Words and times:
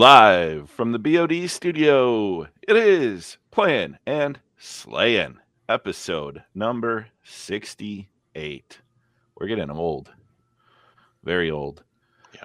Live 0.00 0.70
from 0.70 0.92
the 0.92 0.98
BOD 0.98 1.50
studio, 1.50 2.44
it 2.66 2.74
is 2.74 3.36
Playing 3.50 3.98
and 4.06 4.40
Slaying, 4.56 5.36
episode 5.68 6.42
number 6.54 7.08
68. 7.22 8.78
We're 9.36 9.46
getting 9.46 9.70
old, 9.70 10.10
very 11.22 11.50
old. 11.50 11.82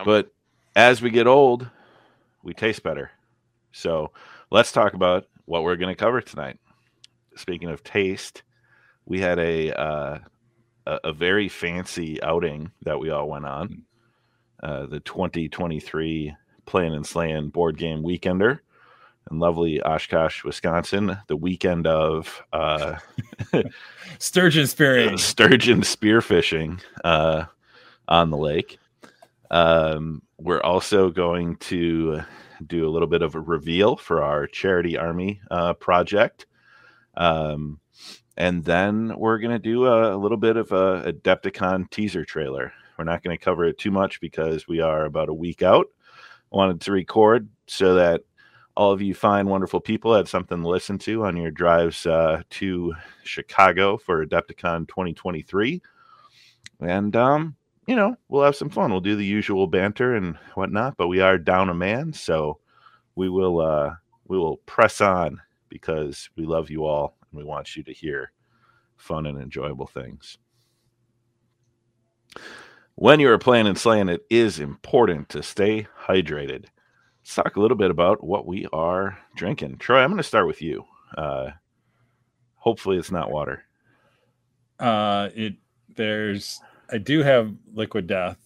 But 0.03 0.33
as 0.75 1.01
we 1.01 1.11
get 1.11 1.27
old, 1.27 1.69
we 2.43 2.53
taste 2.53 2.83
better. 2.83 3.11
So 3.71 4.11
let's 4.51 4.73
talk 4.73 4.93
about 4.93 5.25
what 5.45 5.63
we're 5.63 5.77
going 5.77 5.95
to 5.95 6.03
cover 6.03 6.19
tonight. 6.19 6.59
Speaking 7.37 7.69
of 7.69 7.85
taste, 7.85 8.43
we 9.05 9.21
had 9.21 9.39
a, 9.39 9.71
uh, 9.71 10.17
a 10.87 10.99
a 11.05 11.13
very 11.13 11.47
fancy 11.47 12.21
outing 12.21 12.73
that 12.81 12.99
we 12.99 13.11
all 13.11 13.29
went 13.29 13.45
on. 13.45 13.83
Uh, 14.61 14.87
the 14.87 14.99
2023 14.99 16.35
Playing 16.65 16.93
and 16.93 17.05
Slaying 17.05 17.49
board 17.49 17.77
game 17.77 18.03
weekender 18.03 18.59
in 19.31 19.39
lovely 19.39 19.81
Oshkosh, 19.81 20.43
Wisconsin. 20.43 21.17
The 21.27 21.35
weekend 21.35 21.87
of 21.87 22.43
uh, 22.53 22.97
Sturgeon 24.19 24.67
spearing. 24.67 25.17
sturgeon 25.17 25.81
spearfishing 25.81 26.81
uh, 27.03 27.45
on 28.07 28.29
the 28.29 28.37
lake. 28.37 28.77
Um, 29.51 30.21
we're 30.37 30.61
also 30.61 31.09
going 31.09 31.57
to 31.57 32.21
do 32.65 32.87
a 32.87 32.91
little 32.91 33.07
bit 33.07 33.21
of 33.21 33.35
a 33.35 33.39
reveal 33.39 33.95
for 33.95 34.23
our 34.23 34.47
charity 34.47 34.97
army 34.97 35.41
uh, 35.51 35.73
project. 35.73 36.45
Um, 37.15 37.79
and 38.37 38.63
then 38.63 39.17
we're 39.17 39.39
going 39.39 39.51
to 39.51 39.59
do 39.59 39.85
a, 39.85 40.15
a 40.15 40.17
little 40.17 40.37
bit 40.37 40.57
of 40.57 40.71
a 40.71 41.13
Adepticon 41.13 41.89
teaser 41.89 42.25
trailer. 42.25 42.73
We're 42.97 43.05
not 43.05 43.23
going 43.23 43.37
to 43.37 43.43
cover 43.43 43.65
it 43.65 43.77
too 43.77 43.91
much 43.91 44.19
because 44.21 44.67
we 44.67 44.81
are 44.81 45.05
about 45.05 45.29
a 45.29 45.33
week 45.33 45.61
out. 45.61 45.87
Wanted 46.55 46.79
to 46.81 46.93
record 46.93 47.49
so 47.67 47.95
that 47.95 48.21
all 48.77 48.93
of 48.93 49.01
you 49.01 49.13
fine, 49.13 49.47
wonderful 49.49 49.81
people 49.81 50.15
had 50.15 50.29
something 50.29 50.61
to 50.61 50.69
listen 50.69 50.97
to 50.99 51.25
on 51.25 51.35
your 51.35 51.51
drives 51.51 52.05
uh, 52.05 52.43
to 52.51 52.93
Chicago 53.25 53.97
for 53.97 54.25
Adepticon 54.25 54.87
2023. 54.87 55.81
And, 56.79 57.13
um, 57.17 57.57
you 57.87 57.97
know, 57.97 58.15
we'll 58.29 58.45
have 58.45 58.55
some 58.55 58.69
fun. 58.69 58.89
We'll 58.89 59.01
do 59.01 59.17
the 59.17 59.25
usual 59.25 59.67
banter 59.67 60.15
and 60.15 60.37
whatnot, 60.53 60.95
but 60.95 61.09
we 61.09 61.19
are 61.19 61.37
down 61.37 61.67
a 61.67 61.73
man. 61.73 62.13
So 62.13 62.59
we 63.15 63.27
will, 63.27 63.59
uh, 63.59 63.95
we 64.25 64.37
will 64.37 64.57
press 64.65 65.01
on 65.01 65.41
because 65.67 66.29
we 66.37 66.45
love 66.45 66.69
you 66.69 66.85
all 66.85 67.17
and 67.31 67.37
we 67.37 67.43
want 67.43 67.75
you 67.75 67.83
to 67.83 67.91
hear 67.91 68.31
fun 68.95 69.25
and 69.25 69.41
enjoyable 69.41 69.87
things. 69.87 70.37
When 72.95 73.19
you 73.19 73.29
are 73.29 73.37
playing 73.37 73.67
and 73.67 73.77
slaying, 73.77 74.07
it 74.07 74.25
is 74.29 74.59
important 74.59 75.27
to 75.29 75.43
stay 75.43 75.87
hydrated. 76.07 76.65
Let's 77.21 77.35
talk 77.35 77.55
a 77.55 77.59
little 77.59 77.75
bit 77.77 77.91
about 77.91 78.23
what 78.23 78.45
we 78.45 78.67
are 78.71 79.17
drinking. 79.35 79.77
Troy, 79.79 79.99
I'm 79.99 80.09
going 80.11 80.17
to 80.17 80.23
start 80.23 80.47
with 80.47 80.61
you. 80.61 80.85
Uh, 81.17 81.51
hopefully, 82.55 82.97
it's 82.97 83.11
not 83.11 83.31
water. 83.31 83.63
Uh, 84.79 85.29
it 85.35 85.55
there's 85.95 86.61
I 86.91 86.97
do 86.97 87.21
have 87.23 87.53
liquid 87.73 88.07
death, 88.07 88.37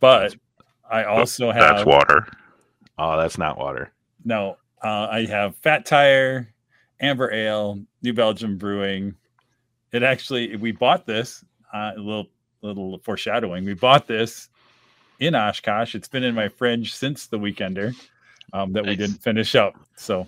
but 0.00 0.34
I 0.90 1.04
also 1.04 1.50
have 1.50 1.76
That's 1.76 1.86
water. 1.86 2.26
Oh, 2.98 3.18
that's 3.18 3.38
not 3.38 3.58
water. 3.58 3.92
no. 4.24 4.56
Uh, 4.80 5.08
I 5.10 5.26
have 5.26 5.56
Fat 5.56 5.84
Tire, 5.86 6.54
Amber 7.00 7.32
Ale, 7.32 7.82
New 8.02 8.12
Belgium 8.12 8.56
Brewing. 8.58 9.12
It 9.90 10.04
actually 10.04 10.54
we 10.54 10.70
bought 10.70 11.04
this. 11.04 11.44
Uh, 11.74 11.90
a 11.96 11.98
little 11.98 12.28
little 12.62 12.98
foreshadowing. 12.98 13.64
We 13.64 13.74
bought 13.74 14.06
this 14.06 14.48
in 15.20 15.34
Oshkosh. 15.34 15.94
It's 15.94 16.08
been 16.08 16.24
in 16.24 16.34
my 16.34 16.48
fridge 16.48 16.94
since 16.94 17.26
the 17.26 17.38
weekender 17.38 17.94
um, 18.52 18.72
that 18.72 18.86
we 18.86 18.96
didn't 18.96 19.22
finish 19.22 19.54
up. 19.54 19.74
So 19.96 20.26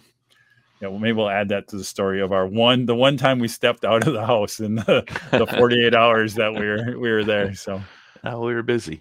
yeah, 0.81 0.89
well, 0.89 0.99
maybe 0.99 1.13
we'll 1.13 1.29
add 1.31 1.49
that 1.51 1.69
to 1.69 1.77
the 1.77 1.85
story 1.85 2.21
of 2.21 2.33
our 2.33 2.47
one 2.47 2.87
the 2.87 2.95
one 2.95 3.17
time 3.17 3.39
we 3.39 3.49
stepped 3.49 3.85
out 3.85 4.07
of 4.07 4.13
the 4.15 4.27
house 4.27 4.61
in 4.61 4.77
the, 4.77 5.05
the 5.31 5.47
48 5.59 5.95
hours 5.95 6.35
that 6.35 6.53
we 6.53 6.67
were 6.67 6.99
we 6.99 7.11
were 7.11 7.25
there. 7.25 7.55
So 7.55 7.83
Oh, 8.25 8.41
we 8.41 8.55
were 8.55 8.63
busy. 8.63 9.01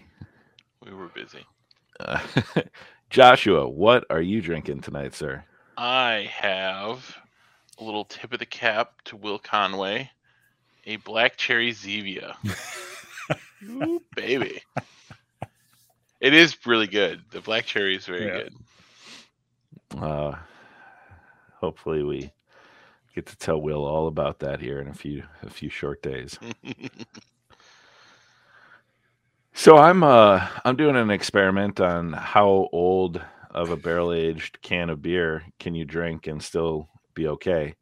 We 0.86 0.94
were 0.94 1.10
busy. 1.10 1.46
Uh, 2.00 2.20
Joshua, 3.10 3.68
what 3.68 4.06
are 4.10 4.22
you 4.22 4.42
drinking 4.42 4.82
tonight, 4.82 5.14
sir? 5.14 5.44
I 5.78 6.30
have 6.32 7.18
a 7.78 7.84
little 7.84 8.06
tip 8.06 8.32
of 8.32 8.40
the 8.40 8.46
cap 8.46 9.02
to 9.06 9.18
Will 9.18 9.40
Conway, 9.40 10.10
a 10.86 10.98
black 10.98 11.36
cherry 11.36 11.74
Zevia. 11.74 12.36
Ooh, 13.64 14.02
baby. 14.16 14.62
It 16.22 16.34
is 16.34 16.66
really 16.66 16.88
good. 16.88 17.22
The 17.32 17.42
black 17.42 17.66
cherry 17.66 17.96
is 17.96 18.06
very 18.06 18.26
Yeah. 18.26 18.32
good. 18.32 18.54
Uh, 19.98 20.36
hopefully, 21.60 22.04
we 22.04 22.32
get 23.16 23.26
to 23.28 23.38
tell 23.38 23.62
Will 23.62 23.86
all 23.86 24.08
about 24.08 24.40
that 24.40 24.62
here 24.62 24.80
in 24.80 24.88
a 24.88 24.94
few 24.94 25.24
a 25.44 25.50
few 25.50 25.70
short 25.70 26.02
days. 26.02 26.38
So 29.54 29.76
I'm 29.78 30.04
uh 30.04 30.48
I'm 30.64 30.78
doing 30.78 30.96
an 30.96 31.10
experiment 31.10 31.82
on 31.82 32.14
how 32.14 32.70
old 32.72 33.22
of 33.52 33.72
a 33.72 33.76
barrel 33.76 34.14
aged 34.14 34.62
can 34.62 34.90
of 34.90 35.02
beer 35.02 35.44
can 35.60 35.76
you 35.76 35.84
drink 35.84 36.28
and 36.28 36.42
still 36.42 36.88
be 37.14 37.28
okay. 37.28 37.76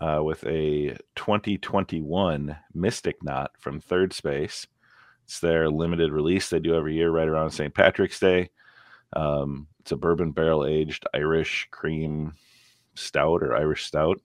Uh, 0.00 0.20
with 0.22 0.44
a 0.44 0.96
2021 1.16 2.56
Mystic 2.72 3.20
Knot 3.24 3.50
from 3.58 3.80
Third 3.80 4.12
Space. 4.12 4.68
It's 5.28 5.40
their 5.40 5.70
limited 5.70 6.10
release 6.10 6.48
they 6.48 6.58
do 6.58 6.74
every 6.74 6.94
year 6.96 7.10
right 7.10 7.28
around 7.28 7.50
St. 7.50 7.72
Patrick's 7.74 8.18
Day. 8.18 8.50
Um, 9.14 9.68
it's 9.80 9.92
a 9.92 9.96
bourbon 9.96 10.32
barrel 10.32 10.66
aged 10.66 11.04
Irish 11.14 11.68
cream 11.70 12.34
stout 12.94 13.42
or 13.42 13.54
Irish 13.54 13.84
stout. 13.84 14.20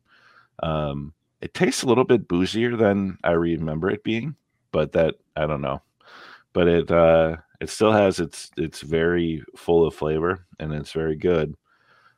Um, 0.64 1.14
it 1.42 1.54
tastes 1.54 1.84
a 1.84 1.88
little 1.88 2.06
bit 2.06 2.28
boozier 2.28 2.78
than 2.78 3.18
I 3.24 3.32
remember 3.32 3.90
it 3.90 4.04
being, 4.04 4.36
but 4.72 4.94
that 4.94 5.16
I 5.36 5.46
don't 5.46 5.62
know 5.62 5.82
but 6.54 6.68
it 6.68 6.90
uh 6.92 7.36
it 7.60 7.70
still 7.70 7.92
has 7.92 8.20
its 8.20 8.52
it's 8.58 8.82
very 8.82 9.44
full 9.58 9.86
of 9.86 9.96
flavor 9.96 10.46
and 10.60 10.72
it's 10.74 10.92
very 10.92 11.16
good 11.16 11.56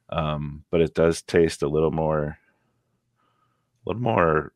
um 0.10 0.64
but 0.70 0.82
it 0.82 0.94
does 0.94 1.22
taste 1.22 1.64
a 1.64 1.68
little 1.68 1.92
more 1.92 2.38
a 3.86 3.90
little 3.90 4.02
more 4.02 4.54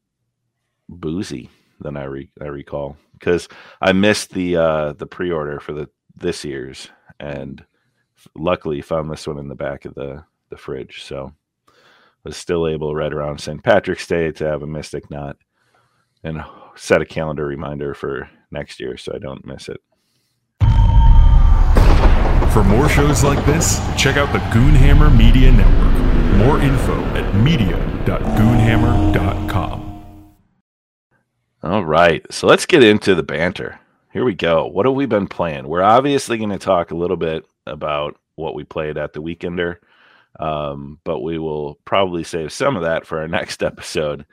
boozy 0.89 1.49
than 1.79 1.97
i 1.97 2.03
re- 2.03 2.31
i 2.41 2.45
recall 2.45 2.97
because 3.13 3.47
i 3.81 3.91
missed 3.91 4.31
the 4.31 4.55
uh 4.55 4.93
the 4.93 5.05
pre-order 5.05 5.59
for 5.59 5.73
the 5.73 5.89
this 6.15 6.43
year's 6.43 6.89
and 7.19 7.63
luckily 8.35 8.81
found 8.81 9.09
this 9.09 9.27
one 9.27 9.39
in 9.39 9.47
the 9.47 9.55
back 9.55 9.85
of 9.85 9.93
the 9.95 10.23
the 10.49 10.57
fridge 10.57 11.03
so 11.03 11.31
was 12.23 12.35
still 12.35 12.67
able 12.67 12.95
right 12.95 13.13
around 13.13 13.39
st 13.39 13.63
patrick's 13.63 14.07
day 14.07 14.31
to 14.31 14.45
have 14.45 14.61
a 14.61 14.67
mystic 14.67 15.09
knot 15.09 15.37
and 16.23 16.41
set 16.75 17.01
a 17.01 17.05
calendar 17.05 17.45
reminder 17.45 17.93
for 17.93 18.29
next 18.51 18.79
year 18.79 18.97
so 18.97 19.13
I 19.13 19.19
don't 19.19 19.45
miss 19.45 19.69
it. 19.69 19.79
For 22.53 22.63
more 22.63 22.89
shows 22.89 23.23
like 23.23 23.45
this, 23.45 23.79
check 23.95 24.17
out 24.17 24.33
the 24.33 24.39
Goonhammer 24.39 25.15
Media 25.15 25.51
Network. 25.51 25.93
More 26.37 26.59
info 26.59 26.99
at 27.15 27.35
media.goonhammer.com. 27.35 29.88
All 31.61 31.83
right, 31.83 32.25
so 32.31 32.47
let's 32.47 32.65
get 32.65 32.83
into 32.83 33.15
the 33.15 33.23
banter. 33.23 33.79
Here 34.13 34.23
we 34.23 34.33
go. 34.33 34.65
What 34.65 34.85
have 34.85 34.95
we 34.95 35.05
been 35.05 35.27
playing? 35.27 35.67
We're 35.67 35.83
obviously 35.83 36.37
going 36.37 36.51
to 36.51 36.57
talk 36.57 36.91
a 36.91 36.95
little 36.97 37.17
bit 37.17 37.45
about 37.67 38.17
what 38.35 38.55
we 38.55 38.63
played 38.63 38.97
at 38.97 39.11
the 39.11 39.21
Weekender, 39.21 39.77
um, 40.39 40.99
but 41.03 41.19
we 41.19 41.37
will 41.37 41.75
probably 41.83 42.23
save 42.23 42.53
some 42.53 42.77
of 42.77 42.83
that 42.83 43.05
for 43.05 43.19
our 43.19 43.27
next 43.27 43.61
episode 43.61 44.25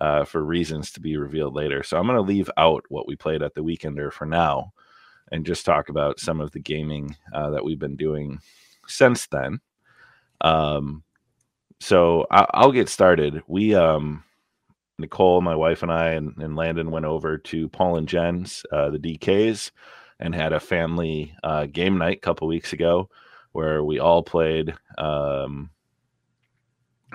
uh, 0.00 0.24
for 0.24 0.44
reasons 0.44 0.90
to 0.92 1.00
be 1.00 1.16
revealed 1.16 1.54
later. 1.54 1.82
So 1.82 1.96
I'm 1.96 2.06
going 2.06 2.16
to 2.16 2.22
leave 2.22 2.50
out 2.58 2.84
what 2.90 3.08
we 3.08 3.16
played 3.16 3.42
at 3.42 3.54
the 3.54 3.62
Weekender 3.64 4.12
for 4.12 4.26
now 4.26 4.72
and 5.32 5.46
just 5.46 5.64
talk 5.64 5.88
about 5.88 6.20
some 6.20 6.38
of 6.40 6.50
the 6.52 6.60
gaming 6.60 7.16
uh, 7.32 7.48
that 7.50 7.64
we've 7.64 7.78
been 7.78 7.96
doing 7.96 8.40
since 8.86 9.26
then. 9.28 9.58
Um, 10.42 11.02
so 11.80 12.26
I- 12.30 12.46
I'll 12.52 12.72
get 12.72 12.90
started. 12.90 13.42
We, 13.46 13.74
um, 13.74 14.22
Nicole, 14.98 15.40
my 15.40 15.54
wife, 15.54 15.82
and 15.82 15.92
I, 15.92 16.10
and, 16.10 16.36
and 16.38 16.56
Landon 16.56 16.90
went 16.90 17.06
over 17.06 17.38
to 17.38 17.68
Paul 17.68 17.96
and 17.96 18.08
Jen's, 18.08 18.64
uh, 18.72 18.90
the 18.90 18.98
DKs, 18.98 19.70
and 20.20 20.34
had 20.34 20.52
a 20.52 20.60
family 20.60 21.34
uh, 21.42 21.66
game 21.66 21.98
night 21.98 22.18
a 22.18 22.20
couple 22.20 22.46
weeks 22.46 22.72
ago 22.72 23.08
where 23.52 23.84
we 23.84 23.98
all 23.98 24.22
played 24.22 24.74
um, 24.98 25.70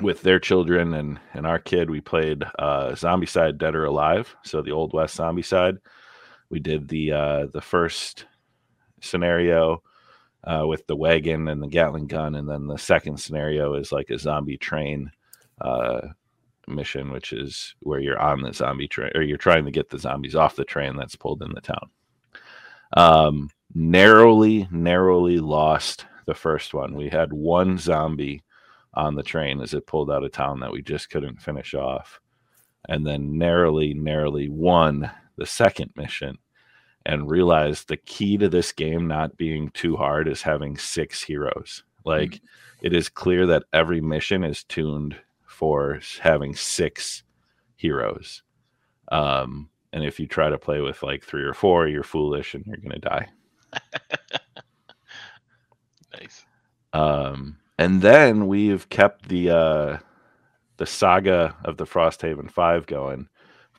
with 0.02 0.22
their 0.22 0.40
children 0.40 0.94
and, 0.94 1.20
and 1.34 1.46
our 1.46 1.60
kid. 1.60 1.90
We 1.90 2.02
played 2.02 2.44
uh, 2.58 2.92
Zombicide 2.92 3.58
Dead 3.58 3.76
or 3.76 3.86
Alive, 3.86 4.36
so 4.44 4.62
the 4.62 4.72
Old 4.72 4.94
West 4.94 5.18
Zombicide. 5.18 5.78
We 6.50 6.60
did 6.60 6.88
the 6.88 7.12
uh, 7.12 7.46
the 7.54 7.62
first 7.62 8.26
scenario 9.02 9.84
uh, 10.44 10.66
with 10.66 10.86
the 10.88 10.96
wagon 10.96 11.48
and 11.48 11.62
the 11.62 11.68
Gatling 11.68 12.08
gun, 12.08 12.36
and 12.36 12.50
then 12.50 12.68
the 12.68 12.78
second 12.78 13.20
scenario 13.20 13.76
is 13.76 13.92
like 13.92 14.10
a 14.10 14.18
zombie 14.18 14.58
train 14.58 15.12
uh, 15.62 16.00
mission, 16.69 17.12
which 17.12 17.33
is 17.33 17.75
where 17.81 18.00
you're 18.00 18.19
on 18.19 18.42
the 18.42 18.54
zombie 18.54 18.88
train 18.88 19.12
or 19.16 19.21
you're 19.21 19.38
trying 19.38 19.66
to 19.66 19.71
get 19.71 19.89
the 19.89 20.00
zombies 20.00 20.36
off 20.36 20.56
the 20.56 20.66
train 20.66 20.95
that's 20.95 21.16
pulled 21.16 21.42
in 21.42 21.54
the 21.54 21.62
town. 21.62 21.89
Um, 22.95 23.50
narrowly, 23.74 24.68
narrowly 24.71 25.39
lost 25.39 26.06
the 26.25 26.33
first 26.33 26.74
one. 26.74 26.95
We 26.95 27.10
had 27.10 27.33
one 27.33 27.77
zombie 27.77 28.44
on 28.94 29.16
the 29.16 29.24
train 29.24 29.62
as 29.62 29.74
it 29.74 29.88
pulled 29.88 30.12
out 30.12 30.24
of 30.24 30.31
town 30.31 30.60
that 30.60 30.71
we 30.71 30.81
just 30.81 31.10
couldn't 31.10 31.42
finish 31.42 31.74
off. 31.74 32.19
And 32.88 33.06
then 33.06 33.38
narrowly, 33.38 33.94
narrowly 33.94 34.50
won 34.50 35.12
the 35.38 35.45
second 35.45 35.92
mission 35.95 36.38
and 37.06 37.30
realized 37.30 37.88
the 37.88 37.98
key 37.98 38.38
to 38.38 38.50
this 38.50 38.71
game 38.71 39.07
not 39.07 39.38
being 39.38 39.69
too 39.71 39.95
hard 39.95 40.27
is 40.27 40.42
having 40.42 40.77
six 40.77 41.24
heroes. 41.24 41.83
Like 42.06 42.31
mm-hmm. 42.31 42.86
it 42.86 42.94
is 42.94 43.10
clear 43.10 43.45
that 43.48 43.63
every 43.74 44.01
mission 44.01 44.44
is 44.44 44.63
tuned 44.63 45.16
for 45.60 46.00
having 46.22 46.56
six 46.56 47.24
heroes. 47.76 48.44
Um, 49.12 49.70
and 49.92 50.06
if 50.06 50.18
you 50.18 50.26
try 50.26 50.50
to 50.50 50.58
play 50.58 50.80
with 50.80 51.04
like 51.04 51.22
three 51.22 51.44
or 51.44 51.54
four, 51.54 51.86
you're 51.86 52.02
foolish 52.02 52.54
and 52.54 52.66
you're 52.66 52.78
going 52.78 52.92
to 52.92 53.00
die. 53.00 53.28
nice. 56.18 56.46
Um, 56.94 57.58
and 57.78 58.02
then 58.02 58.48
we've 58.48 58.88
kept 58.88 59.28
the 59.28 59.50
uh, 59.50 59.98
the 60.78 60.86
saga 60.86 61.58
of 61.66 61.76
the 61.76 61.86
Frosthaven 61.86 62.50
Five 62.50 62.86
going. 62.86 63.28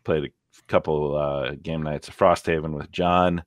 Played 0.04 0.24
a 0.24 0.62
couple 0.68 1.16
uh, 1.16 1.54
game 1.62 1.82
nights 1.82 2.08
of 2.08 2.16
Frosthaven 2.16 2.74
with 2.74 2.92
John 2.92 3.42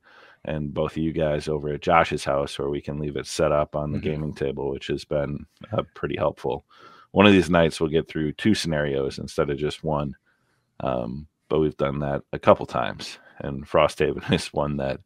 and 0.46 0.74
both 0.74 0.94
of 0.94 0.98
you 0.98 1.14
guys 1.14 1.48
over 1.48 1.70
at 1.70 1.82
Josh's 1.82 2.26
house, 2.26 2.58
where 2.58 2.70
we 2.70 2.82
can 2.82 2.98
leave 2.98 3.16
it 3.16 3.28
set 3.28 3.52
up 3.52 3.76
on 3.76 3.92
the 3.92 4.00
mm-hmm. 4.00 4.10
gaming 4.10 4.34
table, 4.34 4.72
which 4.72 4.88
has 4.88 5.06
been 5.06 5.46
uh, 5.72 5.84
pretty 5.94 6.18
helpful. 6.18 6.66
One 7.14 7.28
of 7.28 7.32
these 7.32 7.50
nights 7.50 7.80
we'll 7.80 7.92
get 7.92 8.08
through 8.08 8.34
two 8.34 8.56
scenarios 8.56 9.20
instead 9.20 9.52
of 9.52 9.58
just 9.58 9.84
one. 9.84 10.16
Um, 10.80 11.28
but 11.48 11.60
we've 11.60 11.78
done 11.78 12.00
that 12.00 12.24
a 12.34 12.40
couple 12.40 12.66
times, 12.66 13.20
and 13.40 13.66
Frosthaven 13.68 14.32
is 14.34 14.48
one 14.48 14.78
that 14.78 15.00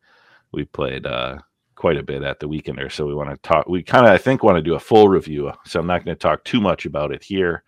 we 0.54 0.64
played 0.64 1.06
uh, 1.06 1.40
quite 1.76 1.98
a 1.98 2.04
bit 2.04 2.24
at 2.24 2.40
the 2.40 2.48
weekender. 2.48 2.90
So 2.90 3.06
we 3.06 3.14
want 3.14 3.30
to 3.30 3.38
talk. 3.38 3.68
We 3.68 3.84
kind 3.84 4.06
of, 4.06 4.14
I 4.14 4.18
think, 4.18 4.42
want 4.42 4.56
to 4.56 4.62
do 4.62 4.76
a 4.76 4.80
full 4.80 5.10
review. 5.10 5.52
So 5.66 5.82
I'm 5.82 5.88
not 5.88 6.06
going 6.06 6.16
to 6.16 6.20
talk 6.20 6.46
too 6.46 6.62
much 6.62 6.86
about 6.86 7.12
it 7.12 7.22
here, 7.22 7.64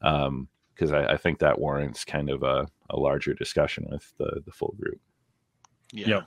because 0.00 0.26
um, 0.92 0.94
I, 0.94 1.12
I, 1.12 1.16
think 1.16 1.38
that 1.38 1.58
warrants 1.58 2.04
kind 2.04 2.28
of 2.28 2.42
a, 2.42 2.66
a 2.90 2.96
larger 2.98 3.32
discussion 3.32 3.86
with 3.90 4.12
the 4.18 4.42
the 4.44 4.52
full 4.52 4.74
group. 4.78 5.00
Yeah. 5.92 6.08
yeah. 6.08 6.20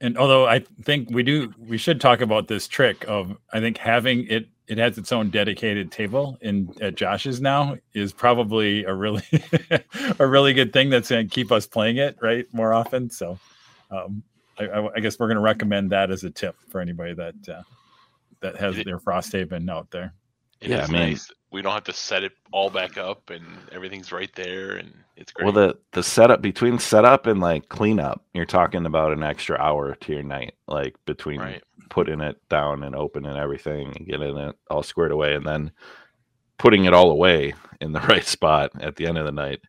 And 0.00 0.18
although 0.18 0.46
I 0.46 0.60
think 0.82 1.10
we 1.10 1.22
do, 1.22 1.52
we 1.58 1.78
should 1.78 2.00
talk 2.00 2.20
about 2.20 2.48
this 2.48 2.68
trick 2.68 3.04
of 3.08 3.36
I 3.52 3.60
think 3.60 3.78
having 3.78 4.26
it 4.28 4.46
it 4.68 4.78
has 4.78 4.98
its 4.98 5.12
own 5.12 5.30
dedicated 5.30 5.92
table 5.92 6.36
in 6.40 6.74
at 6.80 6.96
Josh's 6.96 7.40
now 7.40 7.76
is 7.94 8.12
probably 8.12 8.84
a 8.84 8.92
really 8.92 9.22
a 10.18 10.26
really 10.26 10.52
good 10.52 10.72
thing 10.72 10.90
that's 10.90 11.08
going 11.08 11.28
to 11.28 11.34
keep 11.34 11.52
us 11.52 11.66
playing 11.66 11.98
it 11.98 12.16
right 12.20 12.46
more 12.52 12.74
often. 12.74 13.08
So 13.08 13.38
um, 13.90 14.22
I, 14.58 14.88
I, 14.96 15.00
guess 15.00 15.18
we're 15.18 15.28
going 15.28 15.36
to 15.36 15.42
recommend 15.42 15.90
that 15.90 16.10
as 16.10 16.24
a 16.24 16.30
tip 16.30 16.56
for 16.68 16.80
anybody 16.80 17.14
that 17.14 17.48
uh, 17.48 17.62
that 18.40 18.56
has 18.56 18.78
it, 18.78 18.84
their 18.84 18.98
Frosthaven 18.98 19.70
out 19.70 19.90
there. 19.90 20.14
yeah, 20.60 20.84
I 20.84 20.86
mean, 20.88 21.10
nice. 21.10 21.30
We 21.56 21.62
don't 21.62 21.72
have 21.72 21.84
to 21.84 21.92
set 21.94 22.22
it 22.22 22.32
all 22.52 22.68
back 22.68 22.98
up, 22.98 23.30
and 23.30 23.42
everything's 23.72 24.12
right 24.12 24.30
there, 24.34 24.76
and 24.76 24.92
it's 25.16 25.32
great. 25.32 25.46
Well, 25.46 25.54
the 25.54 25.78
the 25.92 26.02
setup 26.02 26.42
between 26.42 26.78
setup 26.78 27.26
and 27.26 27.40
like 27.40 27.70
cleanup, 27.70 28.22
you're 28.34 28.44
talking 28.44 28.84
about 28.84 29.12
an 29.12 29.22
extra 29.22 29.56
hour 29.58 29.94
to 29.94 30.12
your 30.12 30.22
night, 30.22 30.52
like 30.68 30.94
between 31.06 31.40
right. 31.40 31.64
putting 31.88 32.20
it 32.20 32.36
down 32.50 32.82
and 32.82 32.94
opening 32.94 33.38
everything 33.38 33.94
and 33.96 34.06
getting 34.06 34.36
it 34.36 34.54
all 34.70 34.82
squared 34.82 35.12
away, 35.12 35.34
and 35.34 35.46
then 35.46 35.72
putting 36.58 36.84
it 36.84 36.92
all 36.92 37.10
away 37.10 37.54
in 37.80 37.92
the 37.92 38.00
right 38.10 38.26
spot 38.26 38.70
at 38.82 38.96
the 38.96 39.06
end 39.06 39.16
of 39.16 39.24
the 39.24 39.32
night. 39.32 39.60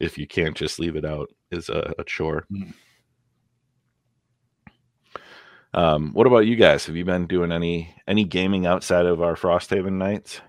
If 0.00 0.18
you 0.18 0.26
can't 0.26 0.56
just 0.56 0.80
leave 0.80 0.96
it 0.96 1.04
out, 1.04 1.28
is 1.52 1.68
a, 1.68 1.94
a 2.00 2.04
chore. 2.04 2.46
Mm-hmm. 2.52 2.70
Um, 5.72 6.10
what 6.14 6.26
about 6.26 6.46
you 6.46 6.56
guys? 6.56 6.84
Have 6.86 6.96
you 6.96 7.04
been 7.04 7.28
doing 7.28 7.52
any 7.52 7.94
any 8.08 8.24
gaming 8.24 8.66
outside 8.66 9.06
of 9.06 9.22
our 9.22 9.36
Frosthaven 9.36 9.92
nights? 9.92 10.40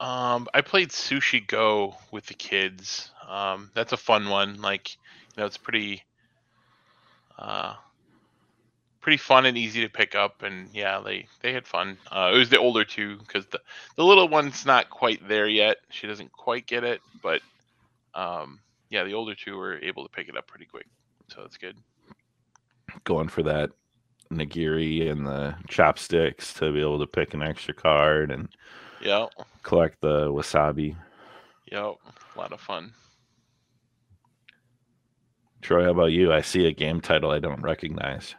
Um, 0.00 0.48
I 0.54 0.62
played 0.62 0.88
Sushi 0.88 1.46
Go 1.46 1.94
with 2.10 2.26
the 2.26 2.34
kids. 2.34 3.10
Um, 3.28 3.70
that's 3.74 3.92
a 3.92 3.96
fun 3.96 4.28
one. 4.28 4.60
Like, 4.60 4.96
you 5.36 5.42
know, 5.42 5.46
it's 5.46 5.58
pretty, 5.58 6.02
uh, 7.38 7.74
pretty 9.00 9.18
fun 9.18 9.46
and 9.46 9.56
easy 9.56 9.82
to 9.82 9.88
pick 9.88 10.14
up. 10.14 10.42
And 10.42 10.68
yeah, 10.72 11.00
they 11.04 11.26
they 11.42 11.52
had 11.52 11.66
fun. 11.66 11.98
Uh, 12.10 12.32
it 12.34 12.38
was 12.38 12.48
the 12.48 12.58
older 12.58 12.84
two 12.84 13.18
because 13.18 13.46
the 13.46 13.60
the 13.96 14.04
little 14.04 14.28
one's 14.28 14.64
not 14.64 14.90
quite 14.90 15.28
there 15.28 15.48
yet. 15.48 15.76
She 15.90 16.06
doesn't 16.06 16.32
quite 16.32 16.66
get 16.66 16.82
it, 16.82 17.00
but 17.22 17.42
um, 18.14 18.58
yeah, 18.88 19.04
the 19.04 19.14
older 19.14 19.34
two 19.34 19.56
were 19.56 19.78
able 19.78 20.02
to 20.02 20.10
pick 20.10 20.28
it 20.28 20.36
up 20.36 20.46
pretty 20.46 20.66
quick. 20.66 20.86
So 21.28 21.42
that's 21.42 21.58
good 21.58 21.76
going 23.04 23.28
for 23.28 23.42
that 23.42 23.70
nigiri 24.32 25.10
and 25.10 25.26
the 25.26 25.54
chopsticks 25.68 26.54
to 26.54 26.72
be 26.72 26.80
able 26.80 26.98
to 26.98 27.06
pick 27.06 27.34
an 27.34 27.42
extra 27.42 27.74
card 27.74 28.30
and 28.30 28.48
yeah 29.00 29.26
collect 29.62 30.00
the 30.00 30.26
wasabi. 30.28 30.96
Yep, 31.70 31.94
a 32.34 32.38
lot 32.38 32.52
of 32.52 32.60
fun. 32.60 32.92
Troy, 35.62 35.84
how 35.84 35.90
about 35.90 36.06
you? 36.06 36.32
I 36.32 36.40
see 36.40 36.66
a 36.66 36.72
game 36.72 37.00
title 37.00 37.30
I 37.30 37.38
don't 37.38 37.60
recognize. 37.60 38.34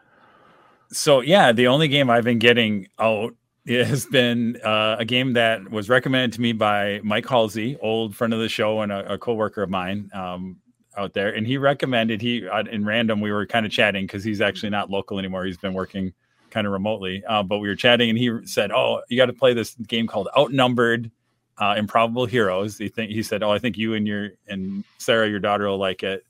So 0.91 1.21
yeah, 1.21 1.51
the 1.51 1.67
only 1.67 1.87
game 1.87 2.09
I've 2.09 2.23
been 2.23 2.39
getting 2.39 2.87
out 2.99 3.35
has 3.67 4.05
been 4.07 4.57
uh, 4.63 4.97
a 4.99 5.05
game 5.05 5.33
that 5.33 5.69
was 5.69 5.87
recommended 5.87 6.33
to 6.33 6.41
me 6.41 6.51
by 6.51 6.99
Mike 7.03 7.27
Halsey, 7.27 7.77
old 7.79 8.15
friend 8.15 8.33
of 8.33 8.39
the 8.39 8.49
show 8.49 8.81
and 8.81 8.91
a, 8.91 9.13
a 9.13 9.17
co-worker 9.17 9.63
of 9.63 9.69
mine. 9.69 10.09
Um, 10.13 10.57
out 10.97 11.13
there, 11.13 11.33
and 11.33 11.47
he 11.47 11.57
recommended 11.57 12.21
he 12.21 12.45
uh, 12.45 12.63
in 12.69 12.83
random 12.83 13.21
we 13.21 13.31
were 13.31 13.45
kind 13.45 13.65
of 13.65 13.71
chatting 13.71 14.05
because 14.05 14.25
he's 14.25 14.41
actually 14.41 14.71
not 14.71 14.89
local 14.89 15.19
anymore. 15.19 15.45
He's 15.45 15.57
been 15.57 15.73
working 15.73 16.11
kind 16.51 16.68
of 16.68 16.74
remotely, 16.74 17.24
uh, 17.25 17.44
but 17.44 17.59
we 17.59 17.68
were 17.68 17.75
chatting, 17.75 18.09
and 18.09 18.18
he 18.18 18.31
said, 18.45 18.71
"Oh, 18.71 19.01
you 19.09 19.18
got 19.18 19.27
to 19.27 19.33
play 19.33 19.53
this 19.53 19.75
game 19.75 20.07
called 20.07 20.30
Outnumbered." 20.38 21.12
Uh, 21.57 21.75
improbable 21.77 22.25
heroes. 22.25 22.77
He 22.77 22.89
think 22.89 23.12
he 23.12 23.21
said, 23.21 23.44
"Oh, 23.44 23.51
I 23.51 23.59
think 23.59 23.77
you 23.77 23.94
and 23.94 24.07
your 24.07 24.30
and 24.48 24.83
Sarah, 24.98 25.30
your 25.30 25.39
daughter, 25.39 25.68
will 25.68 25.77
like 25.77 26.01
it," 26.01 26.25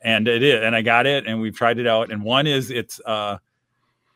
and 0.00 0.28
it 0.28 0.42
is. 0.42 0.62
And 0.62 0.76
I 0.76 0.82
got 0.82 1.06
it, 1.06 1.26
and 1.26 1.40
we've 1.40 1.56
tried 1.56 1.78
it 1.78 1.86
out. 1.86 2.12
And 2.12 2.22
one 2.22 2.46
is 2.46 2.70
it's 2.70 3.00
uh, 3.04 3.38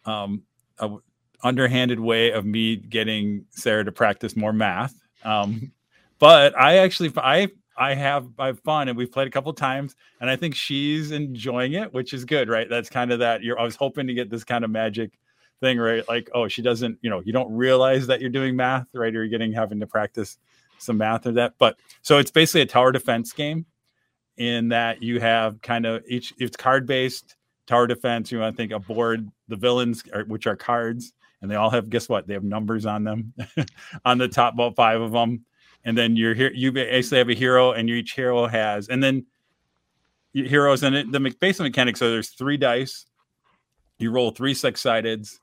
um, 0.04 0.42
a 0.78 0.96
underhanded 1.42 1.98
way 1.98 2.30
of 2.32 2.44
me 2.44 2.76
getting 2.76 3.46
Sarah 3.50 3.84
to 3.84 3.92
practice 3.92 4.36
more 4.36 4.52
math. 4.52 4.94
Um, 5.24 5.72
but 6.18 6.56
I 6.58 6.78
actually 6.78 7.12
I 7.16 7.48
I 7.76 7.94
have 7.94 8.28
I 8.38 8.46
have 8.48 8.60
fun 8.60 8.88
and 8.88 8.96
we've 8.96 9.10
played 9.10 9.26
a 9.26 9.30
couple 9.30 9.52
times 9.54 9.96
and 10.20 10.28
I 10.28 10.36
think 10.36 10.54
she's 10.54 11.10
enjoying 11.10 11.72
it, 11.72 11.92
which 11.92 12.12
is 12.12 12.24
good, 12.24 12.48
right? 12.48 12.68
That's 12.68 12.90
kind 12.90 13.10
of 13.10 13.18
that 13.20 13.42
you're 13.42 13.58
I 13.58 13.64
was 13.64 13.76
hoping 13.76 14.06
to 14.06 14.14
get 14.14 14.30
this 14.30 14.44
kind 14.44 14.64
of 14.64 14.70
magic 14.70 15.18
thing, 15.60 15.78
right? 15.78 16.06
Like, 16.08 16.30
oh, 16.34 16.48
she 16.48 16.62
doesn't, 16.62 16.98
you 17.02 17.10
know, 17.10 17.20
you 17.24 17.32
don't 17.32 17.52
realize 17.54 18.06
that 18.08 18.20
you're 18.20 18.30
doing 18.30 18.56
math, 18.56 18.86
right? 18.94 19.14
Or 19.14 19.24
you're 19.24 19.28
getting 19.28 19.52
having 19.52 19.80
to 19.80 19.86
practice 19.86 20.38
some 20.78 20.98
math 20.98 21.26
or 21.26 21.32
that. 21.32 21.54
But 21.58 21.78
so 22.02 22.18
it's 22.18 22.30
basically 22.30 22.62
a 22.62 22.66
tower 22.66 22.92
defense 22.92 23.32
game 23.32 23.66
in 24.36 24.68
that 24.68 25.02
you 25.02 25.20
have 25.20 25.60
kind 25.60 25.86
of 25.86 26.02
each 26.08 26.32
it's 26.38 26.56
card 26.56 26.86
based 26.86 27.36
tower 27.66 27.86
defense. 27.86 28.32
You 28.32 28.40
want 28.40 28.54
to 28.54 28.56
think 28.56 28.72
a 28.72 28.78
board, 28.78 29.30
the 29.48 29.56
villains, 29.56 30.02
are, 30.14 30.24
which 30.24 30.46
are 30.46 30.56
cards, 30.56 31.12
and 31.42 31.50
they 31.50 31.56
all 31.56 31.70
have 31.70 31.90
guess 31.90 32.08
what? 32.08 32.26
They 32.26 32.34
have 32.34 32.44
numbers 32.44 32.86
on 32.86 33.04
them 33.04 33.34
on 34.04 34.18
the 34.18 34.28
top, 34.28 34.54
about 34.54 34.76
five 34.76 35.00
of 35.00 35.12
them 35.12 35.44
and 35.84 35.96
then 35.96 36.16
you're 36.16 36.34
here 36.34 36.52
you 36.54 36.72
basically 36.72 37.18
have 37.18 37.28
a 37.28 37.34
hero 37.34 37.72
and 37.72 37.88
each 37.88 38.12
hero 38.12 38.46
has 38.46 38.88
and 38.88 39.02
then 39.02 39.24
heroes 40.32 40.82
and 40.82 40.94
it, 40.94 41.12
the 41.12 41.34
basic 41.40 41.62
mechanics 41.62 41.98
so 41.98 42.10
there's 42.10 42.30
three 42.30 42.56
dice 42.56 43.06
you 43.98 44.10
roll 44.10 44.30
three 44.30 44.54
six 44.54 44.80
sideds 44.80 45.40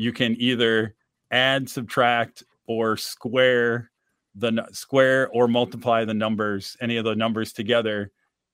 you 0.00 0.12
can 0.12 0.34
either 0.40 0.94
add 1.30 1.68
subtract 1.68 2.42
or 2.66 2.96
square 2.96 3.90
the 4.36 4.66
square 4.72 5.28
or 5.30 5.48
multiply 5.48 6.04
the 6.04 6.14
numbers 6.14 6.76
any 6.80 6.96
of 6.96 7.04
the 7.04 7.14
numbers 7.14 7.52
together 7.52 8.10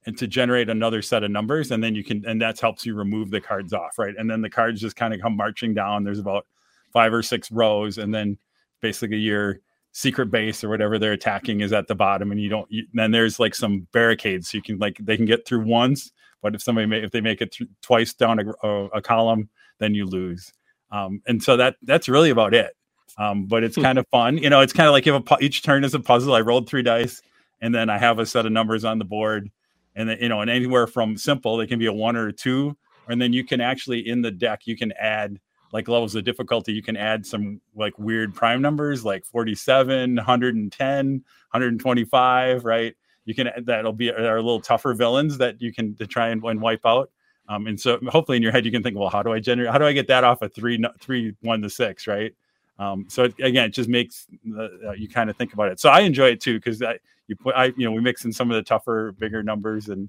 and 0.06 0.16
to 0.16 0.26
generate 0.26 0.68
another 0.70 1.02
set 1.02 1.22
of 1.22 1.30
numbers 1.30 1.70
and 1.70 1.82
then 1.82 1.94
you 1.94 2.02
can 2.02 2.24
and 2.26 2.40
that 2.40 2.58
helps 2.58 2.86
you 2.86 2.94
remove 2.94 3.30
the 3.30 3.40
cards 3.40 3.72
off 3.72 3.98
right? 3.98 4.14
And 4.16 4.30
then 4.30 4.40
the 4.40 4.50
cards 4.50 4.80
just 4.80 4.96
kind 4.96 5.12
of 5.12 5.20
come 5.20 5.36
marching 5.36 5.74
down. 5.74 6.04
There's 6.04 6.18
about 6.18 6.46
five 6.92 7.12
or 7.12 7.22
six 7.22 7.50
rows 7.50 7.98
and 7.98 8.14
then 8.14 8.38
basically 8.80 9.18
you're 9.18 9.58
secret 9.92 10.30
base 10.30 10.62
or 10.62 10.68
whatever 10.68 10.98
they're 10.98 11.12
attacking 11.12 11.60
is 11.60 11.72
at 11.72 11.86
the 11.86 11.94
bottom 11.94 12.30
and 12.30 12.40
you 12.40 12.48
don't 12.48 12.70
you, 12.70 12.84
then 12.94 13.10
there's 13.10 13.38
like 13.38 13.54
some 13.54 13.86
barricades. 13.92 14.50
So 14.50 14.56
you 14.56 14.62
can 14.62 14.78
like 14.78 14.98
they 15.00 15.16
can 15.16 15.26
get 15.26 15.46
through 15.46 15.64
once 15.64 16.12
but 16.42 16.54
if 16.54 16.62
somebody 16.62 16.86
may, 16.86 17.02
if 17.02 17.10
they 17.10 17.20
make 17.20 17.42
it 17.42 17.52
th- 17.52 17.70
twice 17.82 18.14
down 18.14 18.38
a, 18.38 18.66
a, 18.66 18.86
a, 18.86 19.02
column 19.02 19.48
then 19.78 19.94
you 19.94 20.06
lose 20.06 20.52
um, 20.90 21.22
and 21.26 21.42
so 21.42 21.56
that 21.56 21.76
that's 21.82 22.08
really 22.08 22.30
about 22.30 22.54
it 22.54 22.76
um, 23.18 23.46
but 23.46 23.64
it's 23.64 23.76
hmm. 23.76 23.82
kind 23.82 23.98
of 23.98 24.06
fun 24.08 24.38
you 24.38 24.50
know 24.50 24.60
it's 24.60 24.72
kind 24.72 24.86
of 24.86 24.92
like 24.92 25.06
if 25.06 25.14
a, 25.14 25.36
each 25.40 25.62
turn 25.62 25.84
is 25.84 25.94
a 25.94 26.00
puzzle 26.00 26.34
i 26.34 26.40
rolled 26.40 26.68
three 26.68 26.82
dice 26.82 27.22
and 27.60 27.74
then 27.74 27.90
i 27.90 27.98
have 27.98 28.18
a 28.18 28.26
set 28.26 28.46
of 28.46 28.52
numbers 28.52 28.84
on 28.84 28.98
the 28.98 29.04
board 29.04 29.50
and 29.94 30.08
then 30.08 30.18
you 30.20 30.28
know 30.28 30.40
and 30.40 30.50
anywhere 30.50 30.86
from 30.86 31.16
simple 31.16 31.56
they 31.56 31.66
can 31.66 31.78
be 31.78 31.86
a 31.86 31.92
one 31.92 32.16
or 32.16 32.28
a 32.28 32.32
two 32.32 32.76
and 33.08 33.20
then 33.20 33.32
you 33.32 33.44
can 33.44 33.60
actually 33.60 34.08
in 34.08 34.22
the 34.22 34.30
deck 34.30 34.66
you 34.66 34.76
can 34.76 34.92
add 34.92 35.38
like 35.72 35.88
levels 35.88 36.14
of 36.14 36.24
difficulty, 36.24 36.72
you 36.72 36.82
can 36.82 36.96
add 36.96 37.26
some 37.26 37.60
like 37.74 37.98
weird 37.98 38.34
prime 38.34 38.62
numbers 38.62 39.04
like 39.04 39.24
47, 39.24 40.16
110, 40.16 41.06
125, 41.06 42.64
right? 42.64 42.94
You 43.24 43.34
can 43.34 43.50
that'll 43.64 43.92
be 43.92 44.10
are 44.10 44.40
little 44.40 44.60
tougher 44.60 44.94
villains 44.94 45.38
that 45.38 45.60
you 45.60 45.72
can 45.72 45.94
to 45.96 46.06
try 46.06 46.28
and, 46.28 46.42
and 46.44 46.60
wipe 46.60 46.86
out. 46.86 47.10
Um, 47.48 47.66
and 47.66 47.80
so 47.80 47.98
hopefully 48.08 48.36
in 48.36 48.42
your 48.42 48.52
head 48.52 48.64
you 48.64 48.72
can 48.72 48.82
think, 48.82 48.96
well, 48.98 49.08
how 49.08 49.22
do 49.22 49.32
I 49.32 49.40
generate? 49.40 49.70
How 49.70 49.78
do 49.78 49.84
I 49.84 49.92
get 49.92 50.08
that 50.08 50.24
off 50.24 50.42
a 50.42 50.48
three 50.48 50.82
three 51.00 51.34
one 51.42 51.62
to 51.62 51.70
six, 51.70 52.06
right? 52.06 52.34
Um, 52.78 53.06
so 53.08 53.24
it, 53.24 53.34
again, 53.40 53.66
it 53.66 53.70
just 53.70 53.88
makes 53.88 54.26
the, 54.44 54.88
uh, 54.88 54.92
you 54.92 55.08
kind 55.08 55.30
of 55.30 55.36
think 55.36 55.52
about 55.52 55.70
it. 55.70 55.80
So 55.80 55.88
I 55.88 56.00
enjoy 56.00 56.28
it 56.28 56.40
too 56.40 56.58
because 56.58 56.80
you 57.28 57.36
put 57.36 57.54
I 57.54 57.66
you 57.76 57.84
know 57.84 57.92
we 57.92 58.00
mix 58.00 58.24
in 58.24 58.32
some 58.32 58.50
of 58.50 58.56
the 58.56 58.62
tougher, 58.62 59.12
bigger 59.12 59.42
numbers 59.42 59.88
and 59.88 60.08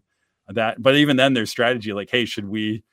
that. 0.50 0.82
But 0.82 0.96
even 0.96 1.18
then, 1.18 1.34
there's 1.34 1.50
strategy 1.50 1.94
like, 1.94 2.10
hey, 2.10 2.26
should 2.26 2.48
we 2.48 2.84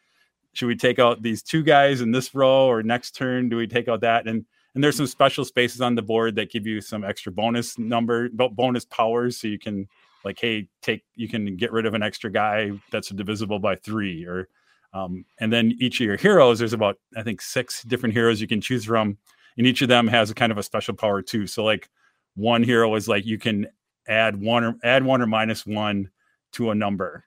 should 0.52 0.66
we 0.66 0.76
take 0.76 0.98
out 0.98 1.22
these 1.22 1.42
two 1.42 1.62
guys 1.62 2.00
in 2.00 2.12
this 2.12 2.34
row 2.34 2.66
or 2.66 2.82
next 2.82 3.12
turn? 3.16 3.48
Do 3.48 3.56
we 3.56 3.66
take 3.66 3.88
out 3.88 4.00
that 4.02 4.26
and 4.26 4.44
and 4.74 4.82
there's 4.82 4.96
some 4.96 5.06
special 5.06 5.44
spaces 5.44 5.80
on 5.80 5.94
the 5.94 6.02
board 6.02 6.34
that 6.36 6.50
give 6.50 6.66
you 6.66 6.80
some 6.80 7.04
extra 7.04 7.30
bonus 7.32 7.78
number 7.78 8.28
bonus 8.28 8.84
powers 8.84 9.36
so 9.36 9.46
you 9.48 9.58
can 9.58 9.88
like 10.24 10.38
hey 10.40 10.68
take 10.82 11.02
you 11.14 11.28
can 11.28 11.56
get 11.56 11.72
rid 11.72 11.86
of 11.86 11.94
an 11.94 12.02
extra 12.02 12.30
guy 12.30 12.70
that's 12.90 13.08
divisible 13.10 13.58
by 13.58 13.74
three 13.76 14.24
or 14.24 14.48
um, 14.92 15.24
and 15.40 15.52
then 15.52 15.74
each 15.80 16.00
of 16.00 16.06
your 16.06 16.16
heroes 16.16 16.58
there's 16.58 16.72
about 16.72 16.98
i 17.16 17.22
think 17.22 17.40
six 17.40 17.82
different 17.82 18.14
heroes 18.14 18.40
you 18.40 18.46
can 18.46 18.60
choose 18.60 18.84
from 18.84 19.18
and 19.56 19.66
each 19.66 19.82
of 19.82 19.88
them 19.88 20.08
has 20.08 20.30
a 20.30 20.34
kind 20.34 20.52
of 20.52 20.58
a 20.58 20.62
special 20.62 20.94
power 20.94 21.22
too. 21.22 21.46
So 21.46 21.64
like 21.64 21.88
one 22.34 22.62
hero 22.62 22.94
is 22.94 23.08
like 23.08 23.24
you 23.24 23.38
can 23.38 23.66
add 24.08 24.40
one 24.40 24.64
or 24.64 24.76
add 24.82 25.04
one 25.04 25.22
or 25.22 25.26
minus 25.26 25.64
one 25.64 26.10
to 26.52 26.70
a 26.70 26.74
number 26.74 27.24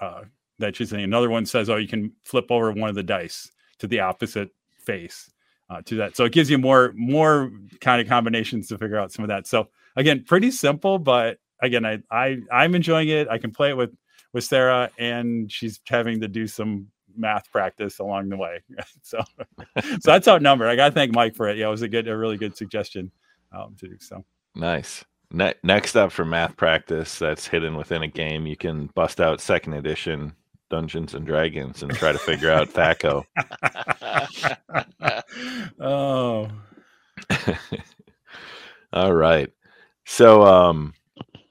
uh, 0.00 0.22
that 0.58 0.78
you're 0.78 0.86
saying 0.86 1.04
another 1.04 1.30
one 1.30 1.46
says 1.46 1.68
oh 1.68 1.76
you 1.76 1.88
can 1.88 2.12
flip 2.24 2.50
over 2.50 2.72
one 2.72 2.88
of 2.88 2.94
the 2.94 3.02
dice 3.02 3.50
to 3.78 3.86
the 3.86 4.00
opposite 4.00 4.50
face 4.78 5.30
uh, 5.70 5.80
to 5.84 5.96
that. 5.96 6.16
So 6.16 6.24
it 6.24 6.32
gives 6.32 6.50
you 6.50 6.58
more 6.58 6.92
more 6.94 7.50
kind 7.80 8.00
of 8.00 8.08
combinations 8.08 8.68
to 8.68 8.78
figure 8.78 8.98
out 8.98 9.12
some 9.12 9.24
of 9.24 9.28
that. 9.28 9.46
So 9.46 9.68
again 9.96 10.24
pretty 10.24 10.50
simple 10.50 10.98
but 10.98 11.38
again, 11.64 11.84
I, 11.84 11.98
I 12.10 12.38
I'm 12.52 12.74
enjoying 12.74 13.08
it. 13.08 13.28
I 13.28 13.38
can 13.38 13.50
play 13.50 13.70
it 13.70 13.76
with 13.76 13.94
with 14.32 14.44
Sarah, 14.44 14.90
and 14.98 15.50
she's 15.50 15.80
having 15.86 16.20
to 16.20 16.28
do 16.28 16.46
some 16.46 16.88
math 17.16 17.50
practice 17.50 17.98
along 18.00 18.28
the 18.28 18.36
way. 18.36 18.60
so 19.02 19.20
so 19.78 19.98
that's 20.04 20.28
outnumbered. 20.28 20.68
I 20.68 20.76
got 20.76 20.88
to 20.88 20.94
thank 20.94 21.14
Mike 21.14 21.36
for 21.36 21.48
it. 21.48 21.56
Yeah, 21.56 21.68
it 21.68 21.70
was 21.70 21.82
a 21.82 21.88
good, 21.88 22.08
a 22.08 22.16
really 22.16 22.36
good 22.36 22.56
suggestion 22.56 23.10
um, 23.52 23.76
to 23.78 23.88
do. 23.88 23.96
So 24.00 24.24
nice. 24.54 25.04
Ne- 25.30 25.54
next 25.62 25.96
up 25.96 26.12
for 26.12 26.24
math 26.24 26.56
practice 26.56 27.18
that's 27.18 27.46
hidden 27.46 27.76
within 27.76 28.02
a 28.02 28.08
game, 28.08 28.46
you 28.46 28.56
can 28.56 28.86
bust 28.94 29.20
out 29.20 29.40
second 29.40 29.74
edition 29.74 30.32
Dungeons 30.70 31.14
and 31.14 31.26
Dragons 31.26 31.82
and 31.82 31.92
try 31.94 32.12
to 32.12 32.18
figure 32.18 32.50
out 32.50 32.68
THAC0. 32.70 33.24
oh. 35.80 36.48
All 38.92 39.14
right. 39.14 39.50
So 40.04 40.42
um 40.42 40.94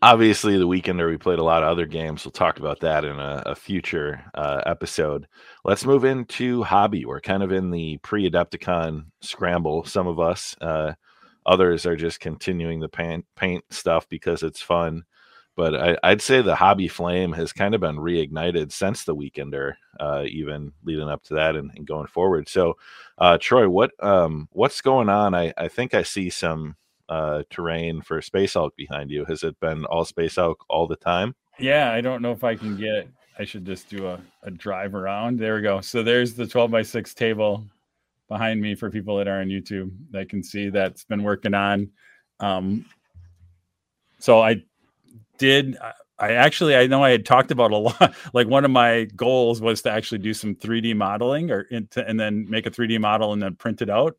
obviously 0.03 0.57
the 0.57 0.67
weekender 0.67 1.09
we 1.09 1.17
played 1.17 1.39
a 1.39 1.43
lot 1.43 1.63
of 1.63 1.69
other 1.69 1.85
games. 1.85 2.25
We'll 2.25 2.33
talk 2.33 2.59
about 2.59 2.81
that 2.81 3.05
in 3.05 3.17
a, 3.17 3.41
a 3.45 3.55
future 3.55 4.21
uh, 4.33 4.61
episode. 4.65 5.27
Let's 5.63 5.85
move 5.85 6.03
into 6.03 6.61
hobby. 6.61 7.05
We're 7.05 7.21
kind 7.21 7.41
of 7.41 7.53
in 7.53 7.71
the 7.71 7.97
pre-adepticon 7.99 9.05
scramble 9.21 9.85
some 9.85 10.07
of 10.07 10.19
us 10.19 10.57
uh, 10.59 10.93
others 11.45 11.85
are 11.85 11.95
just 11.95 12.19
continuing 12.19 12.81
the 12.81 12.89
paint, 12.89 13.25
paint 13.37 13.63
stuff 13.69 14.07
because 14.09 14.43
it's 14.43 14.61
fun. 14.61 15.03
But 15.55 15.99
I, 16.03 16.09
would 16.09 16.21
say 16.21 16.41
the 16.41 16.55
hobby 16.55 16.89
flame 16.89 17.31
has 17.33 17.53
kind 17.53 17.73
of 17.73 17.79
been 17.79 17.97
reignited 17.97 18.73
since 18.73 19.05
the 19.05 19.15
weekender 19.15 19.75
uh, 20.01 20.23
even 20.27 20.73
leading 20.83 21.07
up 21.07 21.23
to 21.25 21.35
that 21.35 21.55
and, 21.55 21.71
and 21.75 21.87
going 21.87 22.07
forward. 22.07 22.49
So 22.49 22.73
uh, 23.19 23.37
troy 23.39 23.69
what 23.69 23.91
um, 24.03 24.49
what's 24.51 24.81
going 24.81 25.07
on? 25.07 25.33
I, 25.33 25.53
I 25.57 25.69
think 25.69 25.93
i 25.93 26.03
see 26.03 26.29
some 26.29 26.75
uh, 27.13 27.43
terrain 27.51 28.01
for 28.01 28.21
Space 28.21 28.55
Hulk 28.55 28.75
behind 28.75 29.11
you? 29.11 29.23
Has 29.25 29.43
it 29.43 29.59
been 29.59 29.85
all 29.85 30.03
Space 30.03 30.35
Hulk 30.35 30.65
all 30.67 30.87
the 30.87 30.95
time? 30.95 31.35
Yeah, 31.59 31.91
I 31.91 32.01
don't 32.01 32.23
know 32.23 32.31
if 32.31 32.43
I 32.43 32.55
can 32.55 32.75
get. 32.75 33.07
I 33.37 33.45
should 33.45 33.65
just 33.65 33.87
do 33.87 34.07
a, 34.07 34.19
a 34.41 34.49
drive 34.49 34.95
around. 34.95 35.39
There 35.39 35.55
we 35.55 35.61
go. 35.61 35.81
So 35.81 36.01
there's 36.01 36.33
the 36.33 36.47
12 36.47 36.71
by 36.71 36.81
6 36.81 37.13
table 37.13 37.65
behind 38.27 38.61
me 38.61 38.73
for 38.73 38.89
people 38.89 39.17
that 39.17 39.27
are 39.27 39.41
on 39.41 39.47
YouTube 39.47 39.91
that 40.11 40.29
can 40.29 40.43
see 40.43 40.69
that's 40.69 41.03
been 41.05 41.21
working 41.21 41.53
on. 41.53 41.91
Um, 42.39 42.85
so 44.19 44.41
I 44.41 44.63
did. 45.37 45.77
I 46.17 46.33
actually 46.33 46.75
I 46.75 46.87
know 46.87 47.03
I 47.03 47.11
had 47.11 47.25
talked 47.25 47.51
about 47.51 47.71
a 47.71 47.77
lot. 47.89 48.15
Like 48.33 48.47
one 48.47 48.65
of 48.65 48.71
my 48.71 49.05
goals 49.15 49.61
was 49.61 49.83
to 49.83 49.91
actually 49.91 50.19
do 50.19 50.33
some 50.33 50.55
3D 50.55 50.95
modeling 50.95 51.51
or 51.51 51.67
and 51.71 52.19
then 52.19 52.49
make 52.49 52.65
a 52.65 52.71
3D 52.71 52.99
model 52.99 53.33
and 53.33 53.41
then 53.41 53.55
print 53.55 53.81
it 53.81 53.89
out. 53.89 54.15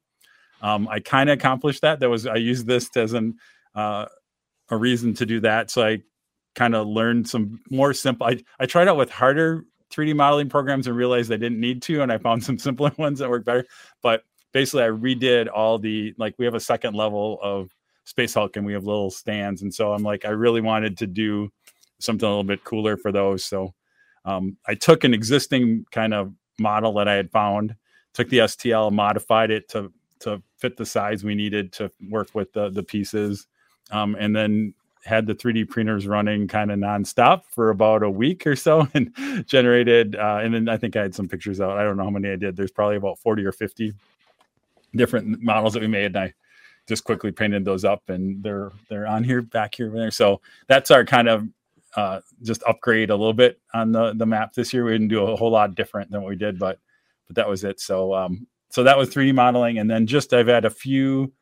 Um, 0.64 0.88
I 0.88 0.98
kind 0.98 1.28
of 1.28 1.34
accomplished 1.38 1.82
that. 1.82 2.00
That 2.00 2.08
was 2.08 2.26
I 2.26 2.36
used 2.36 2.66
this 2.66 2.88
as 2.96 3.12
an 3.12 3.36
uh, 3.74 4.06
a 4.70 4.76
reason 4.76 5.12
to 5.14 5.26
do 5.26 5.38
that. 5.40 5.70
So 5.70 5.82
I 5.82 5.98
kind 6.54 6.74
of 6.74 6.86
learned 6.86 7.28
some 7.28 7.60
more 7.70 7.92
simple. 7.92 8.26
I, 8.26 8.42
I 8.58 8.64
tried 8.64 8.88
out 8.88 8.96
with 8.96 9.10
harder 9.10 9.66
3D 9.92 10.16
modeling 10.16 10.48
programs 10.48 10.86
and 10.86 10.96
realized 10.96 11.30
I 11.30 11.36
didn't 11.36 11.60
need 11.60 11.82
to, 11.82 12.00
and 12.00 12.10
I 12.10 12.16
found 12.16 12.42
some 12.44 12.58
simpler 12.58 12.92
ones 12.96 13.18
that 13.18 13.28
work 13.28 13.44
better. 13.44 13.66
But 14.02 14.22
basically, 14.52 14.84
I 14.84 14.88
redid 14.88 15.48
all 15.52 15.78
the 15.78 16.14
like 16.16 16.34
we 16.38 16.46
have 16.46 16.54
a 16.54 16.60
second 16.60 16.94
level 16.94 17.38
of 17.42 17.70
Space 18.04 18.32
Hulk, 18.32 18.56
and 18.56 18.64
we 18.64 18.72
have 18.72 18.84
little 18.84 19.10
stands, 19.10 19.60
and 19.60 19.72
so 19.72 19.92
I'm 19.92 20.02
like 20.02 20.24
I 20.24 20.30
really 20.30 20.62
wanted 20.62 20.96
to 20.98 21.06
do 21.06 21.50
something 22.00 22.26
a 22.26 22.30
little 22.30 22.42
bit 22.42 22.64
cooler 22.64 22.96
for 22.96 23.12
those. 23.12 23.44
So 23.44 23.74
um, 24.24 24.56
I 24.66 24.76
took 24.76 25.04
an 25.04 25.12
existing 25.12 25.84
kind 25.92 26.14
of 26.14 26.32
model 26.58 26.94
that 26.94 27.08
I 27.08 27.14
had 27.14 27.30
found, 27.30 27.76
took 28.14 28.30
the 28.30 28.38
STL, 28.38 28.90
modified 28.92 29.50
it 29.50 29.68
to 29.70 29.92
to 30.24 30.42
fit 30.58 30.76
the 30.76 30.86
size 30.86 31.24
we 31.24 31.34
needed 31.34 31.72
to 31.72 31.90
work 32.10 32.34
with 32.34 32.52
the 32.52 32.70
the 32.70 32.82
pieces, 32.82 33.46
um, 33.90 34.16
and 34.18 34.34
then 34.34 34.74
had 35.04 35.26
the 35.26 35.34
3D 35.34 35.68
printers 35.68 36.06
running 36.06 36.48
kind 36.48 36.70
of 36.70 36.78
nonstop 36.78 37.42
for 37.50 37.70
about 37.70 38.02
a 38.02 38.10
week 38.10 38.46
or 38.46 38.56
so, 38.56 38.88
and 38.94 39.14
generated. 39.46 40.16
Uh, 40.16 40.40
and 40.42 40.54
then 40.54 40.68
I 40.68 40.76
think 40.76 40.96
I 40.96 41.02
had 41.02 41.14
some 41.14 41.28
pictures 41.28 41.60
out. 41.60 41.78
I 41.78 41.84
don't 41.84 41.96
know 41.96 42.04
how 42.04 42.10
many 42.10 42.30
I 42.30 42.36
did. 42.36 42.56
There's 42.56 42.70
probably 42.70 42.96
about 42.96 43.18
40 43.18 43.44
or 43.44 43.52
50 43.52 43.92
different 44.96 45.42
models 45.42 45.74
that 45.74 45.82
we 45.82 45.88
made, 45.88 46.06
and 46.06 46.16
I 46.16 46.34
just 46.86 47.04
quickly 47.04 47.32
painted 47.32 47.64
those 47.64 47.84
up, 47.84 48.08
and 48.08 48.42
they're 48.42 48.72
they're 48.88 49.06
on 49.06 49.24
here, 49.24 49.42
back 49.42 49.74
here, 49.74 49.90
there. 49.90 50.10
So 50.10 50.40
that's 50.68 50.90
our 50.90 51.04
kind 51.04 51.28
of 51.28 51.48
uh, 51.96 52.20
just 52.42 52.62
upgrade 52.66 53.10
a 53.10 53.16
little 53.16 53.34
bit 53.34 53.60
on 53.72 53.92
the 53.92 54.14
the 54.14 54.26
map 54.26 54.54
this 54.54 54.72
year. 54.72 54.84
We 54.84 54.92
didn't 54.92 55.08
do 55.08 55.22
a 55.22 55.36
whole 55.36 55.50
lot 55.50 55.74
different 55.74 56.10
than 56.10 56.22
what 56.22 56.30
we 56.30 56.36
did, 56.36 56.58
but 56.58 56.78
but 57.26 57.36
that 57.36 57.48
was 57.48 57.64
it. 57.64 57.80
So 57.80 58.14
um, 58.14 58.46
so 58.74 58.82
that 58.82 58.98
was 58.98 59.08
3D 59.08 59.32
modeling, 59.36 59.78
and 59.78 59.88
then 59.88 60.04
just 60.04 60.34
I've 60.34 60.48
had 60.48 60.64
a 60.64 60.70
few, 60.70 61.32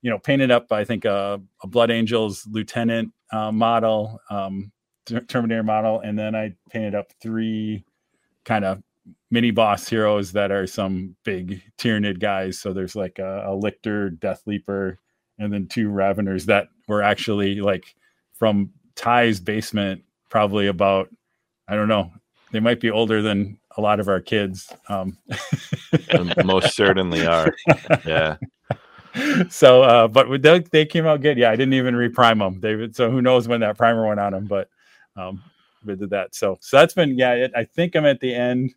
you 0.00 0.10
know, 0.10 0.18
painted 0.20 0.52
up. 0.52 0.70
I 0.70 0.84
think 0.84 1.04
a, 1.04 1.40
Blood 1.64 1.90
Angels 1.90 2.46
Lieutenant 2.48 3.12
uh, 3.32 3.50
model, 3.50 4.20
um, 4.30 4.70
Terminator 5.26 5.64
model, 5.64 5.98
and 5.98 6.16
then 6.16 6.36
I 6.36 6.54
painted 6.70 6.94
up 6.94 7.10
three 7.20 7.84
kind 8.44 8.64
of 8.64 8.80
mini 9.28 9.50
boss 9.50 9.88
heroes 9.88 10.30
that 10.32 10.52
are 10.52 10.68
some 10.68 11.16
big 11.24 11.60
Tyranid 11.78 12.20
guys. 12.20 12.60
So 12.60 12.72
there's 12.72 12.94
like 12.94 13.18
a, 13.18 13.42
a 13.48 13.56
Lictor, 13.56 14.10
Death 14.20 14.42
Leaper, 14.46 15.00
and 15.36 15.52
then 15.52 15.66
two 15.66 15.88
Raveners 15.88 16.44
that 16.44 16.68
were 16.86 17.02
actually 17.02 17.56
like 17.56 17.92
from 18.34 18.70
Ty's 18.94 19.40
basement, 19.40 20.04
probably 20.28 20.68
about 20.68 21.08
I 21.66 21.74
don't 21.74 21.88
know. 21.88 22.12
They 22.52 22.60
might 22.60 22.78
be 22.78 22.92
older 22.92 23.20
than 23.20 23.58
a 23.78 23.80
lot 23.80 24.00
of 24.00 24.08
our 24.08 24.20
kids. 24.20 24.70
Um. 24.88 25.16
most 26.44 26.74
certainly 26.74 27.26
are. 27.26 27.54
Yeah. 28.04 28.36
So, 29.48 29.82
uh, 29.82 30.06
but 30.06 30.42
they, 30.42 30.60
they 30.70 30.84
came 30.84 31.06
out 31.06 31.22
good. 31.22 31.38
Yeah, 31.38 31.50
I 31.50 31.56
didn't 31.56 31.74
even 31.74 31.94
reprime 31.94 32.38
them. 32.38 32.60
David. 32.60 32.94
So 32.94 33.10
who 33.10 33.22
knows 33.22 33.48
when 33.48 33.60
that 33.60 33.76
primer 33.76 34.06
went 34.06 34.20
on 34.20 34.32
them, 34.32 34.46
but 34.46 34.68
um, 35.16 35.42
we 35.84 35.96
did 35.96 36.10
that. 36.10 36.34
So, 36.34 36.58
so 36.60 36.76
that's 36.76 36.94
been 36.94 37.16
yeah. 37.18 37.32
It, 37.32 37.52
I 37.56 37.64
think 37.64 37.96
I'm 37.96 38.04
at 38.04 38.20
the 38.20 38.34
end. 38.34 38.74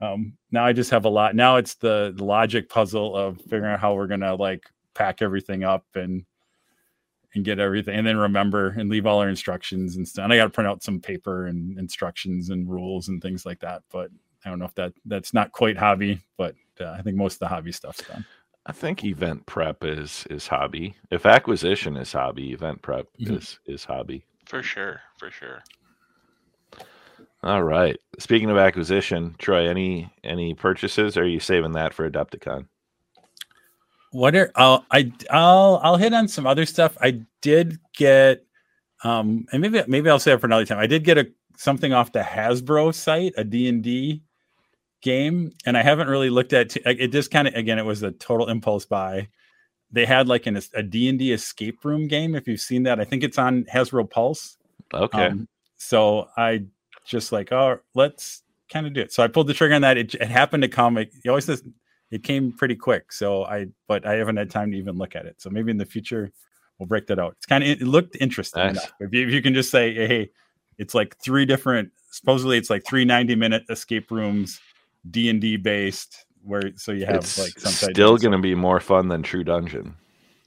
Um, 0.00 0.34
now 0.52 0.64
I 0.64 0.72
just 0.72 0.90
have 0.90 1.04
a 1.04 1.10
lot. 1.10 1.34
Now 1.34 1.56
it's 1.56 1.74
the, 1.74 2.14
the 2.16 2.24
logic 2.24 2.68
puzzle 2.68 3.16
of 3.16 3.40
figuring 3.42 3.72
out 3.72 3.80
how 3.80 3.94
we're 3.94 4.06
gonna 4.06 4.34
like 4.36 4.64
pack 4.94 5.22
everything 5.22 5.64
up 5.64 5.84
and 5.94 6.24
and 7.38 7.44
get 7.44 7.58
everything 7.58 7.96
and 7.96 8.06
then 8.06 8.16
remember 8.16 8.74
and 8.78 8.90
leave 8.90 9.06
all 9.06 9.20
our 9.20 9.28
instructions 9.28 9.96
and 9.96 10.06
stuff. 10.06 10.24
And 10.24 10.32
I 10.32 10.36
got 10.36 10.44
to 10.44 10.50
print 10.50 10.68
out 10.68 10.82
some 10.82 11.00
paper 11.00 11.46
and 11.46 11.78
instructions 11.78 12.50
and 12.50 12.68
rules 12.68 13.08
and 13.08 13.22
things 13.22 13.46
like 13.46 13.60
that. 13.60 13.82
But 13.90 14.10
I 14.44 14.50
don't 14.50 14.58
know 14.58 14.64
if 14.66 14.74
that 14.74 14.92
that's 15.06 15.32
not 15.32 15.52
quite 15.52 15.76
hobby, 15.76 16.20
but 16.36 16.54
uh, 16.80 16.90
I 16.90 17.02
think 17.02 17.16
most 17.16 17.34
of 17.34 17.38
the 17.40 17.48
hobby 17.48 17.72
stuff's 17.72 18.02
done. 18.02 18.24
I 18.66 18.72
think 18.72 19.04
event 19.04 19.46
prep 19.46 19.84
is 19.84 20.26
is 20.30 20.46
hobby. 20.46 20.94
If 21.10 21.24
acquisition 21.24 21.96
is 21.96 22.12
hobby, 22.12 22.52
event 22.52 22.82
prep 22.82 23.06
mm-hmm. 23.20 23.36
is 23.36 23.58
is 23.66 23.84
hobby. 23.84 24.24
For 24.44 24.62
sure, 24.62 25.00
for 25.16 25.30
sure. 25.30 25.62
All 27.42 27.62
right. 27.62 27.96
Speaking 28.18 28.50
of 28.50 28.56
acquisition, 28.56 29.36
Troy, 29.38 29.68
any 29.68 30.12
any 30.24 30.54
purchases? 30.54 31.16
Or 31.16 31.22
are 31.22 31.26
you 31.26 31.40
saving 31.40 31.72
that 31.72 31.94
for 31.94 32.10
Adepticon? 32.10 32.66
What 34.10 34.34
are 34.34 34.50
I'll 34.54 34.84
I 34.90 35.12
I'll 35.30 35.80
I'll 35.82 35.96
hit 35.96 36.14
on 36.14 36.28
some 36.28 36.46
other 36.46 36.66
stuff. 36.66 36.96
I 37.00 37.22
did 37.40 37.78
get 37.96 38.44
um 39.04 39.46
and 39.52 39.62
maybe 39.62 39.82
maybe 39.86 40.10
I'll 40.10 40.18
say 40.18 40.32
it 40.32 40.40
for 40.40 40.46
another 40.46 40.64
time. 40.64 40.78
I 40.78 40.86
did 40.86 41.04
get 41.04 41.18
a 41.18 41.28
something 41.56 41.92
off 41.92 42.12
the 42.12 42.20
Hasbro 42.20 42.94
site, 42.94 43.34
a 43.36 43.42
D&D 43.42 44.22
game, 45.02 45.52
and 45.66 45.76
I 45.76 45.82
haven't 45.82 46.08
really 46.08 46.30
looked 46.30 46.52
at 46.52 46.70
t- 46.70 46.82
it 46.84 47.08
just 47.08 47.30
kind 47.30 47.48
of 47.48 47.54
again 47.54 47.78
it 47.78 47.84
was 47.84 48.02
a 48.02 48.12
total 48.12 48.48
impulse 48.48 48.84
buy. 48.84 49.28
They 49.90 50.04
had 50.04 50.28
like 50.28 50.46
an, 50.46 50.60
a 50.74 50.82
D&D 50.82 51.32
escape 51.32 51.84
room 51.84 52.08
game 52.08 52.34
if 52.34 52.46
you've 52.46 52.60
seen 52.60 52.82
that. 52.84 53.00
I 53.00 53.04
think 53.04 53.24
it's 53.24 53.38
on 53.38 53.64
Hasbro 53.64 54.10
Pulse. 54.10 54.58
Okay. 54.92 55.26
Um, 55.26 55.48
so 55.78 56.28
I 56.36 56.64
just 57.06 57.32
like, 57.32 57.52
oh, 57.52 57.78
let's 57.94 58.42
kind 58.70 58.86
of 58.86 58.92
do 58.92 59.00
it. 59.00 59.12
So 59.12 59.22
I 59.22 59.28
pulled 59.28 59.46
the 59.46 59.54
trigger 59.54 59.74
on 59.74 59.82
that. 59.82 59.96
It, 59.96 60.14
it 60.14 60.28
happened 60.28 60.62
to 60.62 60.68
come. 60.68 60.98
It, 60.98 61.10
it 61.24 61.28
always 61.28 61.46
says 61.46 61.62
it 62.10 62.22
came 62.22 62.52
pretty 62.52 62.76
quick. 62.76 63.12
So 63.12 63.44
I, 63.44 63.66
but 63.86 64.06
I 64.06 64.14
haven't 64.14 64.36
had 64.36 64.50
time 64.50 64.70
to 64.72 64.78
even 64.78 64.96
look 64.96 65.16
at 65.16 65.26
it. 65.26 65.40
So 65.40 65.50
maybe 65.50 65.70
in 65.70 65.78
the 65.78 65.86
future 65.86 66.32
we'll 66.78 66.86
break 66.86 67.06
that 67.08 67.18
out. 67.18 67.34
It's 67.36 67.46
kind 67.46 67.64
of 67.64 67.70
it 67.70 67.82
looked 67.82 68.16
interesting. 68.20 68.74
Nice. 68.74 68.92
If, 69.00 69.12
you, 69.12 69.26
if 69.26 69.32
you 69.32 69.42
can 69.42 69.54
just 69.54 69.70
say, 69.70 69.94
hey, 69.94 70.30
it's 70.78 70.94
like 70.94 71.16
three 71.18 71.44
different. 71.44 71.90
Supposedly, 72.10 72.56
it's 72.56 72.70
like 72.70 72.84
three 72.86 73.04
90 73.04 73.34
minute 73.34 73.64
escape 73.68 74.10
rooms, 74.10 74.60
D 75.10 75.28
and 75.28 75.40
D 75.40 75.56
based. 75.56 76.24
Where 76.42 76.62
so 76.76 76.92
you 76.92 77.04
have 77.04 77.16
it's 77.16 77.38
like 77.38 77.58
some 77.58 77.72
still 77.72 78.16
going 78.16 78.32
to 78.32 78.38
be 78.38 78.54
more 78.54 78.80
fun 78.80 79.08
than 79.08 79.22
True 79.22 79.44
Dungeon. 79.44 79.96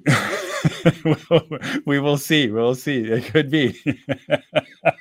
we 1.85 1.99
will 1.99 2.17
see. 2.17 2.49
We'll 2.49 2.75
see. 2.75 3.01
It 3.01 3.25
could 3.25 3.51
be. 3.51 3.77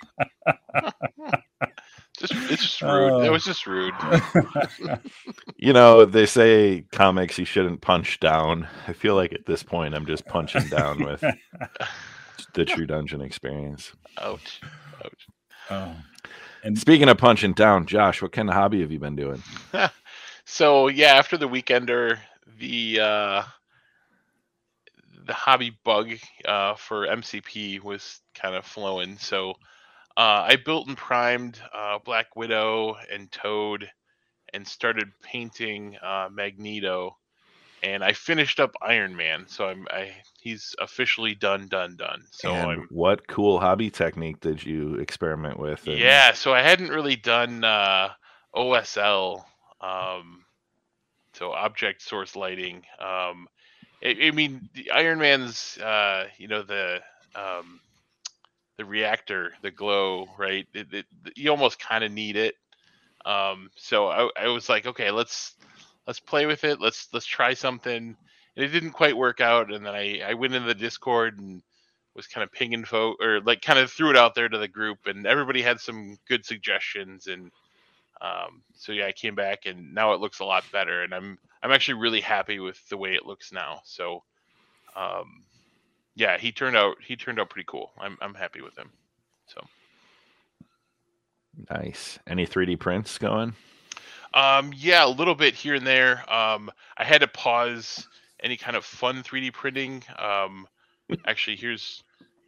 Just 2.20 2.32
it's 2.50 2.62
just 2.62 2.82
rude. 2.82 3.24
it 3.24 3.28
Oh. 3.28 3.32
was 3.32 3.44
just 3.44 3.66
rude. 3.66 3.94
You 5.56 5.72
know, 5.74 6.04
they 6.06 6.24
say 6.26 6.84
comics 6.92 7.38
you 7.38 7.44
shouldn't 7.44 7.80
punch 7.82 8.18
down. 8.20 8.66
I 8.88 8.92
feel 8.94 9.14
like 9.14 9.32
at 9.34 9.44
this 9.46 9.62
point 9.62 9.94
I'm 9.94 10.06
just 10.06 10.24
punching 10.26 10.68
down 10.68 11.04
with 11.04 11.22
the 12.54 12.64
True 12.64 12.86
Dungeon 12.86 13.20
experience. 13.20 13.92
Ouch. 14.18 14.60
Ouch. 15.04 15.26
oh. 15.70 15.94
And 16.64 16.78
Speaking 16.78 17.08
of 17.10 17.18
punching 17.18 17.52
down, 17.54 17.84
Josh, 17.86 18.22
what 18.22 18.32
kind 18.32 18.48
of 18.48 18.54
hobby 18.54 18.80
have 18.80 18.90
you 18.92 18.98
been 18.98 19.16
doing? 19.16 19.42
So 20.46 20.88
yeah, 20.88 21.14
after 21.14 21.36
the 21.36 21.48
weekender, 21.48 22.18
the 22.58 22.98
uh, 23.00 23.42
the 25.26 25.32
hobby 25.32 25.78
bug 25.84 26.10
uh, 26.44 26.74
for 26.74 27.06
MCP 27.06 27.80
was 27.82 28.20
kind 28.34 28.56
of 28.56 28.64
flowing. 28.64 29.16
So 29.18 29.54
uh, 30.16 30.44
I 30.48 30.56
built 30.56 30.88
and 30.88 30.96
primed 30.96 31.60
uh, 31.72 31.98
Black 32.04 32.36
Widow 32.36 32.96
and 33.12 33.30
Toad, 33.32 33.90
and 34.52 34.66
started 34.66 35.08
painting 35.22 35.96
uh, 36.02 36.28
Magneto, 36.32 37.16
and 37.82 38.02
I 38.02 38.12
finished 38.12 38.58
up 38.60 38.74
Iron 38.82 39.14
Man. 39.16 39.44
So 39.48 39.66
I'm 39.68 39.86
I 39.90 40.12
he's 40.40 40.74
officially 40.80 41.34
done, 41.34 41.68
done, 41.68 41.96
done. 41.96 42.24
So 42.32 42.52
and 42.52 42.70
I'm 42.72 42.86
what 42.90 43.26
cool 43.28 43.60
hobby 43.60 43.90
technique 43.90 44.40
did 44.40 44.64
you 44.64 44.94
experiment 44.96 45.58
with? 45.58 45.86
and- 45.86 45.98
Yeah, 45.98 46.32
so 46.32 46.52
I 46.52 46.62
hadn't 46.62 46.90
really 46.90 47.16
done 47.16 47.62
uh, 47.64 48.10
OSL, 48.54 49.44
um, 49.80 50.44
so 51.34 51.52
object 51.52 52.02
source 52.02 52.36
lighting. 52.36 52.82
Um, 52.98 53.46
I, 54.02 54.16
I 54.24 54.30
mean, 54.32 54.68
the 54.74 54.90
Iron 54.90 55.18
Man's, 55.18 55.78
uh, 55.78 56.26
you 56.38 56.48
know, 56.48 56.62
the 56.62 57.00
um, 57.34 57.80
the 58.80 58.86
reactor, 58.86 59.52
the 59.60 59.70
glow, 59.70 60.26
right? 60.38 60.66
It, 60.72 60.86
it, 60.90 61.06
you 61.36 61.50
almost 61.50 61.78
kind 61.78 62.02
of 62.02 62.10
need 62.10 62.34
it. 62.34 62.54
Um, 63.26 63.70
so 63.76 64.08
I, 64.08 64.30
I 64.34 64.48
was 64.48 64.70
like, 64.70 64.86
okay, 64.86 65.10
let's 65.10 65.54
let's 66.06 66.18
play 66.18 66.46
with 66.46 66.64
it. 66.64 66.80
Let's 66.80 67.08
let's 67.12 67.26
try 67.26 67.52
something. 67.52 68.16
And 68.56 68.64
it 68.64 68.68
didn't 68.68 68.92
quite 68.92 69.14
work 69.18 69.42
out, 69.42 69.70
and 69.70 69.84
then 69.84 69.94
I 69.94 70.20
I 70.22 70.32
went 70.32 70.54
into 70.54 70.66
the 70.66 70.74
Discord 70.74 71.38
and 71.38 71.60
was 72.16 72.26
kind 72.26 72.42
of 72.42 72.50
pinging 72.52 72.86
folk 72.86 73.18
or 73.20 73.42
like 73.42 73.60
kind 73.60 73.78
of 73.78 73.92
threw 73.92 74.08
it 74.08 74.16
out 74.16 74.34
there 74.34 74.48
to 74.48 74.58
the 74.58 74.66
group 74.66 74.98
and 75.06 75.26
everybody 75.26 75.60
had 75.60 75.78
some 75.78 76.16
good 76.26 76.44
suggestions 76.44 77.26
and 77.28 77.50
um, 78.20 78.62
so 78.74 78.92
yeah 78.92 79.06
i 79.06 79.12
came 79.12 79.34
back 79.36 79.66
and 79.66 79.94
now 79.94 80.12
it 80.12 80.20
looks 80.20 80.40
a 80.40 80.44
lot 80.44 80.64
better 80.72 81.02
and 81.02 81.14
i'm 81.14 81.38
i'm 81.62 81.70
actually 81.70 81.94
really 81.94 82.20
happy 82.20 82.58
with 82.58 82.76
the 82.88 82.96
way 82.96 83.14
it 83.14 83.24
looks 83.26 83.52
now 83.52 83.80
so 83.84 84.22
um, 84.96 85.44
yeah 86.14 86.38
he 86.38 86.52
turned 86.52 86.76
out 86.76 86.96
he 87.06 87.16
turned 87.16 87.40
out 87.40 87.50
pretty 87.50 87.66
cool 87.66 87.90
i'm, 87.98 88.16
I'm 88.20 88.34
happy 88.34 88.60
with 88.60 88.76
him 88.76 88.90
so 89.46 89.60
Nice. 91.68 92.18
Any 92.26 92.46
3D 92.46 92.78
prints 92.78 93.18
going? 93.18 93.54
Um, 94.32 94.72
yeah, 94.76 95.04
a 95.04 95.08
little 95.08 95.34
bit 95.34 95.54
here 95.54 95.74
and 95.74 95.86
there. 95.86 96.18
Um, 96.32 96.70
I 96.96 97.04
had 97.04 97.20
to 97.22 97.28
pause 97.28 98.06
any 98.42 98.56
kind 98.56 98.76
of 98.76 98.84
fun 98.84 99.22
3D 99.22 99.52
printing. 99.52 100.04
Um, 100.16 100.66
actually, 101.26 101.56
here's 101.56 102.02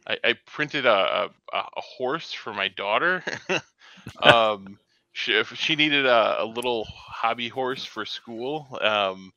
I, 0.07 0.17
I 0.23 0.35
printed 0.45 0.85
a, 0.85 1.29
a, 1.53 1.57
a 1.57 1.81
horse 1.81 2.33
for 2.33 2.53
my 2.53 2.69
daughter. 2.69 3.23
um, 4.21 4.77
she, 5.11 5.43
she 5.43 5.75
needed 5.75 6.05
a, 6.05 6.43
a 6.43 6.45
little 6.45 6.85
hobby 6.85 7.49
horse 7.49 7.85
for 7.85 8.05
school. 8.05 8.77
Um, 8.81 9.31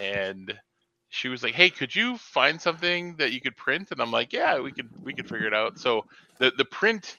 and 0.00 0.52
she 1.10 1.28
was 1.28 1.42
like, 1.44 1.54
"Hey, 1.54 1.70
could 1.70 1.94
you 1.94 2.18
find 2.18 2.60
something 2.60 3.16
that 3.18 3.32
you 3.32 3.40
could 3.40 3.56
print?" 3.56 3.90
And 3.92 4.00
I'm 4.02 4.12
like, 4.12 4.32
"Yeah, 4.32 4.60
we 4.60 4.72
could 4.72 4.90
we 5.04 5.14
could 5.14 5.28
figure 5.28 5.48
it 5.48 5.54
out." 5.54 5.78
So 5.78 6.06
the 6.40 6.52
the 6.56 6.64
print 6.66 7.18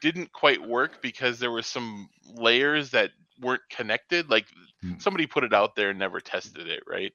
didn't 0.00 0.32
quite 0.32 0.62
work 0.62 1.00
because 1.02 1.38
there 1.38 1.50
were 1.50 1.62
some 1.62 2.08
layers 2.34 2.90
that 2.90 3.10
weren't 3.40 3.62
connected. 3.70 4.30
Like 4.30 4.46
Hmm. 4.82 4.98
somebody 4.98 5.26
put 5.26 5.44
it 5.44 5.54
out 5.54 5.76
there 5.76 5.90
and 5.90 5.98
never 5.98 6.20
tested 6.20 6.68
it, 6.68 6.82
right? 6.86 7.12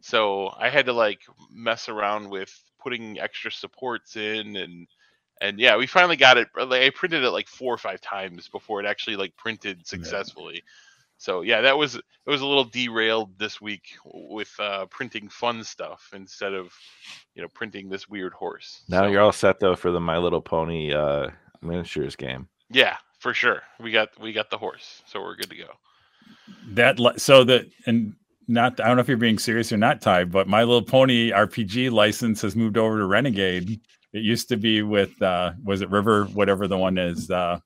So 0.00 0.52
I 0.58 0.70
had 0.70 0.86
to 0.86 0.92
like 0.92 1.20
mess 1.50 1.88
around 1.88 2.30
with 2.30 2.52
putting 2.80 3.18
extra 3.20 3.50
supports 3.52 4.16
in 4.16 4.56
and 4.56 4.88
and 5.40 5.58
yeah, 5.58 5.76
we 5.76 5.86
finally 5.86 6.16
got 6.16 6.38
it. 6.38 6.48
Like 6.56 6.82
I 6.82 6.90
printed 6.90 7.24
it 7.24 7.30
like 7.30 7.48
four 7.48 7.74
or 7.74 7.78
five 7.78 8.00
times 8.00 8.48
before 8.48 8.80
it 8.80 8.86
actually 8.86 9.16
like 9.16 9.36
printed 9.36 9.86
successfully. 9.86 10.62
So 11.20 11.42
yeah, 11.42 11.60
that 11.60 11.76
was 11.76 11.96
it 11.96 12.02
was 12.26 12.40
a 12.40 12.46
little 12.46 12.64
derailed 12.64 13.38
this 13.38 13.60
week 13.60 13.82
with 14.04 14.50
uh, 14.58 14.86
printing 14.86 15.28
fun 15.28 15.62
stuff 15.62 16.08
instead 16.14 16.54
of 16.54 16.72
you 17.34 17.42
know 17.42 17.48
printing 17.52 17.90
this 17.90 18.08
weird 18.08 18.32
horse. 18.32 18.82
Now 18.88 19.02
So, 19.04 19.08
you're 19.10 19.20
all 19.20 19.30
set 19.32 19.60
though 19.60 19.76
for 19.76 19.90
the 19.90 20.00
My 20.00 20.16
Little 20.16 20.40
Pony 20.40 20.94
uh, 20.94 21.28
miniatures 21.60 22.16
game. 22.16 22.48
yeah 22.70 22.96
for 23.18 23.34
sure. 23.34 23.62
We 23.78 23.92
got 23.92 24.18
we 24.18 24.32
got 24.32 24.48
the 24.48 24.56
horse, 24.56 25.02
so 25.06 25.20
we're 25.20 25.36
good 25.36 25.50
to 25.50 25.56
go. 25.56 25.68
that 26.68 26.98
so 27.20 27.44
that 27.44 27.66
and 27.86 28.14
not 28.48 28.80
I 28.80 28.86
don't 28.86 28.96
know 28.96 29.02
if 29.02 29.08
you're 29.08 29.16
being 29.18 29.38
serious 29.38 29.70
or 29.72 29.76
not, 29.76 30.00
Ty, 30.00 30.24
but 30.24 30.48
My 30.48 30.60
Little 30.64 30.82
Pony 30.82 31.30
RPG 31.32 31.90
license 31.92 32.40
has 32.42 32.56
moved 32.56 32.78
over 32.78 32.96
to 32.98 33.04
Renegade. 33.04 33.78
It 34.14 34.22
used 34.24 34.48
to 34.48 34.56
be 34.56 34.80
with 34.82 35.20
uh 35.20 35.52
was 35.62 35.82
it 35.82 35.90
River, 35.90 36.24
whatever 36.26 36.66
the 36.66 36.78
one 36.78 36.96
is. 36.96 37.30
Uh 37.30 37.60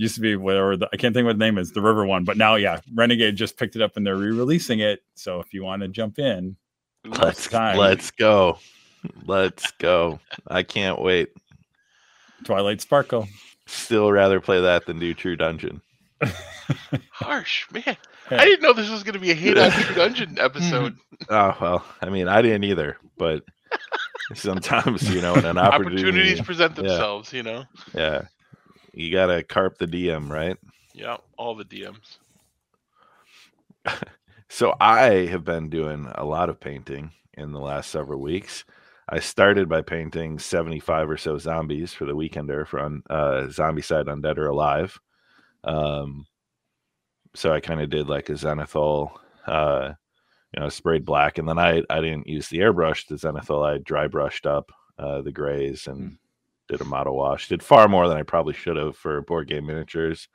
used 0.00 0.14
to 0.14 0.20
be 0.20 0.34
whatever 0.34 0.76
the, 0.76 0.88
I 0.92 0.96
can't 0.96 1.14
think 1.14 1.26
what 1.26 1.38
the 1.38 1.44
name 1.44 1.58
is, 1.58 1.72
the 1.72 1.82
River 1.82 2.06
one. 2.06 2.24
But 2.24 2.36
now 2.36 2.54
yeah, 2.54 2.80
Renegade 2.94 3.36
just 3.36 3.58
picked 3.58 3.76
it 3.76 3.82
up 3.82 3.96
and 3.96 4.06
they're 4.06 4.16
re-releasing 4.16 4.80
it. 4.80 5.00
So 5.14 5.40
if 5.40 5.52
you 5.52 5.62
want 5.62 5.82
to 5.82 5.88
jump 5.88 6.18
in, 6.18 6.56
Let's 7.04 7.46
time. 7.46 7.76
let's 7.76 8.10
go. 8.10 8.58
Let's 9.26 9.70
go. 9.72 10.20
I 10.46 10.62
can't 10.62 11.00
wait. 11.00 11.30
Twilight 12.44 12.80
Sparkle. 12.80 13.28
Still 13.66 14.10
rather 14.10 14.40
play 14.40 14.60
that 14.60 14.86
than 14.86 14.98
do 14.98 15.12
True 15.14 15.36
Dungeon. 15.36 15.80
harsh 17.12 17.66
man. 17.72 17.96
I 18.30 18.44
didn't 18.44 18.62
know 18.62 18.72
this 18.72 18.90
was 18.90 19.02
going 19.02 19.14
to 19.14 19.20
be 19.20 19.30
a 19.30 19.34
hate 19.34 19.58
on 19.58 19.70
True 19.70 19.94
Dungeon 19.94 20.38
episode. 20.40 20.96
Oh 21.28 21.56
well, 21.60 21.84
I 22.00 22.08
mean, 22.08 22.28
I 22.28 22.42
didn't 22.42 22.64
either, 22.64 22.96
but 23.18 23.42
sometimes 24.34 25.14
you 25.14 25.20
know, 25.20 25.34
an 25.34 25.58
opportunity, 25.58 26.02
Opportunities 26.02 26.40
present 26.40 26.76
yeah. 26.76 26.82
themselves, 26.82 27.32
you 27.32 27.42
know. 27.42 27.64
yeah, 27.94 28.22
you 28.92 29.12
gotta 29.12 29.42
carp 29.42 29.78
the 29.78 29.86
DM, 29.86 30.30
right? 30.30 30.56
Yeah, 30.94 31.18
all 31.36 31.54
the 31.54 31.64
DMs. 31.64 32.18
So 34.52 34.74
I 34.80 35.26
have 35.26 35.44
been 35.44 35.70
doing 35.70 36.10
a 36.12 36.24
lot 36.24 36.48
of 36.48 36.58
painting 36.58 37.12
in 37.34 37.52
the 37.52 37.60
last 37.60 37.88
several 37.88 38.20
weeks. 38.20 38.64
I 39.08 39.20
started 39.20 39.68
by 39.68 39.82
painting 39.82 40.40
75 40.40 41.08
or 41.08 41.16
so 41.16 41.38
zombies 41.38 41.94
for 41.94 42.04
the 42.04 42.16
weekender 42.16 42.66
for 42.66 42.80
un, 42.80 43.04
uh, 43.08 43.46
Zombicide 43.46 44.06
Undead 44.06 44.38
or 44.38 44.48
Alive. 44.48 44.98
Um, 45.62 46.26
so 47.36 47.52
I 47.52 47.60
kind 47.60 47.80
of 47.80 47.90
did 47.90 48.08
like 48.08 48.28
a 48.28 48.32
zenithal, 48.32 49.12
uh, 49.46 49.92
you 50.52 50.60
know, 50.60 50.68
sprayed 50.68 51.04
black, 51.04 51.38
and 51.38 51.48
then 51.48 51.58
I 51.58 51.84
I 51.88 52.00
didn't 52.00 52.26
use 52.26 52.48
the 52.48 52.58
airbrush. 52.58 53.06
The 53.06 53.14
zenithal 53.14 53.64
I 53.64 53.78
dry 53.78 54.08
brushed 54.08 54.46
up 54.46 54.72
uh, 54.98 55.22
the 55.22 55.32
grays 55.32 55.86
and 55.86 56.18
did 56.70 56.80
a 56.80 56.84
model 56.84 57.16
wash. 57.16 57.48
Did 57.48 57.62
far 57.62 57.88
more 57.88 58.08
than 58.08 58.16
I 58.16 58.22
probably 58.22 58.54
should 58.54 58.76
have 58.76 58.96
for 58.96 59.20
board 59.22 59.48
game 59.48 59.66
miniatures 59.66 60.28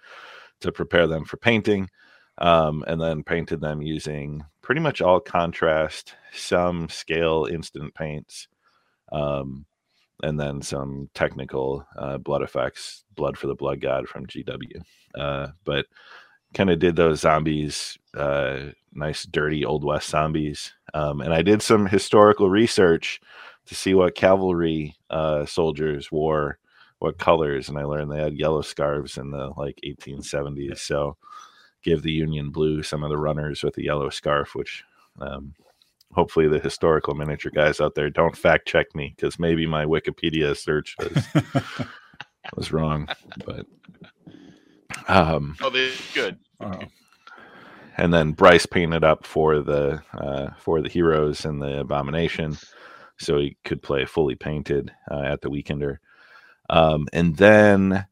to 0.60 0.72
prepare 0.72 1.08
them 1.08 1.26
for 1.26 1.38
painting 1.38 1.90
um, 2.38 2.84
and 2.88 3.02
then 3.02 3.24
painted 3.24 3.62
them 3.62 3.82
using 3.82 4.44
pretty 4.62 4.82
much 4.82 5.02
all 5.02 5.20
contrast, 5.20 6.16
some 6.34 6.90
scale 6.90 7.48
instant 7.50 7.94
paints, 7.94 8.48
um, 9.12 9.66
and 10.24 10.40
then 10.40 10.62
some 10.62 11.10
technical 11.14 11.86
uh, 11.98 12.18
blood 12.18 12.42
effects, 12.42 13.04
blood 13.16 13.38
for 13.38 13.48
the 13.48 13.56
blood 13.56 13.80
god 13.82 14.08
from 14.08 14.26
GW. 14.26 14.82
Uh, 15.14 15.48
but 15.64 15.86
kind 16.54 16.70
of 16.70 16.80
did 16.80 16.96
those 16.96 17.22
zombies, 17.22 17.98
uh, 18.16 18.68
nice 18.94 19.26
dirty 19.26 19.66
old 19.66 19.84
west 19.84 20.10
zombies, 20.10 20.74
um, 20.94 21.22
and 21.22 21.34
I 21.34 21.42
did 21.42 21.62
some 21.62 21.86
historical 21.86 22.50
research 22.50 23.22
to 23.68 23.76
see 23.76 23.94
what 23.94 24.16
cavalry 24.16 24.96
uh, 25.10 25.46
soldiers 25.46 26.12
wore, 26.12 26.60
what 27.00 27.18
colors, 27.18 27.70
and 27.70 27.78
I 27.78 27.84
learned 27.84 28.12
they 28.12 28.22
had 28.22 28.38
yellow 28.38 28.62
scarves 28.62 29.18
in 29.18 29.32
the 29.32 29.52
like 29.58 29.80
1870s. 29.86 30.80
So 30.80 31.18
give 31.84 32.02
the 32.02 32.12
Union 32.12 32.52
Blue 32.52 32.84
some 32.84 33.04
of 33.04 33.10
the 33.10 33.18
runners 33.18 33.64
with 33.64 33.76
the 33.76 33.84
yellow 33.84 34.10
scarf, 34.10 34.56
which 34.56 34.84
um, 35.20 35.54
hopefully 36.14 36.48
the 36.48 36.60
historical 36.60 37.16
miniature 37.16 37.52
guys 37.54 37.82
out 37.82 37.96
there 37.96 38.10
don't 38.10 38.38
fact 38.38 38.68
check 38.68 38.88
me 38.96 39.14
because 39.16 39.40
maybe 39.40 39.66
my 39.66 39.86
Wikipedia 39.86 40.56
search 40.56 40.96
was, 41.00 41.26
was 42.56 42.72
wrong. 42.72 43.08
But 43.46 43.66
Um, 45.08 45.56
Oh, 45.62 45.70
they 45.70 45.92
good. 46.14 46.38
Oh, 46.60 46.80
and 47.98 48.14
then 48.14 48.32
Bryce 48.34 48.66
painted 48.66 49.04
up 49.04 49.26
for 49.26 49.60
the 49.62 50.02
uh, 50.14 50.52
for 50.58 50.82
the 50.82 50.90
heroes 50.90 51.46
and 51.46 51.62
the 51.62 51.80
abomination, 51.80 52.58
so 53.18 53.38
he 53.38 53.58
could 53.64 53.82
play 53.82 54.06
fully 54.06 54.36
painted 54.36 54.92
uh, 55.10 55.22
at 55.22 55.42
the 55.42 55.50
weekender. 55.50 55.98
Um, 56.70 57.08
and 57.14 57.36
then 57.36 58.06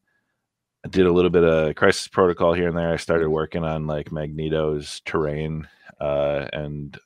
I 0.84 0.88
did 0.88 1.06
a 1.06 1.12
little 1.12 1.30
bit 1.30 1.44
of 1.44 1.74
crisis 1.76 2.08
protocol 2.08 2.52
here 2.52 2.68
and 2.68 2.76
there. 2.76 2.92
I 2.92 2.96
started 2.96 3.30
working 3.30 3.64
on 3.64 3.86
like 3.86 4.12
Magneto's 4.12 5.00
terrain, 5.04 5.66
uh, 6.00 6.46
and 6.52 6.96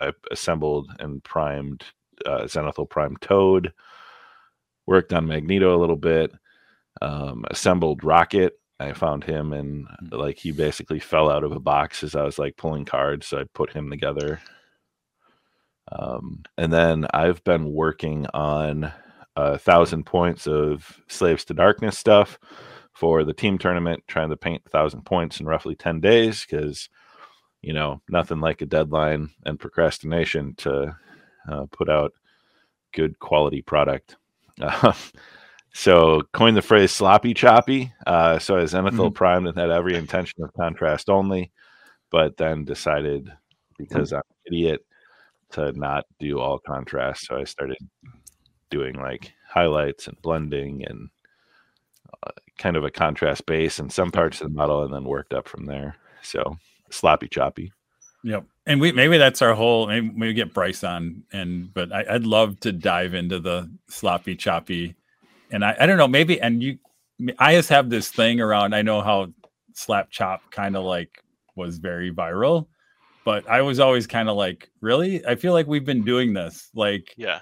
I 0.00 0.12
assembled 0.30 0.90
and 0.98 1.22
primed 1.22 1.84
uh, 2.24 2.42
Zenithal 2.42 2.88
Prime 2.88 3.16
Toad. 3.18 3.72
Worked 4.86 5.12
on 5.12 5.26
Magneto 5.26 5.76
a 5.76 5.80
little 5.80 5.96
bit. 5.96 6.32
Um, 7.02 7.44
assembled 7.50 8.04
Rocket. 8.04 8.58
I 8.78 8.92
found 8.92 9.24
him 9.24 9.52
and 9.52 9.86
like 10.10 10.38
he 10.38 10.52
basically 10.52 10.98
fell 10.98 11.30
out 11.30 11.44
of 11.44 11.52
a 11.52 11.60
box 11.60 12.02
as 12.02 12.14
I 12.14 12.22
was 12.24 12.38
like 12.38 12.56
pulling 12.56 12.84
cards. 12.84 13.26
So 13.26 13.40
I 13.40 13.44
put 13.54 13.72
him 13.72 13.90
together. 13.90 14.40
Um, 15.92 16.42
and 16.58 16.72
then 16.72 17.06
I've 17.12 17.42
been 17.44 17.72
working 17.72 18.26
on 18.34 18.92
a 19.36 19.58
thousand 19.58 20.04
points 20.04 20.46
of 20.46 21.00
Slaves 21.08 21.44
to 21.46 21.54
Darkness 21.54 21.98
stuff 21.98 22.38
for 22.92 23.24
the 23.24 23.34
team 23.34 23.58
tournament, 23.58 24.02
trying 24.08 24.30
to 24.30 24.36
paint 24.36 24.62
a 24.66 24.70
thousand 24.70 25.02
points 25.04 25.38
in 25.38 25.46
roughly 25.46 25.74
10 25.74 26.00
days 26.00 26.44
because, 26.44 26.88
you 27.60 27.72
know, 27.72 28.00
nothing 28.08 28.40
like 28.40 28.62
a 28.62 28.66
deadline 28.66 29.30
and 29.44 29.60
procrastination 29.60 30.54
to 30.56 30.96
uh, 31.50 31.66
put 31.70 31.90
out 31.90 32.12
good 32.94 33.18
quality 33.18 33.60
product. 33.60 34.16
Uh, 34.60 34.92
so 35.74 36.22
coined 36.32 36.56
the 36.56 36.62
phrase 36.62 36.90
sloppy 36.90 37.34
choppy. 37.34 37.92
Uh, 38.06 38.38
so 38.38 38.56
I 38.56 38.62
was 38.62 38.72
Zenithal 38.72 39.14
primed 39.14 39.46
and 39.46 39.58
had 39.58 39.70
every 39.70 39.94
intention 39.94 40.42
of 40.42 40.54
contrast 40.54 41.10
only, 41.10 41.52
but 42.10 42.38
then 42.38 42.64
decided 42.64 43.30
because 43.78 44.14
I'm 44.14 44.20
an 44.20 44.54
idiot 44.54 44.85
to 45.56 45.72
not 45.72 46.04
do 46.20 46.38
all 46.38 46.58
contrast. 46.58 47.26
So 47.26 47.36
I 47.36 47.44
started 47.44 47.78
doing 48.70 48.94
like 48.94 49.32
highlights 49.48 50.06
and 50.06 50.20
blending 50.22 50.84
and 50.86 51.08
uh, 52.22 52.30
kind 52.58 52.76
of 52.76 52.84
a 52.84 52.90
contrast 52.90 53.46
base 53.46 53.78
in 53.78 53.88
some 53.88 54.10
parts 54.10 54.40
of 54.40 54.48
the 54.48 54.54
model 54.54 54.82
and 54.82 54.92
then 54.92 55.04
worked 55.04 55.32
up 55.32 55.48
from 55.48 55.64
there. 55.64 55.96
So 56.22 56.56
sloppy 56.90 57.28
choppy. 57.28 57.72
Yep. 58.22 58.44
And 58.66 58.80
we 58.80 58.92
maybe 58.92 59.16
that's 59.16 59.40
our 59.40 59.54
whole 59.54 59.86
maybe 59.86 60.12
we 60.14 60.34
get 60.34 60.52
Bryce 60.52 60.84
on 60.84 61.22
and 61.32 61.72
but 61.72 61.90
I, 61.92 62.04
I'd 62.10 62.26
love 62.26 62.60
to 62.60 62.72
dive 62.72 63.14
into 63.14 63.40
the 63.40 63.70
sloppy 63.88 64.36
choppy. 64.36 64.94
And 65.50 65.64
I, 65.64 65.76
I 65.80 65.86
don't 65.86 65.96
know, 65.98 66.08
maybe 66.08 66.40
and 66.40 66.62
you 66.62 66.78
I 67.38 67.54
just 67.54 67.70
have 67.70 67.88
this 67.88 68.10
thing 68.10 68.40
around 68.40 68.74
I 68.74 68.82
know 68.82 69.00
how 69.00 69.32
slap 69.72 70.10
chop 70.10 70.50
kind 70.50 70.76
of 70.76 70.84
like 70.84 71.22
was 71.54 71.78
very 71.78 72.12
viral, 72.12 72.66
but 73.26 73.46
I 73.50 73.60
was 73.62 73.80
always 73.80 74.06
kind 74.06 74.28
of 74.30 74.36
like, 74.36 74.70
really? 74.80 75.26
I 75.26 75.34
feel 75.34 75.52
like 75.52 75.66
we've 75.66 75.84
been 75.84 76.04
doing 76.04 76.32
this. 76.32 76.70
Like 76.74 77.12
Yeah. 77.18 77.40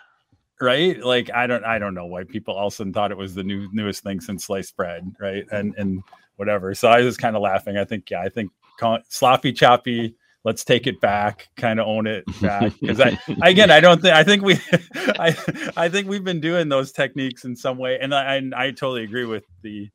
right? 0.61 0.99
Like 1.05 1.31
I 1.33 1.47
don't 1.47 1.63
I 1.65 1.79
don't 1.79 1.93
know 1.95 2.07
why 2.07 2.25
people 2.25 2.55
all 2.55 2.69
of 2.69 2.73
a 2.73 2.77
sudden 2.77 2.93
thought 2.95 3.11
it 3.13 3.19
was 3.19 3.35
the 3.35 3.45
new 3.45 3.69
newest 3.73 4.03
thing 4.03 4.21
since 4.23 4.47
sliced 4.47 4.75
bread, 4.77 5.13
right? 5.21 5.45
And 5.53 5.75
and 5.77 6.03
whatever. 6.37 6.75
So 6.75 6.89
I 6.89 7.03
was 7.03 7.17
kind 7.19 7.37
of 7.37 7.43
laughing. 7.43 7.77
I 7.77 7.85
think 7.85 8.11
yeah, 8.11 8.23
I 8.23 8.31
think 8.31 8.51
call 8.81 8.99
sloppy 9.11 9.53
choppy. 9.53 10.17
Let's 10.43 10.65
take 10.65 10.87
it 10.87 11.01
back, 11.01 11.49
kind 11.57 11.81
of 11.81 11.87
own 11.87 12.07
it 12.07 12.25
back. 12.41 12.73
Because 12.81 13.01
I 13.01 13.19
again, 13.43 13.71
I 13.71 13.81
don't 13.81 14.01
think 14.01 14.15
I 14.15 14.25
think 14.25 14.43
we, 14.43 14.55
I 15.19 15.37
I 15.77 15.89
think 15.91 16.09
we've 16.09 16.25
been 16.25 16.41
doing 16.41 16.69
those 16.71 16.93
techniques 16.93 17.45
in 17.45 17.57
some 17.57 17.77
way, 17.79 17.99
and 18.01 18.15
I 18.15 18.37
and 18.37 18.55
I 18.55 18.71
totally 18.71 19.05
agree 19.05 19.25
with 19.27 19.45
the, 19.63 19.91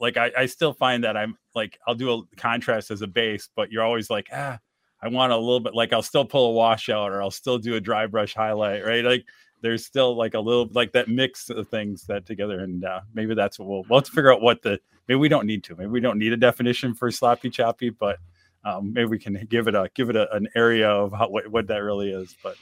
like 0.00 0.16
I 0.16 0.30
I 0.36 0.46
still 0.46 0.72
find 0.72 1.04
that 1.04 1.16
I'm 1.16 1.36
like 1.54 1.78
I'll 1.86 1.94
do 1.96 2.10
a 2.12 2.22
contrast 2.36 2.90
as 2.90 3.02
a 3.02 3.06
base, 3.08 3.48
but 3.56 3.70
you're 3.72 3.84
always 3.84 4.08
like 4.10 4.28
ah 4.32 4.58
I 5.00 5.08
want 5.08 5.32
a 5.32 5.36
little 5.36 5.60
bit 5.60 5.74
like 5.74 5.92
I'll 5.92 6.02
still 6.02 6.24
pull 6.24 6.50
a 6.50 6.52
washout 6.52 7.12
or 7.12 7.22
I'll 7.22 7.30
still 7.30 7.58
do 7.58 7.74
a 7.74 7.80
dry 7.80 8.06
brush 8.06 8.34
highlight, 8.34 8.84
right? 8.84 9.04
Like 9.04 9.24
there's 9.60 9.84
still 9.84 10.16
like 10.16 10.34
a 10.34 10.40
little 10.40 10.68
like 10.72 10.92
that 10.92 11.08
mix 11.08 11.50
of 11.50 11.68
things 11.68 12.04
that 12.06 12.26
together, 12.26 12.60
and 12.60 12.84
uh, 12.84 13.00
maybe 13.14 13.34
that's 13.34 13.58
what 13.58 13.68
we'll 13.68 13.84
we'll 13.88 14.00
have 14.00 14.06
to 14.06 14.12
figure 14.12 14.32
out 14.32 14.40
what 14.40 14.62
the 14.62 14.80
maybe 15.06 15.18
we 15.18 15.28
don't 15.28 15.46
need 15.46 15.64
to 15.64 15.76
maybe 15.76 15.90
we 15.90 16.00
don't 16.00 16.18
need 16.18 16.32
a 16.32 16.36
definition 16.36 16.94
for 16.94 17.10
sloppy 17.10 17.50
choppy, 17.50 17.90
but 17.90 18.18
um, 18.64 18.92
maybe 18.92 19.06
we 19.06 19.18
can 19.18 19.46
give 19.48 19.68
it 19.68 19.74
a 19.74 19.88
give 19.94 20.10
it 20.10 20.16
a, 20.16 20.32
an 20.34 20.48
area 20.54 20.88
of 20.88 21.12
how, 21.12 21.28
what 21.28 21.48
what 21.48 21.66
that 21.68 21.78
really 21.78 22.10
is. 22.10 22.36
But 22.42 22.56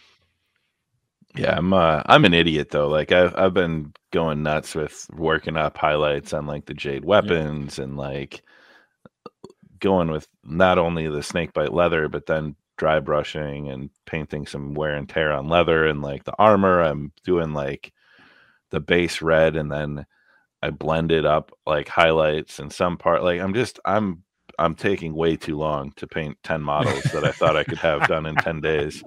Yeah, 1.37 1.57
I'm 1.57 1.73
uh, 1.73 2.03
I'm 2.07 2.25
an 2.25 2.35
idiot 2.35 2.71
though. 2.71 2.89
Like 2.89 3.13
I've 3.13 3.35
I've 3.37 3.55
been 3.55 3.93
going 4.11 4.43
nuts 4.43 4.75
with 4.75 5.07
working 5.15 5.57
up 5.57 5.77
highlights 5.77 6.33
on 6.33 6.47
like 6.47 6.67
the 6.67 6.75
jade 6.75 7.05
weapons 7.05 7.79
and 7.79 7.97
like 7.97 8.43
going 9.87 10.11
with 10.11 10.27
not 10.43 10.79
only 10.79 11.09
the 11.09 11.23
snakebite 11.23 11.73
leather, 11.73 12.09
but 12.09 12.27
then 12.27 12.57
dry 12.77 12.99
brushing 12.99 13.69
and 13.71 13.89
painting 14.05 14.45
some 14.45 14.75
wear 14.75 14.97
and 14.97 15.09
tear 15.09 15.31
on 15.33 15.49
leather 15.49 15.87
and 15.87 16.03
like 16.03 16.25
the 16.25 16.35
armor. 16.41 16.83
I'm 16.83 17.13
doing 17.23 17.55
like 17.55 17.93
the 18.71 18.81
base 18.81 19.23
red 19.23 19.55
and 19.55 19.71
then 19.71 20.05
I 20.61 20.71
blended 20.71 21.25
up 21.25 21.53
like 21.67 21.87
highlights 21.87 22.59
and 22.59 22.73
some 22.73 22.97
part 22.97 23.23
like 23.23 23.41
I'm 23.41 23.55
just 23.55 23.79
I'm 23.85 24.25
I'm 24.59 24.75
taking 24.75 25.15
way 25.15 25.37
too 25.37 25.57
long 25.57 25.93
to 25.97 26.07
paint 26.09 26.37
10 26.43 26.63
models 26.63 27.05
that 27.13 27.25
I 27.25 27.31
thought 27.31 27.57
I 27.57 27.63
could 27.63 27.79
have 27.79 28.09
done 28.09 28.27
in 28.27 28.35
10 28.35 28.61
days. 28.61 29.05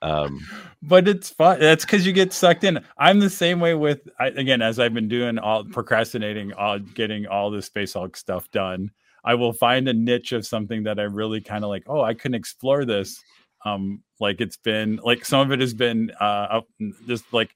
Um 0.00 0.40
but 0.80 1.08
it's 1.08 1.30
fun. 1.30 1.58
That's 1.58 1.84
because 1.84 2.06
you 2.06 2.12
get 2.12 2.32
sucked 2.32 2.62
in. 2.62 2.84
I'm 2.98 3.18
the 3.18 3.30
same 3.30 3.58
way 3.58 3.74
with 3.74 4.08
I, 4.20 4.28
again 4.28 4.62
as 4.62 4.78
I've 4.78 4.94
been 4.94 5.08
doing 5.08 5.38
all 5.40 5.64
procrastinating, 5.64 6.52
all 6.52 6.78
getting 6.78 7.26
all 7.26 7.50
the 7.50 7.62
Space 7.62 7.94
Hulk 7.94 8.16
stuff 8.16 8.48
done. 8.52 8.92
I 9.24 9.34
will 9.34 9.52
find 9.52 9.88
a 9.88 9.94
niche 9.94 10.32
of 10.32 10.46
something 10.46 10.82
that 10.84 10.98
I 10.98 11.04
really 11.04 11.40
kind 11.40 11.64
of 11.64 11.70
like. 11.70 11.84
Oh, 11.86 12.02
I 12.02 12.14
can 12.14 12.34
explore 12.34 12.84
this. 12.84 13.22
Um, 13.64 14.02
like 14.20 14.40
it's 14.40 14.58
been 14.58 15.00
like 15.02 15.24
some 15.24 15.40
of 15.40 15.50
it 15.50 15.60
has 15.60 15.72
been 15.72 16.10
uh 16.20 16.60
just 17.06 17.24
like 17.32 17.54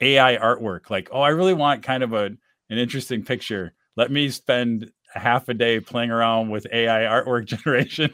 AI 0.00 0.36
artwork. 0.36 0.90
Like, 0.90 1.08
oh, 1.12 1.20
I 1.20 1.28
really 1.28 1.54
want 1.54 1.82
kind 1.82 2.02
of 2.02 2.12
a 2.12 2.26
an 2.70 2.78
interesting 2.78 3.24
picture. 3.24 3.74
Let 3.96 4.10
me 4.10 4.28
spend 4.30 4.90
half 5.14 5.48
a 5.48 5.54
day 5.54 5.78
playing 5.78 6.10
around 6.10 6.50
with 6.50 6.66
AI 6.72 7.02
artwork 7.02 7.44
generation 7.62 8.10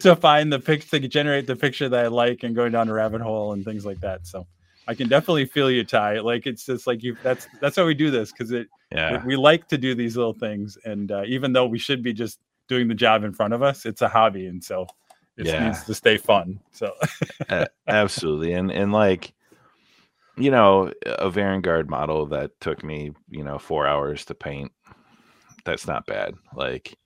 to 0.00 0.16
find 0.16 0.52
the 0.52 0.58
picture 0.58 0.98
to 0.98 1.08
generate 1.08 1.46
the 1.46 1.56
picture 1.56 1.88
that 1.88 2.04
I 2.04 2.08
like 2.08 2.42
and 2.42 2.54
going 2.54 2.72
down 2.72 2.88
a 2.88 2.92
rabbit 2.92 3.20
hole 3.20 3.52
and 3.52 3.64
things 3.64 3.86
like 3.86 4.00
that. 4.00 4.26
So 4.26 4.46
I 4.88 4.94
can 4.94 5.08
definitely 5.08 5.44
feel 5.46 5.70
you, 5.70 5.84
Ty. 5.84 6.20
Like 6.20 6.46
it's 6.46 6.66
just 6.66 6.86
like 6.86 7.02
you. 7.02 7.16
That's 7.22 7.48
that's 7.60 7.76
how 7.76 7.86
we 7.86 7.94
do 7.94 8.10
this 8.10 8.32
because 8.32 8.50
it 8.52 8.68
yeah. 8.90 9.22
we, 9.24 9.30
we 9.30 9.36
like 9.36 9.68
to 9.68 9.78
do 9.78 9.94
these 9.94 10.16
little 10.16 10.34
things, 10.34 10.78
and 10.84 11.12
uh, 11.12 11.22
even 11.26 11.52
though 11.52 11.66
we 11.66 11.78
should 11.78 12.02
be 12.02 12.12
just 12.12 12.40
doing 12.68 12.88
the 12.88 12.94
job 12.94 13.24
in 13.24 13.32
front 13.32 13.54
of 13.54 13.62
us, 13.62 13.86
it's 13.86 14.02
a 14.02 14.08
hobby, 14.08 14.46
and 14.46 14.62
so 14.62 14.86
it 15.36 15.46
Yeah. 15.46 15.64
needs 15.64 15.84
to 15.84 15.94
stay 15.94 16.16
fun. 16.16 16.60
So 16.72 16.92
A- 17.48 17.68
absolutely 17.88 18.52
and 18.52 18.70
and 18.70 18.92
like 18.92 19.32
you 20.36 20.50
know 20.50 20.92
a 21.04 21.30
Vanguard 21.30 21.88
model 21.90 22.26
that 22.26 22.58
took 22.60 22.82
me 22.84 23.12
you 23.28 23.44
know 23.44 23.58
four 23.58 23.86
hours 23.86 24.24
to 24.26 24.34
paint 24.34 24.72
that's 25.64 25.86
not 25.86 26.06
bad 26.06 26.34
like 26.54 26.96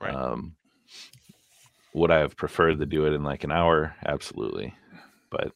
Right. 0.00 0.14
um 0.14 0.54
would 1.94 2.10
i 2.10 2.18
have 2.18 2.36
preferred 2.36 2.78
to 2.78 2.86
do 2.86 3.06
it 3.06 3.12
in 3.12 3.24
like 3.24 3.44
an 3.44 3.50
hour 3.50 3.94
absolutely 4.06 4.74
but 5.30 5.52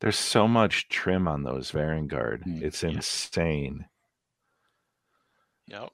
there's 0.00 0.16
so 0.18 0.46
much 0.48 0.88
trim 0.88 1.26
on 1.28 1.42
those 1.42 1.70
Vanguard 1.70 2.42
Mm, 2.46 2.62
it's 2.62 2.82
yeah. 2.82 2.90
insane 2.90 3.86
Yep. 5.68 5.90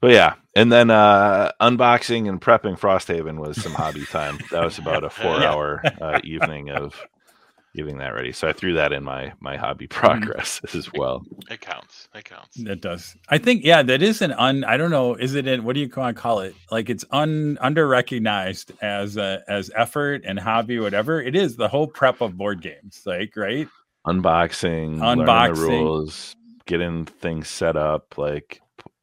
but 0.00 0.10
yeah 0.12 0.34
and 0.56 0.72
then 0.72 0.90
uh 0.90 1.52
unboxing 1.60 2.28
and 2.28 2.40
prepping 2.40 2.78
frosthaven 2.78 3.38
was 3.38 3.60
some 3.62 3.72
hobby 3.72 4.04
time 4.06 4.38
that 4.50 4.64
was 4.64 4.78
about 4.78 5.04
a 5.04 5.10
four-hour 5.20 5.82
uh, 6.00 6.20
evening 6.24 6.70
of 6.70 6.94
getting 7.76 7.98
that 7.98 8.08
ready 8.14 8.32
so 8.32 8.48
i 8.48 8.52
threw 8.52 8.74
that 8.74 8.92
in 8.92 9.02
my 9.04 9.32
my 9.40 9.56
hobby 9.56 9.86
Mm-hmm. 9.86 10.00
progress 10.06 10.60
as 10.74 10.90
well 10.92 11.24
It 11.50 11.60
counts. 11.60 12.08
It 12.14 12.24
counts. 12.24 12.58
It 12.58 12.80
does. 12.80 13.16
I 13.28 13.38
think 13.38 13.64
yeah, 13.64 13.82
that 13.82 14.02
is 14.02 14.22
an 14.22 14.32
un. 14.32 14.62
I 14.64 14.76
don't 14.76 14.90
know. 14.90 15.14
Is 15.14 15.34
it 15.34 15.46
in 15.46 15.64
what 15.64 15.74
do 15.74 15.80
you 15.80 15.90
want 15.96 16.16
to 16.16 16.20
call 16.22 16.40
it? 16.40 16.54
Like 16.70 16.88
it's 16.90 17.04
un 17.10 17.58
under 17.60 17.88
recognized 17.88 18.72
as 18.82 19.16
a, 19.16 19.42
as 19.48 19.70
effort 19.76 20.22
and 20.24 20.38
hobby, 20.38 20.78
whatever 20.78 21.20
it 21.20 21.34
is. 21.34 21.56
The 21.56 21.68
whole 21.68 21.86
prep 21.88 22.20
of 22.20 22.36
board 22.36 22.60
games, 22.62 23.02
like 23.04 23.36
right. 23.36 23.68
unboxing 24.06 24.98
Unboxing. 24.98 25.54
the 25.56 25.60
rules 25.62 26.36
getting 26.66 27.04
things 27.06 27.48
set 27.48 27.76
up 27.76 28.16
like 28.16 28.60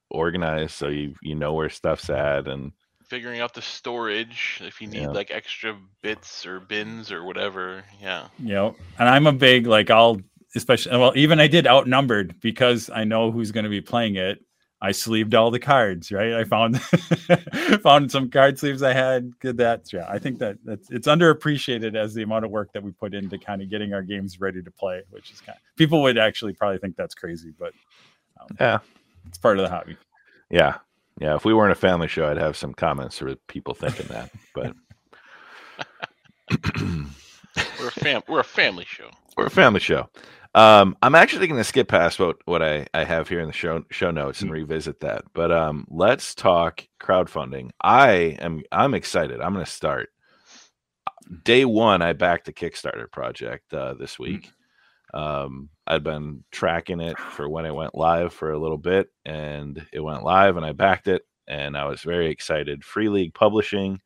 organized 0.10 0.71
so 0.71 0.88
you 0.88 1.13
you 1.21 1.36
know 1.36 1.53
where 1.53 1.69
stuff's 1.69 2.10
at 2.10 2.47
and 2.47 2.71
Figuring 3.10 3.39
out 3.39 3.54
the 3.54 3.62
storage 3.62 4.60
if 4.63 4.82
you 4.82 4.88
need 4.88 5.02
Yeah. 5.04 5.08
like 5.10 5.32
extra 5.32 5.78
bits 6.02 6.46
or 6.46 6.60
bins 6.60 7.12
or 7.12 7.24
whatever. 7.24 7.84
Yeah. 8.02 8.28
You 8.39 8.54
know, 8.54 8.76
and 9.00 9.08
I'm 9.08 9.28
a 9.28 9.32
big 9.32 9.65
like 9.67 9.89
I'll 9.89 10.20
especially 10.56 10.98
well 10.98 11.13
even 11.15 11.39
I 11.39 11.48
did 11.48 11.67
outnumbered 11.67 12.39
because 12.41 12.89
I 12.89 13.04
know 13.06 13.32
who's 13.32 13.52
going 13.52 13.63
to 13.63 13.70
be 13.70 13.82
playing 13.82 14.15
it. 14.15 14.39
I 14.82 14.91
sleeved 14.91 15.34
all 15.34 15.50
the 15.52 15.60
cards, 15.60 16.12
right? 16.12 16.34
I 16.34 16.43
found 16.43 16.80
found 17.82 18.12
some 18.12 18.30
card 18.30 18.60
sleeves 18.60 18.84
I 18.84 18.93
had. 18.93 19.32
Did 19.39 19.58
that. 19.58 19.91
Yeah, 19.91 20.06
I 20.08 20.20
think 20.20 20.39
that 20.39 20.58
that's 20.63 20.89
it's 20.91 21.08
underappreciated 21.08 21.96
as 21.96 22.13
the 22.13 22.24
amount 22.24 22.46
of 22.46 22.52
work 22.52 22.72
that 22.74 22.84
we 22.84 22.91
put 22.91 23.13
into 23.13 23.38
kind 23.39 23.62
of 23.62 23.70
getting 23.70 23.93
our 23.93 24.04
games 24.04 24.39
ready 24.39 24.62
to 24.62 24.72
play, 24.72 25.02
which 25.10 25.32
is 25.32 25.41
kind 25.41 25.56
of 25.58 25.76
people 25.78 26.02
would 26.04 26.17
actually 26.17 26.54
probably 26.54 26.78
think 26.78 26.96
that's 26.96 27.15
crazy, 27.15 27.54
but 27.58 27.74
um, 28.39 28.48
Yeah. 28.60 28.80
it's 29.28 29.38
part 29.38 29.58
of 29.60 29.63
the 29.63 29.70
hobby. 29.70 29.98
yeah 30.52 30.76
Yeah, 31.19 31.36
if 31.36 31.45
we 31.45 31.53
weren't 31.53 31.71
a 31.71 31.75
family 31.75 32.08
show, 32.08 32.30
I'd 32.30 32.38
have 32.38 32.56
some 32.56 32.73
comments 32.73 33.17
for 33.17 33.36
people 33.47 33.73
thinking 33.73 34.08
that. 34.08 34.32
But 34.53 34.73
We're 37.80 37.88
a 37.88 37.91
fam. 37.91 38.21
We're 38.27 38.39
a 38.39 38.43
family 38.43 38.86
show. 38.88 39.10
we're 39.36 39.47
a 39.47 39.51
family 39.51 39.80
show. 39.80 40.10
Um, 40.56 40.95
I'm 41.01 41.15
actually 41.15 41.47
going 41.47 41.60
to 41.60 41.63
skip 41.63 41.88
past 41.88 42.19
what 42.19 42.38
what 42.45 42.63
I, 42.63 42.88
I 42.93 43.03
have 43.03 43.27
here 43.30 43.39
in 43.39 43.47
the 43.47 43.53
show 43.53 43.84
show 43.91 44.12
notes 44.12 44.41
and 44.41 44.51
revisit 44.51 44.99
that. 45.01 45.23
But 45.34 45.51
um, 45.51 45.86
let's 45.89 46.34
talk 46.34 46.88
crowdfunding. 47.01 47.71
I 47.82 48.38
am 48.39 48.63
I'm 48.71 48.93
excited. 48.93 49.41
I'm 49.41 49.53
going 49.53 49.65
to 49.65 49.71
start 49.71 50.10
day 51.43 51.65
one. 51.65 52.01
I 52.01 52.13
backed 52.13 52.45
the 52.45 52.53
Kickstarter 52.53 53.12
project 53.12 53.73
uh, 53.73 53.93
this 53.95 54.17
week. 54.17 54.49
Um, 55.13 55.69
I'd 55.88 56.04
been 56.04 56.43
tracking 56.52 57.00
it 57.00 57.17
for 57.36 57.50
when 57.50 57.65
it 57.65 57.73
went 57.76 57.95
live 57.95 58.34
for 58.34 58.52
a 58.52 58.60
little 58.60 58.78
bit, 58.78 59.10
and 59.26 59.86
it 59.93 60.00
went 60.00 60.23
live, 60.23 60.58
and 60.58 60.65
I 60.65 60.73
backed 60.73 61.08
it, 61.08 61.23
and 61.47 61.78
I 61.78 61.86
was 61.86 62.02
very 62.02 62.30
excited. 62.30 62.84
Free 62.84 63.10
League 63.10 63.34
Publishing, 63.34 64.00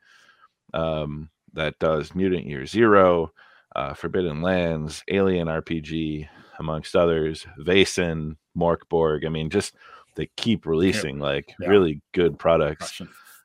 um, 0.73 1.29
that 1.53 1.77
does 1.79 2.15
Mutant 2.15 2.45
Year 2.45 2.65
Zero, 2.65 3.31
uh, 3.75 3.93
Forbidden 3.93 4.41
Lands, 4.41 5.03
Alien 5.09 5.47
RPG, 5.47 6.27
amongst 6.59 6.95
others. 6.95 7.45
Vaesen, 7.59 8.35
Morkborg. 8.57 9.25
I 9.25 9.29
mean, 9.29 9.49
just 9.49 9.75
they 10.15 10.29
keep 10.37 10.65
releasing 10.65 11.19
like 11.19 11.53
Yeah. 11.59 11.69
really 11.69 12.01
good 12.13 12.37
products. 12.37 13.01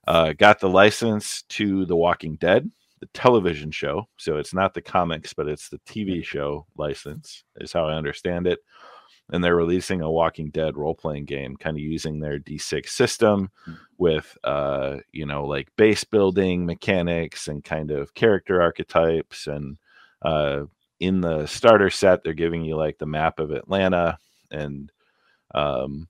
Uh, 0.07 0.33
got 0.35 0.61
the 0.61 0.68
license 0.68 1.42
to 1.49 1.85
The 1.87 1.96
Walking 1.96 2.37
Dead, 2.37 2.70
the 3.01 3.07
television 3.07 3.71
show. 3.71 4.09
So 4.17 4.37
it's 4.37 4.55
not 4.55 4.75
the 4.75 4.83
comics, 4.83 5.33
but 5.33 5.49
it's 5.49 5.69
the 5.69 5.81
TV 5.81 6.25
show 6.25 6.67
license, 6.77 7.45
is 7.57 7.73
how 7.73 7.87
I 7.87 7.95
understand 7.95 8.47
it. 8.47 8.61
And 9.31 9.43
they're 9.43 9.57
releasing 9.57 10.03
a 10.03 10.11
Walking 10.11 10.51
Dead 10.51 10.77
role 10.77 10.95
playing 10.95 11.25
game, 11.25 11.57
kind 11.57 11.77
of 11.77 11.81
using 11.81 12.21
their 12.21 12.39
D6 12.39 12.89
system 12.89 13.51
with, 13.99 14.39
uh, 14.45 14.99
you 15.13 15.27
know, 15.27 15.45
like 15.45 15.69
base 15.77 16.05
building 16.05 16.65
mechanics 16.65 17.49
and 17.49 17.65
kind 17.65 17.91
of 17.91 18.15
character 18.15 18.63
archetypes. 18.63 19.49
And 19.49 19.79
uh, 20.23 20.67
in 21.01 21.21
the 21.21 21.47
starter 21.47 21.91
set, 21.91 22.23
they're 22.23 22.35
giving 22.35 22.65
you 22.65 22.77
like 22.77 22.99
the 22.99 23.07
map 23.07 23.39
of 23.39 23.51
Atlanta, 23.51 24.19
and 24.51 24.91
um, 25.55 26.09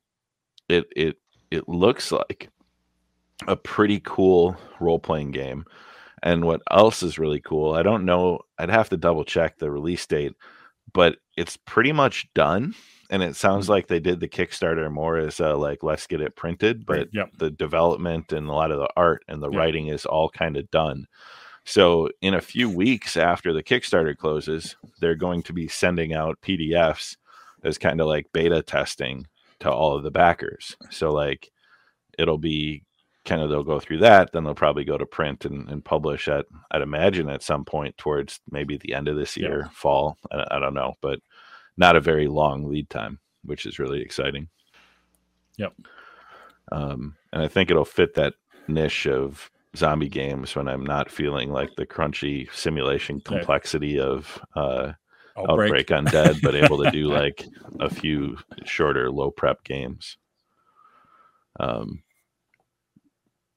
it 0.69 0.87
it 0.95 1.17
it 1.51 1.69
looks 1.69 2.13
like 2.13 2.51
a 3.47 3.57
pretty 3.57 4.01
cool 4.01 4.57
role 4.81 4.99
playing 4.99 5.31
game. 5.31 5.65
And 6.23 6.45
what 6.45 6.63
else 6.71 7.03
is 7.03 7.19
really 7.19 7.41
cool? 7.41 7.75
I 7.75 7.83
don't 7.83 8.05
know. 8.05 8.41
I'd 8.59 8.71
have 8.71 8.89
to 8.91 8.97
double 8.97 9.25
check 9.25 9.59
the 9.59 9.71
release 9.71 10.07
date, 10.07 10.33
but 10.93 11.17
it's 11.37 11.57
pretty 11.57 11.93
much 11.93 12.29
done. 12.35 12.75
And 13.11 13.23
it 13.23 13.37
sounds 13.37 13.69
like 13.69 13.87
they 13.87 14.01
did 14.01 14.19
the 14.19 14.29
Kickstarter 14.29 14.91
more 14.91 15.19
as 15.19 15.41
uh, 15.41 15.57
like 15.57 15.83
let's 15.83 16.07
get 16.09 16.21
it 16.21 16.35
printed, 16.35 16.85
but 16.87 16.97
Right, 16.99 17.09
yep. 17.13 17.31
the 17.39 17.51
development 17.51 18.33
and 18.33 18.49
a 18.49 18.53
lot 18.53 18.73
of 18.73 18.79
the 18.79 18.89
art 18.97 19.25
and 19.29 19.41
the 19.43 19.51
Yeah. 19.51 19.59
writing 19.59 19.89
is 19.89 20.07
all 20.07 20.29
kind 20.29 20.57
of 20.57 20.71
done. 20.71 21.07
So 21.65 22.09
in 22.23 22.35
a 22.35 22.41
few 22.41 22.69
weeks 22.71 23.17
after 23.17 23.53
the 23.53 23.63
Kickstarter 23.63 24.17
closes, 24.17 24.77
they're 25.01 25.15
going 25.17 25.43
to 25.45 25.53
be 25.53 25.69
sending 25.69 26.15
out 26.15 26.41
PDFs 26.41 27.17
as 27.63 27.79
kind 27.79 28.01
of 28.01 28.07
like 28.07 28.27
beta 28.33 28.63
testing 28.63 29.27
to 29.61 29.71
all 29.71 29.97
of 29.97 30.03
the 30.03 30.11
backers. 30.11 30.77
So 30.91 31.13
like 31.13 31.51
it'll 32.19 32.39
be 32.39 32.83
kind 33.27 33.43
of 33.43 33.51
they'll 33.51 33.63
go 33.65 33.81
through 33.81 33.99
that, 33.99 34.33
then 34.33 34.45
they'll 34.45 34.55
probably 34.55 34.85
go 34.85 34.97
to 34.97 35.05
print 35.05 35.45
and, 35.45 35.69
and 35.69 35.85
publish 35.85 36.29
at 36.29 36.47
I'd 36.71 36.81
imagine 36.83 37.29
at 37.29 37.43
some 37.43 37.65
point 37.65 37.97
towards 37.99 38.41
maybe 38.51 38.79
the 38.79 38.95
end 38.95 39.09
of 39.09 39.17
this 39.17 39.37
Yeah. 39.37 39.49
year, 39.49 39.71
fall. 39.73 40.17
I, 40.31 40.45
I 40.53 40.59
don't 40.59 40.75
know, 40.75 40.95
but 41.03 41.19
not 41.77 41.97
a 41.97 42.01
very 42.01 42.29
long 42.29 42.65
lead 42.65 42.89
time, 42.89 43.19
which 43.45 43.67
is 43.67 43.79
really 43.79 44.01
exciting. 44.01 44.49
Yep. 45.59 45.75
Um, 46.73 47.17
and 47.33 47.43
I 47.43 47.49
think 47.49 47.71
it'll 47.71 47.85
fit 47.85 48.15
that 48.15 48.35
niche 48.69 49.07
of 49.07 49.51
zombie 49.77 50.09
games 50.09 50.57
when 50.57 50.69
I'm 50.69 50.85
not 50.85 51.11
feeling 51.11 51.51
like 51.51 51.77
the 51.77 51.87
crunchy 51.87 52.53
simulation 52.55 53.21
complexity 53.21 54.01
of 54.01 54.41
uh, 54.55 54.93
Outbreak. 55.39 55.51
Outbreak 55.61 55.87
Undead, 55.89 56.41
but 56.43 56.55
able 56.55 56.83
to 56.83 56.91
do 56.91 57.09
like 57.13 57.45
a 57.81 57.91
few 57.91 58.39
shorter, 58.65 59.11
low 59.11 59.31
prep 59.31 59.63
games. 59.65 60.17
Um, 61.61 62.03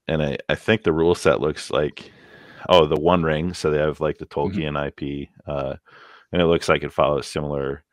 and 0.10 0.24
I, 0.24 0.38
I 0.50 0.56
think 0.56 0.84
the 0.84 0.92
rule 0.92 1.16
set 1.16 1.40
looks 1.40 1.70
like 1.70 2.12
oh 2.68 2.86
the 2.86 3.00
One 3.00 3.24
Ring, 3.24 3.54
so 3.54 3.70
they 3.70 3.78
have 3.78 4.02
like 4.02 4.18
the 4.18 4.26
Tolkien 4.26 4.76
IP, 4.76 5.30
uh, 5.48 5.76
and 6.32 6.42
it 6.42 6.46
looks 6.46 6.68
like 6.68 6.84
it 6.84 6.92
follows 6.92 7.28
similar 7.28 7.84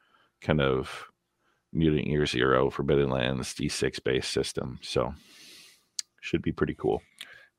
kind 0.41 0.61
of 0.61 1.05
Mutant 1.73 2.07
Year 2.07 2.27
Zero, 2.27 2.71
Forbidden 2.71 3.11
Lands 3.11 3.55
D6 3.55 4.03
based 4.03 4.33
system. 4.33 4.79
So 4.83 5.15
should 6.23 6.43
be 6.43 6.53
pretty 6.53 6.75
cool. 6.75 7.03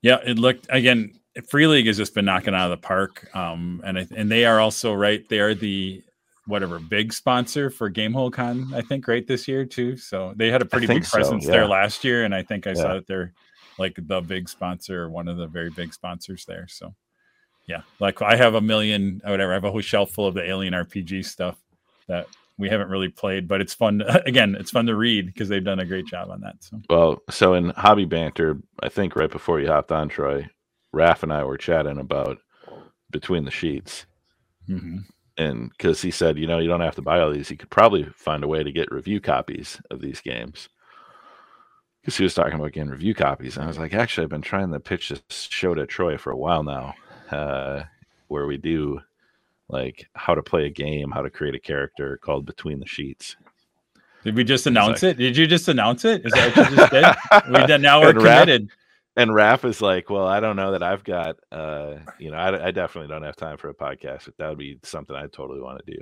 Yeah, 0.02 0.18
it 0.26 0.38
looked 0.40 0.68
again. 0.70 1.14
Free 1.50 1.68
League 1.68 1.86
has 1.86 1.98
just 1.98 2.16
been 2.16 2.26
knocking 2.26 2.56
out 2.56 2.72
of 2.72 2.82
the 2.82 2.88
park, 2.88 3.28
um, 3.36 3.82
and 3.86 4.00
I, 4.00 4.08
and 4.16 4.30
they 4.30 4.46
are 4.46 4.60
also 4.60 4.92
right. 4.94 5.28
They 5.30 5.40
are 5.40 5.54
the 5.54 6.02
whatever 6.48 6.80
big 6.80 7.14
sponsor 7.14 7.70
for 7.70 7.92
Gamehole 7.92 8.34
Con, 8.34 8.72
I 8.74 8.82
think, 8.82 9.08
right 9.08 9.28
this 9.28 9.48
year 9.48 9.66
too. 9.66 9.98
So 9.98 10.34
they 10.36 10.50
had 10.50 10.64
a 10.64 10.66
pretty 10.66 10.88
big 10.88 11.06
so, 11.06 11.18
presence 11.18 11.46
yeah. 11.46 11.52
there 11.52 11.68
last 11.68 12.04
year, 12.04 12.26
and 12.26 12.34
I 12.34 12.42
think 12.42 12.66
I 12.66 12.74
saw 12.74 12.88
Yeah. 12.88 12.94
that 12.96 13.08
they're 13.08 13.34
like 13.78 13.98
the 13.98 14.22
big 14.22 14.50
sponsor, 14.50 15.04
or 15.04 15.10
one 15.10 15.28
of 15.28 15.38
the 15.38 15.48
very 15.48 15.70
big 15.70 15.94
sponsors 15.94 16.46
there. 16.46 16.68
So 16.68 16.96
yeah, 17.68 17.82
like 18.00 18.22
I 18.22 18.36
have 18.36 18.56
a 18.56 18.62
million, 18.62 19.22
or 19.26 19.32
whatever. 19.32 19.52
I 19.52 19.56
have 19.56 19.66
a 19.66 19.72
whole 19.72 19.82
shelf 19.82 20.12
full 20.12 20.28
of 20.28 20.34
the 20.34 20.44
Alien 20.48 20.74
RPG 20.74 21.26
stuff 21.26 21.58
that 22.08 22.28
we 22.58 22.70
haven't 22.70 22.90
really 22.90 23.10
played, 23.10 23.48
but 23.48 23.62
it's 23.62 23.74
fun. 23.74 24.00
To, 24.00 24.24
again, 24.26 24.56
it's 24.60 24.72
fun 24.72 24.86
to 24.88 24.96
read 24.96 25.28
because 25.28 25.50
they've 25.50 25.64
done 25.64 25.80
a 25.80 25.86
great 25.86 26.08
job 26.08 26.30
on 26.30 26.42
that. 26.42 26.56
So 26.60 26.80
Well, 26.90 27.22
so 27.30 27.54
in 27.54 27.70
hobby 27.72 28.06
banter, 28.06 28.58
I 28.82 28.90
think 28.90 29.16
right 29.16 29.30
before 29.30 29.60
you 29.60 29.68
hopped 29.68 29.92
on, 29.92 30.10
Troy, 30.10 30.50
Raph 30.96 31.24
and 31.24 31.34
I 31.34 31.44
were 31.44 31.58
chatting 31.58 32.00
about 32.00 32.40
between 33.12 33.46
the 33.46 33.52
sheets. 33.52 34.06
mhm. 34.70 35.06
and 35.38 35.70
because 35.70 36.02
he 36.02 36.12
said, 36.12 36.38
you 36.38 36.48
know, 36.48 36.58
you 36.58 36.68
don't 36.68 36.82
have 36.82 36.96
to 36.96 37.02
buy 37.02 37.20
all 37.20 37.32
these, 37.32 37.52
you 37.52 37.58
could 37.58 37.70
probably 37.70 38.06
find 38.16 38.44
a 38.44 38.48
way 38.48 38.64
to 38.64 38.72
get 38.72 38.92
review 38.92 39.22
copies 39.22 39.80
of 39.92 40.02
these 40.02 40.20
games. 40.20 40.68
Because 42.08 42.20
he 42.20 42.24
was 42.24 42.34
talking 42.36 42.54
about 42.54 42.72
getting 42.72 42.90
review 42.90 43.14
copies, 43.14 43.58
and 43.58 43.66
I 43.66 43.68
was 43.68 43.78
like, 43.78 43.94
actually, 43.94 44.24
I've 44.24 44.30
been 44.30 44.42
trying 44.42 44.72
to 44.72 44.80
pitch 44.80 45.10
this 45.10 45.22
show 45.30 45.74
to 45.74 45.86
Troy 45.86 46.18
for 46.18 46.32
a 46.32 46.38
while 46.38 46.64
now, 46.64 46.94
uh, 47.32 47.84
where 48.30 48.46
we 48.48 48.56
do 48.56 49.02
like 49.68 50.08
how 50.14 50.34
to 50.34 50.42
play 50.42 50.66
a 50.68 50.70
game, 50.70 51.12
how 51.12 51.22
to 51.22 51.30
create 51.30 51.54
a 51.54 51.60
character 51.60 52.16
called 52.24 52.46
Between 52.46 52.80
the 52.80 52.86
Sheets. 52.86 53.36
did 54.24 54.36
we 54.38 54.46
just 54.46 54.66
announce 54.68 55.04
like- 55.04 55.16
it? 55.16 55.18
Did 55.18 55.36
you 55.36 55.48
just 55.48 55.68
announce 55.68 56.06
it? 56.06 56.26
Is 56.26 56.32
that 56.32 56.56
what 56.56 56.70
you 56.72 56.78
just 56.78 56.92
did? 56.94 57.52
we 57.62 57.66
did 57.68 57.82
now 57.82 58.00
we're 58.00 58.12
And 58.12 58.20
Raph- 58.20 58.40
committed. 58.40 58.70
And 59.18 59.32
Raph 59.32 59.66
is 59.66 59.82
like, 59.82 60.10
well, 60.10 60.28
I 60.28 60.40
don't 60.40 60.56
know 60.56 60.72
that 60.72 60.84
I've 60.84 61.04
got, 61.04 61.36
uh, 61.52 61.96
you 62.20 62.32
know, 62.32 62.38
I, 62.38 62.68
I 62.68 62.72
definitely 62.72 63.10
don't 63.14 63.24
have 63.24 63.36
time 63.36 63.58
for 63.58 63.68
a 63.68 63.74
podcast, 63.76 64.28
but 64.28 64.38
that 64.38 64.48
would 64.48 64.58
be 64.60 64.80
something 64.84 65.14
I 65.14 65.28
totally 65.28 65.60
want 65.60 65.86
to 65.86 65.92
do. 65.92 66.00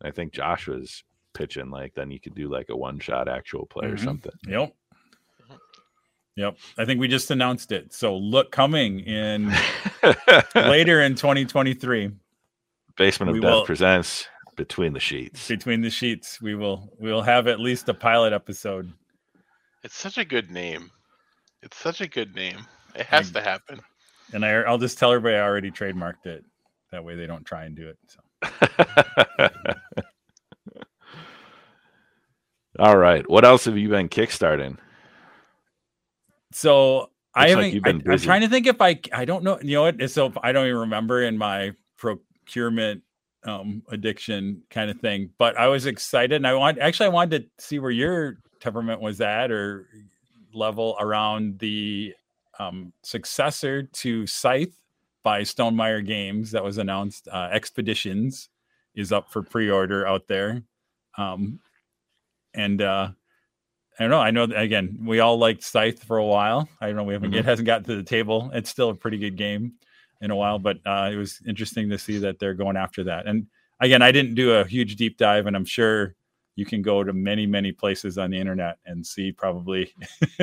And 0.00 0.08
I 0.08 0.12
think 0.12 0.32
Josh 0.32 0.66
was 0.66 1.04
pitching 1.34 1.68
like, 1.68 1.92
then 1.94 2.10
you 2.10 2.20
could 2.20 2.34
do 2.34 2.48
like 2.48 2.70
a 2.70 2.76
one 2.76 3.00
shot 3.00 3.28
actual 3.28 3.66
play 3.66 3.88
or 3.88 3.96
Mhm. 3.96 4.04
something. 4.04 4.32
Yep. 4.48 4.74
Yep. 6.36 6.56
I 6.78 6.84
think 6.86 6.98
we 7.00 7.08
just 7.08 7.30
announced 7.30 7.72
it. 7.72 7.92
So 7.92 8.16
look 8.16 8.50
coming 8.52 9.00
in 9.00 9.52
later 10.54 11.02
in 11.02 11.14
2023 11.14 12.10
Basement 12.96 13.30
of 13.30 13.34
We 13.34 13.40
Death 13.40 13.50
will- 13.52 13.64
presents 13.66 14.26
Between 14.56 14.92
the 14.94 15.00
Sheets. 15.00 15.48
between 15.48 15.80
the 15.82 15.90
sheets. 15.90 16.40
We 16.40 16.54
will 16.54 16.92
we 16.98 17.10
will 17.12 17.22
have 17.22 17.46
at 17.48 17.60
least 17.60 17.88
a 17.88 17.94
pilot 17.94 18.32
episode. 18.32 18.92
It's 19.84 19.96
such 19.96 20.16
a 20.18 20.24
good 20.24 20.50
name. 20.50 20.90
It's 21.62 21.76
such 21.76 22.00
a 22.00 22.06
good 22.08 22.34
name. 22.34 22.58
It 22.94 23.06
has 23.06 23.30
to 23.32 23.40
happen. 23.40 23.80
And 24.32 24.44
I, 24.44 24.50
I'll 24.62 24.78
just 24.78 24.98
tell 24.98 25.10
everybody 25.12 25.36
I 25.36 25.42
already 25.42 25.70
trademarked 25.70 26.26
it. 26.26 26.44
That 26.92 27.04
way 27.04 27.14
they 27.16 27.26
don't 27.26 27.44
try 27.44 27.64
and 27.64 27.74
do 27.76 27.88
it. 27.88 27.98
So 28.08 28.20
All 32.78 32.96
right. 32.96 33.28
What 33.28 33.44
else 33.44 33.64
have 33.66 33.76
you 33.76 33.88
been 33.88 34.08
kickstarting? 34.08 34.78
So 36.52 37.10
I 37.34 37.40
like 37.40 37.48
haven't. 37.50 37.74
you've 37.74 37.86
I, 37.86 38.12
I'm 38.12 38.18
trying 38.18 38.42
to 38.42 38.48
think 38.48 38.66
if 38.66 38.80
I. 38.80 39.00
I 39.12 39.24
don't 39.24 39.44
know. 39.44 39.58
You 39.62 39.76
know 39.76 39.82
what? 39.82 40.10
So 40.10 40.32
I 40.42 40.52
don't 40.52 40.66
even 40.66 40.80
remember 40.80 41.22
in 41.22 41.38
my 41.38 41.72
procurement 41.96 43.02
um, 43.44 43.82
addiction 43.88 44.62
kind 44.70 44.90
of 44.90 45.00
thing. 45.00 45.30
But 45.38 45.56
I 45.56 45.68
was 45.68 45.86
excited, 45.86 46.36
and 46.36 46.46
I 46.46 46.54
want 46.54 46.78
actually 46.78 47.06
I 47.06 47.10
wanted 47.10 47.42
to 47.58 47.64
see 47.64 47.78
where 47.78 47.90
your 47.90 48.38
temperament 48.60 49.00
was 49.00 49.20
at 49.20 49.50
or 49.50 49.88
level 50.54 50.96
around 51.00 51.58
the 51.58 52.14
um, 52.58 52.92
successor 53.02 53.82
to 53.82 54.26
Scythe 54.26 54.76
by 55.22 55.42
Stonemaier 55.42 56.04
Games 56.04 56.50
that 56.52 56.62
was 56.62 56.78
announced. 56.78 57.28
Uh, 57.32 57.48
Expeditions 57.50 58.48
is 58.94 59.12
up 59.12 59.30
for 59.30 59.42
pre-order 59.42 60.06
out 60.06 60.28
there, 60.28 60.62
um, 61.16 61.60
and 62.54 62.82
uh, 62.82 63.08
I 63.98 64.04
don't 64.04 64.10
know. 64.10 64.20
I 64.20 64.30
know 64.30 64.46
that, 64.46 64.60
again, 64.60 64.98
we 65.04 65.20
all 65.20 65.38
liked 65.38 65.62
Scythe 65.62 66.02
for 66.02 66.16
a 66.16 66.24
while. 66.24 66.68
I 66.80 66.86
don't 66.86 66.96
know. 66.96 67.04
We 67.04 67.12
haven't. 67.12 67.34
It 67.34 67.44
hasn't 67.44 67.66
gotten 67.66 67.84
to 67.84 67.96
the 67.96 68.02
table. 68.02 68.50
It's 68.54 68.70
still 68.70 68.90
a 68.90 68.94
pretty 68.94 69.18
good 69.18 69.36
game 69.36 69.74
in 70.20 70.30
a 70.30 70.36
while, 70.36 70.58
but 70.58 70.78
uh, 70.86 71.10
it 71.12 71.16
was 71.16 71.40
interesting 71.46 71.90
to 71.90 71.98
see 71.98 72.18
that 72.18 72.38
they're 72.38 72.54
going 72.54 72.76
after 72.76 73.04
that. 73.04 73.26
And 73.26 73.46
again, 73.80 74.00
I 74.00 74.12
didn't 74.12 74.34
do 74.34 74.52
a 74.52 74.64
huge 74.64 74.96
deep 74.96 75.18
dive, 75.18 75.46
and 75.46 75.54
I'm 75.54 75.64
sure 75.64 76.14
you 76.54 76.66
can 76.66 76.82
go 76.82 77.02
to 77.02 77.12
many 77.12 77.46
many 77.46 77.72
places 77.72 78.18
on 78.18 78.30
the 78.30 78.38
internet 78.38 78.78
and 78.84 79.06
see 79.06 79.32
probably 79.32 79.92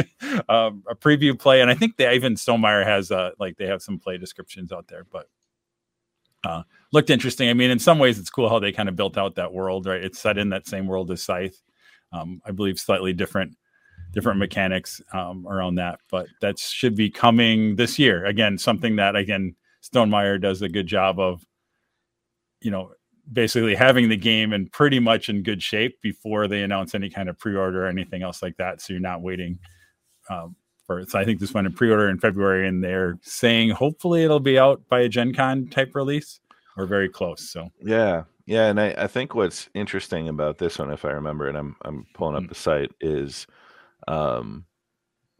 um, 0.49 0.83
a 0.89 0.95
preview 0.95 1.37
play 1.37 1.61
and 1.61 1.69
i 1.69 1.73
think 1.75 1.97
they 1.97 2.13
even 2.13 2.35
stonemaier 2.35 2.83
has 2.83 3.11
uh 3.11 3.31
like 3.39 3.57
they 3.57 3.67
have 3.67 3.81
some 3.81 3.99
play 3.99 4.17
descriptions 4.17 4.71
out 4.71 4.87
there 4.87 5.05
but 5.11 5.29
uh 6.43 6.63
looked 6.91 7.09
interesting 7.09 7.49
i 7.49 7.53
mean 7.53 7.69
in 7.69 7.79
some 7.79 7.99
ways 7.99 8.17
it's 8.17 8.29
cool 8.29 8.49
how 8.49 8.59
they 8.59 8.71
kind 8.71 8.89
of 8.89 8.95
built 8.95 9.17
out 9.17 9.35
that 9.35 9.53
world 9.53 9.85
right 9.85 10.03
it's 10.03 10.19
set 10.19 10.37
in 10.37 10.49
that 10.49 10.67
same 10.67 10.87
world 10.87 11.11
as 11.11 11.21
scythe 11.21 11.61
um 12.11 12.41
i 12.45 12.51
believe 12.51 12.79
slightly 12.79 13.13
different 13.13 13.55
different 14.11 14.39
mechanics 14.39 15.01
um 15.13 15.47
around 15.47 15.75
that 15.75 15.99
but 16.09 16.27
that 16.41 16.57
should 16.57 16.95
be 16.95 17.09
coming 17.09 17.75
this 17.75 17.99
year 17.99 18.25
again 18.25 18.57
something 18.57 18.95
that 18.95 19.15
again 19.15 19.55
stonemaier 19.83 20.41
does 20.41 20.61
a 20.61 20.69
good 20.69 20.87
job 20.87 21.19
of 21.19 21.45
you 22.61 22.71
know 22.71 22.91
basically 23.31 23.75
having 23.75 24.09
the 24.09 24.17
game 24.17 24.53
in 24.53 24.67
pretty 24.67 24.99
much 24.99 25.29
in 25.29 25.43
good 25.43 25.61
shape 25.61 26.01
before 26.01 26.47
they 26.47 26.63
announce 26.63 26.95
any 26.95 27.09
kind 27.09 27.29
of 27.29 27.37
pre-order 27.37 27.85
or 27.85 27.87
anything 27.87 28.23
else 28.23 28.41
like 28.41 28.57
that. 28.57 28.81
So 28.81 28.93
you're 28.93 29.01
not 29.01 29.21
waiting 29.21 29.59
um, 30.29 30.55
for. 30.85 31.05
So 31.05 31.19
I 31.19 31.25
think 31.25 31.39
this 31.39 31.53
went 31.53 31.67
in 31.67 31.73
pre-order 31.73 32.09
in 32.09 32.19
February, 32.19 32.67
and 32.67 32.83
they're 32.83 33.19
saying 33.21 33.71
hopefully 33.71 34.23
it'll 34.23 34.39
be 34.39 34.57
out 34.57 34.81
by 34.89 35.01
a 35.01 35.09
Gen 35.09 35.33
Con 35.33 35.67
type 35.67 35.93
release 35.93 36.39
or 36.77 36.85
very 36.85 37.09
close. 37.09 37.49
So 37.49 37.69
yeah, 37.81 38.23
yeah, 38.49 38.67
and 38.67 38.81
I, 38.81 38.95
I 38.97 39.07
think 39.07 39.35
what's 39.35 39.69
interesting 39.75 40.29
about 40.29 40.57
this 40.59 40.79
one, 40.79 40.91
if 40.91 41.05
I 41.05 41.11
remember, 41.11 41.47
and 41.49 41.57
I'm 41.57 41.77
I'm 41.83 42.07
pulling 42.15 42.35
up 42.37 42.47
Mm. 42.47 42.49
the 42.49 42.55
site, 42.55 42.91
is 43.01 43.47
um 44.07 44.65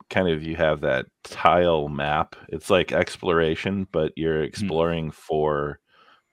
kind 0.10 0.30
of 0.30 0.44
you 0.44 0.56
have 0.58 0.82
that 0.82 1.08
tile 1.24 1.90
map. 1.90 2.36
It's 2.50 2.70
like 2.70 2.92
exploration, 2.94 3.88
but 3.92 4.14
you're 4.18 4.44
exploring 4.44 5.12
for 5.12 5.80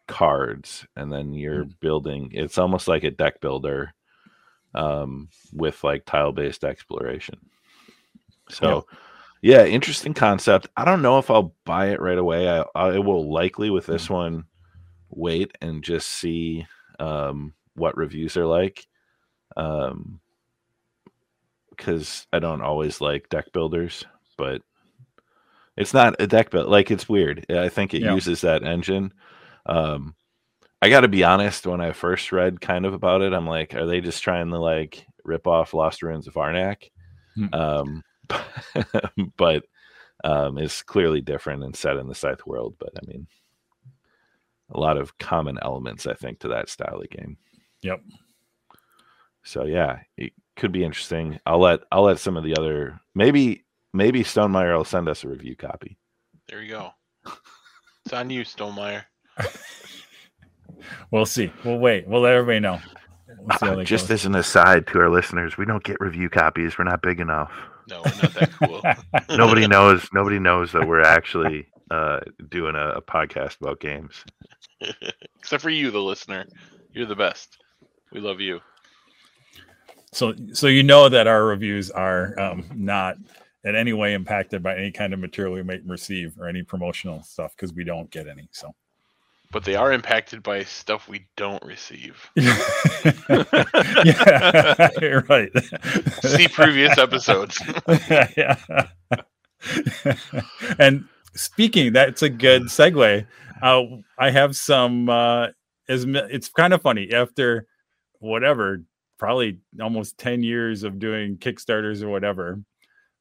cards 0.08 0.86
and 0.96 1.12
then 1.12 1.34
you're 1.34 1.66
building 1.66 2.30
it's 2.34 2.58
almost 2.58 2.88
like 2.88 3.04
a 3.04 3.10
deck 3.12 3.40
builder 3.40 3.94
um 4.74 5.28
with 5.52 5.84
like 5.84 6.04
tile 6.06 6.32
based 6.32 6.64
exploration. 6.64 7.38
So 8.48 8.86
yeah, 9.42 9.64
interesting 9.66 10.14
concept. 10.14 10.68
I 10.76 10.84
don't 10.84 11.02
know 11.02 11.18
if 11.18 11.30
I'll 11.30 11.54
buy 11.64 11.88
it 11.90 12.00
right 12.00 12.18
away. 12.18 12.48
I 12.48 12.64
I 12.76 12.98
will 13.00 13.32
likely 13.32 13.70
with 13.70 13.86
this 13.86 14.10
one 14.10 14.46
wait 15.10 15.56
and 15.60 15.84
just 15.84 16.08
see 16.08 16.66
um 17.00 17.54
what 17.74 17.96
reviews 17.96 18.36
are 18.36 18.46
like. 18.46 18.86
Um 19.56 20.20
because 21.70 22.26
I 22.32 22.38
don't 22.38 22.62
always 22.62 23.00
like 23.00 23.28
deck 23.28 23.52
builders, 23.52 24.04
but 24.38 24.62
it's 25.76 25.94
not 25.94 26.16
a 26.20 26.26
deck 26.26 26.50
build 26.50 26.68
like 26.68 26.90
it's 26.90 27.08
weird. 27.08 27.44
I 27.50 27.68
think 27.68 27.94
it 27.94 28.02
Yeah. 28.02 28.14
uses 28.14 28.40
that 28.42 28.62
engine. 28.64 29.12
Um 29.66 30.14
I 30.82 30.90
got 30.90 31.00
to 31.02 31.08
be 31.08 31.24
honest. 31.24 31.66
When 31.66 31.80
I 31.80 31.92
first 31.92 32.32
read 32.32 32.60
kind 32.60 32.86
of 32.86 32.94
about 32.94 33.22
it, 33.22 33.32
I'm 33.34 33.46
like, 33.46 33.74
are 33.74 33.86
they 33.86 34.00
just 34.00 34.22
trying 34.22 34.50
to 34.50 34.58
like 34.58 35.06
rip 35.24 35.46
off 35.46 35.74
Lost 35.74 36.02
Ruins 36.02 36.28
of 36.28 36.34
Arnak? 36.34 36.90
Hmm. 37.34 37.46
Um, 37.52 38.04
but 39.38 39.64
um, 40.24 40.58
it's 40.58 40.82
clearly 40.82 41.20
different 41.20 41.64
and 41.64 41.76
set 41.76 41.96
in 41.96 42.08
the 42.08 42.14
Scythe 42.14 42.46
world. 42.46 42.76
But 42.78 42.90
I 42.96 43.06
mean, 43.06 43.26
a 44.70 44.78
lot 44.80 44.96
of 44.98 45.16
common 45.18 45.58
elements, 45.62 46.06
I 46.06 46.14
think, 46.14 46.40
to 46.40 46.48
that 46.48 46.68
style 46.68 47.00
of 47.00 47.10
game. 47.10 47.36
Yep. 47.82 48.00
So 49.44 49.64
yeah, 49.64 50.00
it 50.16 50.32
could 50.56 50.72
be 50.72 50.84
interesting. 50.84 51.38
I'll 51.46 51.60
let 51.60 51.80
I'll 51.92 52.02
let 52.04 52.18
some 52.18 52.36
of 52.36 52.44
the 52.44 52.56
other 52.56 53.00
maybe 53.14 53.64
maybe 53.92 54.24
Stonemaier 54.24 54.76
will 54.76 54.84
send 54.84 55.08
us 55.08 55.22
a 55.24 55.28
review 55.28 55.54
copy. 55.56 55.96
There 56.48 56.62
you 56.62 56.70
go. 56.70 56.90
It's 58.04 58.12
on 58.12 58.30
you, 58.30 58.42
Stonemaier. 58.42 59.04
we'll 61.10 61.26
see. 61.26 61.52
We'll 61.64 61.78
wait. 61.78 62.06
We'll 62.06 62.20
let 62.22 62.34
everybody 62.34 62.60
know. 62.60 62.80
We'll 63.60 63.80
Uh, 63.80 63.84
just 63.84 64.04
goes. 64.08 64.22
as 64.22 64.26
an 64.26 64.34
aside 64.34 64.86
to 64.88 64.98
our 65.00 65.10
listeners, 65.10 65.56
we 65.56 65.64
don't 65.64 65.82
get 65.84 66.00
review 66.00 66.28
copies. 66.28 66.78
We're 66.78 66.84
not 66.84 67.02
big 67.02 67.20
enough. 67.20 67.52
No, 67.88 68.02
we're 68.04 68.22
not 68.22 68.34
that 68.34 68.52
cool. 68.52 68.82
nobody 69.36 69.66
knows. 69.66 70.08
Nobody 70.12 70.38
knows 70.38 70.72
that 70.72 70.86
we're 70.88 71.02
actually 71.02 71.66
uh, 71.90 72.20
doing 72.50 72.74
a, 72.74 72.90
a 72.96 73.02
podcast 73.02 73.60
about 73.60 73.80
games. 73.80 74.24
Except 75.38 75.62
for 75.62 75.70
you, 75.70 75.90
the 75.90 76.00
listener. 76.00 76.46
You're 76.92 77.06
the 77.06 77.16
best. 77.16 77.58
We 78.12 78.20
love 78.20 78.40
you. 78.40 78.60
so 80.12 80.34
so 80.52 80.66
you 80.66 80.82
know 80.82 81.08
that 81.08 81.26
our 81.26 81.44
reviews 81.44 81.90
are 81.90 82.38
um, 82.38 82.64
not 82.74 83.16
in 83.64 83.74
any 83.74 83.92
way 83.92 84.14
impacted 84.14 84.62
by 84.62 84.76
any 84.76 84.92
kind 84.92 85.12
of 85.12 85.18
material 85.18 85.52
we 85.52 85.62
might 85.62 85.84
receive 85.84 86.38
or 86.38 86.48
any 86.48 86.62
promotional 86.62 87.22
stuff 87.24 87.54
because 87.56 87.74
we 87.74 87.82
don't 87.84 88.10
get 88.10 88.28
any. 88.28 88.48
So 88.52 88.72
But 89.52 89.64
they 89.64 89.74
are 89.74 89.92
impacted 89.92 90.42
by 90.42 90.62
stuff 90.64 91.08
we 91.08 91.26
don't 91.36 91.62
receive. 91.64 92.30
yeah, 92.36 92.60
you're 95.00 95.24
right. 95.28 95.50
See 96.22 96.46
previous 96.48 96.96
episodes. 96.96 97.60
yeah. 98.36 98.56
and 100.78 101.04
speaking, 101.36 101.92
that's 101.92 102.22
a 102.22 102.28
good 102.28 102.62
segue. 102.64 103.26
Uh, 103.62 103.82
I 104.18 104.30
have 104.30 104.56
some. 104.56 105.08
Uh, 105.08 105.48
as 105.88 106.04
it's 106.04 106.48
kind 106.48 106.74
of 106.74 106.82
funny 106.82 107.12
after 107.12 107.66
whatever, 108.18 108.82
probably 109.18 109.60
almost 109.80 110.18
ten 110.18 110.42
years 110.42 110.82
of 110.82 110.98
doing 110.98 111.36
Kickstarters 111.36 112.02
or 112.02 112.08
whatever. 112.08 112.60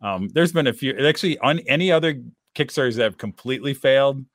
Um, 0.02 0.30
there's 0.30 0.52
been 0.52 0.68
a 0.68 0.74
few. 0.74 0.98
Actually, 0.98 1.38
on 1.40 1.60
any 1.68 1.92
other 1.92 2.22
Kickstarters 2.56 2.96
that 2.96 3.04
have 3.04 3.18
completely 3.18 3.74
failed, 3.74 4.26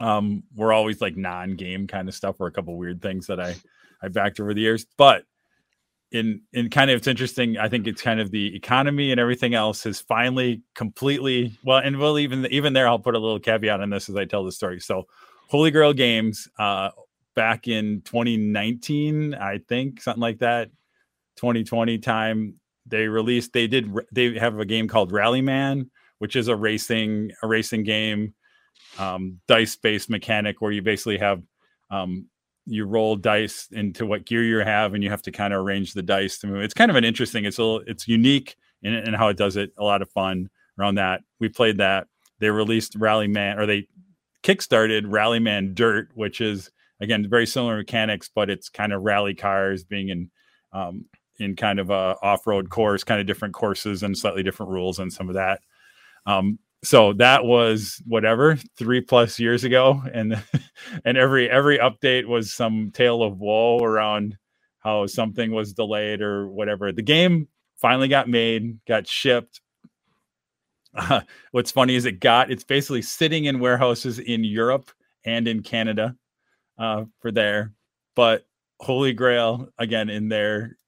um, 0.00 0.42
were 0.54 0.72
always 0.72 1.00
like 1.00 1.16
non-game 1.16 1.86
kind 1.86 2.08
of 2.08 2.14
stuff, 2.14 2.36
or 2.40 2.46
a 2.46 2.52
couple 2.52 2.76
weird 2.76 3.00
things 3.00 3.26
that 3.28 3.40
I 3.40 3.54
I 4.02 4.08
backed 4.08 4.40
over 4.40 4.54
the 4.54 4.60
years, 4.60 4.86
but 4.96 5.24
in 6.12 6.40
in 6.52 6.70
kind 6.70 6.90
of 6.90 6.98
it's 6.98 7.08
interesting 7.08 7.58
i 7.58 7.68
think 7.68 7.86
it's 7.86 8.00
kind 8.00 8.20
of 8.20 8.30
the 8.30 8.54
economy 8.54 9.10
and 9.10 9.20
everything 9.20 9.54
else 9.54 9.82
has 9.82 10.00
finally 10.00 10.62
completely 10.74 11.58
well 11.64 11.78
and 11.78 11.98
well 11.98 12.18
even 12.18 12.46
even 12.46 12.72
there 12.72 12.86
i'll 12.86 12.98
put 12.98 13.16
a 13.16 13.18
little 13.18 13.40
caveat 13.40 13.80
on 13.80 13.90
this 13.90 14.08
as 14.08 14.16
i 14.16 14.24
tell 14.24 14.44
the 14.44 14.52
story. 14.52 14.78
So 14.80 15.06
holy 15.48 15.70
grail 15.70 15.92
games 15.92 16.48
uh 16.58 16.90
back 17.34 17.66
in 17.66 18.02
2019 18.04 19.34
i 19.34 19.58
think 19.68 20.00
something 20.00 20.20
like 20.20 20.38
that 20.38 20.68
2020 21.36 21.98
time 21.98 22.54
they 22.86 23.08
released 23.08 23.52
they 23.52 23.66
did 23.66 23.92
they 24.12 24.38
have 24.38 24.58
a 24.60 24.64
game 24.64 24.86
called 24.86 25.12
rallyman 25.12 25.90
which 26.18 26.36
is 26.36 26.48
a 26.48 26.56
racing 26.56 27.32
a 27.42 27.46
racing 27.46 27.82
game 27.82 28.32
um 28.98 29.40
dice 29.48 29.74
based 29.76 30.08
mechanic 30.08 30.60
where 30.60 30.72
you 30.72 30.82
basically 30.82 31.18
have 31.18 31.42
um 31.90 32.26
you 32.66 32.84
roll 32.84 33.16
dice 33.16 33.68
into 33.72 34.04
what 34.04 34.26
gear 34.26 34.42
you 34.42 34.58
have 34.58 34.92
and 34.92 35.02
you 35.02 35.10
have 35.10 35.22
to 35.22 35.32
kind 35.32 35.54
of 35.54 35.60
arrange 35.60 35.94
the 35.94 36.02
dice 36.02 36.38
to 36.38 36.46
move. 36.46 36.62
It's 36.62 36.74
kind 36.74 36.90
of 36.90 36.96
an 36.96 37.04
interesting 37.04 37.44
it's 37.44 37.58
a 37.58 37.62
little, 37.62 37.82
it's 37.86 38.08
unique 38.08 38.56
in, 38.82 38.92
in 38.94 39.14
how 39.14 39.28
it 39.28 39.36
does 39.36 39.56
it 39.56 39.72
a 39.78 39.84
lot 39.84 40.02
of 40.02 40.10
fun 40.10 40.50
around 40.78 40.96
that. 40.96 41.22
We 41.38 41.48
played 41.48 41.78
that. 41.78 42.08
They 42.38 42.50
released 42.50 42.96
Rally 42.96 43.28
Man, 43.28 43.58
or 43.58 43.66
they 43.66 43.88
kickstarted 44.42 45.04
Rally 45.06 45.38
Man 45.38 45.74
dirt 45.74 46.10
which 46.14 46.40
is 46.40 46.70
again 47.00 47.26
very 47.28 47.46
similar 47.46 47.76
mechanics 47.76 48.30
but 48.32 48.48
it's 48.48 48.68
kind 48.68 48.92
of 48.92 49.02
rally 49.02 49.34
cars 49.34 49.84
being 49.84 50.08
in 50.08 50.30
um, 50.72 51.06
in 51.38 51.56
kind 51.56 51.78
of 51.78 51.90
a 51.90 52.16
off-road 52.22 52.70
course 52.70 53.04
kind 53.04 53.20
of 53.20 53.26
different 53.26 53.54
courses 53.54 54.02
and 54.02 54.16
slightly 54.16 54.42
different 54.42 54.70
rules 54.72 54.98
and 54.98 55.12
some 55.12 55.28
of 55.28 55.34
that. 55.34 55.60
Um, 56.26 56.58
so 56.86 57.12
that 57.14 57.44
was 57.44 58.00
whatever 58.06 58.56
three 58.78 59.00
plus 59.00 59.40
years 59.40 59.64
ago 59.64 60.00
and 60.14 60.40
and 61.04 61.18
every 61.18 61.50
every 61.50 61.78
update 61.78 62.26
was 62.26 62.54
some 62.54 62.92
tale 62.94 63.24
of 63.24 63.38
woe 63.38 63.78
around 63.78 64.36
how 64.78 65.04
something 65.06 65.50
was 65.50 65.72
delayed 65.72 66.22
or 66.22 66.48
whatever. 66.48 66.92
The 66.92 67.02
game 67.02 67.48
finally 67.76 68.06
got 68.06 68.28
made 68.28 68.78
got 68.86 69.08
shipped. 69.08 69.60
Uh, 70.94 71.22
what's 71.50 71.72
funny 71.72 71.96
is 71.96 72.04
it 72.04 72.20
got 72.20 72.52
it's 72.52 72.62
basically 72.62 73.02
sitting 73.02 73.46
in 73.46 73.58
warehouses 73.58 74.20
in 74.20 74.44
europe 74.44 74.90
and 75.24 75.48
in 75.48 75.64
canada 75.64 76.14
uh, 76.78 77.02
for 77.18 77.32
there. 77.32 77.72
But 78.14 78.46
holy 78.78 79.12
grail 79.12 79.68
again 79.76 80.08
in 80.08 80.28
their 80.28 80.78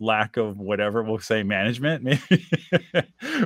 lack 0.00 0.36
of 0.38 0.58
whatever 0.58 1.02
we'll 1.02 1.18
say 1.18 1.42
management 1.42 2.02
maybe 2.04 2.46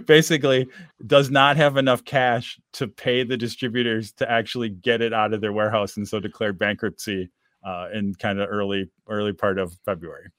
basically 0.07 0.69
does 1.05 1.31
not 1.31 1.57
have 1.57 1.77
enough 1.77 2.05
cash 2.05 2.59
to 2.73 2.87
pay 2.87 3.25
the 3.25 3.37
distributors 3.37 4.13
to 4.13 4.31
actually 4.31 4.69
get 4.69 5.03
it 5.03 5.13
out 5.13 5.35
of 5.35 5.41
their 5.41 5.53
warehouse 5.53 5.97
and 5.97 6.07
so 6.07 6.21
declared 6.21 6.59
bankruptcy 6.59 7.31
uh, 7.65 7.89
in 7.93 8.15
kind 8.15 8.41
of 8.41 8.49
early 8.51 8.89
early 9.09 9.33
part 9.33 9.59
of 9.59 9.77
february. 9.85 10.31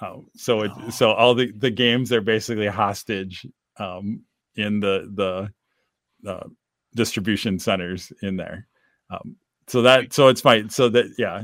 Um, 0.00 0.26
so 0.36 0.62
it 0.62 0.72
so 0.90 1.12
all 1.12 1.34
the 1.34 1.52
the 1.52 1.70
games 1.70 2.12
are 2.12 2.20
basically 2.20 2.66
hostage 2.66 3.46
um, 3.78 4.22
in 4.56 4.80
the 4.80 5.10
the 5.14 6.30
uh, 6.30 6.48
distribution 6.94 7.58
centers 7.58 8.12
in 8.22 8.36
there. 8.36 8.66
Um, 9.10 9.36
so 9.68 9.82
that 9.82 10.12
so 10.12 10.28
it's 10.28 10.40
fine. 10.40 10.70
So 10.70 10.88
that 10.88 11.14
yeah 11.18 11.42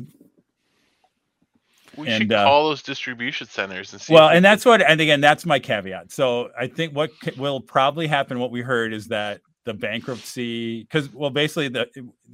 We 1.98 2.08
And, 2.08 2.22
should 2.22 2.32
uh, 2.32 2.44
call 2.44 2.68
those 2.68 2.82
distribution 2.82 3.46
centers 3.48 3.92
and 3.92 4.00
see. 4.00 4.14
well 4.14 4.28
and 4.28 4.44
that's 4.44 4.64
what 4.64 4.80
and 4.80 5.00
again 5.00 5.20
that's 5.20 5.44
my 5.44 5.58
caveat 5.58 6.12
so 6.12 6.50
i 6.58 6.66
think 6.66 6.94
what 6.94 7.10
c- 7.24 7.32
will 7.36 7.60
probably 7.60 8.06
happen 8.06 8.38
what 8.38 8.50
we 8.52 8.62
heard 8.62 8.92
is 8.94 9.08
that 9.08 9.40
the 9.64 9.74
bankruptcy 9.74 10.82
because 10.84 11.12
well 11.12 11.30
basically 11.30 11.68
the 11.68 11.86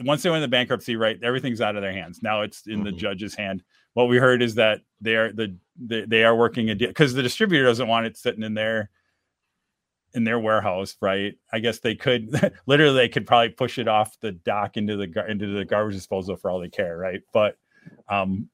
once 0.04 0.22
they 0.22 0.30
went 0.30 0.42
into 0.44 0.50
bankruptcy 0.50 0.96
right 0.96 1.18
everything's 1.22 1.60
out 1.62 1.76
of 1.76 1.82
their 1.82 1.92
hands 1.92 2.20
now 2.22 2.42
it's 2.42 2.66
in 2.66 2.84
the 2.84 2.90
Mhm. 2.92 2.98
judge's 2.98 3.34
hand 3.34 3.62
what 3.94 4.04
we 4.08 4.18
heard 4.18 4.42
is 4.42 4.54
that 4.56 4.80
they 5.00 5.16
are 5.16 5.32
the 5.32 5.56
they, 5.80 6.04
they 6.04 6.24
are 6.24 6.36
working 6.36 6.68
a 6.70 6.74
deal 6.74 6.88
because 6.88 7.14
the 7.14 7.22
distributor 7.22 7.64
doesn't 7.64 7.88
want 7.88 8.06
it 8.06 8.16
sitting 8.16 8.42
in 8.42 8.54
there 8.54 8.90
in 10.14 10.22
their 10.22 10.38
warehouse, 10.38 10.94
right? 11.00 11.34
I 11.52 11.58
guess 11.58 11.80
they 11.80 11.96
could 11.96 12.30
literally 12.66 12.94
they 12.96 13.08
could 13.08 13.26
probably 13.26 13.48
push 13.48 13.78
it 13.78 13.88
off 13.88 14.16
the 14.20 14.30
dock 14.30 14.76
into 14.76 14.96
the 14.96 15.24
into 15.28 15.48
the 15.48 15.64
garbage 15.64 15.96
disposal 15.96 16.36
for 16.36 16.50
all 16.50 16.60
they 16.60 16.68
care, 16.68 16.96
right? 16.96 17.20
But 17.32 17.56
um 18.08 18.48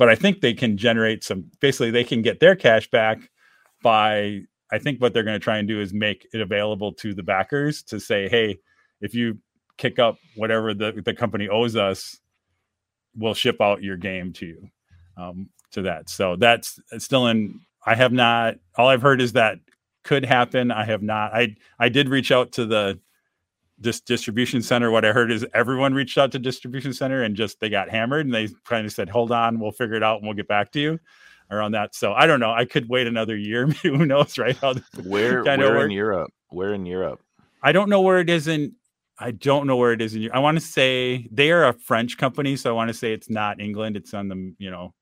but 0.00 0.08
I 0.08 0.14
think 0.14 0.40
they 0.40 0.54
can 0.54 0.78
generate 0.78 1.22
some 1.22 1.50
basically 1.60 1.90
they 1.90 2.04
can 2.04 2.22
get 2.22 2.40
their 2.40 2.56
cash 2.56 2.88
back 2.90 3.18
by 3.82 4.40
I 4.72 4.78
think 4.78 4.98
what 4.98 5.12
they're 5.12 5.24
going 5.24 5.38
to 5.38 5.44
try 5.44 5.58
and 5.58 5.68
do 5.68 5.78
is 5.78 5.92
make 5.92 6.26
it 6.32 6.40
available 6.40 6.94
to 6.94 7.12
the 7.12 7.22
backers 7.22 7.82
to 7.84 8.00
say, 8.00 8.26
hey, 8.26 8.60
if 9.02 9.14
you 9.14 9.36
kick 9.76 9.98
up 9.98 10.16
whatever 10.36 10.72
the, 10.72 11.02
the 11.04 11.12
company 11.12 11.50
owes 11.50 11.76
us, 11.76 12.18
we'll 13.14 13.34
ship 13.34 13.60
out 13.60 13.82
your 13.82 13.98
game 13.98 14.32
to 14.34 14.46
you. 14.46 14.68
Um, 15.18 15.50
to 15.72 15.82
that. 15.82 16.08
So 16.08 16.34
that's 16.34 16.80
still 16.96 17.26
in 17.26 17.60
I 17.84 17.94
have 17.94 18.12
not 18.12 18.54
all 18.78 18.88
I've 18.88 19.02
heard 19.02 19.20
is 19.20 19.32
that 19.32 19.58
could 20.02 20.24
happen. 20.24 20.70
I 20.70 20.86
have 20.86 21.02
not. 21.02 21.34
I 21.34 21.56
I 21.78 21.90
did 21.90 22.08
reach 22.08 22.32
out 22.32 22.52
to 22.52 22.64
the 22.64 22.98
this 23.80 24.00
distribution 24.00 24.62
center. 24.62 24.90
What 24.90 25.04
I 25.04 25.12
heard 25.12 25.32
is 25.32 25.46
everyone 25.54 25.94
reached 25.94 26.18
out 26.18 26.32
to 26.32 26.38
distribution 26.38 26.92
center 26.92 27.22
and 27.22 27.34
just 27.34 27.58
they 27.60 27.70
got 27.70 27.88
hammered 27.88 28.26
and 28.26 28.34
they 28.34 28.48
kind 28.64 28.86
of 28.86 28.92
said, 28.92 29.08
"Hold 29.08 29.32
on, 29.32 29.58
we'll 29.58 29.72
figure 29.72 29.96
it 29.96 30.02
out 30.02 30.18
and 30.18 30.26
we'll 30.26 30.36
get 30.36 30.48
back 30.48 30.70
to 30.72 30.80
you." 30.80 31.00
Around 31.50 31.72
that, 31.72 31.96
so 31.96 32.12
I 32.12 32.26
don't 32.26 32.38
know. 32.38 32.52
I 32.52 32.64
could 32.64 32.88
wait 32.88 33.08
another 33.08 33.36
year. 33.36 33.66
Who 33.82 34.06
knows, 34.06 34.38
right? 34.38 34.56
How 34.56 34.74
where 35.02 35.42
where 35.42 35.84
in 35.84 35.90
Europe? 35.90 36.30
Where 36.50 36.74
in 36.74 36.86
Europe? 36.86 37.20
I 37.62 37.72
don't 37.72 37.88
know 37.90 38.00
where 38.02 38.20
it 38.20 38.30
is 38.30 38.46
in. 38.46 38.74
I 39.18 39.32
don't 39.32 39.66
know 39.66 39.76
where 39.76 39.92
it 39.92 40.00
is 40.00 40.14
in. 40.14 40.30
I 40.32 40.38
want 40.38 40.58
to 40.58 40.64
say 40.64 41.28
they 41.32 41.50
are 41.50 41.66
a 41.66 41.72
French 41.72 42.16
company, 42.18 42.54
so 42.54 42.70
I 42.70 42.72
want 42.72 42.88
to 42.88 42.94
say 42.94 43.12
it's 43.12 43.28
not 43.28 43.60
England. 43.60 43.96
It's 43.96 44.14
on 44.14 44.28
the 44.28 44.54
you 44.58 44.70
know 44.70 44.94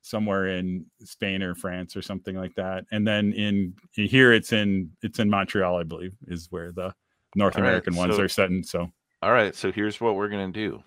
somewhere 0.00 0.48
in 0.48 0.86
Spain 1.04 1.40
or 1.42 1.54
France 1.54 1.96
or 1.96 2.02
something 2.02 2.36
like 2.36 2.56
that. 2.56 2.84
And 2.90 3.06
then 3.06 3.32
in 3.32 3.74
here, 3.92 4.32
it's 4.32 4.52
in 4.52 4.90
it's 5.02 5.20
in 5.20 5.30
Montreal, 5.30 5.76
I 5.76 5.84
believe, 5.84 6.14
is 6.26 6.48
where 6.50 6.72
the 6.72 6.92
North 7.34 7.56
all 7.56 7.62
American 7.62 7.94
right, 7.94 8.00
ones 8.00 8.16
so, 8.16 8.22
are 8.22 8.28
setting. 8.28 8.62
So, 8.62 8.90
all 9.22 9.32
right. 9.32 9.54
So 9.54 9.72
here's 9.72 10.00
what 10.00 10.16
we're 10.16 10.28
gonna 10.28 10.52
do. 10.52 10.82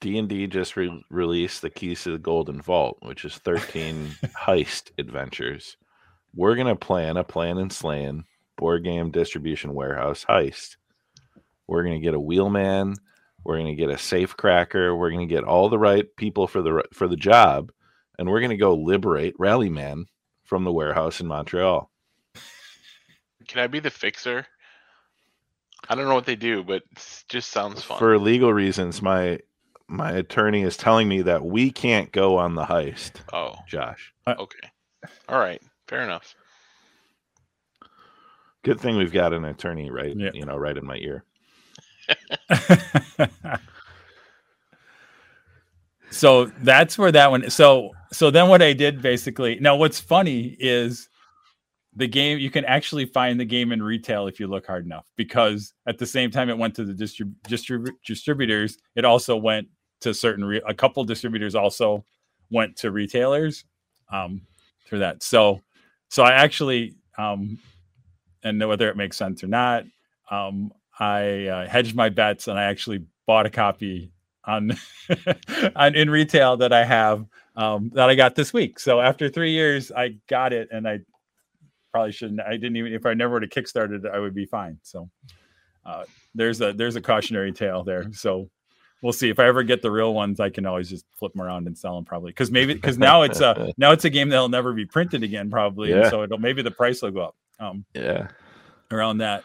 D 0.00 0.18
and 0.18 0.28
D 0.28 0.46
just 0.46 0.76
re- 0.76 1.04
released 1.10 1.62
the 1.62 1.70
keys 1.70 2.02
to 2.04 2.12
the 2.12 2.18
Golden 2.18 2.60
Vault, 2.60 2.98
which 3.02 3.24
is 3.24 3.36
13 3.38 4.08
heist 4.38 4.90
adventures. 4.98 5.76
We're 6.34 6.56
gonna 6.56 6.76
plan 6.76 7.16
a 7.16 7.24
Playin' 7.24 7.58
and 7.58 7.72
Slayin' 7.72 8.24
board 8.56 8.84
game 8.84 9.10
distribution 9.10 9.74
warehouse 9.74 10.24
heist. 10.28 10.76
We're 11.66 11.84
gonna 11.84 12.00
get 12.00 12.14
a 12.14 12.20
wheelman 12.20 12.96
we're 13.46 13.58
going 13.58 13.76
to 13.76 13.80
get 13.80 13.90
a 13.90 13.98
safe 13.98 14.36
cracker. 14.36 14.96
We're 14.96 15.10
going 15.10 15.28
to 15.28 15.32
get 15.32 15.44
all 15.44 15.68
the 15.68 15.78
right 15.78 16.04
people 16.16 16.48
for 16.48 16.62
the 16.62 16.82
for 16.92 17.06
the 17.06 17.16
job, 17.16 17.70
and 18.18 18.28
we're 18.28 18.40
going 18.40 18.50
to 18.50 18.56
go 18.56 18.74
liberate 18.74 19.36
Rallyman 19.38 20.06
from 20.42 20.64
the 20.64 20.72
warehouse 20.72 21.20
in 21.20 21.28
Montreal. 21.28 21.88
Can 23.46 23.60
I 23.60 23.68
be 23.68 23.78
the 23.78 23.90
fixer? 23.90 24.48
I 25.88 25.94
don't 25.94 26.08
know 26.08 26.14
what 26.14 26.26
they 26.26 26.36
do, 26.36 26.62
but 26.64 26.82
it 26.90 27.24
just 27.28 27.50
sounds 27.50 27.82
fun. 27.82 27.98
For 27.98 28.18
legal 28.18 28.52
reasons, 28.52 29.02
my 29.02 29.40
my 29.88 30.12
attorney 30.12 30.62
is 30.62 30.76
telling 30.76 31.08
me 31.08 31.22
that 31.22 31.44
we 31.44 31.70
can't 31.70 32.10
go 32.10 32.38
on 32.38 32.54
the 32.54 32.64
heist. 32.64 33.12
Oh, 33.32 33.54
Josh. 33.68 34.12
Uh, 34.26 34.34
okay. 34.38 34.70
All 35.28 35.38
right. 35.38 35.62
Fair 35.86 36.02
enough. 36.02 36.34
Good 38.64 38.80
thing 38.80 38.96
we've 38.96 39.12
got 39.12 39.32
an 39.32 39.44
attorney 39.44 39.90
right, 39.90 40.16
you 40.16 40.44
know, 40.44 40.56
right 40.56 40.76
in 40.76 40.84
my 40.84 40.96
ear. 40.96 41.22
so 46.10 46.46
that's 46.62 46.96
where 46.96 47.12
that 47.12 47.30
one 47.30 47.50
so 47.50 47.90
so 48.12 48.30
then 48.30 48.48
what 48.48 48.62
i 48.62 48.72
did 48.72 49.02
basically 49.02 49.58
now 49.60 49.76
what's 49.76 50.00
funny 50.00 50.56
is 50.58 51.08
the 51.96 52.06
game 52.06 52.38
you 52.38 52.50
can 52.50 52.64
actually 52.66 53.06
find 53.06 53.40
the 53.40 53.44
game 53.44 53.72
in 53.72 53.82
retail 53.82 54.26
if 54.26 54.38
you 54.38 54.46
look 54.46 54.66
hard 54.66 54.84
enough 54.84 55.06
because 55.16 55.74
at 55.86 55.98
the 55.98 56.06
same 56.06 56.30
time 56.30 56.48
it 56.50 56.58
went 56.58 56.74
to 56.74 56.84
the 56.84 56.92
distrib- 56.92 57.34
distrib- 57.48 57.90
distributors 58.04 58.78
it 58.94 59.04
also 59.04 59.36
went 59.36 59.68
to 60.00 60.14
certain 60.14 60.44
re- 60.44 60.62
a 60.68 60.74
couple 60.74 61.02
distributors 61.04 61.54
also 61.54 62.04
went 62.50 62.76
to 62.76 62.90
retailers 62.90 63.64
um 64.12 64.40
through 64.86 65.00
that 65.00 65.22
so 65.22 65.60
so 66.08 66.22
i 66.22 66.30
actually 66.32 66.94
um 67.18 67.58
and 68.44 68.66
whether 68.68 68.88
it 68.88 68.96
makes 68.96 69.16
sense 69.16 69.42
or 69.42 69.48
not 69.48 69.84
um 70.30 70.70
I 70.98 71.46
uh, 71.46 71.68
hedged 71.68 71.94
my 71.94 72.08
bets 72.08 72.48
and 72.48 72.58
I 72.58 72.64
actually 72.64 73.04
bought 73.26 73.46
a 73.46 73.50
copy 73.50 74.12
on, 74.44 74.72
on 75.76 75.94
in 75.94 76.08
retail 76.10 76.56
that 76.58 76.72
I 76.72 76.84
have 76.84 77.26
um, 77.56 77.90
that 77.94 78.08
I 78.08 78.14
got 78.14 78.34
this 78.34 78.52
week. 78.52 78.78
So 78.78 79.00
after 79.00 79.28
three 79.28 79.52
years, 79.52 79.90
I 79.92 80.16
got 80.28 80.52
it, 80.52 80.68
and 80.70 80.86
I 80.86 81.00
probably 81.96 82.12
shouldn't. 82.12 82.40
I 82.42 82.52
didn't 82.52 82.76
even 82.76 82.92
if 82.92 83.06
I 83.06 83.14
never 83.14 83.34
would 83.34 83.42
have 83.42 83.50
kickstarted 83.50 84.04
it, 84.04 84.10
I 84.12 84.18
would 84.18 84.34
be 84.34 84.44
fine. 84.44 84.78
So 84.82 85.08
uh, 85.86 86.04
there's 86.34 86.60
a 86.60 86.74
there's 86.74 86.94
a 86.94 87.00
cautionary 87.00 87.52
tale 87.52 87.84
there. 87.84 88.12
So 88.12 88.50
we'll 89.00 89.14
see 89.14 89.30
if 89.30 89.38
I 89.38 89.46
ever 89.46 89.62
get 89.62 89.80
the 89.80 89.90
real 89.90 90.12
ones. 90.12 90.38
I 90.38 90.50
can 90.50 90.66
always 90.66 90.90
just 90.90 91.06
flip 91.18 91.32
them 91.32 91.40
around 91.40 91.66
and 91.66 91.76
sell 91.76 91.94
them 91.94 92.04
probably 92.04 92.32
because 92.32 92.50
maybe 92.50 92.74
because 92.74 92.98
now 92.98 93.22
it's 93.22 93.40
a 93.40 93.72
now 93.78 93.92
it's 93.92 94.04
a 94.04 94.10
game 94.10 94.28
that'll 94.28 94.50
never 94.50 94.74
be 94.74 94.84
printed 94.84 95.22
again 95.22 95.50
probably. 95.50 95.88
Yeah. 95.88 96.10
so 96.10 96.22
it'll 96.22 96.36
maybe 96.36 96.60
the 96.60 96.70
price 96.70 97.00
will 97.00 97.12
go 97.12 97.22
up. 97.22 97.36
Um, 97.58 97.86
yeah, 97.94 98.28
around 98.90 99.18
that. 99.18 99.42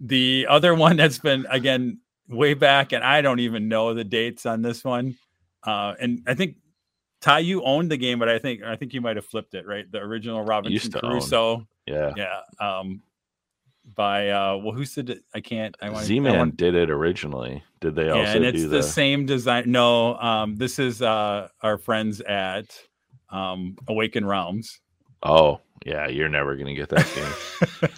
The 0.00 0.46
other 0.48 0.76
one 0.76 0.96
that's 0.96 1.18
been 1.18 1.44
again 1.50 1.98
way 2.28 2.54
back, 2.54 2.92
and 2.92 3.02
I 3.02 3.20
don't 3.20 3.40
even 3.40 3.66
know 3.66 3.94
the 3.94 4.04
dates 4.04 4.46
on 4.46 4.62
this 4.62 4.84
one. 4.84 5.16
Uh, 5.64 5.94
and 5.98 6.22
I 6.28 6.34
think 6.34 6.56
Ty, 7.24 7.38
you 7.38 7.62
owned 7.62 7.90
the 7.90 7.96
game, 7.96 8.18
but 8.18 8.28
I 8.28 8.38
think 8.38 8.62
I 8.62 8.76
think 8.76 8.92
you 8.92 9.00
might 9.00 9.16
have 9.16 9.24
flipped 9.24 9.54
it, 9.54 9.66
right? 9.66 9.90
The 9.90 9.98
original 9.98 10.44
Robinson 10.44 10.92
Crusoe. 10.92 11.52
Own. 11.52 11.66
Yeah, 11.86 12.12
yeah. 12.18 12.40
Um, 12.60 13.00
by 13.94 14.28
uh, 14.28 14.58
well, 14.58 14.72
who 14.72 14.84
said 14.84 15.08
it? 15.08 15.24
I 15.34 15.40
can't. 15.40 15.74
I 15.80 15.88
want 15.88 16.04
Z-Man 16.04 16.50
did 16.50 16.74
it 16.74 16.90
originally. 16.90 17.64
Did 17.80 17.94
they 17.94 18.10
also? 18.10 18.20
Yeah, 18.24 18.32
and 18.34 18.44
it's 18.44 18.60
the... 18.60 18.68
the... 18.68 18.82
same 18.82 19.24
design. 19.24 19.70
No, 19.72 20.18
um, 20.18 20.56
this 20.56 20.78
is 20.78 21.00
uh 21.00 21.48
our 21.62 21.78
friends 21.78 22.20
at 22.20 22.66
um 23.30 23.78
Awaken 23.88 24.26
Realms. 24.26 24.82
Oh, 25.22 25.60
yeah, 25.86 26.06
you're 26.08 26.28
never 26.28 26.56
gonna 26.56 26.74
get 26.74 26.90
that 26.90 27.10
game. 27.80 27.90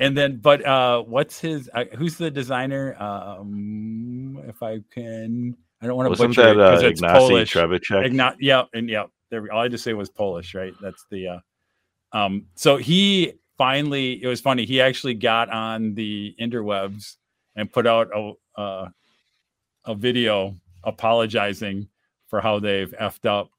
and 0.00 0.18
then, 0.18 0.38
but 0.38 0.66
uh, 0.66 1.02
what's 1.02 1.38
his? 1.38 1.70
Uh, 1.72 1.84
who's 1.96 2.16
the 2.16 2.32
designer? 2.32 3.00
Um, 3.00 4.42
if 4.48 4.60
I 4.60 4.80
can, 4.90 5.56
I 5.82 5.86
don't 5.86 5.96
want 5.96 6.14
to 6.14 6.16
butcher 6.16 6.42
that, 6.42 6.50
it 6.50 6.56
because 6.56 6.82
uh, 6.82 6.86
it's 6.86 7.00
Ignacy 7.00 7.14
Polish. 7.14 7.54
Igna- 7.54 8.36
yeah, 8.38 8.64
and 8.72 8.88
yeah, 8.88 9.04
there. 9.30 9.52
All 9.52 9.60
I 9.60 9.68
just 9.68 9.82
say 9.82 9.94
was 9.94 10.08
Polish, 10.08 10.54
right? 10.54 10.72
That's 10.80 11.04
the. 11.10 11.28
Uh, 11.28 11.38
um, 12.16 12.46
so 12.54 12.76
he 12.76 13.32
finally, 13.58 14.22
it 14.22 14.26
was 14.26 14.40
funny. 14.40 14.64
He 14.64 14.80
actually 14.80 15.14
got 15.14 15.48
on 15.50 15.94
the 15.94 16.34
interwebs 16.40 17.16
and 17.56 17.72
put 17.72 17.86
out 17.86 18.10
a 18.14 18.32
uh, 18.60 18.88
a 19.84 19.94
video 19.94 20.54
apologizing 20.84 21.88
for 22.28 22.40
how 22.40 22.60
they've 22.60 22.94
effed 23.00 23.26
up 23.26 23.50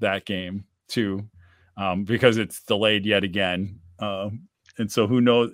that 0.00 0.24
game 0.24 0.64
too 0.88 1.26
um, 1.76 2.04
because 2.04 2.36
it's 2.36 2.62
delayed 2.62 3.06
yet 3.06 3.24
again. 3.24 3.80
Uh, 3.98 4.30
and 4.78 4.90
so 4.90 5.06
who 5.06 5.20
knows 5.20 5.52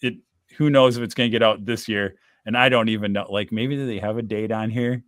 it? 0.00 0.14
Who 0.56 0.70
knows 0.70 0.96
if 0.96 1.02
it's 1.02 1.14
going 1.14 1.30
to 1.30 1.32
get 1.32 1.42
out 1.42 1.64
this 1.64 1.88
year? 1.88 2.16
And 2.46 2.56
I 2.56 2.68
don't 2.68 2.88
even 2.88 3.12
know. 3.12 3.26
Like 3.30 3.52
maybe 3.52 3.76
do 3.76 3.86
they 3.86 3.98
have 3.98 4.18
a 4.18 4.22
date 4.22 4.52
on 4.52 4.70
here? 4.70 5.02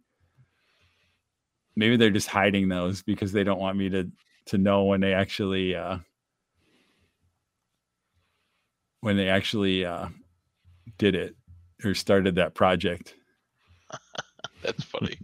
Maybe 1.77 1.97
they're 1.97 2.11
just 2.11 2.29
hiding 2.29 2.69
those 2.69 3.03
because 3.03 3.33
they 3.33 3.45
don't 3.45 3.61
want 3.61 3.77
me 3.77 3.89
to 3.91 4.11
to 4.47 4.59
know 4.59 4.85
when 4.85 5.01
they 5.01 5.13
actually 5.13 5.75
uh, 5.75 5.99
when 9.01 9.17
they 9.17 9.29
actually 9.29 9.85
uh, 9.85 10.09
did 10.99 11.15
it 11.15 11.37
or 11.85 11.95
started 11.95 12.37
that 12.37 12.55
project. 12.55 13.15
That's 14.63 14.83
funny. 14.85 15.17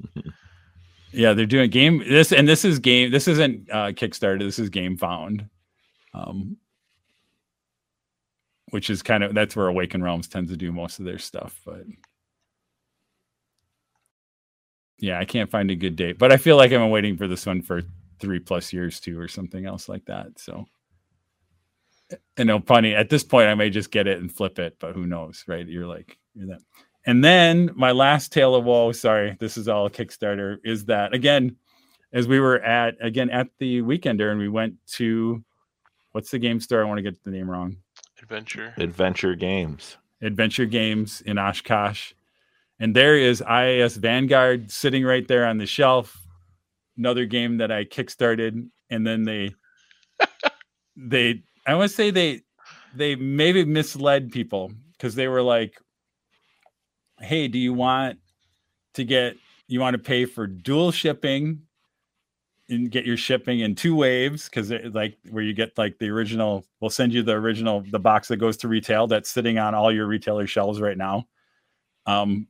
Yeah, 1.12 1.34
they're 1.34 1.46
doing 1.46 1.70
game 1.70 1.98
this 1.98 2.32
and 2.32 2.48
this 2.48 2.64
is 2.64 2.78
game 2.78 3.11
this 3.11 3.28
isn't 3.28 3.70
uh 3.70 3.88
Kickstarter, 3.88 4.40
this 4.40 4.59
is 4.59 4.70
Gamefound. 4.70 5.48
Um 6.14 6.57
which 8.70 8.88
is 8.88 9.03
kind 9.03 9.22
of 9.22 9.34
that's 9.34 9.55
where 9.55 9.68
Awaken 9.68 10.03
Realms 10.03 10.28
tends 10.28 10.50
to 10.50 10.57
do 10.57 10.72
most 10.72 10.98
of 10.98 11.05
their 11.05 11.18
stuff, 11.18 11.61
but 11.66 11.84
yeah, 15.03 15.18
I 15.18 15.24
can't 15.24 15.50
find 15.50 15.70
a 15.70 15.74
good 15.74 15.96
date. 15.96 16.18
But 16.18 16.32
I 16.32 16.36
feel 16.36 16.57
like 16.57 16.72
I've 16.72 16.80
been 16.80 16.90
waiting 16.90 17.16
for 17.16 17.26
this 17.26 17.44
one 17.44 17.61
for 17.61 17.82
three 18.20 18.38
plus 18.38 18.72
years 18.72 19.00
too, 19.00 19.18
or 19.18 19.26
something 19.26 19.66
else 19.66 19.88
like 19.88 20.05
that. 20.07 20.38
So 20.38 20.64
you 22.38 22.44
know, 22.44 22.61
funny 22.61 22.94
at 22.94 23.11
this 23.11 23.24
point 23.24 23.48
I 23.48 23.55
may 23.55 23.68
just 23.68 23.90
get 23.90 24.07
it 24.07 24.18
and 24.18 24.32
flip 24.32 24.59
it, 24.59 24.76
but 24.78 24.94
who 24.94 25.07
knows, 25.07 25.44
right? 25.46 25.66
You're 25.66 25.86
like 25.86 26.16
you're 26.34 26.46
that 26.46 26.61
and 27.05 27.24
then 27.24 27.70
my 27.74 27.90
last 27.90 28.32
tale 28.32 28.55
of 28.55 28.64
woe, 28.64 28.92
sorry, 28.92 29.36
this 29.40 29.57
is 29.57 29.68
all 29.68 29.90
Kickstarter, 29.90 30.59
is 30.64 30.84
that 30.84 31.12
again, 31.12 31.57
as 32.12 32.28
we 32.28 32.38
were 32.38 32.61
at 32.61 32.94
again 33.00 33.30
at 33.30 33.48
the 33.59 33.82
weekender 33.82 34.30
and 34.30 34.38
we 34.38 34.48
went 34.48 34.74
to 34.92 35.42
what's 36.12 36.30
the 36.30 36.38
game 36.38 36.61
store? 36.61 36.82
I 36.82 36.84
want 36.84 36.98
to 36.98 37.03
get 37.03 37.22
the 37.24 37.30
name 37.30 37.50
wrong. 37.50 37.76
Adventure. 38.20 38.72
Adventure 38.76 39.34
Games. 39.34 39.96
Adventure 40.20 40.66
Games 40.66 41.22
in 41.22 41.38
Oshkosh. 41.38 42.12
And 42.83 42.97
there 42.97 43.16
is 43.16 43.41
ISS 43.43 43.97
Vanguard 43.97 44.68
sitting 44.68 45.05
right 45.05 45.26
there 45.28 45.47
on 45.47 45.57
the 45.57 45.66
shelf. 45.66 46.26
another 46.99 47.26
game 47.26 47.59
that 47.59 47.70
I 47.70 47.85
kickstarted, 47.85 48.68
and 48.91 49.07
then 49.07 49.22
they 49.22 49.55
they 50.97 51.45
I 51.64 51.76
want 51.76 51.91
to 51.91 51.97
say 51.97 52.11
they 52.11 52.41
they 52.93 53.14
maybe 53.14 53.64
misled 53.64 54.33
people 54.33 54.72
because 54.93 55.14
they 55.14 55.28
were 55.28 55.43
like, 55.43 55.80
"Hey, 57.20 57.47
do 57.47 57.57
you 57.57 57.72
want 57.72 58.18
to 58.95 59.05
get 59.05 59.37
you 59.68 59.78
want 59.78 59.95
to 59.95 60.03
pay 60.03 60.24
for 60.24 60.49
dual 60.49 60.91
shipping 60.91 61.62
and 62.68 62.91
get 62.91 63.07
your 63.07 63.16
shipping 63.16 63.61
in 63.61 63.76
two 63.76 63.95
waves 63.95 64.49
because 64.49 64.72
like 64.93 65.16
where 65.30 65.45
you 65.45 65.55
get 65.55 65.78
like 65.78 65.99
the 66.01 66.09
original 66.09 66.64
we'll 66.80 66.91
send 66.91 67.12
you 67.12 67.22
the 67.22 67.33
original 67.33 67.85
the 67.91 67.99
box 67.99 68.28
that 68.28 68.37
goes 68.39 68.57
to 68.57 68.68
retail 68.68 69.07
that's 69.07 69.30
sitting 69.30 69.59
on 69.59 69.74
all 69.74 69.93
your 69.93 70.07
retailer 70.07 70.47
shelves 70.47 70.80
right 70.80 70.97
now 70.97 71.26
um 72.07 72.47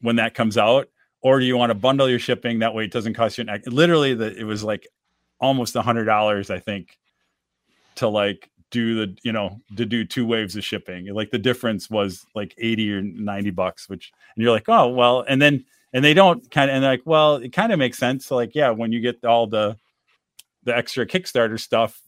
when 0.00 0.16
that 0.16 0.34
comes 0.34 0.56
out 0.56 0.88
or 1.20 1.40
do 1.40 1.46
you 1.46 1.56
want 1.56 1.70
to 1.70 1.74
bundle 1.74 2.08
your 2.08 2.18
shipping? 2.18 2.60
That 2.60 2.74
way 2.74 2.84
it 2.84 2.92
doesn't 2.92 3.14
cost 3.14 3.38
you 3.38 3.44
an 3.48 3.62
literally 3.66 4.14
the 4.14 4.36
it 4.36 4.44
was 4.44 4.62
like 4.62 4.86
almost 5.40 5.76
a 5.76 5.82
hundred 5.82 6.04
dollars 6.04 6.50
i 6.50 6.58
think 6.58 6.98
to 7.94 8.08
like 8.08 8.50
do 8.70 8.94
the 8.94 9.16
you 9.22 9.32
know 9.32 9.60
to 9.76 9.84
do 9.84 10.04
two 10.04 10.26
waves 10.26 10.56
of 10.56 10.64
shipping. 10.64 11.06
Like 11.12 11.30
the 11.30 11.38
difference 11.38 11.88
was 11.88 12.24
like 12.34 12.54
80 12.58 12.92
or 12.92 13.02
90 13.02 13.50
bucks 13.50 13.88
which 13.88 14.12
and 14.36 14.42
you're 14.42 14.52
like 14.52 14.68
oh 14.68 14.88
well 14.88 15.24
and 15.28 15.40
then 15.40 15.64
and 15.92 16.04
they 16.04 16.14
don't 16.14 16.48
kind 16.50 16.70
of 16.70 16.76
and 16.76 16.84
like 16.84 17.02
well 17.04 17.36
it 17.36 17.52
kind 17.52 17.72
of 17.72 17.78
makes 17.78 17.98
sense. 17.98 18.26
So 18.26 18.36
like 18.36 18.54
yeah 18.54 18.70
when 18.70 18.92
you 18.92 19.00
get 19.00 19.24
all 19.24 19.46
the 19.46 19.76
the 20.64 20.76
extra 20.76 21.06
kickstarter 21.06 21.58
stuff 21.58 22.00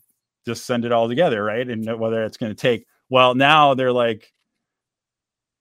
just 0.47 0.65
send 0.67 0.85
it 0.85 0.93
all 0.93 1.09
together 1.09 1.43
right? 1.43 1.69
And 1.69 1.99
whether 1.99 2.25
it's 2.25 2.37
going 2.37 2.55
to 2.55 2.61
take 2.61 2.87
well 3.09 3.35
now 3.35 3.75
they're 3.75 3.93
like 3.93 4.33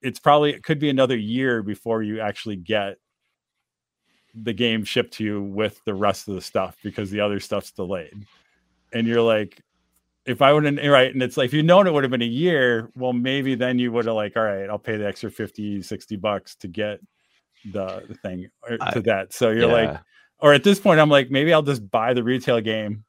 it's 0.02 0.20
probably 0.20 0.52
it 0.52 0.64
could 0.64 0.80
be 0.80 0.90
another 0.90 1.18
year 1.18 1.62
before 1.62 2.04
you 2.04 2.20
actually 2.22 2.56
get 2.56 2.96
the 4.36 4.54
game 4.54 4.84
shipped 4.84 5.14
to 5.14 5.24
you 5.24 5.42
with 5.42 5.82
the 5.86 5.94
rest 5.94 6.28
of 6.28 6.36
the 6.36 6.42
stuff 6.42 6.78
because 6.84 7.10
the 7.10 7.20
other 7.20 7.40
stuff's 7.40 7.72
delayed 7.72 8.26
and 8.94 9.08
you're 9.08 9.22
like 9.22 9.62
if 10.30 10.44
I 10.44 10.54
wouldn't 10.54 10.80
right, 10.88 11.12
and 11.12 11.24
it's 11.24 11.38
like 11.38 11.48
if 11.48 11.54
you 11.54 11.64
known 11.64 11.88
it 11.88 11.92
would 11.94 12.04
have 12.04 12.12
been 12.12 12.22
a 12.22 12.26
year, 12.26 12.92
well, 12.96 13.14
maybe 13.14 13.56
then 13.56 13.80
you 13.80 13.92
would 13.92 14.06
have 14.06 14.14
like, 14.14 14.38
all 14.38 14.44
right, 14.44 14.70
I'll 14.70 14.78
pay 14.78 14.96
the 14.96 15.08
extra 15.08 15.32
50, 15.32 15.82
60 15.82 16.16
bucks 16.18 16.56
to 16.58 16.68
get 16.68 17.00
the, 17.72 18.04
the 18.08 18.14
thing 18.14 18.48
or, 18.70 18.78
to 18.92 19.02
that. 19.02 19.34
So 19.34 19.50
you're 19.50 19.70
yeah. 19.70 19.88
like, 19.90 20.00
or 20.40 20.54
at 20.54 20.64
this 20.64 20.80
point, 20.80 21.00
I'm 21.00 21.10
like, 21.10 21.32
maybe 21.32 21.52
I'll 21.52 21.64
just 21.64 21.90
buy 21.90 22.14
the 22.14 22.24
retail 22.24 22.62
game, 22.62 23.06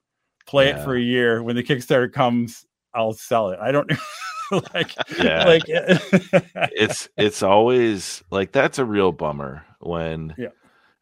play 0.47 0.69
yeah. 0.69 0.81
it 0.81 0.85
for 0.85 0.97
a 0.97 1.01
year. 1.01 1.43
When 1.43 1.57
the 1.57 1.63
Kickstarter 1.63 2.11
comes, 2.11 2.65
I'll 2.95 3.13
sell 3.13 3.51
it. 3.51 3.59
I 3.61 3.71
don't 3.71 3.91
like, 4.75 4.95
yeah, 5.19 5.45
like 5.45 5.63
it's 5.69 7.09
it's 7.17 7.43
always 7.43 8.23
like 8.31 8.53
that's 8.53 8.79
a 8.79 8.85
real 8.85 9.13
bummer 9.13 9.65
when, 9.81 10.35
yeah, 10.37 10.49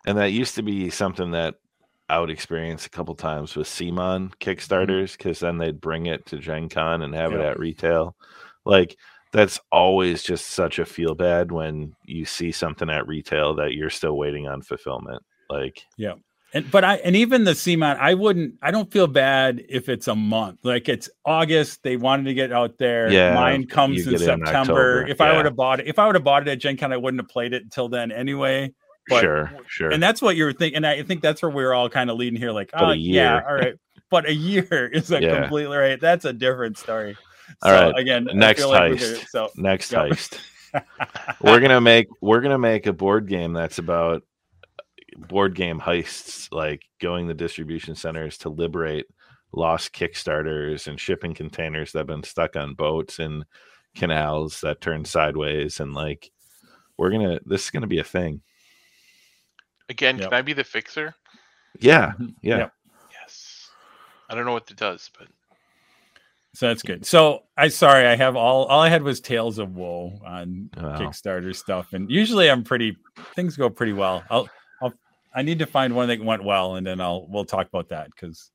and 0.06 0.18
that 0.18 0.32
used 0.32 0.54
to 0.56 0.62
be 0.62 0.90
something 0.90 1.32
that 1.32 1.56
I 2.08 2.18
would 2.20 2.30
experience 2.30 2.86
a 2.86 2.90
couple 2.90 3.14
times 3.14 3.54
with 3.54 3.66
CMON 3.66 4.30
mm-hmm. 4.30 4.50
Kickstarters 4.50 5.16
because 5.16 5.40
then 5.40 5.58
they'd 5.58 5.80
bring 5.80 6.06
it 6.06 6.26
to 6.26 6.38
Gen 6.38 6.68
Con 6.68 7.02
and 7.02 7.14
have 7.14 7.32
yeah. 7.32 7.38
it 7.38 7.44
at 7.44 7.58
retail. 7.58 8.16
Like 8.64 8.96
that's 9.32 9.60
always 9.70 10.22
just 10.22 10.46
such 10.46 10.78
a 10.78 10.86
feel 10.86 11.14
bad 11.14 11.52
when 11.52 11.94
you 12.04 12.24
see 12.24 12.50
something 12.50 12.88
at 12.88 13.06
retail 13.06 13.54
that 13.56 13.74
you're 13.74 13.90
still 13.90 14.16
waiting 14.16 14.48
on 14.48 14.62
fulfillment. 14.62 15.22
Like, 15.50 15.84
yeah. 15.96 16.14
And 16.54 16.70
but 16.70 16.82
I 16.82 16.96
and 16.96 17.14
even 17.14 17.44
the 17.44 17.52
CMON, 17.52 17.98
I 17.98 18.14
wouldn't 18.14 18.54
I 18.62 18.70
don't 18.70 18.90
feel 18.90 19.06
bad 19.06 19.62
if 19.68 19.88
it's 19.88 20.08
a 20.08 20.14
month. 20.14 20.60
Like 20.62 20.88
it's 20.88 21.10
August, 21.24 21.82
they 21.82 21.96
wanted 21.96 22.24
to 22.24 22.34
get 22.34 22.52
out 22.52 22.78
there. 22.78 23.10
Yeah. 23.12 23.34
Mine 23.34 23.66
comes 23.66 24.06
in 24.06 24.18
September. 24.18 25.02
In 25.02 25.10
if 25.10 25.20
yeah. 25.20 25.26
I 25.26 25.36
would 25.36 25.44
have 25.44 25.56
bought 25.56 25.80
it, 25.80 25.86
if 25.86 25.98
I 25.98 26.06
would 26.06 26.14
have 26.14 26.24
bought 26.24 26.48
it 26.48 26.50
at 26.50 26.58
Gen 26.58 26.78
Con, 26.78 26.92
I 26.92 26.96
wouldn't 26.96 27.20
have 27.20 27.28
played 27.28 27.52
it 27.52 27.62
until 27.62 27.88
then 27.88 28.10
anyway. 28.10 28.72
But, 29.08 29.20
sure, 29.20 29.50
sure. 29.66 29.90
And 29.90 30.02
that's 30.02 30.20
what 30.20 30.36
you're 30.36 30.52
thinking. 30.52 30.76
And 30.76 30.86
I 30.86 31.02
think 31.02 31.22
that's 31.22 31.42
where 31.42 31.50
we're 31.50 31.72
all 31.72 31.88
kind 31.88 32.10
of 32.10 32.16
leading 32.16 32.38
here. 32.38 32.52
Like, 32.52 32.70
oh 32.74 32.92
yeah, 32.92 33.42
all 33.46 33.54
right. 33.54 33.74
But 34.10 34.26
a 34.26 34.34
year 34.34 34.86
is 34.92 35.10
a 35.10 35.20
yeah. 35.20 35.40
completely 35.40 35.76
right. 35.76 36.00
That's 36.00 36.24
a 36.24 36.32
different 36.32 36.78
story. 36.78 37.16
All 37.62 37.70
so, 37.70 37.90
right. 37.90 37.98
Again, 37.98 38.28
next 38.32 38.62
heist. 38.62 39.18
Like 39.18 39.28
so 39.28 39.50
next 39.56 39.92
yeah. 39.92 40.08
heist. 40.08 40.38
we're 41.42 41.60
gonna 41.60 41.80
make 41.80 42.08
we're 42.20 42.40
gonna 42.40 42.58
make 42.58 42.86
a 42.86 42.92
board 42.92 43.26
game 43.26 43.52
that's 43.52 43.78
about 43.78 44.22
board 45.18 45.54
game 45.54 45.80
heists, 45.80 46.52
like 46.52 46.82
going 47.00 47.26
the 47.26 47.34
distribution 47.34 47.94
centers 47.94 48.38
to 48.38 48.48
liberate 48.48 49.06
lost 49.52 49.92
Kickstarters 49.92 50.86
and 50.86 51.00
shipping 51.00 51.34
containers 51.34 51.92
that 51.92 52.00
have 52.00 52.06
been 52.06 52.22
stuck 52.22 52.54
on 52.56 52.74
boats 52.74 53.18
and 53.18 53.44
canals 53.96 54.60
that 54.60 54.80
turn 54.80 55.04
sideways 55.04 55.80
and 55.80 55.94
like 55.94 56.30
we're 56.98 57.10
gonna 57.10 57.40
this 57.46 57.64
is 57.64 57.70
gonna 57.70 57.86
be 57.86 57.98
a 57.98 58.04
thing 58.04 58.42
Again, 59.88 60.18
yep. 60.18 60.30
can 60.30 60.38
I 60.38 60.42
be 60.42 60.52
the 60.52 60.64
fixer? 60.64 61.14
Yeah. 61.80 62.12
Mm-hmm. 62.12 62.26
Yeah. 62.42 62.58
Yep. 62.58 62.72
Yes. 63.20 63.70
I 64.28 64.34
don't 64.34 64.44
know 64.44 64.52
what 64.52 64.70
it 64.70 64.76
does, 64.76 65.10
but 65.18 65.28
so 66.54 66.68
that's 66.68 66.82
good. 66.82 67.06
So 67.06 67.44
I 67.56 67.68
sorry, 67.68 68.06
I 68.06 68.16
have 68.16 68.36
all 68.36 68.64
all 68.66 68.80
I 68.80 68.88
had 68.88 69.02
was 69.02 69.20
Tales 69.20 69.58
of 69.58 69.76
Woe 69.76 70.20
on 70.26 70.70
wow. 70.76 70.98
Kickstarter 70.98 71.54
stuff, 71.54 71.92
and 71.92 72.10
usually 72.10 72.50
I'm 72.50 72.64
pretty 72.64 72.96
things 73.34 73.56
go 73.56 73.70
pretty 73.70 73.92
well. 73.92 74.24
I'll 74.28 74.40
I'll 74.40 74.48
I 75.38 75.42
need 75.42 75.60
to 75.60 75.66
find 75.66 75.94
one 75.94 76.08
that 76.08 76.20
went 76.20 76.42
well, 76.42 76.74
and 76.74 76.84
then 76.84 77.00
I'll 77.00 77.24
we'll 77.28 77.44
talk 77.44 77.68
about 77.68 77.90
that 77.90 78.10
because 78.10 78.50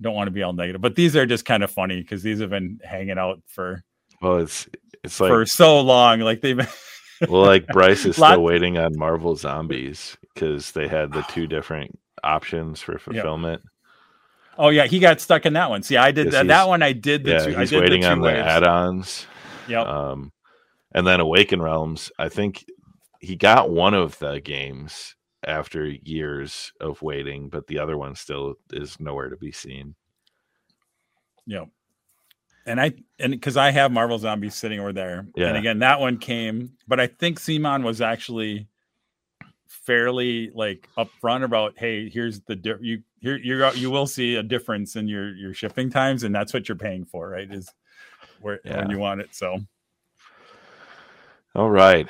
don't 0.00 0.14
want 0.14 0.28
to 0.28 0.32
be 0.32 0.42
all 0.42 0.54
negative. 0.54 0.80
But 0.80 0.94
these 0.94 1.14
are 1.14 1.26
just 1.26 1.44
kind 1.44 1.62
of 1.62 1.70
funny 1.70 2.00
because 2.00 2.22
these 2.22 2.40
have 2.40 2.48
been 2.48 2.80
hanging 2.82 3.18
out 3.18 3.42
for 3.46 3.84
well, 4.22 4.38
it's 4.38 4.66
it's 5.04 5.20
like 5.20 5.28
for 5.28 5.44
so 5.44 5.78
long, 5.82 6.20
like 6.20 6.40
they've 6.40 6.56
been. 6.56 6.66
well, 7.28 7.42
like 7.42 7.66
Bryce 7.66 8.06
is 8.06 8.16
still 8.16 8.42
waiting 8.42 8.78
on 8.78 8.96
Marvel 8.96 9.36
Zombies 9.36 10.16
because 10.32 10.72
they 10.72 10.88
had 10.88 11.12
the 11.12 11.20
two 11.24 11.46
different 11.46 11.98
options 12.24 12.80
for 12.80 12.98
fulfillment. 12.98 13.60
Yep. 13.62 14.56
Oh 14.56 14.68
yeah, 14.70 14.86
he 14.86 15.00
got 15.00 15.20
stuck 15.20 15.44
in 15.44 15.52
that 15.52 15.68
one. 15.68 15.82
See, 15.82 15.98
I 15.98 16.12
did 16.12 16.30
that, 16.30 16.46
that 16.46 16.66
one. 16.66 16.82
I 16.82 16.94
did 16.94 17.24
the 17.24 17.32
yeah, 17.32 17.44
two. 17.44 17.50
He's 17.50 17.58
I 17.58 17.76
did 17.76 17.80
waiting 17.82 18.00
the 18.00 18.10
on 18.10 18.20
waves. 18.22 18.38
the 18.38 18.46
add-ons. 18.46 19.26
Yep. 19.68 19.86
Um, 19.86 20.32
and 20.92 21.06
then 21.06 21.20
Awaken 21.20 21.60
Realms. 21.60 22.10
I 22.18 22.30
think 22.30 22.64
he 23.20 23.36
got 23.36 23.68
one 23.68 23.92
of 23.92 24.18
the 24.18 24.40
games 24.40 25.14
after 25.44 25.86
years 25.86 26.72
of 26.80 27.00
waiting, 27.02 27.48
but 27.48 27.66
the 27.66 27.78
other 27.78 27.96
one 27.96 28.14
still 28.14 28.54
is 28.72 28.98
nowhere 29.00 29.28
to 29.28 29.36
be 29.36 29.52
seen. 29.52 29.94
Yeah. 31.46 31.64
and 32.66 32.80
I 32.80 32.92
and 33.18 33.32
because 33.32 33.56
I 33.56 33.70
have 33.70 33.90
Marvel 33.90 34.18
Zombies 34.18 34.54
sitting 34.54 34.80
over 34.80 34.92
there, 34.92 35.26
yeah. 35.34 35.48
and 35.48 35.56
again 35.56 35.78
that 35.80 35.98
one 35.98 36.18
came, 36.18 36.72
but 36.86 37.00
I 37.00 37.06
think 37.06 37.40
CMON 37.40 37.82
was 37.82 38.00
actually 38.00 38.68
fairly 39.66 40.50
like 40.50 40.88
upfront 40.98 41.44
about, 41.44 41.74
hey, 41.78 42.08
here's 42.08 42.40
the 42.40 42.56
di- 42.56 42.74
you 42.80 43.02
here 43.20 43.36
you 43.36 43.68
you 43.72 43.90
will 43.90 44.06
see 44.06 44.36
a 44.36 44.42
difference 44.42 44.96
in 44.96 45.08
your 45.08 45.34
your 45.34 45.54
shipping 45.54 45.90
times, 45.90 46.22
and 46.22 46.34
that's 46.34 46.52
what 46.52 46.68
you're 46.68 46.76
paying 46.76 47.04
for, 47.04 47.30
right? 47.30 47.50
Is 47.50 47.72
where 48.40 48.60
yeah. 48.64 48.78
when 48.78 48.90
you 48.90 48.98
want 48.98 49.20
it. 49.22 49.34
So, 49.34 49.58
all 51.54 51.70
right, 51.70 52.06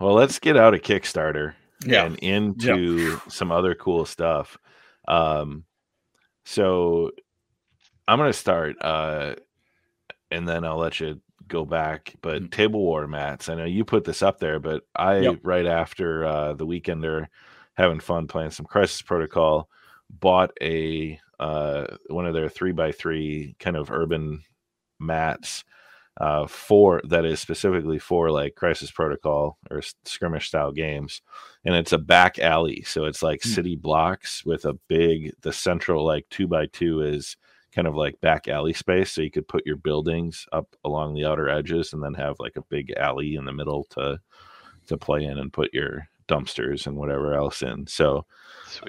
well, 0.00 0.14
let's 0.14 0.38
get 0.38 0.56
out 0.56 0.74
of 0.74 0.80
Kickstarter 0.80 1.54
yeah. 1.86 2.04
and 2.04 2.18
into 2.18 3.20
some 3.28 3.52
other 3.52 3.74
cool 3.74 4.04
stuff. 4.04 4.58
Um, 5.08 5.64
so 6.44 7.10
I'm 8.06 8.18
gonna 8.18 8.32
start. 8.32 8.76
Uh, 8.80 9.34
and 10.30 10.48
then 10.48 10.64
I'll 10.64 10.78
let 10.78 10.98
you 10.98 11.20
go 11.46 11.64
back. 11.64 12.14
But 12.22 12.42
mm-hmm. 12.42 12.46
table 12.46 12.80
war 12.80 13.06
mats, 13.06 13.48
I 13.48 13.54
know 13.54 13.64
you 13.64 13.84
put 13.84 14.04
this 14.04 14.22
up 14.22 14.38
there, 14.38 14.58
but 14.58 14.82
I 14.96 15.18
yep. 15.18 15.40
right 15.42 15.66
after 15.66 16.24
uh, 16.24 16.52
the 16.54 16.66
weekender 16.66 17.26
having 17.74 18.00
fun 18.00 18.26
playing 18.26 18.50
some 18.50 18.66
Crisis 18.66 19.02
Protocol, 19.02 19.68
bought 20.10 20.50
a 20.60 21.18
uh, 21.38 21.86
one 22.08 22.26
of 22.26 22.34
their 22.34 22.48
three 22.48 22.72
by 22.72 22.92
three 22.92 23.56
kind 23.58 23.76
of 23.76 23.90
urban 23.90 24.42
mats 24.98 25.64
uh, 26.18 26.46
for 26.46 27.00
that 27.04 27.24
is 27.24 27.40
specifically 27.40 27.98
for 27.98 28.30
like 28.30 28.54
Crisis 28.54 28.90
Protocol 28.90 29.58
or 29.70 29.82
skirmish 30.04 30.48
style 30.48 30.72
games, 30.72 31.22
and 31.64 31.74
it's 31.74 31.92
a 31.92 31.98
back 31.98 32.38
alley, 32.38 32.82
so 32.82 33.04
it's 33.04 33.22
like 33.22 33.40
mm-hmm. 33.40 33.54
city 33.54 33.76
blocks 33.76 34.44
with 34.44 34.64
a 34.64 34.78
big 34.88 35.32
the 35.42 35.52
central 35.52 36.04
like 36.04 36.26
two 36.30 36.46
by 36.46 36.66
two 36.66 37.00
is 37.00 37.36
kind 37.74 37.88
of 37.88 37.94
like 37.94 38.20
back 38.20 38.48
alley 38.48 38.74
space 38.74 39.12
so 39.12 39.22
you 39.22 39.30
could 39.30 39.48
put 39.48 39.64
your 39.64 39.76
buildings 39.76 40.46
up 40.52 40.76
along 40.84 41.14
the 41.14 41.24
outer 41.24 41.48
edges 41.48 41.94
and 41.94 42.02
then 42.02 42.12
have 42.12 42.36
like 42.38 42.56
a 42.56 42.64
big 42.68 42.92
alley 42.98 43.34
in 43.34 43.46
the 43.46 43.52
middle 43.52 43.84
to 43.84 44.20
to 44.86 44.98
play 44.98 45.24
in 45.24 45.38
and 45.38 45.54
put 45.54 45.72
your 45.72 46.06
dumpsters 46.28 46.86
and 46.86 46.94
whatever 46.94 47.32
else 47.32 47.62
in 47.62 47.86
so 47.86 48.26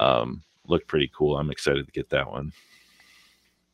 um 0.00 0.42
looked 0.66 0.88
pretty 0.88 1.10
cool. 1.14 1.36
I'm 1.36 1.50
excited 1.50 1.86
to 1.86 1.92
get 1.92 2.10
that 2.10 2.30
one 2.30 2.52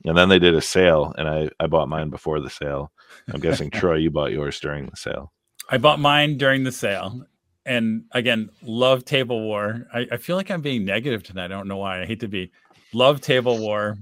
and 0.04 0.16
then 0.16 0.28
they 0.28 0.38
did 0.38 0.54
a 0.54 0.60
sale 0.60 1.14
and 1.18 1.28
i 1.28 1.48
i 1.60 1.66
bought 1.66 1.88
mine 1.88 2.10
before 2.10 2.40
the 2.40 2.50
sale 2.50 2.92
i'm 3.32 3.40
guessing 3.40 3.70
troy 3.72 3.96
you 3.96 4.10
bought 4.10 4.32
yours 4.32 4.60
during 4.60 4.86
the 4.86 4.96
sale 4.96 5.32
i 5.70 5.78
bought 5.78 6.00
mine 6.00 6.36
during 6.36 6.64
the 6.64 6.72
sale 6.72 7.24
and 7.66 8.04
again 8.12 8.48
love 8.62 9.04
table 9.04 9.42
war 9.42 9.86
I, 9.92 10.06
I 10.12 10.16
feel 10.16 10.36
like 10.36 10.50
i'm 10.50 10.62
being 10.62 10.84
negative 10.84 11.22
tonight 11.22 11.46
i 11.46 11.48
don't 11.48 11.68
know 11.68 11.76
why 11.76 12.02
i 12.02 12.06
hate 12.06 12.20
to 12.20 12.28
be 12.28 12.50
love 12.92 13.20
table 13.20 13.58
war 13.58 13.98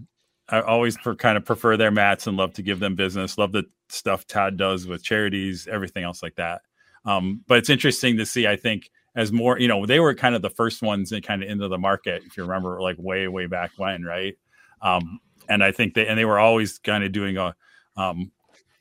I 0.48 0.60
always 0.62 0.96
per, 0.96 1.14
kind 1.14 1.36
of 1.36 1.44
prefer 1.44 1.76
their 1.76 1.90
mats 1.90 2.26
and 2.26 2.36
love 2.36 2.54
to 2.54 2.62
give 2.62 2.80
them 2.80 2.94
business. 2.94 3.36
Love 3.36 3.52
the 3.52 3.64
stuff 3.88 4.26
Todd 4.26 4.56
does 4.56 4.86
with 4.86 5.02
charities, 5.02 5.68
everything 5.70 6.04
else 6.04 6.22
like 6.22 6.36
that. 6.36 6.62
Um, 7.04 7.42
but 7.46 7.58
it's 7.58 7.70
interesting 7.70 8.16
to 8.16 8.26
see. 8.26 8.46
I 8.46 8.56
think 8.56 8.90
as 9.14 9.30
more, 9.30 9.58
you 9.58 9.68
know, 9.68 9.84
they 9.84 10.00
were 10.00 10.14
kind 10.14 10.34
of 10.34 10.42
the 10.42 10.50
first 10.50 10.82
ones 10.82 11.10
that 11.10 11.26
kind 11.26 11.42
of 11.42 11.50
into 11.50 11.68
the 11.68 11.78
market, 11.78 12.22
if 12.24 12.36
you 12.36 12.44
remember, 12.44 12.80
like 12.80 12.96
way, 12.98 13.28
way 13.28 13.46
back 13.46 13.72
when, 13.76 14.04
right? 14.04 14.36
Um, 14.80 15.20
and 15.48 15.62
I 15.64 15.72
think 15.72 15.94
they 15.94 16.06
and 16.06 16.18
they 16.18 16.24
were 16.24 16.38
always 16.38 16.78
kind 16.78 17.04
of 17.04 17.12
doing 17.12 17.36
a, 17.36 17.54
um, 17.96 18.30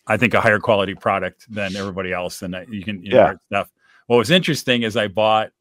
I 0.07 0.17
think 0.17 0.33
a 0.33 0.41
higher 0.41 0.59
quality 0.59 0.95
product 0.95 1.45
than 1.49 1.75
everybody 1.75 2.13
else, 2.13 2.41
and 2.41 2.55
you 2.69 2.83
can 2.83 3.01
you 3.03 3.11
Yeah. 3.13 3.31
know, 3.31 3.37
stuff. 3.47 3.71
What 4.07 4.17
was 4.17 4.29
interesting 4.29 4.83
is 4.83 4.95
I 4.95 5.07
bought 5.07 5.51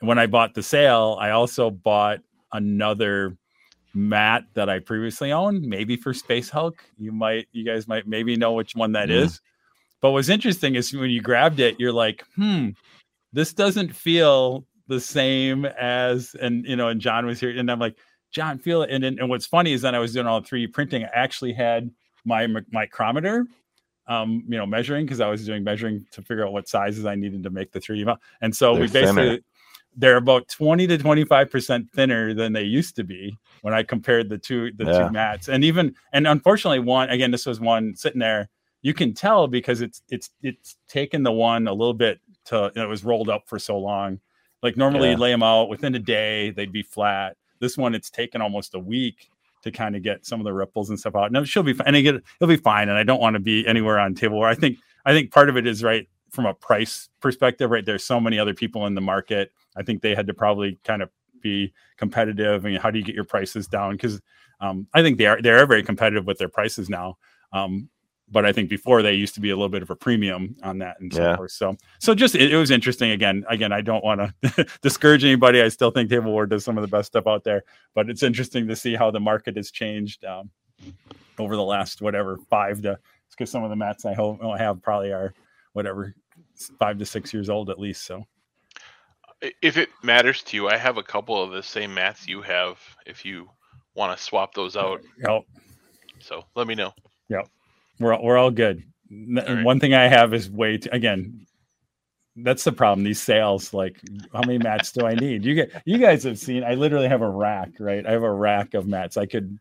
when 0.00 0.18
I 0.18 0.26
bought 0.26 0.54
the 0.54 0.62
sale, 0.62 1.16
I 1.20 1.30
also 1.30 1.70
bought 1.70 2.20
another 2.52 3.36
mat 3.94 4.44
that 4.54 4.68
I 4.68 4.78
previously 4.78 5.32
owned, 5.32 5.62
maybe 5.62 5.96
for 5.96 6.14
Space 6.14 6.48
Hulk. 6.48 6.84
You 6.98 7.10
might, 7.10 7.48
you 7.52 7.64
guys 7.64 7.88
might 7.88 8.06
maybe 8.06 8.36
know 8.36 8.52
which 8.52 8.76
one 8.76 8.92
that 8.92 9.10
is. 9.10 9.32
Mhm. 9.32 9.40
But 10.00 10.10
what's 10.12 10.28
interesting 10.28 10.76
is 10.76 10.94
when 10.94 11.10
you 11.10 11.20
grabbed 11.20 11.58
it, 11.58 11.80
you're 11.80 11.92
like, 11.92 12.24
hmm, 12.36 12.68
this 13.32 13.52
doesn't 13.52 13.92
feel 13.94 14.64
the 14.86 15.00
same 15.00 15.64
as, 15.64 16.36
and 16.40 16.64
you 16.64 16.76
know, 16.76 16.88
and 16.88 17.00
John 17.00 17.26
was 17.26 17.40
here, 17.40 17.50
and 17.50 17.68
I'm 17.70 17.80
like, 17.80 17.96
John, 18.30 18.58
feel 18.58 18.82
it. 18.82 18.90
And 18.90 19.04
and, 19.04 19.18
and 19.18 19.28
what's 19.28 19.46
funny 19.46 19.72
is 19.72 19.82
that 19.82 19.94
I 19.94 19.98
was 19.98 20.12
doing 20.12 20.26
all 20.26 20.40
3D 20.42 20.72
printing. 20.72 21.04
I 21.04 21.08
actually 21.14 21.52
had 21.52 21.90
my 22.24 22.46
mic- 22.46 22.70
micrometer, 22.72 23.46
um, 24.06 24.44
you 24.48 24.56
know, 24.58 24.66
measuring 24.66 25.06
because 25.06 25.20
I 25.20 25.28
was 25.28 25.44
doing 25.46 25.64
measuring 25.64 26.06
to 26.12 26.22
figure 26.22 26.46
out 26.46 26.52
what 26.52 26.68
sizes 26.68 27.06
I 27.06 27.14
needed 27.14 27.42
to 27.44 27.50
make 27.50 27.72
the 27.72 27.80
3D 27.80 28.04
model. 28.04 28.20
And 28.40 28.54
so 28.54 28.72
we 28.74 28.86
They're 28.86 29.02
basically 29.02 29.22
thinner. 29.28 29.38
they're 29.96 30.16
about 30.16 30.48
20 30.48 30.86
to 30.86 30.98
25 30.98 31.50
percent 31.50 31.90
thinner 31.94 32.34
than 32.34 32.52
they 32.52 32.62
used 32.64 32.96
to 32.96 33.04
be 33.04 33.36
when 33.62 33.74
I 33.74 33.82
compared 33.82 34.28
the 34.28 34.38
two 34.38 34.72
the 34.72 34.84
Yeah. 34.84 35.06
two 35.08 35.12
mats. 35.12 35.48
And 35.48 35.64
even 35.64 35.94
and 36.12 36.26
unfortunately, 36.26 36.80
one 36.80 37.08
again, 37.10 37.30
this 37.30 37.46
was 37.46 37.60
one 37.60 37.94
sitting 37.96 38.20
there. 38.20 38.48
You 38.82 38.94
can 38.94 39.12
tell 39.14 39.46
because 39.48 39.80
it's 39.80 40.02
it's 40.10 40.30
it's 40.42 40.76
taken 40.88 41.22
the 41.22 41.32
one 41.32 41.66
a 41.66 41.72
little 41.72 41.94
bit 41.94 42.20
to 42.46 42.70
it 42.76 42.86
was 42.86 43.04
rolled 43.04 43.28
up 43.30 43.48
for 43.48 43.58
so 43.58 43.78
long. 43.78 44.20
Like 44.62 44.76
normally 44.76 45.08
Yeah. 45.08 45.14
you 45.14 45.18
lay 45.18 45.30
them 45.32 45.42
out 45.42 45.68
within 45.68 45.94
a 45.94 45.98
day, 45.98 46.50
they'd 46.50 46.72
be 46.72 46.82
flat. 46.82 47.36
This 47.60 47.76
one 47.76 47.94
it's 47.94 48.10
taken 48.10 48.40
almost 48.40 48.74
a 48.74 48.78
week 48.78 49.30
to 49.62 49.70
kind 49.70 49.96
of 49.96 50.02
get 50.02 50.24
some 50.24 50.40
of 50.40 50.44
the 50.44 50.52
ripples 50.52 50.90
and 50.90 50.98
stuff 50.98 51.16
out. 51.16 51.32
No, 51.32 51.44
she'll 51.44 51.62
be 51.62 51.72
fine. 51.72 51.88
And 51.88 51.96
again, 51.96 52.22
it'll 52.40 52.48
be 52.48 52.56
fine. 52.56 52.88
And 52.88 52.96
I 52.96 53.02
don't 53.02 53.20
want 53.20 53.34
to 53.34 53.40
be 53.40 53.66
anywhere 53.66 53.98
on 53.98 54.14
Table 54.14 54.36
War 54.36 54.48
I 54.48 54.54
think 54.54 54.78
I 55.04 55.12
think 55.12 55.30
part 55.32 55.48
of 55.48 55.56
it 55.56 55.66
is 55.66 55.82
right 55.82 56.08
from 56.30 56.46
a 56.46 56.54
price 56.54 57.08
perspective, 57.20 57.70
right? 57.70 57.84
There's 57.84 58.04
so 58.04 58.20
many 58.20 58.38
other 58.38 58.54
people 58.54 58.86
in 58.86 58.94
the 58.94 59.00
market. 59.00 59.50
I 59.76 59.82
think 59.82 60.02
they 60.02 60.14
had 60.14 60.26
to 60.26 60.34
probably 60.34 60.78
kind 60.84 61.02
of 61.02 61.10
be 61.40 61.72
competitive. 61.96 62.64
And 62.64 62.78
how 62.78 62.90
do 62.90 62.98
you 62.98 63.04
get 63.04 63.14
your 63.14 63.24
prices 63.24 63.66
down? 63.66 63.92
Because 63.92 64.20
um, 64.60 64.86
I 64.94 65.02
think 65.02 65.18
they 65.18 65.26
are 65.26 65.40
they 65.40 65.50
are 65.50 65.66
very 65.66 65.82
competitive 65.82 66.26
with 66.26 66.38
their 66.38 66.48
prices 66.48 66.88
now. 66.88 67.16
Um, 67.52 67.88
but 68.30 68.44
I 68.44 68.52
think 68.52 68.68
before 68.68 69.02
they 69.02 69.14
used 69.14 69.34
to 69.34 69.40
be 69.40 69.50
a 69.50 69.56
little 69.56 69.68
bit 69.68 69.82
of 69.82 69.90
a 69.90 69.96
premium 69.96 70.54
on 70.62 70.78
that 70.78 71.00
and 71.00 71.12
so 71.12 71.22
Yeah. 71.22 71.36
forth. 71.36 71.52
So 71.52 71.76
so 71.98 72.14
just 72.14 72.34
it, 72.34 72.52
it 72.52 72.56
was 72.56 72.70
interesting. 72.70 73.10
Again, 73.12 73.44
again, 73.48 73.72
I 73.72 73.80
don't 73.80 74.04
want 74.04 74.20
to 74.42 74.66
discourage 74.82 75.24
anybody. 75.24 75.62
I 75.62 75.68
still 75.68 75.90
think 75.90 76.10
Table 76.10 76.32
War 76.32 76.46
does 76.46 76.64
some 76.64 76.76
of 76.78 76.82
the 76.82 76.88
best 76.88 77.08
stuff 77.08 77.26
out 77.26 77.44
there, 77.44 77.64
but 77.94 78.10
it's 78.10 78.22
interesting 78.22 78.66
to 78.68 78.76
see 78.76 78.94
how 78.94 79.10
the 79.10 79.20
market 79.20 79.56
has 79.56 79.70
changed 79.70 80.24
um, 80.24 80.50
over 81.38 81.56
the 81.56 81.62
last 81.64 82.02
whatever 82.02 82.38
five 82.50 82.82
to 82.82 82.98
because 83.30 83.50
some 83.50 83.62
of 83.62 83.70
the 83.70 83.76
mats 83.76 84.04
I 84.04 84.14
ho- 84.14 84.56
have 84.58 84.82
probably 84.82 85.12
are 85.12 85.32
whatever 85.72 86.14
five 86.78 86.98
to 86.98 87.06
six 87.06 87.32
years 87.32 87.48
old 87.48 87.70
at 87.70 87.78
least. 87.78 88.04
So 88.04 88.24
If 89.62 89.76
it 89.76 89.90
matters 90.02 90.42
to 90.44 90.56
you, 90.56 90.68
I 90.68 90.76
have 90.76 90.96
a 90.98 91.02
couple 91.02 91.40
of 91.40 91.52
the 91.52 91.62
same 91.62 91.94
mats 91.94 92.26
you 92.26 92.42
have. 92.42 92.78
If 93.06 93.24
you 93.24 93.48
want 93.94 94.16
to 94.16 94.22
swap 94.22 94.54
those 94.54 94.76
out, 94.76 95.02
you 95.16 95.22
know, 95.24 95.42
so 96.20 96.44
let 96.56 96.66
me 96.66 96.74
know. 96.74 96.92
We're 98.00 98.14
all- 98.14 98.24
we're 98.24 98.38
all 98.38 98.50
good. 98.50 98.82
N- 99.10 99.38
All 99.46 99.54
right. 99.56 99.64
One 99.64 99.80
thing 99.80 99.94
I 99.94 100.08
have 100.08 100.34
is 100.34 100.50
way 100.50 100.78
too, 100.78 100.90
again. 100.92 101.46
That's 102.36 102.64
the 102.64 102.72
problem. 102.72 103.04
These 103.04 103.20
sales, 103.20 103.74
like, 103.74 104.00
how 104.32 104.40
many 104.42 104.58
mats 104.58 104.92
do 104.92 105.06
I 105.06 105.14
need? 105.14 105.44
You 105.44 105.54
get, 105.56 105.82
you 105.86 105.98
guys 105.98 106.22
have 106.24 106.38
seen. 106.38 106.62
I 106.64 106.74
literally 106.74 107.08
have 107.08 107.22
a 107.22 107.28
rack, 107.30 107.70
right? 107.80 108.06
I 108.06 108.12
have 108.12 108.22
a 108.22 108.32
rack 108.32 108.74
of 108.74 108.86
mats. 108.86 109.16
I 109.16 109.26
could, 109.26 109.58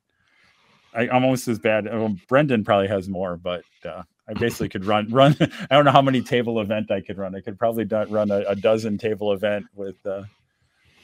I 0.93 1.03
I'm 1.09 1.23
almost 1.23 1.47
as 1.47 1.59
bad. 1.59 1.85
Well, 1.85 2.15
Brendan 2.27 2.63
probably 2.63 2.87
has 2.87 3.09
more, 3.09 3.35
but 3.37 3.63
uh, 3.85 4.03
I 4.29 4.33
basically 4.33 4.69
could 4.69 4.85
run 4.85 5.09
run. 5.09 5.35
I 5.41 5.75
don't 5.75 5.85
know 5.85 5.91
how 5.91 6.01
many 6.03 6.21
table 6.21 6.61
event 6.61 6.91
I 6.91 7.01
could 7.01 7.17
run. 7.17 7.35
I 7.35 7.41
could 7.41 7.57
probably 7.57 7.85
do, 7.85 8.03
run 8.05 8.29
a, 8.31 8.41
a 8.41 8.55
dozen 8.55 8.97
table 8.99 9.33
event 9.33 9.65
with 9.75 9.95
uh, 10.05 10.23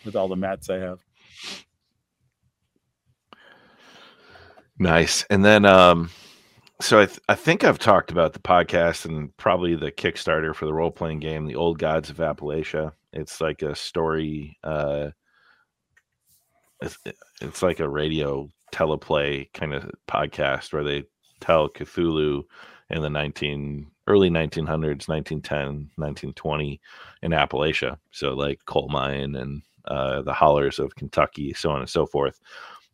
with 0.05 0.15
all 0.15 0.27
the 0.27 0.35
mats 0.35 0.69
I 0.69 0.77
have. 0.77 0.99
Nice. 4.79 5.23
And 5.29 5.43
then, 5.45 5.65
um, 5.65 6.09
so 6.81 6.99
I, 6.99 7.05
th- 7.05 7.19
I 7.29 7.35
think 7.35 7.63
I've 7.63 7.79
talked 7.79 8.11
about 8.11 8.33
the 8.33 8.39
podcast 8.39 9.05
and 9.05 9.35
probably 9.37 9.75
the 9.75 9.91
Kickstarter 9.91 10.55
for 10.55 10.65
the 10.65 10.73
role 10.73 10.91
playing 10.91 11.19
game, 11.19 11.45
The 11.45 11.55
Old 11.55 11.79
Gods 11.79 12.09
of 12.09 12.17
Appalachia. 12.17 12.91
It's 13.13 13.39
like 13.39 13.61
a 13.61 13.75
story. 13.75 14.57
Uh, 14.63 15.11
it's, 16.81 16.97
it's 17.41 17.61
like 17.61 17.79
a 17.79 17.87
radio 17.87 18.49
teleplay 18.73 19.51
kind 19.53 19.73
of 19.73 19.89
podcast 20.07 20.73
where 20.73 20.83
they 20.83 21.03
tell 21.39 21.69
Cthulhu 21.69 22.43
in 22.89 23.01
the 23.01 23.09
19 23.09 23.87
early 24.07 24.29
1900s, 24.29 25.07
1910, 25.07 25.89
1920 25.95 26.81
in 27.21 27.31
Appalachia. 27.31 27.97
So 28.11 28.33
like 28.33 28.59
coal 28.65 28.89
mine 28.89 29.35
and 29.35 29.61
uh, 29.85 30.21
the 30.23 30.33
hollers 30.33 30.79
of 30.79 30.95
Kentucky, 30.95 31.53
so 31.53 31.71
on 31.71 31.79
and 31.79 31.89
so 31.89 32.05
forth 32.05 32.39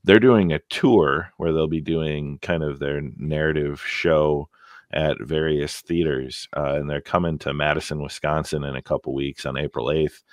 they're 0.10 0.20
doing 0.20 0.52
a 0.52 0.60
tour 0.70 1.32
where 1.38 1.54
they'll 1.54 1.68
be 1.68 1.82
doing 1.82 2.40
kind 2.42 2.64
of 2.64 2.80
their 2.80 3.00
narrative 3.18 3.80
show 3.86 4.50
at 4.92 5.22
various 5.22 5.82
theaters 5.82 6.48
uh, 6.58 6.74
and 6.74 6.90
they're 6.90 7.00
coming 7.00 7.38
to 7.38 7.54
madison 7.54 8.02
wisconsin 8.02 8.64
in 8.64 8.76
a 8.76 8.82
couple 8.82 9.14
weeks 9.14 9.46
on 9.46 9.56
april 9.56 9.86
8th 9.86 10.24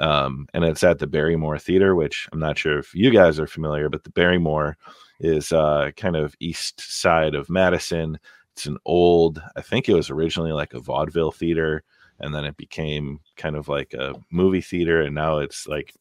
um, 0.00 0.48
and 0.52 0.64
it's 0.64 0.82
at 0.82 0.98
the 0.98 1.06
barrymore 1.06 1.60
theater 1.60 1.94
which 1.94 2.28
i'm 2.32 2.40
not 2.40 2.58
sure 2.58 2.80
if 2.80 2.92
you 2.92 3.12
guys 3.12 3.38
are 3.38 3.46
familiar 3.46 3.88
but 3.88 4.02
the 4.02 4.10
barrymore 4.10 4.76
is 5.20 5.52
uh, 5.52 5.92
kind 5.96 6.16
of 6.16 6.34
east 6.40 6.80
side 6.80 7.36
of 7.36 7.48
madison. 7.48 8.18
It's 8.56 8.66
an 8.66 8.78
old 8.84 9.40
i 9.54 9.60
think 9.60 9.88
it 9.88 9.94
was 9.94 10.10
originally 10.10 10.50
like 10.50 10.74
a 10.74 10.80
vaudeville 10.80 11.30
theater 11.30 11.84
and 12.18 12.34
then 12.34 12.44
it 12.44 12.56
became 12.56 13.20
kind 13.36 13.54
of 13.54 13.68
like 13.68 13.94
a 13.94 14.12
movie 14.32 14.60
theater 14.60 15.02
and 15.02 15.14
now 15.14 15.38
it's 15.38 15.68
like 15.68 15.94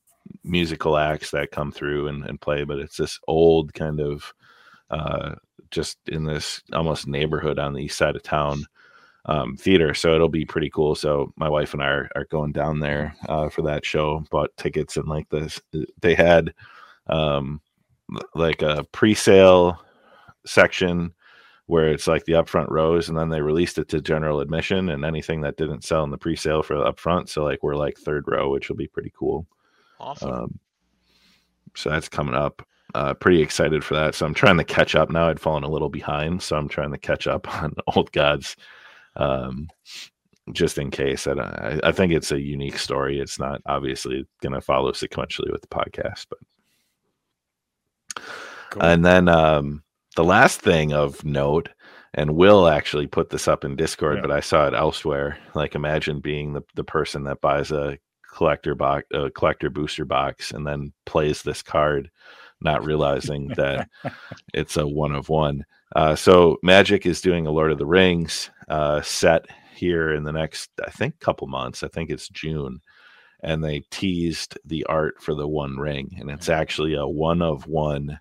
musical 0.44 0.98
acts 0.98 1.32
that 1.32 1.52
come 1.52 1.72
through 1.72 2.08
and, 2.08 2.26
and 2.26 2.42
play, 2.42 2.64
but 2.64 2.80
it's 2.80 2.98
this 2.98 3.20
old 3.28 3.74
kind 3.74 4.00
of 4.00 4.34
uh, 4.90 5.36
just 5.72 5.98
in 6.08 6.24
this 6.24 6.62
almost 6.74 7.08
neighborhood 7.08 7.60
on 7.60 7.74
the 7.74 7.84
east 7.84 7.98
side 7.98 8.16
of 8.16 8.24
town 8.24 8.66
um, 9.26 9.56
theater. 9.56 9.94
So 9.94 10.16
it'll 10.16 10.30
be 10.30 10.46
pretty 10.46 10.70
cool. 10.70 10.96
So 10.96 11.32
my 11.36 11.50
wife 11.50 11.74
and 11.74 11.84
I 11.84 11.88
are, 11.88 12.10
are 12.16 12.26
going 12.26 12.52
down 12.52 12.80
there 12.80 13.16
uh, 13.28 13.50
for 13.50 13.62
that 13.64 13.86
show, 13.86 14.24
bought 14.32 14.56
tickets 14.58 14.98
and 14.98 15.08
like 15.08 15.30
this. 15.30 15.62
They 16.02 16.16
had 16.16 16.54
um, 17.08 17.62
like 18.34 18.62
a 18.62 18.86
pre 18.92 19.14
sale 19.14 19.80
section 20.46 21.14
where 21.70 21.92
it's 21.92 22.08
like 22.08 22.26
the 22.26 22.34
upfront 22.34 22.68
rows 22.72 23.10
and 23.10 23.18
then 23.18 23.30
they 23.30 23.42
released 23.42 23.78
it 23.78 23.88
to 23.88 24.02
general 24.02 24.40
admission 24.40 24.90
and 24.90 25.06
anything 25.06 25.42
that 25.42 25.56
didn't 25.56 25.84
sell 25.84 26.04
in 26.04 26.10
the 26.10 26.18
pre-sale 26.18 26.64
for 26.64 26.76
the 26.76 26.92
upfront 26.92 27.30
so 27.30 27.44
like 27.44 27.62
we're 27.62 27.76
like 27.76 27.96
third 27.96 28.24
row 28.28 28.50
which 28.50 28.70
will 28.70 28.76
be 28.76 28.88
pretty 28.88 29.14
cool 29.16 29.46
Awesome. 30.00 30.32
um, 30.32 30.60
so 31.76 31.90
that's 31.90 32.10
coming 32.10 32.36
up. 32.36 32.66
Uh, 32.96 33.14
pretty 33.14 33.42
excited 33.42 33.84
for 33.84 33.94
that. 33.94 34.16
So 34.16 34.26
I'm 34.26 34.34
trying 34.34 34.58
to 34.58 34.64
catch 34.64 34.96
up 34.96 35.12
now. 35.12 35.30
I'd 35.30 35.40
fallen 35.40 35.64
a 35.64 35.70
little 35.70 35.90
behind, 35.90 36.42
so 36.42 36.56
I'm 36.58 36.68
trying 36.70 36.92
to 36.92 36.98
catch 36.98 37.28
up 37.28 37.48
on 37.62 37.74
Old 37.96 38.12
Gods, 38.12 38.56
um, 39.16 39.68
just 40.54 40.78
in 40.80 40.90
case. 40.90 41.28
I, 41.28 41.34
I, 41.34 41.80
I 41.84 41.92
think 41.92 42.12
it's 42.14 42.32
a 42.32 42.40
unique 42.40 42.80
story. 42.80 43.20
It's 43.20 43.38
not 43.40 43.62
obviously 43.68 44.26
going 44.42 44.54
to 44.54 44.62
follow 44.62 44.92
sequentially 44.92 45.52
with 45.52 45.62
the 45.62 45.68
podcast, 45.68 46.26
but 46.30 46.40
Cool. 48.72 48.84
and 48.84 49.06
then 49.06 49.28
um, 49.28 49.84
the 50.16 50.24
last 50.24 50.62
thing 50.62 50.94
of 50.94 51.24
note, 51.24 51.70
and 52.14 52.36
Will 52.36 52.68
actually 52.68 53.08
put 53.08 53.30
this 53.30 53.48
up 53.48 53.64
in 53.64 53.76
Discord, 53.76 54.18
Yeah. 54.18 54.22
but 54.22 54.32
I 54.32 54.40
saw 54.40 54.68
it 54.68 54.74
elsewhere. 54.74 55.38
Like, 55.54 55.76
imagine 55.76 56.20
being 56.22 56.54
the, 56.54 56.62
the 56.76 56.84
person 56.84 57.24
that 57.26 57.42
buys 57.42 57.72
a 57.72 57.98
collector 58.32 58.76
box, 58.76 59.06
a 59.14 59.30
collector 59.30 59.70
booster 59.70 60.06
box, 60.06 60.52
and 60.52 60.66
then 60.66 60.94
plays 61.06 61.42
this 61.42 61.62
card, 61.62 62.10
not 62.62 62.86
realizing 62.86 63.50
that 63.50 63.90
it's 64.54 64.78
a 64.78 64.88
one 64.88 65.14
of 65.14 65.30
one. 65.30 65.66
Uh, 65.96 66.16
so 66.16 66.58
Magic 66.62 67.06
is 67.06 67.22
doing 67.22 67.48
a 67.48 67.52
Lord 67.52 67.72
of 67.72 67.78
the 67.78 67.86
Rings 67.86 68.50
uh, 68.68 69.02
set 69.02 69.46
here 69.76 70.14
in 70.14 70.24
the 70.24 70.32
next, 70.32 70.70
I 70.86 70.90
think, 70.90 71.20
couple 71.20 71.48
months. 71.48 71.84
I 71.84 71.88
think 71.88 72.10
it's 72.10 72.30
June, 72.30 72.82
and 73.42 73.64
they 73.64 73.82
teased 73.90 74.58
the 74.66 74.86
art 74.86 75.22
for 75.22 75.34
the 75.34 75.48
One 75.48 75.78
Ring, 75.78 76.16
and 76.20 76.30
it's 76.30 76.50
actually 76.50 76.96
a 76.96 77.08
one 77.08 77.42
of 77.42 77.68
one 77.68 78.20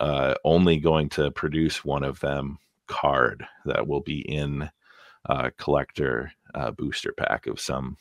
uh, 0.00 0.34
only 0.44 0.78
going 0.78 1.08
to 1.08 1.30
produce 1.30 1.84
one 1.84 2.04
of 2.04 2.20
them 2.20 2.58
card 2.86 3.46
that 3.64 3.86
will 3.86 4.02
be 4.02 4.20
in 4.20 4.70
uh, 5.28 5.50
collector 5.58 6.30
uh, 6.54 6.70
booster 6.70 7.12
pack 7.12 7.46
of 7.46 7.60
some 7.60 7.96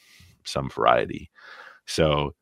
some 0.46 0.70
variety. 0.70 1.30
So 1.86 2.34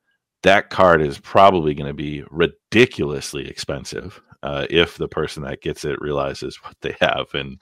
that 0.44 0.70
card 0.70 1.02
is 1.02 1.18
probably 1.20 1.74
going 1.74 1.88
to 1.88 1.94
be 1.94 2.24
ridiculously 2.30 3.48
expensive 3.48 4.22
uh, 4.44 4.68
if 4.70 4.98
the 4.98 5.08
person 5.08 5.44
that 5.44 5.62
gets 5.62 5.86
it 5.86 6.02
realizes 6.02 6.58
what 6.64 6.76
they 6.82 6.96
have 7.02 7.28
and 7.34 7.60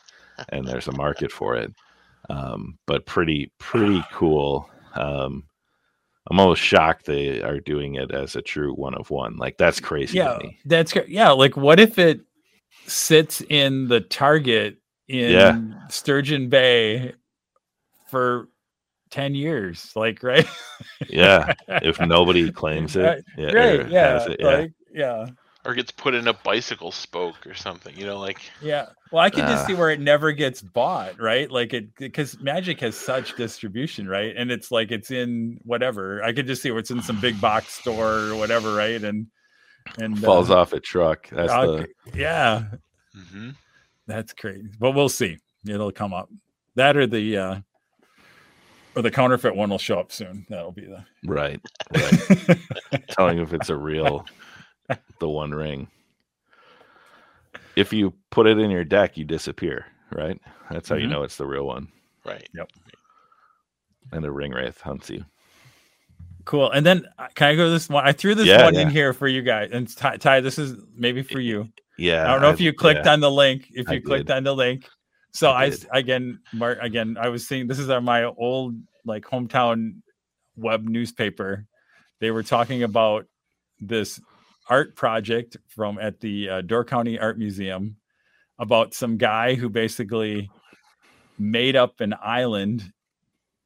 and 0.50 0.68
there's 0.68 0.88
a 0.88 0.94
market 0.98 1.32
for 1.32 1.56
it. 1.56 1.72
Um, 2.30 2.78
but 2.88 3.06
pretty 3.06 3.52
pretty 3.60 4.04
cool. 4.12 4.70
Um, 4.96 5.44
I'm 6.30 6.40
almost 6.40 6.62
shocked 6.62 7.06
they 7.06 7.42
are 7.42 7.60
doing 7.60 7.96
it 7.96 8.12
as 8.12 8.36
a 8.36 8.42
true 8.42 8.74
one 8.74 8.94
of 8.96 9.10
one. 9.10 9.38
Like 9.38 9.58
that's 9.58 9.80
crazy 9.80 10.18
yeah, 10.18 10.34
to 10.34 10.40
me. 10.40 10.60
that's 10.66 10.94
yeah. 11.08 11.32
Like, 11.32 11.58
what 11.58 11.80
if 11.80 11.98
it 11.98 12.22
sits 12.86 13.42
in 13.50 13.88
the 13.88 14.02
target 14.02 14.78
in 15.08 15.32
Yeah. 15.32 15.62
Sturgeon 15.90 16.48
Bay 16.50 17.14
for 18.08 18.50
ten 19.12 19.36
years? 19.36 19.92
Like, 19.96 20.24
right? 20.24 20.48
Yeah. 21.08 21.54
if 21.68 22.00
nobody 22.00 22.52
claims 22.52 22.96
it, 22.96 23.24
yeah, 23.38 23.52
or 23.52 23.78
right? 23.78 23.90
Yeah, 23.90 24.26
it, 24.28 24.38
yeah. 24.40 24.48
like 24.48 24.72
yeah, 24.94 25.28
Or 25.66 25.74
gets 25.76 25.92
put 25.92 26.16
in 26.16 26.28
a 26.28 26.34
bicycle 26.34 26.92
spoke 26.92 27.46
or 27.46 27.54
something. 27.54 27.96
You 27.96 28.06
know, 28.06 28.20
like 28.20 28.42
yeah. 28.62 28.88
Well, 29.12 29.22
I 29.24 29.30
can 29.30 29.46
just 29.48 29.64
Ah. 29.64 29.68
see 29.68 29.74
where 29.74 29.90
it 29.90 30.00
never 30.00 30.32
gets 30.32 30.62
bought, 30.62 31.20
right? 31.20 31.52
Like 31.52 31.74
it 31.74 31.94
because 31.98 32.40
Magic 32.40 32.80
has 32.80 32.96
such 32.96 33.36
distribution, 33.36 34.08
right? 34.08 34.34
And 34.36 34.50
it's 34.52 34.72
like 34.72 34.92
it's 34.92 35.12
in 35.12 35.60
whatever. 35.64 36.24
I 36.24 36.34
could 36.34 36.48
just 36.48 36.62
see 36.62 36.72
where 36.72 36.80
it's 36.80 36.92
in 36.92 37.02
some 37.02 37.20
big 37.20 37.40
box 37.42 37.74
store 37.74 38.30
or 38.30 38.36
whatever, 38.36 38.74
right? 38.74 39.04
And 39.04 39.28
and 40.00 40.18
falls 40.20 40.50
uh, 40.50 40.58
off 40.60 40.74
a 40.74 40.80
truck. 40.80 41.28
That's 41.30 41.52
uh, 41.52 41.66
the 41.66 41.88
yeah, 42.16 42.64
hmm 43.14 43.50
That's 44.08 44.34
crazy. 44.34 44.70
But 44.80 44.92
we'll 44.92 45.10
see. 45.10 45.38
It'll 45.68 45.92
come 45.92 46.14
up. 46.14 46.30
That 46.76 46.96
or 46.98 47.06
the 47.08 47.38
uh 47.38 47.56
or 48.96 49.02
the 49.02 49.12
counterfeit 49.12 49.56
one 49.56 49.70
will 49.70 49.78
show 49.78 50.00
up 50.00 50.12
soon. 50.12 50.46
That'll 50.50 50.72
be 50.72 50.86
the 50.86 51.04
right. 51.26 51.62
Right. 51.94 52.60
Telling 53.10 53.40
if 53.40 53.54
it's 53.54 53.70
a 53.70 53.76
real 53.76 54.26
the 55.20 55.30
one 55.30 55.52
ring. 55.52 55.88
If 57.76 57.94
you 57.94 58.14
put 58.32 58.48
it 58.48 58.58
in 58.60 58.70
your 58.70 58.84
deck, 58.84 59.18
you 59.18 59.24
disappear, 59.26 59.86
right? 60.12 60.40
That's 60.70 60.90
how 60.90 60.96
you 60.96 61.08
Mhm. 61.08 61.12
know 61.12 61.24
it's 61.24 61.38
the 61.38 61.46
real 61.46 61.66
one. 61.66 61.88
right. 62.26 62.48
Yep. 62.54 62.70
And 64.12 64.24
the 64.24 64.32
ring 64.32 64.52
wraith 64.52 64.82
hunts 64.82 65.10
you. 65.10 65.26
cool. 66.46 66.70
And 66.72 66.86
then 66.86 67.06
uh, 67.20 67.28
can 67.36 67.50
I 67.50 67.56
go 67.56 67.70
this 67.70 67.88
one? 67.88 68.06
I 68.06 68.12
threw 68.12 68.36
this 68.36 68.48
Yeah, 68.48 68.66
one 68.66 68.76
in 68.76 68.90
here 68.90 69.14
for 69.14 69.28
you 69.28 69.42
guys. 69.42 69.70
And 69.72 69.88
Ty, 69.96 70.18
Ty, 70.18 70.42
this 70.42 70.58
is 70.60 70.76
maybe 70.96 71.22
for 71.24 71.40
you. 71.40 71.70
Yeah. 71.98 72.26
I 72.28 72.32
don't 72.34 72.42
know 72.42 72.50
if 72.50 72.60
you 72.60 72.74
clicked 72.74 73.06
yeah. 73.06 73.14
on 73.14 73.20
the 73.22 73.30
link. 73.32 73.68
If 73.74 73.88
I 73.88 73.94
you 73.94 74.02
clicked 74.02 74.28
did. 74.28 74.36
on 74.38 74.44
the 74.44 74.56
link. 74.56 74.88
So 75.34 75.52
I 75.52 75.72
I, 75.92 76.00
again, 76.00 76.40
Mark 76.54 76.80
again, 76.82 77.18
I 77.20 77.30
was 77.30 77.48
seeing 77.48 77.68
this 77.68 77.80
is 77.80 77.90
our, 77.90 78.02
my 78.02 78.24
old 78.26 78.76
like 79.06 79.24
hometown 79.24 80.02
web 80.56 80.84
newspaper. 80.84 81.66
They 82.20 82.32
were 82.32 82.44
talking 82.44 82.84
about 82.84 83.26
this 83.80 84.20
art 84.70 84.96
project 84.96 85.58
from 85.68 85.98
at 86.00 86.20
the 86.20 86.50
uh, 86.50 86.62
Door 86.62 86.86
County 86.86 87.18
Art 87.20 87.38
Museum 87.38 87.98
about 88.60 88.94
some 88.94 89.18
guy 89.18 89.56
who 89.56 89.70
basically 89.70 90.50
made 91.40 91.76
up 91.76 92.00
an 92.00 92.14
island 92.22 92.92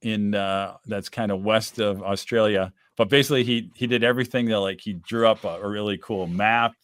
in 0.02 0.34
uh, 0.36 0.78
that's 0.86 1.10
kind 1.10 1.32
of 1.32 1.44
west 1.44 1.80
of 1.80 2.02
Australia. 2.02 2.72
But 2.96 3.10
basically, 3.10 3.44
he 3.44 3.72
he 3.76 3.88
did 3.88 4.04
everything 4.04 4.46
that 4.48 4.60
like 4.60 4.80
he 4.80 4.94
drew 4.94 5.28
up 5.28 5.44
a, 5.44 5.60
a 5.62 5.68
really 5.68 5.98
cool 5.98 6.28
map, 6.28 6.76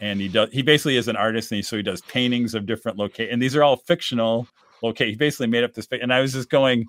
and 0.00 0.20
he 0.20 0.28
does 0.28 0.50
he 0.52 0.62
basically 0.62 0.96
is 0.96 1.08
an 1.08 1.16
artist, 1.16 1.50
and 1.52 1.56
he, 1.56 1.62
so 1.62 1.76
he 1.76 1.82
does 1.82 2.00
paintings 2.02 2.54
of 2.54 2.66
different 2.66 2.98
locations, 2.98 3.32
and 3.32 3.42
these 3.42 3.56
are 3.56 3.62
all 3.62 3.76
fictional 3.76 4.48
locations. 4.82 5.12
He 5.12 5.16
basically 5.16 5.46
made 5.46 5.64
up 5.64 5.74
this, 5.74 5.86
and 5.90 6.12
I 6.12 6.20
was 6.20 6.32
just 6.32 6.50
going. 6.50 6.86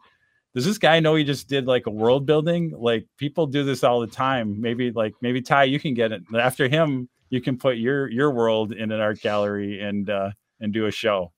Does 0.55 0.65
this 0.65 0.77
guy 0.77 0.99
know 0.99 1.15
he 1.15 1.23
just 1.23 1.49
did 1.49 1.65
like 1.65 1.87
a 1.87 1.89
world 1.89 2.27
building? 2.27 2.73
Like 2.77 3.07
people 3.17 3.47
do 3.47 3.63
this 3.63 3.83
all 3.83 3.99
the 3.99 4.05
time. 4.07 4.61
Maybe 4.61 4.91
like 4.91 5.15
maybe 5.19 5.41
Ty, 5.41 5.63
you 5.63 5.79
can 5.79 5.95
get 5.95 6.11
it 6.11 6.21
after 6.37 6.67
him. 6.67 7.09
You 7.31 7.41
can 7.41 7.57
put 7.57 7.77
your 7.77 8.07
your 8.07 8.29
world 8.29 8.71
in 8.71 8.91
an 8.91 8.99
art 8.99 9.19
gallery 9.19 9.81
and 9.81 10.07
uh 10.11 10.29
and 10.59 10.71
do 10.71 10.85
a 10.85 10.91
show. 10.91 11.31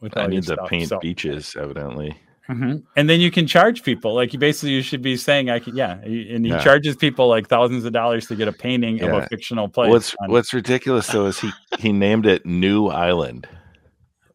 With 0.00 0.16
I 0.16 0.28
need 0.28 0.44
to 0.44 0.56
paint 0.68 0.90
So- 0.90 1.00
beaches, 1.00 1.56
evidently. 1.58 2.16
Mhm. 2.48 2.82
And 2.96 3.10
then 3.10 3.20
you 3.20 3.30
can 3.30 3.46
charge 3.46 3.82
people. 3.82 4.14
Like 4.14 4.32
you 4.32 4.38
basically 4.38 4.70
you 4.70 4.82
should 4.82 5.02
be 5.02 5.16
saying, 5.16 5.50
I 5.50 5.58
can, 5.58 5.74
yeah. 5.74 5.98
And 6.02 6.44
he 6.44 6.50
Yeah. 6.52 6.62
charges 6.62 6.94
people 6.96 7.26
like 7.28 7.48
thousands 7.48 7.84
of 7.84 7.92
dollars 7.92 8.26
to 8.28 8.36
get 8.36 8.46
a 8.46 8.52
painting 8.52 9.02
of 9.02 9.12
a 9.12 9.26
fictional 9.26 9.68
place. 9.68 9.90
What's 9.90 10.14
on- 10.22 10.30
what's 10.30 10.54
ridiculous 10.54 11.08
though 11.08 11.26
is 11.26 11.40
he 11.40 11.50
he 11.78 11.92
named 11.92 12.24
it 12.26 12.46
New 12.46 12.86
Island. 12.88 13.48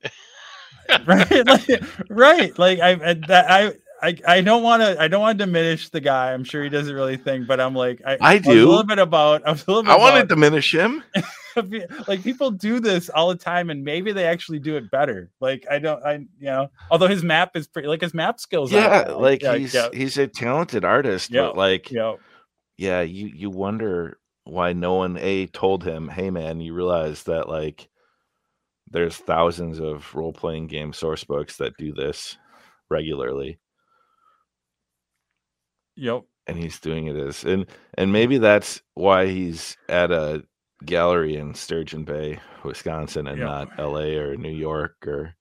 right, 1.05 1.45
like, 1.47 1.84
right. 2.09 2.59
Like 2.59 2.80
I, 2.80 2.89
I 2.91 3.14
that 3.28 3.45
I. 3.49 3.72
I, 4.02 4.18
I 4.28 4.41
don't 4.41 4.64
want 4.64 4.82
to 4.82 4.99
I 5.02 5.08
don't 5.08 5.22
want 5.22 5.38
to 5.38 5.45
diminish 5.45 5.89
the 5.89 6.02
guy. 6.02 6.34
I'm 6.34 6.43
sure 6.43 6.64
he 6.64 6.70
doesn't 6.70 6.93
really 6.93 7.18
think, 7.18 7.47
but 7.47 7.60
I'm 7.60 7.76
like 7.76 8.02
I, 8.06 8.18
I 8.20 8.36
was 8.38 8.47
a 8.47 8.52
little 8.52 8.84
bit 8.84 8.99
about 8.99 9.45
I 9.47 9.52
was 9.52 9.64
a 9.68 9.72
little 9.72 9.84
bit 9.84 9.91
I 9.91 9.97
want 9.97 10.16
to 10.22 10.26
diminish 10.26 10.74
him. 10.74 11.04
like 12.08 12.24
people 12.24 12.49
do 12.49 12.80
this 12.80 13.10
all 13.10 13.28
the 13.30 13.36
time 13.36 13.70
and 13.70 13.84
maybe 13.84 14.14
they 14.14 14.26
actually 14.26 14.58
do 14.58 14.78
it 14.78 14.89
better 14.89 15.30
like 15.41 15.66
i 15.70 15.80
don't 15.80 16.02
i 16.02 16.14
you 16.14 16.45
know 16.45 16.70
although 16.89 17.10
his 17.10 17.24
map 17.26 17.58
is 17.58 17.68
pretty 17.68 17.89
like 17.89 17.99
his 17.99 18.14
map 18.14 18.39
skills 18.39 18.72
Yeah, 18.72 19.02
like 19.12 19.41
yeah, 19.41 19.58
he's 19.58 19.74
yeah, 19.74 19.89
he's 19.91 20.18
a 20.18 20.28
talented 20.28 20.86
artist, 20.86 21.30
Yeah. 21.30 21.41
but 21.47 21.58
like 21.58 21.91
yeah 21.91 22.16
yeah, 22.82 23.02
you 23.02 23.28
you 23.28 23.52
wonder 23.52 24.18
why 24.43 24.74
no 24.74 24.95
one 24.95 25.16
a 25.18 25.45
told 25.45 25.84
him, 25.84 26.08
"Hey 26.08 26.32
man, 26.32 26.62
you 26.62 26.74
realize 26.74 27.24
that 27.24 27.47
like 27.47 27.88
there's 28.89 29.16
thousands 29.16 29.80
of 29.80 30.16
role-playing 30.16 30.66
game 30.66 30.91
source 30.91 31.24
books 31.24 31.58
that 31.58 31.78
do 31.78 31.93
this 31.93 32.38
regularly." 32.89 33.60
Yep 36.02 36.24
and 36.47 36.58
he's 36.58 36.80
doing 36.80 37.06
it 37.08 37.16
as 37.16 37.43
and 37.43 37.66
and 37.97 38.12
maybe 38.12 38.38
that's 38.39 38.82
why 38.95 39.28
he's 39.28 39.78
at 39.88 40.12
a 40.12 40.43
gallery 40.84 41.36
in 41.38 41.54
Sturgeon 41.54 42.04
Bay, 42.04 42.39
Wisconsin, 42.64 43.28
and 43.28 43.38
Yeah. 43.38 43.45
not 43.45 43.70
L.A. 43.80 44.18
or 44.18 44.36
New 44.36 44.49
York 44.52 44.95
or 45.06 45.36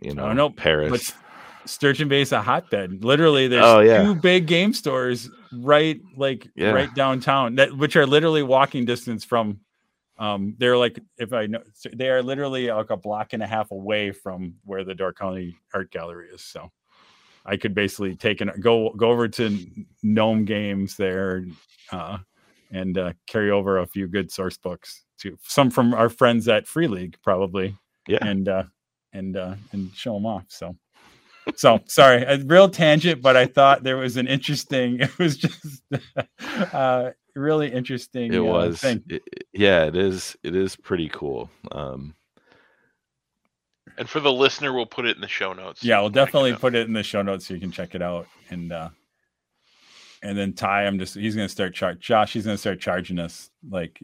you 0.00 0.14
know 0.14 0.24
Oh, 0.28 0.32
no, 0.32 0.48
Paris. 0.50 0.90
but 0.90 1.68
Sturgeon 1.68 2.08
Bay 2.08 2.22
is 2.22 2.32
a 2.32 2.40
hotbed. 2.40 3.04
Literally, 3.04 3.46
there's 3.48 3.64
Oh, 3.66 3.80
yeah. 3.80 4.02
two 4.02 4.14
big 4.14 4.46
game 4.46 4.72
stores 4.72 5.28
right, 5.52 6.00
like 6.16 6.48
Yeah. 6.56 6.70
right 6.70 6.92
downtown, 6.94 7.56
that 7.56 7.76
which 7.76 7.94
are 7.96 8.06
literally 8.06 8.42
walking 8.42 8.86
distance 8.86 9.22
from. 9.24 9.60
Um, 10.18 10.54
they're 10.58 10.78
like 10.78 10.98
if 11.18 11.32
I 11.34 11.46
know, 11.46 11.62
they 11.94 12.08
are 12.08 12.22
literally 12.22 12.72
like 12.72 12.90
a 12.90 12.96
block 12.96 13.34
and 13.34 13.42
a 13.42 13.46
half 13.46 13.70
away 13.70 14.10
from 14.12 14.54
where 14.64 14.82
the 14.82 14.94
Door 14.94 15.12
County 15.12 15.56
Art 15.74 15.90
Gallery 15.92 16.30
is. 16.32 16.42
So, 16.42 16.72
I 17.48 17.56
could 17.56 17.74
basically 17.74 18.14
take 18.14 18.40
and 18.40 18.52
go 18.62 18.90
go 18.90 19.10
over 19.10 19.26
to 19.28 19.66
Gnome 20.02 20.44
Games 20.44 20.96
there, 20.96 21.46
uh, 21.90 22.18
and 22.70 22.96
uh, 22.98 23.12
carry 23.26 23.50
over 23.50 23.78
a 23.78 23.86
few 23.86 24.06
good 24.06 24.30
source 24.30 24.56
books 24.56 25.04
to 25.20 25.36
some 25.42 25.70
from 25.70 25.94
our 25.94 26.08
friends 26.08 26.46
at 26.48 26.66
Free 26.66 26.88
League, 26.88 27.16
probably 27.22 27.74
yeah, 28.06 28.24
and 28.24 28.48
uh 28.48 28.64
and 29.12 29.36
uh 29.36 29.54
and 29.72 29.90
show 29.94 30.14
them 30.14 30.26
off 30.26 30.44
so 30.48 30.76
so 31.56 31.80
sorry 31.86 32.22
a 32.24 32.36
real 32.44 32.68
tangent 32.68 33.22
but 33.22 33.34
i 33.34 33.46
thought 33.46 33.82
there 33.82 33.96
was 33.96 34.18
an 34.18 34.28
interesting 34.28 35.00
it 35.00 35.18
was 35.18 35.38
just 35.38 35.82
uh 36.74 37.10
really 37.34 37.72
interesting 37.72 38.32
it 38.32 38.38
uh, 38.38 38.44
was. 38.44 38.84
it- 38.84 39.22
yeah, 39.52 39.86
it 39.86 39.96
is. 39.96 40.36
It 40.42 40.54
is 40.54 40.76
pretty 40.76 41.08
cool. 41.08 41.50
Um, 41.72 42.14
And 43.98 44.08
for 44.08 44.20
the 44.20 44.32
listener, 44.32 44.72
we'll 44.72 44.86
put 44.86 45.06
it 45.06 45.16
in 45.16 45.20
the 45.20 45.28
show 45.28 45.52
notes. 45.52 45.82
yeah 45.84 46.00
we'll 46.00 46.08
Check 46.10 46.16
it 46.16 46.24
definitely 46.26 46.54
put 46.54 46.74
it 46.74 46.86
in 46.86 46.92
the 46.92 47.02
show 47.02 47.22
notes 47.22 47.46
so 47.46 47.54
you 47.54 47.60
can 47.60 47.70
check 47.72 47.94
it 47.94 48.02
out 48.02 48.26
and 48.50 48.72
uh 48.72 48.88
and 50.22 50.36
then 50.36 50.52
ty 50.52 50.84
i'm 50.86 50.98
just 50.98 51.14
he's 51.14 51.34
gonna 51.36 51.48
start 51.48 51.74
charge 51.74 52.00
josh 52.00 52.32
he's 52.32 52.44
gonna 52.44 52.58
start 52.58 52.80
charging 52.80 53.18
us 53.18 53.50
like 53.70 54.00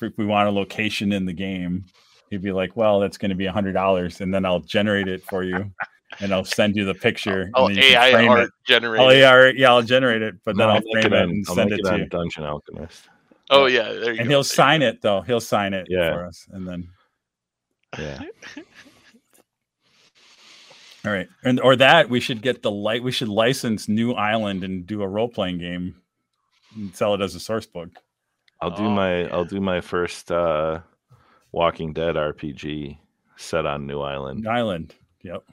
if 0.00 0.12
we 0.18 0.26
want 0.26 0.48
a 0.48 0.50
location 0.50 1.12
in 1.12 1.24
the 1.24 1.32
game 1.32 1.84
he'd 2.30 2.42
be 2.42 2.52
like 2.52 2.76
well 2.76 2.98
that's 3.00 3.16
gonna 3.18 3.34
be 3.34 3.46
a 3.46 3.52
hundred 3.52 3.72
dollars 3.72 4.20
and 4.20 4.32
then 4.34 4.44
i'll 4.44 4.60
generate 4.60 5.06
it 5.08 5.22
for 5.22 5.44
you 5.44 5.70
and 6.20 6.32
i'll 6.34 6.44
send 6.44 6.74
you 6.76 6.84
the 6.84 6.94
picture 6.94 7.48
Oh, 7.54 7.66
and 7.66 7.76
then 7.76 7.84
you 7.84 7.96
AI 7.96 8.12
frame 8.12 8.28
art 8.30 8.40
it. 8.44 8.50
generated. 8.66 9.06
Oh 9.06 9.10
yeah, 9.10 9.30
all 9.30 9.38
right, 9.38 9.56
yeah, 9.56 9.70
I'll 9.70 9.82
generate 9.82 10.22
it, 10.22 10.34
but 10.44 10.56
then 10.56 10.66
no, 10.68 10.74
I'll 10.74 10.82
frame 10.92 11.06
it 11.06 11.12
on- 11.14 11.30
and 11.30 11.44
I'll 11.48 11.54
send 11.54 11.70
make 11.70 11.80
it 11.80 11.84
to 11.84 11.98
you. 11.98 12.06
Dungeon 12.06 12.44
Alchemist. 12.44 13.08
Oh 13.50 13.66
yeah, 13.66 13.92
there 13.92 14.12
you 14.12 14.20
And 14.20 14.28
go. 14.28 14.34
he'll 14.34 14.38
There 14.40 14.44
sign 14.44 14.82
it 14.82 15.00
though. 15.02 15.20
He'll 15.22 15.40
sign 15.40 15.74
it 15.74 15.86
Yeah. 15.90 16.12
for 16.12 16.26
us, 16.26 16.46
and 16.52 16.66
then 16.68 16.88
Yeah, 17.98 18.20
all 21.04 21.12
right, 21.12 21.28
and 21.44 21.60
or 21.60 21.76
that 21.76 22.08
we 22.08 22.20
should 22.20 22.40
get 22.42 22.62
the 22.62 22.70
light. 22.70 23.02
We 23.02 23.12
should 23.12 23.28
license 23.28 23.88
New 23.88 24.12
Island 24.14 24.64
and 24.64 24.86
do 24.86 25.02
a 25.02 25.08
role 25.08 25.28
playing 25.28 25.58
game 25.58 25.96
and 26.74 26.94
sell 26.96 27.14
it 27.14 27.20
as 27.20 27.34
a 27.34 27.40
source 27.40 27.66
book. 27.66 27.90
I'll 28.60 28.70
do 28.70 28.84
Oh, 28.84 28.90
my 28.90 29.20
yeah. 29.22 29.28
I'll 29.32 29.44
do 29.44 29.60
my 29.60 29.80
first 29.82 30.32
uh, 30.32 30.80
Walking 31.52 31.92
Dead 31.92 32.14
RPG 32.16 32.96
set 33.36 33.66
on 33.66 33.86
New 33.86 34.00
Island. 34.00 34.42
New 34.44 34.50
Island. 34.50 34.94
Yep. 35.22 35.42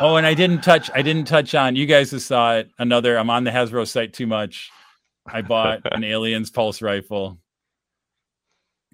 Oh, 0.00 0.16
and 0.16 0.26
I 0.26 0.34
didn't 0.34 0.62
touch. 0.62 0.90
I 0.94 1.00
didn't 1.00 1.24
touch 1.26 1.54
on. 1.54 1.74
You 1.74 1.86
guys 1.86 2.10
just 2.10 2.26
saw 2.26 2.56
it. 2.56 2.70
Another. 2.78 3.16
I'm 3.16 3.30
on 3.30 3.44
the 3.44 3.50
Hasbro 3.50 3.88
site 3.88 4.12
too 4.12 4.26
much. 4.26 4.70
I 5.26 5.40
bought 5.40 5.80
an 5.90 6.04
Aliens 6.04 6.50
pulse 6.50 6.82
rifle 6.82 7.38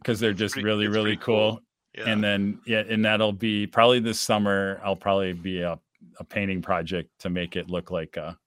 because 0.01 0.19
they're 0.21 0.33
just 0.33 0.55
Pretty- 0.55 0.67
really, 0.67 0.89
really 0.89 1.17
cool. 1.17 1.53
cool. 1.53 1.61
Yeah. 1.97 2.09
and 2.09 2.23
then 2.23 2.61
yeah 2.67 2.85
and 2.89 3.05
that'll 3.05 3.33
be 3.33 3.67
probably 3.67 3.99
this 3.99 4.21
summer 4.21 4.81
i'll 4.85 4.95
probably 4.95 5.33
be 5.33 5.61
a, 5.63 5.77
a 6.21 6.25
painting 6.25 6.63
project 6.63 7.11
to 7.19 7.31
make 7.31 7.57
it 7.57 7.69
look 7.69 7.91
like 7.91 8.17
a 8.17 8.39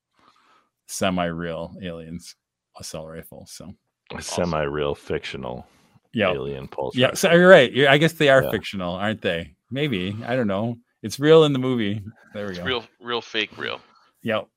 semi-real 0.88 1.76
aliens 1.82 2.36
assault 2.80 3.10
rifle 3.10 3.45
so 3.45 3.74
A 4.16 4.22
semi-real 4.22 4.95
fictional 4.95 5.68
yeah 6.14 6.32
alien 6.32 6.68
pulse. 6.70 6.95
yeah 6.95 7.08
rifle. 7.08 7.18
so 7.18 7.32
you're 7.34 7.49
right 7.49 7.72
you're, 7.74 7.89
i 7.89 7.97
guess 7.97 8.14
they 8.14 8.30
are 8.30 8.43
Yeah. 8.43 8.51
fictional 8.51 8.95
aren't 8.95 9.22
they 9.22 9.56
maybe 9.70 10.16
i 10.26 10.36
don't 10.38 10.47
know 10.47 10.78
It's 11.04 11.20
real 11.20 11.43
in 11.43 11.51
the 11.51 11.60
movie. 11.60 12.01
There 12.34 12.45
we 12.45 12.51
It's 12.51 12.60
go. 12.60 12.66
real, 12.66 12.84
real 13.01 13.22
fake, 13.22 13.58
real. 13.58 13.82
Yep. 14.24 14.47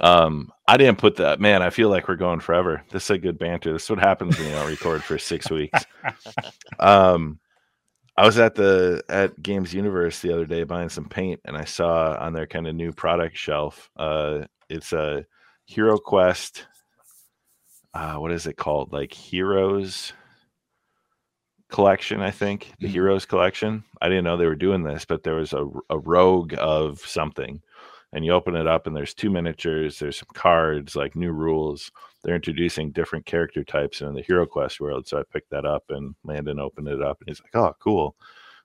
Um, 0.00 0.50
I 0.66 0.76
didn't 0.76 0.98
put 0.98 1.16
that. 1.16 1.40
Man, 1.40 1.62
I 1.62 1.70
feel 1.70 1.88
like 1.88 2.08
we're 2.08 2.16
going 2.16 2.40
forever. 2.40 2.82
This 2.90 3.04
is 3.04 3.10
a 3.10 3.18
good 3.18 3.38
banter. 3.38 3.72
This 3.72 3.84
is 3.84 3.90
what 3.90 3.98
happens 3.98 4.38
when 4.38 4.48
you 4.48 4.54
don't 4.54 4.68
record 4.68 5.02
for 5.02 5.18
six 5.18 5.50
weeks. 5.50 5.84
Um, 6.78 7.40
I 8.16 8.24
was 8.26 8.38
at 8.38 8.54
the 8.54 9.02
at 9.08 9.40
Games 9.42 9.72
Universe 9.72 10.20
the 10.20 10.32
other 10.32 10.44
day 10.46 10.64
buying 10.64 10.88
some 10.88 11.08
paint, 11.08 11.40
and 11.44 11.56
I 11.56 11.64
saw 11.64 12.16
on 12.18 12.32
their 12.32 12.46
kind 12.46 12.66
of 12.66 12.74
new 12.74 12.92
product 12.92 13.36
shelf. 13.36 13.90
Uh, 13.96 14.44
it's 14.68 14.92
a 14.92 15.24
Hero 15.66 15.98
Quest. 15.98 16.66
Uh, 17.94 18.16
what 18.16 18.32
is 18.32 18.46
it 18.46 18.56
called? 18.56 18.92
Like 18.92 19.12
Heroes 19.12 20.12
collection, 21.70 22.20
I 22.20 22.30
think. 22.30 22.72
The 22.80 22.86
Mhm. 22.88 22.92
Heroes 22.92 23.26
collection. 23.26 23.84
I 24.00 24.08
didn't 24.08 24.24
know 24.24 24.36
they 24.36 24.46
were 24.46 24.54
doing 24.54 24.82
this, 24.82 25.04
but 25.04 25.22
there 25.22 25.34
was 25.34 25.52
a, 25.52 25.66
a 25.90 25.98
rogue 25.98 26.54
of 26.58 27.00
something. 27.00 27.60
And 28.12 28.24
you 28.24 28.32
open 28.32 28.56
it 28.56 28.66
up, 28.66 28.86
and 28.86 28.96
there's 28.96 29.12
two 29.12 29.28
miniatures. 29.28 29.98
There's 29.98 30.16
some 30.16 30.28
cards, 30.32 30.96
like 30.96 31.14
new 31.14 31.30
rules. 31.30 31.92
They're 32.24 32.34
introducing 32.34 32.90
different 32.90 33.26
character 33.26 33.62
types 33.62 34.00
in 34.00 34.14
the 34.14 34.22
Hero 34.22 34.46
Quest 34.46 34.80
world. 34.80 35.06
So 35.06 35.18
I 35.18 35.22
picked 35.30 35.50
that 35.50 35.66
up, 35.66 35.84
and 35.90 36.14
Landon 36.24 36.58
opened 36.58 36.88
it 36.88 37.02
up, 37.02 37.18
and 37.20 37.28
he's 37.28 37.42
like, 37.42 37.54
"Oh, 37.54 37.74
cool!" 37.80 38.16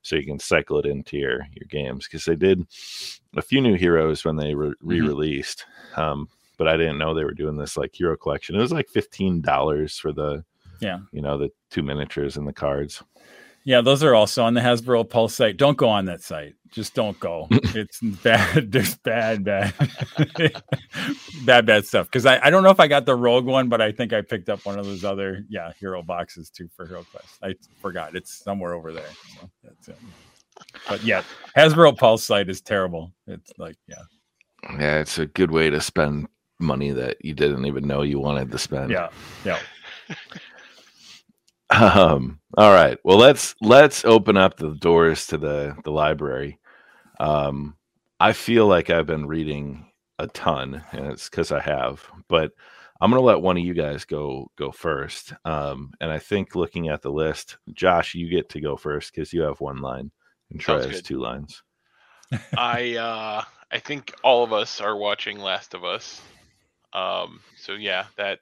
So 0.01 0.15
you 0.15 0.25
can 0.25 0.39
cycle 0.39 0.79
it 0.79 0.85
into 0.85 1.17
your 1.17 1.45
your 1.53 1.67
games 1.69 2.05
because 2.07 2.23
they 2.23 2.35
did 2.37 2.65
a 3.35 3.41
few 3.41 3.59
new 3.59 3.75
heroes 3.75 4.23
when 4.23 4.37
they 4.37 4.53
re- 4.55 4.73
re-released. 4.81 5.65
Um, 5.97 6.29
but 6.57 6.67
I 6.69 6.77
didn't 6.77 6.97
know 6.97 7.13
they 7.13 7.23
were 7.25 7.33
doing 7.33 7.57
this 7.57 7.75
like 7.75 7.93
hero 7.93 8.15
collection. 8.15 8.55
It 8.55 8.59
was 8.61 8.71
like 8.71 8.87
fifteen 8.89 9.41
dollars 9.41 9.97
for 9.97 10.13
the 10.13 10.45
Yeah. 10.79 10.99
you 11.11 11.21
know 11.21 11.37
the 11.37 11.49
two 11.69 11.83
miniatures 11.83 12.37
and 12.37 12.47
the 12.47 12.53
cards. 12.53 13.03
Yeah, 13.65 13.81
those 13.81 14.03
are 14.03 14.13
also 14.13 14.43
on 14.43 14.53
the 14.55 14.61
Hasbro 14.61 15.09
Pulse 15.09 15.35
site. 15.35 15.55
Don't 15.57 15.77
go 15.77 15.87
on 15.87 16.05
that 16.05 16.21
site. 16.21 16.55
Just 16.69 16.93
don't 16.95 17.17
go. 17.19 17.47
It's 17.75 17.99
bad. 18.01 18.71
There's 18.71 18.95
bad, 18.97 19.43
bad, 19.45 19.73
bad, 21.45 21.65
bad 21.65 21.85
stuff. 21.85 22.07
Because 22.07 22.25
I, 22.25 22.39
I 22.45 22.49
don't 22.49 22.63
know 22.63 22.69
if 22.71 22.79
I 22.79 22.87
got 22.87 23.05
the 23.05 23.15
Rogue 23.15 23.45
one, 23.45 23.69
but 23.69 23.81
I 23.81 23.91
think 23.91 24.11
I 24.13 24.21
picked 24.21 24.49
up 24.49 24.65
one 24.65 24.77
of 24.77 24.85
those 24.85 25.03
other 25.03 25.45
yeah 25.49 25.71
hero 25.79 26.01
boxes 26.03 26.49
too 26.49 26.69
for 26.75 26.85
Hero 26.85 27.05
Quest. 27.11 27.37
I 27.41 27.55
forgot. 27.79 28.15
It's 28.15 28.33
somewhere 28.43 28.73
over 28.73 28.91
there. 28.91 29.09
So 29.39 29.49
that's 29.63 29.87
it. 29.89 29.97
But 30.87 31.03
yeah, 31.03 31.23
Hasbro 31.57 31.97
Pulse 31.97 32.23
site 32.23 32.49
is 32.49 32.61
terrible. 32.61 33.11
It's 33.27 33.51
like 33.57 33.77
yeah, 33.87 34.03
Yeah, 34.77 34.99
it's 34.99 35.17
a 35.19 35.25
good 35.25 35.51
way 35.51 35.69
to 35.69 35.79
spend 35.81 36.27
money 36.59 36.91
that 36.91 37.17
you 37.23 37.33
didn't 37.33 37.65
even 37.65 37.87
know 37.87 38.01
you 38.01 38.19
wanted 38.19 38.51
to 38.51 38.57
spend. 38.57 38.91
yeah, 38.91 39.09
yeah. 39.45 39.59
Um, 41.73 42.39
all 42.57 42.71
right. 42.71 42.97
Well, 43.03 43.17
let's 43.17 43.55
let's 43.61 44.05
open 44.05 44.37
up 44.37 44.57
the 44.57 44.75
doors 44.75 45.27
to 45.27 45.37
the 45.37 45.75
the 45.83 45.91
library. 45.91 46.59
Um, 47.19 47.75
I 48.19 48.33
feel 48.33 48.67
like 48.67 48.89
I've 48.89 49.07
been 49.07 49.27
reading 49.27 49.91
a 50.19 50.27
ton, 50.27 50.83
and 50.91 51.07
it's 51.07 51.29
because 51.29 51.51
I 51.51 51.59
have. 51.61 52.05
But 52.29 52.51
I'm 53.01 53.09
gonna 53.09 53.21
let 53.21 53.41
one 53.41 53.57
of 53.57 53.63
you 53.63 53.73
guys 53.73 54.05
go 54.05 54.51
go 54.57 54.71
first. 54.71 55.33
Um, 55.45 55.91
and 55.99 56.11
I 56.11 56.19
think 56.19 56.55
looking 56.55 56.89
at 56.89 57.01
the 57.01 57.11
list, 57.11 57.57
Josh, 57.73 58.13
you 58.13 58.29
get 58.29 58.49
to 58.49 58.61
go 58.61 58.77
first 58.77 59.13
because 59.13 59.33
you 59.33 59.41
have 59.41 59.59
one 59.59 59.81
line, 59.81 60.11
and 60.51 60.59
Troy 60.59 60.83
has 60.83 60.91
good. 60.91 61.05
two 61.05 61.19
lines. 61.19 61.63
I 62.57 62.95
uh 62.95 63.43
I 63.71 63.79
think 63.79 64.13
all 64.23 64.43
of 64.43 64.53
us 64.53 64.79
are 64.79 64.95
watching 64.95 65.39
Last 65.39 65.73
of 65.73 65.83
Us. 65.83 66.21
Um 66.93 67.41
so 67.57 67.73
yeah, 67.73 68.05
that 68.17 68.39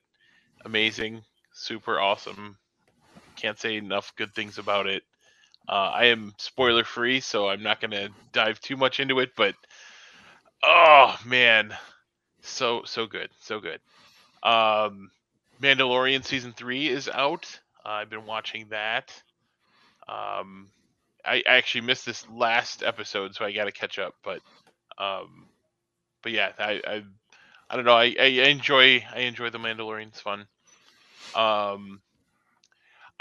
amazing, 0.66 1.24
super 1.54 2.00
awesome. 2.00 2.58
Can't 3.42 3.60
say 3.60 3.78
enough 3.78 4.14
good 4.16 4.34
things 4.34 4.58
about 4.58 4.88
it. 4.88 5.04
Uh 5.68 5.92
I 5.94 6.06
am 6.06 6.34
spoiler 6.38 6.84
free, 6.84 7.20
so 7.20 7.50
I'm 7.50 7.64
not 7.64 7.82
going 7.82 7.92
to 7.92 8.10
dive 8.32 8.60
too 8.60 8.78
much 8.78 9.00
into 9.00 9.20
it, 9.20 9.32
but 9.36 9.56
oh 10.64 11.16
man, 11.26 11.74
so 12.42 12.84
so 12.86 13.08
good, 13.08 13.30
so 13.42 13.60
good. 13.60 13.80
Um 14.44 15.12
Mandalorian 15.62 16.26
season 16.26 16.54
3 16.54 16.88
is 16.88 17.08
out. 17.08 17.60
I've 17.86 18.10
been 18.10 18.26
watching 18.26 18.68
that. 18.70 19.12
Um 20.08 20.70
I, 21.26 21.44
I 21.48 21.58
actually 21.58 21.82
missed 21.82 22.06
this 22.06 22.26
last 22.30 22.84
episode, 22.84 23.36
so 23.36 23.46
I 23.46 23.52
got 23.52 23.66
to 23.66 23.72
catch 23.72 24.00
up. 24.00 24.16
But, 24.24 24.42
um, 24.98 25.48
but 26.22 26.32
yeah, 26.32 26.52
I, 26.58 26.82
I, 26.86 27.04
I 27.70 27.76
don't 27.76 27.86
know. 27.86 27.94
I, 27.96 28.16
I 28.20 28.26
enjoy, 28.50 29.04
I 29.14 29.20
enjoy 29.22 29.50
the 29.50 29.58
Mandalorian. 29.58 30.08
It's 30.08 30.22
fun. 30.22 30.48
Um, 31.36 32.02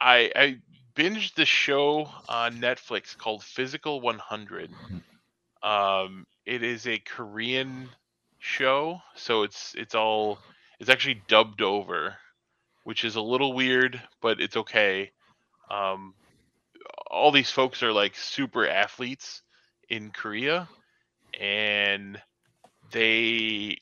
I, 0.00 0.32
I 0.34 0.58
binged 0.96 1.34
the 1.34 1.44
show 1.44 2.08
on 2.28 2.58
Netflix 2.58 3.16
called 3.16 3.44
Physical 3.44 4.00
100. 4.00 4.70
Um, 5.62 6.26
it 6.46 6.62
is 6.62 6.86
a 6.86 6.98
Korean 6.98 7.88
show, 8.38 9.02
so 9.14 9.42
it's 9.42 9.74
it's 9.76 9.94
all 9.94 10.38
it's 10.78 10.88
actually 10.88 11.22
dubbed 11.28 11.60
over, 11.60 12.16
which 12.84 13.04
is 13.04 13.16
a 13.16 13.20
little 13.20 13.52
weird, 13.52 14.00
but 14.22 14.40
it's 14.40 14.56
okay. 14.56 15.10
Um, 15.70 16.14
all 17.10 17.30
these 17.30 17.50
folks 17.50 17.82
are 17.82 17.92
like 17.92 18.16
super 18.16 18.66
athletes 18.66 19.42
in 19.88 20.10
Korea 20.10 20.68
and 21.38 22.20
they 22.92 23.78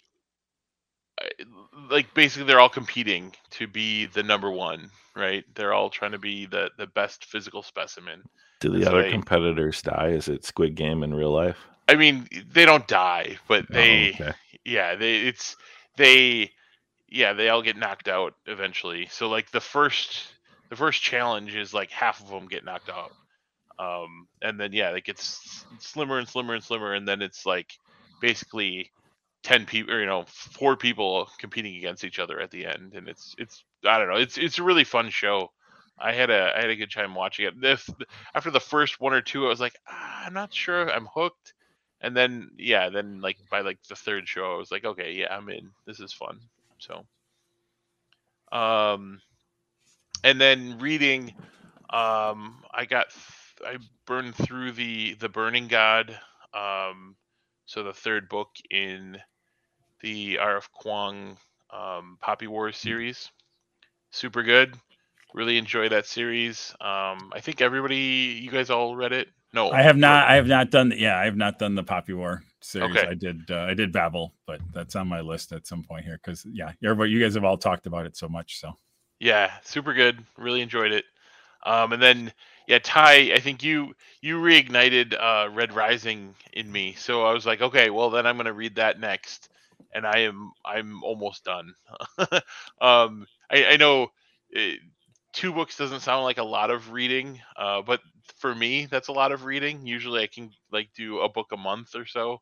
like 1.90 2.12
basically 2.14 2.46
they're 2.46 2.60
all 2.60 2.68
competing 2.68 3.34
to 3.50 3.66
be 3.66 4.06
the 4.06 4.22
number 4.22 4.50
1, 4.50 4.90
right? 5.16 5.44
They're 5.54 5.72
all 5.72 5.90
trying 5.90 6.12
to 6.12 6.18
be 6.18 6.46
the 6.46 6.70
the 6.78 6.86
best 6.86 7.24
physical 7.24 7.62
specimen. 7.62 8.22
Do 8.60 8.70
the 8.70 8.86
other 8.88 9.08
competitors 9.10 9.82
die? 9.82 10.08
Is 10.08 10.28
it 10.28 10.44
Squid 10.44 10.74
Game 10.74 11.02
in 11.02 11.14
real 11.14 11.32
life? 11.32 11.58
I 11.88 11.94
mean, 11.94 12.28
they 12.52 12.66
don't 12.66 12.86
die, 12.88 13.38
but 13.46 13.64
Oh, 13.70 13.74
they 13.74 14.10
okay. 14.10 14.32
yeah, 14.64 14.94
they 14.96 15.18
it's 15.20 15.56
they 15.96 16.50
yeah, 17.08 17.32
they 17.32 17.48
all 17.48 17.62
get 17.62 17.76
knocked 17.76 18.08
out 18.08 18.34
eventually. 18.46 19.06
So 19.10 19.28
like 19.28 19.50
the 19.50 19.60
first 19.60 20.24
the 20.68 20.76
first 20.76 21.00
challenge 21.02 21.54
is 21.54 21.72
like 21.72 21.90
half 21.90 22.20
of 22.20 22.28
them 22.28 22.46
get 22.48 22.64
knocked 22.64 22.90
out. 22.90 23.12
Um 23.78 24.26
and 24.42 24.58
then 24.60 24.72
yeah, 24.72 24.90
it 24.90 25.04
gets 25.04 25.64
slimmer 25.78 26.18
and 26.18 26.28
slimmer 26.28 26.54
and 26.54 26.62
slimmer 26.62 26.94
and 26.94 27.06
then 27.06 27.22
it's 27.22 27.46
like 27.46 27.78
basically 28.20 28.90
10 29.42 29.66
people 29.66 29.98
you 29.98 30.06
know, 30.06 30.24
four 30.28 30.76
people 30.76 31.28
competing 31.38 31.76
against 31.76 32.04
each 32.04 32.18
other 32.18 32.40
at 32.40 32.50
the 32.50 32.66
end 32.66 32.94
and 32.94 33.08
it's 33.08 33.34
it's 33.38 33.64
I 33.84 33.98
don't 33.98 34.08
know, 34.08 34.16
it's 34.16 34.38
it's 34.38 34.58
a 34.58 34.64
really 34.64 34.84
fun 34.84 35.10
show. 35.10 35.50
I 35.98 36.12
had 36.12 36.30
a 36.30 36.52
I 36.56 36.60
had 36.60 36.70
a 36.70 36.76
good 36.76 36.92
time 36.92 37.14
watching 37.14 37.46
it. 37.46 37.60
This 37.60 37.88
after 38.34 38.50
the 38.50 38.60
first 38.60 39.00
one 39.00 39.14
or 39.14 39.22
two 39.22 39.46
I 39.46 39.48
was 39.48 39.60
like, 39.60 39.74
ah, 39.88 40.24
I'm 40.26 40.34
not 40.34 40.54
sure 40.54 40.90
I'm 40.90 41.06
hooked 41.06 41.54
and 42.00 42.16
then 42.16 42.50
yeah 42.58 42.88
then 42.90 43.20
like 43.20 43.38
by 43.50 43.60
like 43.60 43.78
the 43.88 43.96
third 43.96 44.28
show 44.28 44.54
i 44.54 44.56
was 44.56 44.70
like 44.70 44.84
okay 44.84 45.12
yeah 45.12 45.34
i'm 45.34 45.48
in 45.48 45.70
this 45.86 46.00
is 46.00 46.12
fun 46.12 46.38
so 46.78 47.04
um 48.52 49.20
and 50.24 50.40
then 50.40 50.78
reading 50.78 51.34
um 51.90 52.62
i 52.72 52.84
got 52.88 53.06
th- 53.10 53.74
i 53.74 53.84
burned 54.06 54.34
through 54.34 54.72
the 54.72 55.14
the 55.14 55.28
burning 55.28 55.68
god 55.68 56.18
um 56.54 57.16
so 57.68 57.82
the 57.82 57.92
third 57.92 58.28
book 58.30 58.48
in 58.70 59.18
the 60.00 60.36
rf 60.36 60.68
Kuang 60.82 61.36
um 61.70 62.16
poppy 62.20 62.46
wars 62.46 62.78
series 62.78 63.30
super 64.10 64.42
good 64.42 64.74
really 65.34 65.58
enjoy 65.58 65.88
that 65.88 66.06
series 66.06 66.74
um 66.80 67.30
i 67.34 67.40
think 67.40 67.60
everybody 67.60 68.40
you 68.42 68.50
guys 68.50 68.70
all 68.70 68.96
read 68.96 69.12
it 69.12 69.28
no 69.52 69.70
I 69.70 69.82
have 69.82 69.96
not. 69.96 70.28
I 70.28 70.34
have 70.34 70.46
not 70.46 70.70
done. 70.70 70.92
Yeah, 70.94 71.18
I 71.18 71.24
have 71.24 71.36
not 71.36 71.58
done 71.58 71.74
the 71.74 71.82
Poppy 71.82 72.12
War 72.12 72.42
series. 72.60 72.96
Okay. 72.96 73.06
I 73.06 73.14
did. 73.14 73.50
Uh, 73.50 73.60
I 73.60 73.72
did 73.72 73.92
Babel, 73.92 74.34
but 74.46 74.60
that's 74.74 74.94
on 74.94 75.08
my 75.08 75.22
list 75.22 75.52
at 75.52 75.66
some 75.66 75.82
point 75.82 76.04
here 76.04 76.20
because 76.22 76.44
yeah, 76.52 76.72
everybody, 76.84 77.12
you 77.12 77.20
guys 77.20 77.34
have 77.34 77.44
all 77.44 77.56
talked 77.56 77.86
about 77.86 78.04
it 78.04 78.14
so 78.14 78.28
much. 78.28 78.60
So 78.60 78.74
Yeah, 79.20 79.50
super 79.64 79.94
good. 79.94 80.22
Really 80.36 80.60
enjoyed 80.60 80.92
it. 80.92 81.06
Um, 81.64 81.92
and 81.92 82.02
then 82.02 82.32
yeah, 82.66 82.78
Ty, 82.82 83.32
I 83.34 83.40
think 83.40 83.62
you 83.62 83.94
you 84.20 84.40
reignited 84.40 85.14
uh, 85.18 85.50
Red 85.50 85.74
Rising 85.74 86.34
in 86.52 86.70
me. 86.70 86.94
So 86.98 87.24
I 87.24 87.32
was 87.32 87.46
like, 87.46 87.60
okay, 87.62 87.90
well 87.90 88.10
then 88.10 88.26
I'm 88.26 88.36
gonna 88.36 88.52
read 88.52 88.76
that 88.76 89.00
next, 89.00 89.48
and 89.94 90.06
I 90.06 90.20
am 90.20 90.52
I'm 90.64 91.02
almost 91.02 91.44
done. 91.44 91.74
um, 92.80 93.26
I, 93.50 93.66
I 93.72 93.76
know 93.78 94.08
it, 94.50 94.80
two 95.32 95.52
books 95.52 95.76
doesn't 95.76 96.00
sound 96.00 96.24
like 96.24 96.38
a 96.38 96.44
lot 96.44 96.70
of 96.70 96.92
reading, 96.92 97.40
uh, 97.56 97.82
but 97.82 98.00
for 98.38 98.54
me 98.54 98.86
that's 98.86 99.08
a 99.08 99.12
lot 99.12 99.32
of 99.32 99.44
reading. 99.44 99.86
Usually 99.86 100.22
I 100.22 100.28
can 100.28 100.50
like 100.72 100.90
do 100.96 101.20
a 101.20 101.28
book 101.28 101.48
a 101.52 101.56
month 101.56 101.94
or 101.94 102.06
so, 102.06 102.40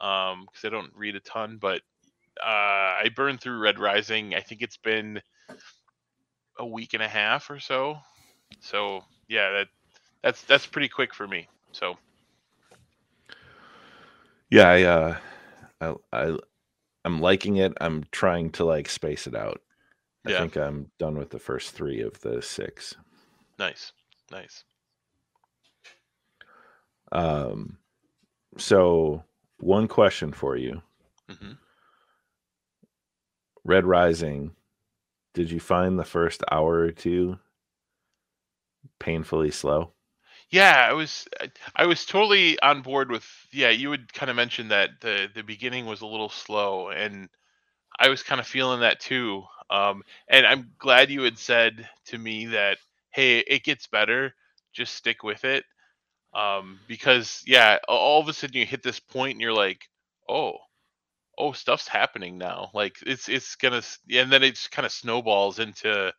um, 0.00 0.46
because 0.46 0.64
I 0.64 0.70
don't 0.70 0.92
read 0.96 1.16
a 1.16 1.20
ton. 1.20 1.58
But 1.60 1.82
uh, 2.42 2.46
I 3.04 3.10
burned 3.14 3.40
through 3.40 3.60
Red 3.60 3.78
Rising. 3.78 4.34
I 4.34 4.40
think 4.40 4.62
it's 4.62 4.78
been 4.78 5.20
a 6.58 6.66
week 6.66 6.94
and 6.94 7.02
a 7.02 7.08
half 7.08 7.50
or 7.50 7.60
so. 7.60 7.98
So 8.60 9.04
yeah, 9.28 9.50
that 9.52 9.68
that's 10.22 10.42
that's 10.44 10.66
pretty 10.66 10.88
quick 10.88 11.14
for 11.14 11.26
me. 11.28 11.48
So 11.72 11.98
Yeah, 14.50 14.68
I, 14.68 14.82
uh, 14.82 15.16
I, 15.80 15.94
I, 16.12 16.38
I'm 17.04 17.20
liking 17.20 17.56
it. 17.56 17.74
I'm 17.80 18.04
trying 18.12 18.50
to 18.52 18.64
like 18.64 18.88
space 18.88 19.26
it 19.26 19.36
out. 19.36 19.60
I 20.26 20.30
Yeah. 20.30 20.38
think 20.38 20.56
I'm 20.56 20.90
done 20.98 21.18
with 21.18 21.30
the 21.30 21.38
first 21.40 21.72
three 21.72 22.00
of 22.02 22.20
the 22.20 22.42
six. 22.42 22.96
nice, 23.58 23.92
nice. 24.30 24.64
Um, 27.12 27.78
So, 28.58 29.24
one 29.58 29.88
question 29.88 30.32
for 30.32 30.56
you 30.56 30.82
hmm 31.28 31.52
Red 33.64 33.84
Rising, 33.86 34.56
did 35.34 35.50
you 35.50 35.60
find 35.60 35.98
the 35.98 36.04
first 36.04 36.42
hour 36.50 36.74
or 36.80 36.92
two 36.92 37.38
painfully 38.98 39.50
slow? 39.50 39.94
Yeah, 40.50 40.86
I 40.88 40.92
was 40.94 41.26
I- 41.76 41.86
was 41.86 42.04
totally 42.06 42.58
on 42.60 42.82
board 42.82 43.10
with 43.10 43.26
yeah, 43.52 43.70
you 43.70 43.90
would 43.90 44.12
kind 44.12 44.30
of 44.30 44.36
mention 44.36 44.68
that 44.68 45.00
the 45.00 45.28
the 45.34 45.42
beginning 45.42 45.86
was 45.86 46.00
a 46.00 46.06
little 46.06 46.28
slow 46.30 46.90
and 46.90 47.28
I 47.98 48.08
was 48.10 48.22
kind 48.24 48.40
of 48.40 48.46
feeling 48.48 48.80
that 48.80 49.00
too. 49.00 49.44
Um 49.70 50.02
and 50.28 50.46
I'm 50.46 50.72
glad 50.78 51.10
you 51.10 51.22
had 51.22 51.38
said 51.38 51.88
to 52.06 52.18
me 52.18 52.46
that 52.48 52.78
hey, 53.12 53.40
it 53.40 53.64
gets 53.64 53.86
better, 53.88 54.34
just 54.74 54.94
stick 54.96 55.22
with 55.24 55.44
it. 55.44 55.64
Um 56.34 56.80
because 56.88 57.42
yeah, 57.46 57.78
all 57.88 58.20
of 58.20 58.28
a 58.28 58.32
sudden 58.34 58.56
you 58.56 58.66
hit 58.66 58.82
this 58.82 59.00
point 59.00 59.32
and 59.34 59.40
you're 59.42 59.52
like, 59.54 59.88
"Oh, 60.28 60.58
oh, 61.38 61.52
stuff's 61.52 61.88
happening 61.88 62.38
now." 62.38 62.70
Like 62.74 62.96
it's 63.06 63.28
it's 63.28 63.56
going 63.56 63.80
to 63.80 63.86
and 64.20 64.32
then 64.32 64.42
it 64.42 64.50
just 64.52 64.70
kind 64.70 64.86
of 64.86 64.92
snowballs 64.92 65.58
into 65.58 66.12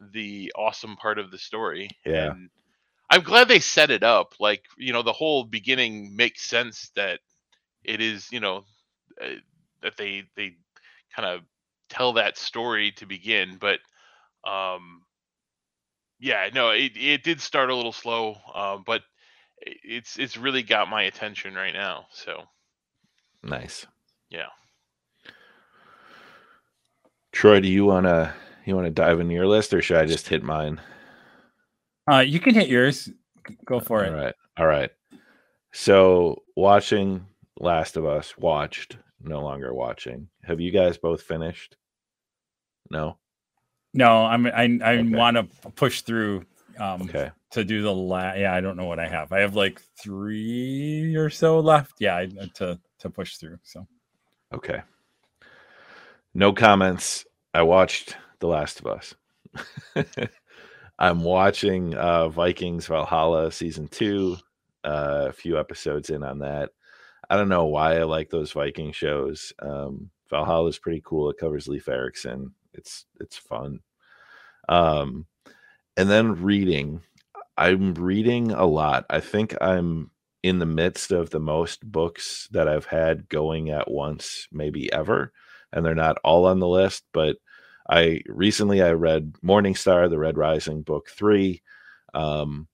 the 0.00 0.52
awesome 0.56 0.96
part 0.96 1.18
of 1.18 1.30
the 1.30 1.38
story. 1.38 1.88
Yeah. 2.04 2.34
And 2.34 2.50
I'm 3.10 3.22
glad 3.22 3.48
they 3.48 3.60
set 3.60 3.90
it 3.90 4.02
up. 4.02 4.34
Like, 4.40 4.64
you 4.78 4.92
know, 4.92 5.02
the 5.02 5.12
whole 5.12 5.44
beginning 5.44 6.14
makes 6.16 6.42
sense 6.42 6.90
that 6.96 7.20
it 7.84 8.00
is, 8.00 8.30
you 8.32 8.40
know, 8.40 8.64
uh, 9.22 9.36
that 9.82 9.96
they 9.96 10.24
they 10.36 10.56
kind 11.14 11.28
of 11.28 11.42
tell 11.88 12.14
that 12.14 12.36
story 12.38 12.92
to 12.92 13.06
begin. 13.06 13.58
But 13.58 13.80
um, 14.48 15.02
yeah, 16.18 16.48
no, 16.54 16.70
it 16.70 16.92
it 16.96 17.22
did 17.22 17.40
start 17.40 17.70
a 17.70 17.74
little 17.74 17.92
slow, 17.92 18.36
um, 18.54 18.84
but 18.86 19.02
it's 19.60 20.18
it's 20.18 20.36
really 20.36 20.62
got 20.62 20.88
my 20.88 21.02
attention 21.02 21.54
right 21.54 21.74
now. 21.74 22.06
So 22.12 22.44
Nice. 23.42 23.86
yeah, 24.30 24.48
Troy, 27.32 27.60
do 27.60 27.68
you 27.68 27.84
wanna 27.84 28.34
you 28.68 28.76
wanna 28.76 28.90
dive 28.90 29.20
into 29.20 29.34
your 29.34 29.46
list 29.46 29.72
or 29.74 29.82
should 29.82 29.96
I 29.98 30.04
just 30.06 30.28
hit 30.28 30.42
mine? 30.42 30.80
Uh, 32.10 32.18
you 32.20 32.40
can 32.40 32.54
hit 32.54 32.68
yours. 32.68 33.10
Go 33.64 33.80
for 33.80 34.04
it. 34.04 34.10
All 34.12 34.14
right. 34.18 34.34
All 34.58 34.66
right. 34.66 34.90
So 35.72 36.42
watching 36.56 37.26
Last 37.58 37.96
of 37.96 38.04
Us, 38.06 38.36
watched, 38.38 38.96
no 39.22 39.40
longer 39.42 39.74
watching. 39.74 40.28
Have 40.44 40.60
you 40.60 40.70
guys 40.70 40.96
both 40.98 41.22
finished? 41.22 41.76
No? 42.90 43.18
No, 43.94 44.24
I'm 44.24 44.46
I 44.46 44.78
I 44.82 44.96
Okay. 44.98 45.08
want 45.08 45.36
to 45.36 45.44
push 45.72 46.02
through 46.02 46.44
um 46.78 47.02
Okay. 47.02 47.30
to 47.52 47.64
do 47.64 47.82
the 47.82 47.92
last. 47.94 48.38
yeah, 48.38 48.54
I 48.54 48.60
don't 48.60 48.76
know 48.76 48.84
what 48.84 48.98
I 48.98 49.08
have. 49.08 49.32
I 49.32 49.40
have 49.40 49.54
like 49.56 49.80
3 50.02 51.14
or 51.16 51.30
so 51.30 51.60
left. 51.60 51.94
Yeah, 51.98 52.16
I, 52.16 52.26
to 52.54 52.78
to 53.00 53.10
push 53.10 53.36
through. 53.36 53.58
So, 53.62 53.86
Okay. 54.54 54.82
No 56.34 56.52
comments. 56.52 57.24
I 57.54 57.62
watched 57.62 58.16
The 58.40 58.46
Last 58.46 58.80
of 58.80 58.86
Us. 58.86 59.14
I'm 60.98 61.22
watching 61.22 61.94
uh, 61.94 62.28
Vikings 62.28 62.86
Valhalla 62.86 63.52
season 63.52 63.88
two. 63.88 64.36
Uh, 64.84 65.26
a 65.28 65.32
few 65.32 65.58
episodes 65.58 66.10
in 66.10 66.22
on 66.22 66.38
that. 66.38 66.70
I 67.28 67.36
don't 67.36 67.48
know 67.48 67.66
why 67.66 67.98
I 67.98 68.04
like 68.04 68.30
those 68.30 68.52
Viking 68.52 68.92
shows. 68.92 69.52
Um, 69.60 70.10
Valhalla 70.30 70.68
is 70.68 70.78
pretty 70.78 71.02
cool. 71.04 71.30
It 71.30 71.38
covers 71.38 71.68
Leif 71.68 71.88
Erikson. 71.88 72.52
It's 72.72 73.06
it's 73.20 73.36
fun. 73.36 73.80
Um, 74.68 75.26
and 75.96 76.08
then 76.08 76.42
reading. 76.42 77.02
I'm 77.56 77.94
reading 77.94 78.52
a 78.52 78.64
lot. 78.64 79.04
I 79.10 79.20
think 79.20 79.54
I'm 79.60 80.10
in 80.42 80.60
the 80.60 80.66
midst 80.66 81.10
of 81.10 81.30
the 81.30 81.40
most 81.40 81.84
books 81.90 82.48
that 82.52 82.68
I've 82.68 82.86
had 82.86 83.28
going 83.28 83.70
at 83.70 83.90
once, 83.90 84.46
maybe 84.52 84.92
ever. 84.92 85.32
And 85.72 85.84
they're 85.84 85.94
not 85.94 86.18
all 86.24 86.46
on 86.46 86.60
the 86.60 86.68
list, 86.68 87.04
but 87.12 87.36
I 87.88 88.20
recently 88.26 88.82
I 88.82 88.92
read 88.92 89.34
Morningstar, 89.44 90.10
the 90.10 90.18
Red 90.18 90.36
Rising 90.36 90.82
book 90.82 91.08
three. 91.08 91.62
Um, 92.14 92.68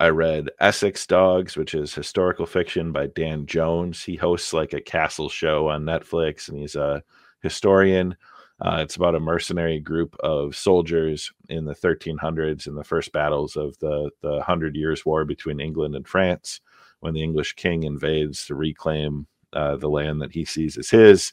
I 0.00 0.08
read 0.08 0.50
Essex 0.60 1.06
Dogs, 1.06 1.56
which 1.56 1.74
is 1.74 1.94
historical 1.94 2.46
fiction 2.46 2.92
by 2.92 3.06
Dan 3.06 3.46
Jones. 3.46 4.02
He 4.02 4.16
hosts 4.16 4.52
like 4.52 4.72
a 4.72 4.80
castle 4.80 5.28
show 5.28 5.68
on 5.68 5.84
Netflix, 5.84 6.48
and 6.48 6.58
he's 6.58 6.76
a 6.76 7.02
historian. 7.42 8.16
Uh, 8.60 8.78
it's 8.82 8.96
about 8.96 9.14
a 9.14 9.20
mercenary 9.20 9.80
group 9.80 10.16
of 10.20 10.56
soldiers 10.56 11.32
in 11.48 11.64
the 11.64 11.74
1300s 11.74 12.66
in 12.66 12.74
the 12.74 12.84
first 12.84 13.12
battles 13.12 13.56
of 13.56 13.78
the 13.78 14.10
the 14.20 14.42
Hundred 14.42 14.76
Years' 14.76 15.06
War 15.06 15.24
between 15.24 15.60
England 15.60 15.94
and 15.96 16.06
France, 16.06 16.60
when 17.00 17.14
the 17.14 17.22
English 17.22 17.54
king 17.54 17.84
invades 17.84 18.46
to 18.46 18.54
reclaim 18.54 19.26
uh, 19.52 19.76
the 19.76 19.88
land 19.88 20.20
that 20.22 20.32
he 20.32 20.44
sees 20.44 20.76
as 20.76 20.90
his. 20.90 21.32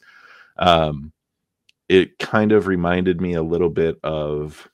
Um, 0.56 1.12
it 1.88 2.18
kind 2.18 2.52
of 2.52 2.66
reminded 2.66 3.20
me 3.20 3.34
a 3.34 3.42
little 3.42 3.70
bit 3.70 3.98
of 4.02 4.68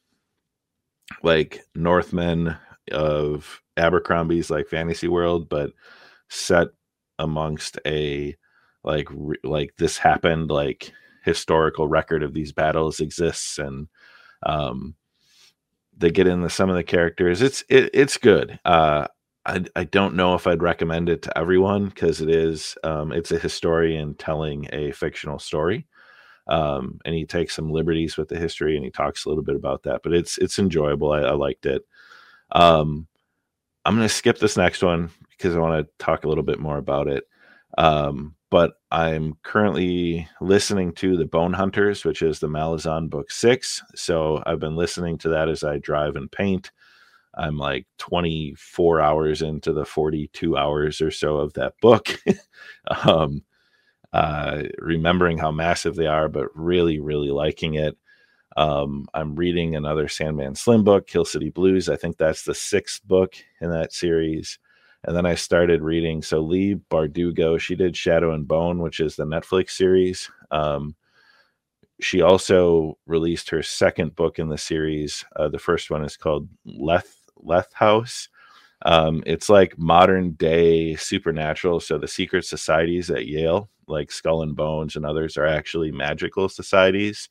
like 1.23 1.65
Northmen 1.75 2.57
of 2.93 3.63
Abercrombie's 3.77 4.51
like 4.51 4.69
fantasy 4.69 5.09
world, 5.09 5.49
but 5.49 5.71
set 6.29 6.69
amongst 7.19 7.79
a 7.87 8.37
like 8.85 9.09
re- 9.11 9.37
like 9.45 9.75
this 9.79 9.99
happened 9.99 10.51
like 10.51 10.93
historical 11.25 11.89
record 11.89 12.23
of 12.23 12.33
these 12.33 12.53
battles 12.53 13.01
exists 13.01 13.59
and 13.59 13.89
um 14.47 14.95
they 15.97 16.11
get 16.11 16.29
into 16.29 16.49
some 16.49 16.71
of 16.71 16.77
the 16.77 16.85
characters. 16.85 17.43
It's 17.43 17.65
it, 17.69 17.91
it's 17.93 18.17
good. 18.19 18.59
Uh 18.65 19.09
I, 19.47 19.65
I 19.75 19.85
don't 19.85 20.15
know 20.15 20.35
if 20.35 20.47
I'd 20.47 20.63
recommend 20.63 21.09
it 21.09 21.23
to 21.23 21.39
everyone 21.39 21.87
because 21.87 22.21
it 22.21 22.29
is 22.29 22.77
um, 22.85 23.13
it's 23.13 23.33
a 23.33 23.39
historian 23.39 24.15
telling 24.15 24.69
a 24.73 24.93
fictional 24.93 25.39
story 25.39 25.87
um, 26.49 26.99
and 27.05 27.15
he 27.15 27.27
takes 27.27 27.55
some 27.55 27.71
liberties 27.71 28.17
with 28.17 28.29
the 28.29 28.39
history 28.39 28.77
and 28.77 28.85
he 28.85 28.91
talks 28.91 29.25
a 29.25 29.29
little 29.29 29.45
bit 29.45 29.57
about 29.57 29.83
that 29.83 30.03
but 30.03 30.13
it's 30.13 30.39
it's 30.39 30.59
enjoyable 30.59 31.13
I, 31.13 31.21
I 31.21 31.33
liked 31.33 31.67
it 31.67 31.83
um, 32.53 33.07
I'm 33.85 33.97
going 33.97 34.09
to 34.09 34.15
skip 34.15 34.39
this 34.39 34.57
next 34.57 34.83
one 34.83 35.11
because 35.31 35.55
I 35.55 35.61
want 35.61 35.87
to 35.87 36.05
talk 36.05 36.25
a 36.25 36.29
little 36.29 36.45
bit 36.45 36.59
more 36.59 36.79
about 36.79 37.09
it 37.09 37.25
um, 37.77 38.35
but 38.51 38.73
I'm 38.91 39.35
currently 39.43 40.27
listening 40.41 40.93
to 40.95 41.17
the 41.17 41.27
Bone 41.27 41.53
Hunters, 41.53 42.05
which 42.05 42.23
is 42.23 42.41
the 42.41 42.49
Malazan 42.49 43.11
book 43.11 43.31
six. 43.31 43.83
So 43.95 44.43
I've 44.47 44.61
been 44.61 44.77
listening 44.77 45.19
to 45.19 45.29
that 45.31 45.49
as 45.49 45.63
I 45.63 45.79
drive 45.79 46.17
and 46.17 46.33
paint. 46.33 46.71
I'm 47.35 47.59
like 47.59 47.87
24 47.99 49.01
hours 49.01 49.43
into 49.43 49.73
the 49.73 49.85
42 49.85 50.57
hours 50.57 51.01
or 51.01 51.11
so 51.11 51.37
of 51.37 51.53
that 51.55 51.75
book. 51.81 52.19
um, 53.05 53.43
uh, 54.13 54.63
remembering 54.79 55.39
how 55.39 55.51
massive 55.51 55.95
they 55.95 56.07
are, 56.07 56.29
but 56.29 56.49
really, 56.55 56.99
really 57.01 57.31
liking 57.31 57.75
it. 57.75 57.97
Um, 58.57 59.07
I'm 59.15 59.37
reading 59.37 59.77
another 59.77 60.09
Sandman 60.09 60.55
Slim 60.55 60.83
book, 60.83 61.07
Kill 61.07 61.25
City 61.25 61.51
Blues. 61.51 61.89
I 61.89 61.97
think 61.97 62.17
that's 62.17 62.43
the 62.43 62.55
sixth 62.55 63.07
book 63.07 63.35
in 63.61 63.71
that 63.71 63.93
series. 63.93 64.59
And 65.05 65.17
then 65.17 65.27
I 65.27 65.37
started 65.37 65.83
reading. 65.83 66.23
So 66.23 66.41
Leigh 66.41 66.75
Bardugo, 66.91 67.61
she 67.61 67.77
did 67.77 67.97
Shadow 67.97 68.33
and 68.33 68.49
Bone, 68.49 68.81
which 68.81 68.99
is 68.99 69.15
the 69.15 69.25
Netflix 69.25 69.71
series. 69.71 70.29
Um, 70.51 70.97
she 72.01 72.21
also 72.21 72.99
released 73.07 73.51
her 73.51 73.63
second 73.63 74.17
book 74.17 74.39
in 74.39 74.49
the 74.49 74.59
series. 74.59 75.25
Uh, 75.37 75.49
the 75.49 75.59
first 75.59 75.91
one 75.91 76.05
is 76.05 76.17
called 76.17 76.49
Leth 76.65 77.17
Leth 77.37 77.73
House. 77.75 78.29
Um, 78.83 79.23
it's 79.27 79.49
like 79.49 79.79
modern 79.79 80.33
day 80.33 80.97
supernatural. 80.97 81.81
So 81.81 81.99
the 81.99 82.09
secret 82.09 82.45
societies 82.45 83.11
at 83.11 83.27
Yale, 83.27 83.69
like 83.89 84.13
Skull 84.13 84.43
and 84.43 84.57
Bones 84.57 84.97
and 84.97 85.05
others, 85.05 85.37
are 85.37 85.47
actually 85.47 85.91
magical 85.93 86.49
societies. 86.49 87.29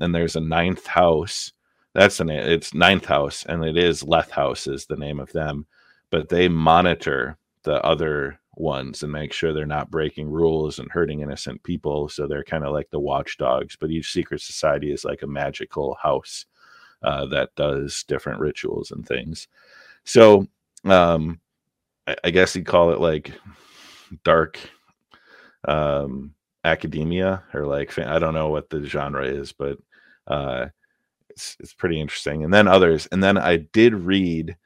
And 0.00 0.14
there's 0.14 0.36
a 0.36 0.40
ninth 0.40 0.86
house. 0.86 1.52
That's 1.92 2.20
name. 2.20 2.40
It's 2.40 2.74
ninth 2.74 3.04
house, 3.04 3.44
and 3.46 3.64
it 3.64 3.76
is 3.76 4.02
Leth 4.02 4.30
House 4.30 4.66
is 4.66 4.86
the 4.86 4.96
name 4.96 5.20
of 5.20 5.32
them 5.32 5.66
but 6.14 6.28
they 6.28 6.46
monitor 6.46 7.36
the 7.64 7.84
other 7.84 8.38
ones 8.54 9.02
and 9.02 9.10
make 9.10 9.32
sure 9.32 9.52
they're 9.52 9.66
not 9.66 9.90
breaking 9.90 10.30
rules 10.30 10.78
and 10.78 10.88
hurting 10.92 11.22
innocent 11.22 11.60
people. 11.64 12.08
So 12.08 12.28
they're 12.28 12.44
kind 12.44 12.64
of 12.64 12.72
like 12.72 12.88
the 12.90 13.00
watchdogs. 13.00 13.74
But 13.74 13.90
each 13.90 14.12
secret 14.12 14.40
society 14.40 14.92
is 14.92 15.04
like 15.04 15.22
a 15.22 15.26
magical 15.26 15.98
house 16.00 16.46
uh, 17.02 17.26
that 17.26 17.52
does 17.56 18.04
different 18.04 18.38
rituals 18.38 18.92
and 18.92 19.04
things. 19.04 19.48
So 20.04 20.46
um, 20.84 21.40
I, 22.06 22.14
I 22.22 22.30
guess 22.30 22.54
you'd 22.54 22.64
call 22.64 22.92
it 22.92 23.00
like 23.00 23.32
dark 24.22 24.60
um, 25.66 26.34
academia 26.64 27.42
or 27.52 27.66
like 27.66 27.96
I 27.98 28.18
don't 28.18 28.34
know 28.34 28.48
what 28.48 28.70
the 28.70 28.84
genre 28.84 29.24
is, 29.26 29.52
but 29.52 29.78
uh, 30.26 30.66
it's 31.30 31.56
it's 31.60 31.74
pretty 31.74 32.00
interesting. 32.00 32.44
And 32.44 32.52
then 32.52 32.68
others, 32.68 33.06
and 33.12 33.22
then 33.22 33.38
I 33.38 33.56
did 33.56 33.94
read 33.94 34.56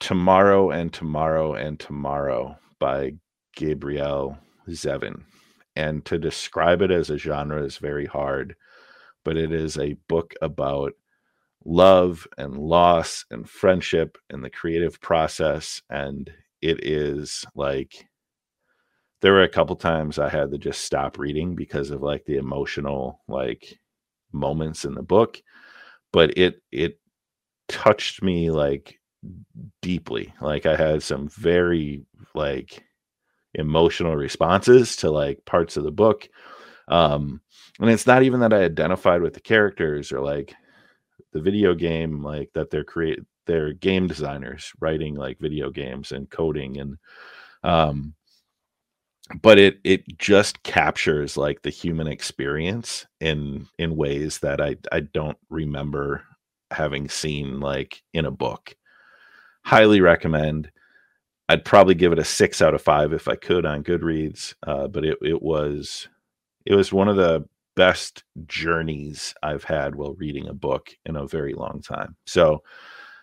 Tomorrow 0.00 0.70
and 0.70 0.92
Tomorrow 0.92 1.54
and 1.54 1.78
Tomorrow 1.78 2.58
by 2.78 3.12
Gabrielle 3.54 4.38
Zevin. 4.68 5.22
And 5.76 6.04
to 6.06 6.18
describe 6.18 6.82
it 6.82 6.90
as 6.90 7.10
a 7.10 7.18
genre 7.18 7.62
is 7.62 7.78
very 7.78 8.06
hard, 8.06 8.56
but 9.24 9.36
it 9.36 9.52
is 9.52 9.78
a 9.78 9.96
book 10.08 10.34
about 10.42 10.92
love 11.64 12.26
and 12.38 12.56
loss 12.56 13.24
and 13.30 13.48
friendship 13.48 14.18
and 14.30 14.42
the 14.42 14.50
creative 14.50 15.00
process. 15.00 15.80
And 15.90 16.30
it 16.60 16.84
is 16.84 17.44
like 17.54 18.08
there 19.20 19.32
were 19.32 19.42
a 19.42 19.48
couple 19.48 19.76
times 19.76 20.18
I 20.18 20.28
had 20.28 20.50
to 20.50 20.58
just 20.58 20.82
stop 20.82 21.18
reading 21.18 21.54
because 21.54 21.90
of 21.90 22.02
like 22.02 22.24
the 22.24 22.36
emotional 22.36 23.20
like 23.28 23.78
moments 24.32 24.84
in 24.84 24.94
the 24.94 25.02
book, 25.02 25.42
but 26.12 26.36
it 26.38 26.62
it 26.72 26.98
touched 27.68 28.22
me 28.22 28.50
like 28.50 28.98
deeply. 29.82 30.32
Like 30.40 30.66
I 30.66 30.76
had 30.76 31.02
some 31.02 31.28
very 31.28 32.04
like 32.34 32.82
emotional 33.54 34.16
responses 34.16 34.96
to 34.96 35.10
like 35.10 35.44
parts 35.44 35.76
of 35.76 35.84
the 35.84 35.90
book. 35.90 36.28
Um 36.88 37.40
and 37.80 37.90
it's 37.90 38.06
not 38.06 38.22
even 38.22 38.40
that 38.40 38.52
I 38.52 38.62
identified 38.62 39.22
with 39.22 39.34
the 39.34 39.40
characters 39.40 40.12
or 40.12 40.20
like 40.20 40.54
the 41.32 41.40
video 41.40 41.74
game 41.74 42.22
like 42.22 42.50
that 42.54 42.70
they're 42.70 42.84
create 42.84 43.20
they're 43.46 43.72
game 43.72 44.06
designers 44.06 44.72
writing 44.80 45.14
like 45.14 45.38
video 45.40 45.70
games 45.70 46.12
and 46.12 46.30
coding 46.30 46.78
and 46.78 46.96
um 47.62 48.14
but 49.42 49.58
it 49.58 49.78
it 49.84 50.18
just 50.18 50.62
captures 50.62 51.36
like 51.36 51.62
the 51.62 51.70
human 51.70 52.06
experience 52.06 53.06
in 53.20 53.68
in 53.78 53.96
ways 53.96 54.38
that 54.40 54.60
I 54.60 54.76
I 54.92 55.00
don't 55.00 55.38
remember 55.48 56.24
having 56.70 57.08
seen 57.08 57.60
like 57.60 58.02
in 58.12 58.24
a 58.24 58.30
book. 58.30 58.74
Highly 59.64 60.00
recommend. 60.00 60.70
I'd 61.48 61.64
probably 61.64 61.94
give 61.94 62.12
it 62.12 62.18
a 62.18 62.24
six 62.24 62.62
out 62.62 62.74
of 62.74 62.82
five 62.82 63.12
if 63.12 63.28
I 63.28 63.36
could 63.36 63.66
on 63.66 63.84
Goodreads, 63.84 64.54
uh, 64.66 64.88
but 64.88 65.04
it 65.04 65.18
it 65.22 65.42
was 65.42 66.08
it 66.66 66.74
was 66.74 66.92
one 66.92 67.08
of 67.08 67.16
the 67.16 67.46
best 67.76 68.24
journeys 68.46 69.34
I've 69.42 69.64
had 69.64 69.94
while 69.94 70.14
reading 70.14 70.48
a 70.48 70.54
book 70.54 70.90
in 71.06 71.16
a 71.16 71.26
very 71.26 71.54
long 71.54 71.82
time. 71.82 72.16
So, 72.26 72.62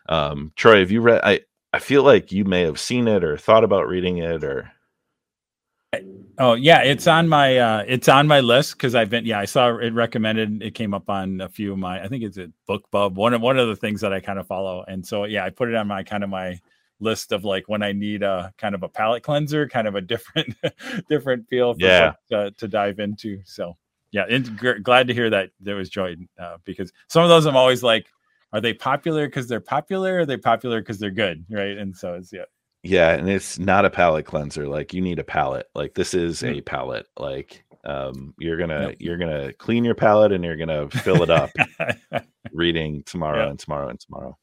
um, 0.10 0.52
Troy, 0.56 0.80
have 0.80 0.92
you 0.92 1.02
read? 1.02 1.22
I 1.24 1.42
I 1.74 1.80
feel 1.80 2.04
like 2.04 2.32
you 2.32 2.46
may 2.46 2.62
have 2.64 2.80
seen 2.80 3.08
it 3.08 3.24
or 3.24 3.38
thought 3.38 3.64
about 3.64 3.88
reading 3.88 4.18
it 4.20 4.44
or 4.44 4.72
Oh 6.40 6.54
yeah, 6.54 6.84
it's 6.84 7.08
on 7.08 7.28
my 7.28 7.58
uh 7.58 7.84
it's 7.88 8.08
on 8.08 8.28
my 8.28 8.42
list 8.42 8.74
because 8.74 8.94
I've 8.94 9.10
been 9.10 9.26
yeah 9.26 9.40
I 9.40 9.46
saw 9.46 9.76
it 9.78 9.94
recommended. 9.94 10.62
It 10.62 10.76
came 10.76 10.94
up 10.94 11.10
on 11.10 11.42
a 11.42 11.50
few 11.50 11.72
of 11.72 11.80
my 11.80 12.04
I 12.04 12.08
think 12.08 12.24
it's 12.24 12.38
a 12.38 12.52
BookBub 12.70 13.14
one 13.14 13.34
of 13.34 13.42
one 13.42 13.58
of 13.58 13.68
the 13.68 13.76
things 13.76 14.02
that 14.02 14.14
I 14.14 14.20
kind 14.20 14.38
of 14.38 14.46
follow, 14.46 14.84
and 14.88 15.06
so 15.06 15.24
yeah 15.24 15.44
I 15.46 15.50
put 15.50 15.70
it 15.70 15.76
on 15.76 15.88
my 15.88 16.04
kind 16.04 16.24
of 16.24 16.30
my 16.30 16.60
list 17.00 17.32
of 17.32 17.44
like 17.44 17.68
when 17.68 17.82
I 17.82 17.92
need 17.92 18.22
a 18.24 18.54
kind 18.58 18.76
of 18.76 18.84
a 18.84 18.90
palate 18.90 19.24
cleanser, 19.24 19.68
kind 19.68 19.88
of 19.88 19.96
a 19.96 20.02
different 20.14 20.56
different 21.10 21.48
feel 21.48 21.74
for 21.74 21.80
Yeah. 21.80 22.14
to, 22.30 22.52
to 22.52 22.68
dive 22.68 23.00
into. 23.00 23.42
So 23.46 23.78
yeah, 24.12 24.26
and 24.30 24.60
g- 24.60 24.80
glad 24.84 25.08
to 25.08 25.14
hear 25.14 25.30
that 25.32 25.52
there 25.60 25.76
was 25.76 25.90
joy 25.90 26.16
uh, 26.40 26.58
because 26.66 26.92
some 27.08 27.24
of 27.24 27.30
those 27.30 27.46
I'm 27.46 27.56
always 27.58 27.82
like, 27.84 28.08
are 28.54 28.62
they 28.62 28.74
popular 28.74 29.28
because 29.28 29.48
they're 29.48 29.60
popular? 29.60 30.16
Or 30.16 30.20
are 30.20 30.26
they 30.26 30.38
popular 30.38 30.82
because 30.82 31.00
they're 31.00 31.12
good? 31.12 31.46
Right, 31.50 31.78
and 31.78 31.96
so 31.96 32.14
it's 32.14 32.32
yeah 32.32 32.46
Yeah, 32.88 33.12
and 33.14 33.30
it's 33.30 33.60
not 33.60 33.86
a 33.86 33.90
palate 33.90 34.26
cleanser. 34.26 34.68
Like 34.68 34.94
you 34.94 35.02
need 35.02 35.20
a 35.20 35.24
palate. 35.24 35.68
Like 35.76 35.94
this 35.94 36.14
is 36.14 36.44
a 36.44 36.62
palate. 36.62 37.08
Like 37.18 37.64
um 37.86 38.34
you're 38.40 38.58
gonna 38.58 38.88
Yep. 38.90 38.96
you're 39.00 39.18
gonna 39.18 39.54
clean 39.54 39.84
your 39.86 39.96
palate 39.96 40.32
and 40.32 40.44
you're 40.44 40.58
gonna 40.58 40.90
fill 40.90 41.22
it 41.24 41.30
up 41.30 41.50
reading 42.52 43.04
tomorrow 43.04 43.44
Yeah. 43.46 43.50
and 43.52 43.60
tomorrow 43.60 43.90
and 43.90 44.00
tomorrow. 44.00 44.38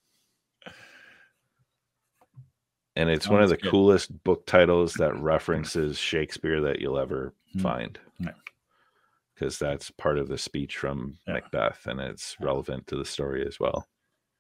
And 2.96 3.10
it's 3.10 3.28
one 3.28 3.42
of 3.42 3.48
the 3.48 3.56
good. 3.56 3.70
coolest 3.70 4.22
book 4.24 4.46
titles 4.46 4.94
that 4.94 5.14
references 5.20 5.98
Shakespeare 5.98 6.60
that 6.62 6.80
you'll 6.80 6.98
ever 6.98 7.34
Mm. 7.56 7.62
find. 7.62 7.98
Yeah. 8.18 8.30
Because 9.34 9.58
that's 9.58 9.90
part 9.92 10.18
of 10.18 10.28
the 10.28 10.38
speech 10.38 10.76
from 10.76 11.18
Yeah. 11.26 11.34
Macbeth 11.34 11.86
and 11.86 12.00
it's 12.00 12.36
relevant 12.40 12.86
to 12.88 12.96
the 12.96 13.04
story 13.04 13.46
as 13.46 13.58
well. 13.60 13.86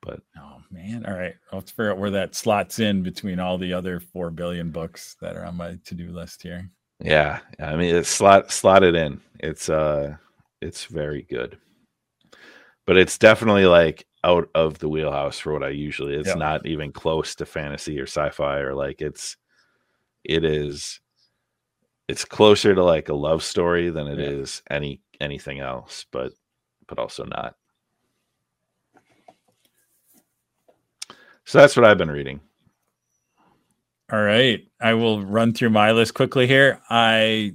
But 0.04 0.20
Oh 0.38 0.58
man! 0.70 1.04
All 1.06 1.14
right, 1.14 1.34
let's 1.52 1.70
figure 1.70 1.90
out 1.90 1.98
where 1.98 2.10
that 2.10 2.34
slots 2.34 2.78
in 2.78 3.02
between 3.02 3.40
all 3.40 3.56
the 3.58 3.72
other 3.72 4.00
four 4.00 4.30
billion 4.30 4.70
books 4.70 5.16
that 5.20 5.36
are 5.36 5.44
on 5.44 5.56
my 5.56 5.78
to-do 5.86 6.10
list 6.12 6.42
here. 6.42 6.70
Yeah, 7.00 7.40
I 7.58 7.74
mean 7.76 7.94
it's 7.94 8.08
slot 8.10 8.52
slotted 8.52 8.94
in. 8.94 9.20
It's 9.40 9.68
uh 9.68 10.16
it's 10.60 10.84
very 10.84 11.22
good. 11.22 11.58
But 12.86 12.98
it's 12.98 13.16
definitely 13.18 13.64
like 13.66 14.06
out 14.24 14.48
of 14.54 14.78
the 14.78 14.88
wheelhouse 14.88 15.38
for 15.38 15.52
what 15.52 15.64
I 15.64 15.70
usually. 15.70 16.14
It's 16.14 16.28
Yeah. 16.28 16.34
not 16.34 16.66
even 16.66 16.92
close 16.92 17.34
to 17.36 17.46
fantasy 17.46 17.98
or 17.98 18.04
sci-fi 18.06 18.58
or 18.58 18.74
like 18.74 19.00
it's 19.00 19.36
it 20.24 20.44
is 20.44 21.00
it's 22.08 22.24
closer 22.26 22.74
to 22.74 22.84
like 22.84 23.08
a 23.08 23.14
love 23.14 23.42
story 23.42 23.88
than 23.90 24.06
it 24.06 24.18
is 24.20 24.62
Yeah. 24.70 24.76
any 24.76 25.00
anything 25.20 25.60
else, 25.60 26.04
but 26.12 26.32
but 26.88 26.98
also 26.98 27.24
not. 27.24 27.54
So 31.44 31.58
that's 31.58 31.76
what 31.76 31.84
I've 31.84 31.98
been 31.98 32.10
reading. 32.10 32.40
All 34.12 34.22
right, 34.22 34.66
I 34.80 34.94
will 34.94 35.24
run 35.24 35.52
through 35.52 35.70
my 35.70 35.92
list 35.92 36.14
quickly 36.14 36.46
here. 36.46 36.80
I 36.90 37.54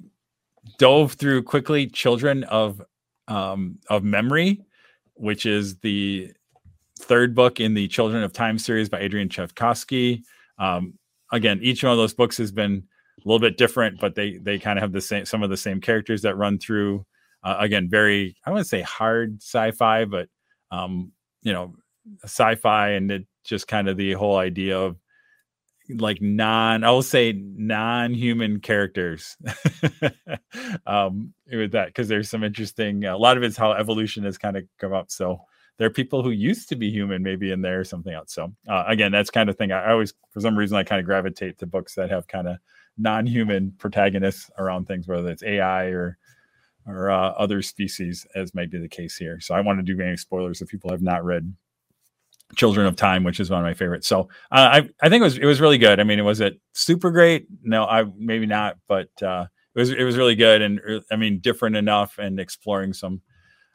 dove 0.77 1.13
through 1.13 1.43
quickly 1.43 1.87
"Children 1.87 2.43
of 2.45 2.81
um, 3.27 3.77
of 3.89 4.03
Memory," 4.03 4.61
which 5.13 5.45
is 5.45 5.77
the 5.77 6.31
third 6.99 7.35
book 7.35 7.59
in 7.59 7.73
the 7.73 7.87
Children 7.87 8.23
of 8.23 8.33
Time 8.33 8.57
series 8.57 8.89
by 8.89 8.99
Adrian 8.99 9.29
Tchaikovsky. 9.29 10.23
Um, 10.57 10.95
again, 11.31 11.59
each 11.61 11.83
one 11.83 11.91
of 11.91 11.97
those 11.97 12.13
books 12.13 12.37
has 12.37 12.51
been 12.51 12.83
a 13.23 13.27
little 13.27 13.39
bit 13.39 13.57
different, 13.57 13.99
but 13.99 14.15
they 14.15 14.37
they 14.37 14.59
kind 14.59 14.77
of 14.77 14.81
have 14.81 14.91
the 14.91 15.01
same 15.01 15.25
some 15.25 15.43
of 15.43 15.49
the 15.49 15.57
same 15.57 15.79
characters 15.79 16.21
that 16.23 16.35
run 16.35 16.57
through. 16.57 17.05
Uh, 17.43 17.57
again, 17.59 17.89
very 17.89 18.35
I 18.45 18.51
wouldn't 18.51 18.67
say 18.67 18.81
hard 18.81 19.41
sci-fi, 19.41 20.05
but 20.05 20.29
um, 20.71 21.11
you 21.41 21.53
know, 21.53 21.75
sci-fi, 22.23 22.89
and 22.91 23.11
it 23.11 23.27
just 23.49 23.67
kind 23.67 23.89
of 23.89 23.97
the 23.97 24.13
whole 24.13 24.37
idea 24.37 24.79
of 24.79 24.97
like 25.97 26.21
non 26.21 26.83
i 26.83 26.91
will 26.91 27.01
say 27.01 27.33
non-human 27.33 28.59
characters. 28.59 29.37
Um 30.85 31.33
with 31.51 31.71
that 31.73 31.87
because 31.87 32.07
there's 32.07 32.29
some 32.29 32.43
interesting 32.43 33.05
a 33.05 33.17
lot 33.17 33.37
of 33.37 33.43
it's 33.43 33.57
how 33.57 33.71
evolution 33.73 34.23
has 34.23 34.37
kind 34.37 34.57
of 34.57 34.63
come 34.79 34.93
up. 34.93 35.11
So 35.11 35.41
there 35.77 35.87
are 35.87 35.91
people 35.91 36.23
who 36.23 36.31
used 36.31 36.69
to 36.69 36.75
be 36.75 36.91
human 36.91 37.23
maybe 37.23 37.51
in 37.51 37.61
there 37.61 37.79
or 37.79 37.83
something 37.83 38.13
else. 38.13 38.33
So 38.33 38.53
uh, 38.67 38.83
again 38.87 39.11
that's 39.11 39.29
kind 39.31 39.49
of 39.49 39.57
thing 39.57 39.71
I, 39.71 39.85
I 39.85 39.91
always 39.91 40.13
for 40.31 40.41
some 40.41 40.57
reason 40.57 40.77
i 40.77 40.83
kind 40.83 40.99
of 40.99 41.05
gravitate 41.05 41.59
to 41.59 41.67
books 41.67 41.95
that 41.95 42.09
have 42.11 42.27
kind 42.27 42.47
of 42.47 42.57
non-human 42.97 43.73
protagonists 43.77 44.49
around 44.57 44.87
things 44.87 45.07
whether 45.07 45.29
it's 45.29 45.43
ai 45.43 45.85
or 45.85 46.17
or 46.87 47.11
uh, 47.11 47.29
other 47.31 47.61
species 47.61 48.25
as 48.35 48.55
might 48.55 48.71
be 48.71 48.79
the 48.79 48.89
case 48.89 49.17
here. 49.17 49.39
So 49.39 49.55
i 49.55 49.61
want 49.61 49.79
to 49.79 49.83
do 49.95 50.01
any 50.01 50.17
spoilers 50.17 50.61
if 50.61 50.69
people 50.69 50.91
have 50.91 51.01
not 51.01 51.25
read 51.25 51.53
Children 52.55 52.87
of 52.87 52.95
Time, 52.95 53.23
which 53.23 53.39
is 53.39 53.49
one 53.49 53.59
of 53.59 53.65
my 53.65 53.73
favorites. 53.73 54.07
So 54.07 54.21
uh, 54.51 54.81
I 54.81 54.89
I 55.01 55.09
think 55.09 55.21
it 55.21 55.23
was 55.23 55.37
it 55.37 55.45
was 55.45 55.61
really 55.61 55.77
good. 55.77 55.99
I 55.99 56.03
mean, 56.03 56.23
was 56.25 56.41
it 56.41 56.59
super 56.73 57.11
great? 57.11 57.47
No, 57.63 57.85
I 57.85 58.05
maybe 58.17 58.45
not, 58.45 58.77
but 58.87 59.09
uh, 59.21 59.45
it 59.75 59.79
was 59.79 59.91
it 59.91 60.03
was 60.03 60.17
really 60.17 60.35
good 60.35 60.61
and 60.61 60.81
uh, 60.87 60.99
I 61.11 61.15
mean 61.15 61.39
different 61.39 61.75
enough 61.75 62.17
and 62.17 62.39
exploring 62.39 62.93
some 62.93 63.21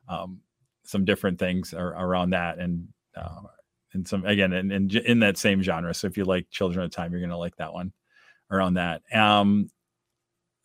um, 0.09 0.41
some 0.85 1.05
different 1.05 1.39
things 1.39 1.73
ar- 1.73 1.95
around 1.95 2.31
that 2.31 2.59
and 2.59 2.89
uh, 3.17 3.43
and 3.93 4.07
some 4.07 4.25
again 4.25 4.53
in, 4.53 4.71
in 4.73 4.91
in 4.91 5.21
that 5.21 5.39
same 5.39 5.63
genre. 5.63 5.95
So 5.95 6.07
if 6.07 6.17
you 6.17 6.25
like 6.25 6.51
Children 6.51 6.85
of 6.85 6.91
Time, 6.91 7.13
you're 7.13 7.21
gonna 7.21 7.39
like 7.39 7.57
that 7.57 7.73
one 7.73 7.93
around 8.51 8.75
that. 8.75 9.03
Um, 9.15 9.71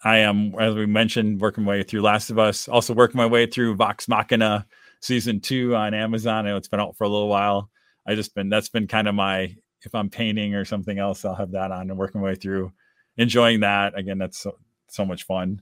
I 0.03 0.19
am, 0.19 0.55
as 0.59 0.75
we 0.75 0.85
mentioned, 0.85 1.41
working 1.41 1.65
my 1.65 1.71
way 1.71 1.83
through 1.83 2.01
Last 2.01 2.29
of 2.29 2.39
Us. 2.39 2.67
Also 2.67 2.93
working 2.93 3.17
my 3.17 3.25
way 3.25 3.45
through 3.45 3.75
Vox 3.75 4.07
Machina 4.07 4.65
season 5.01 5.41
two 5.41 5.75
on 5.75 5.93
Amazon. 5.93 6.45
I 6.45 6.49
know 6.49 6.57
it's 6.57 6.69
been 6.69 6.79
out 6.79 6.97
for 6.97 7.03
a 7.03 7.09
little 7.09 7.27
while. 7.27 7.69
I 8.09 8.15
just 8.15 8.33
been 8.33 8.49
that's 8.49 8.69
been 8.69 8.87
kind 8.87 9.07
of 9.07 9.13
my 9.13 9.55
if 9.85 9.93
I'm 9.93 10.09
painting 10.09 10.55
or 10.55 10.65
something 10.65 10.97
else, 10.97 11.23
I'll 11.23 11.35
have 11.35 11.51
that 11.51 11.71
on 11.71 11.89
and 11.89 11.97
working 11.97 12.21
my 12.21 12.25
way 12.25 12.35
through, 12.35 12.73
enjoying 13.17 13.59
that. 13.59 13.97
Again, 13.97 14.17
that's 14.17 14.39
so, 14.39 14.57
so 14.89 15.05
much 15.05 15.23
fun 15.23 15.61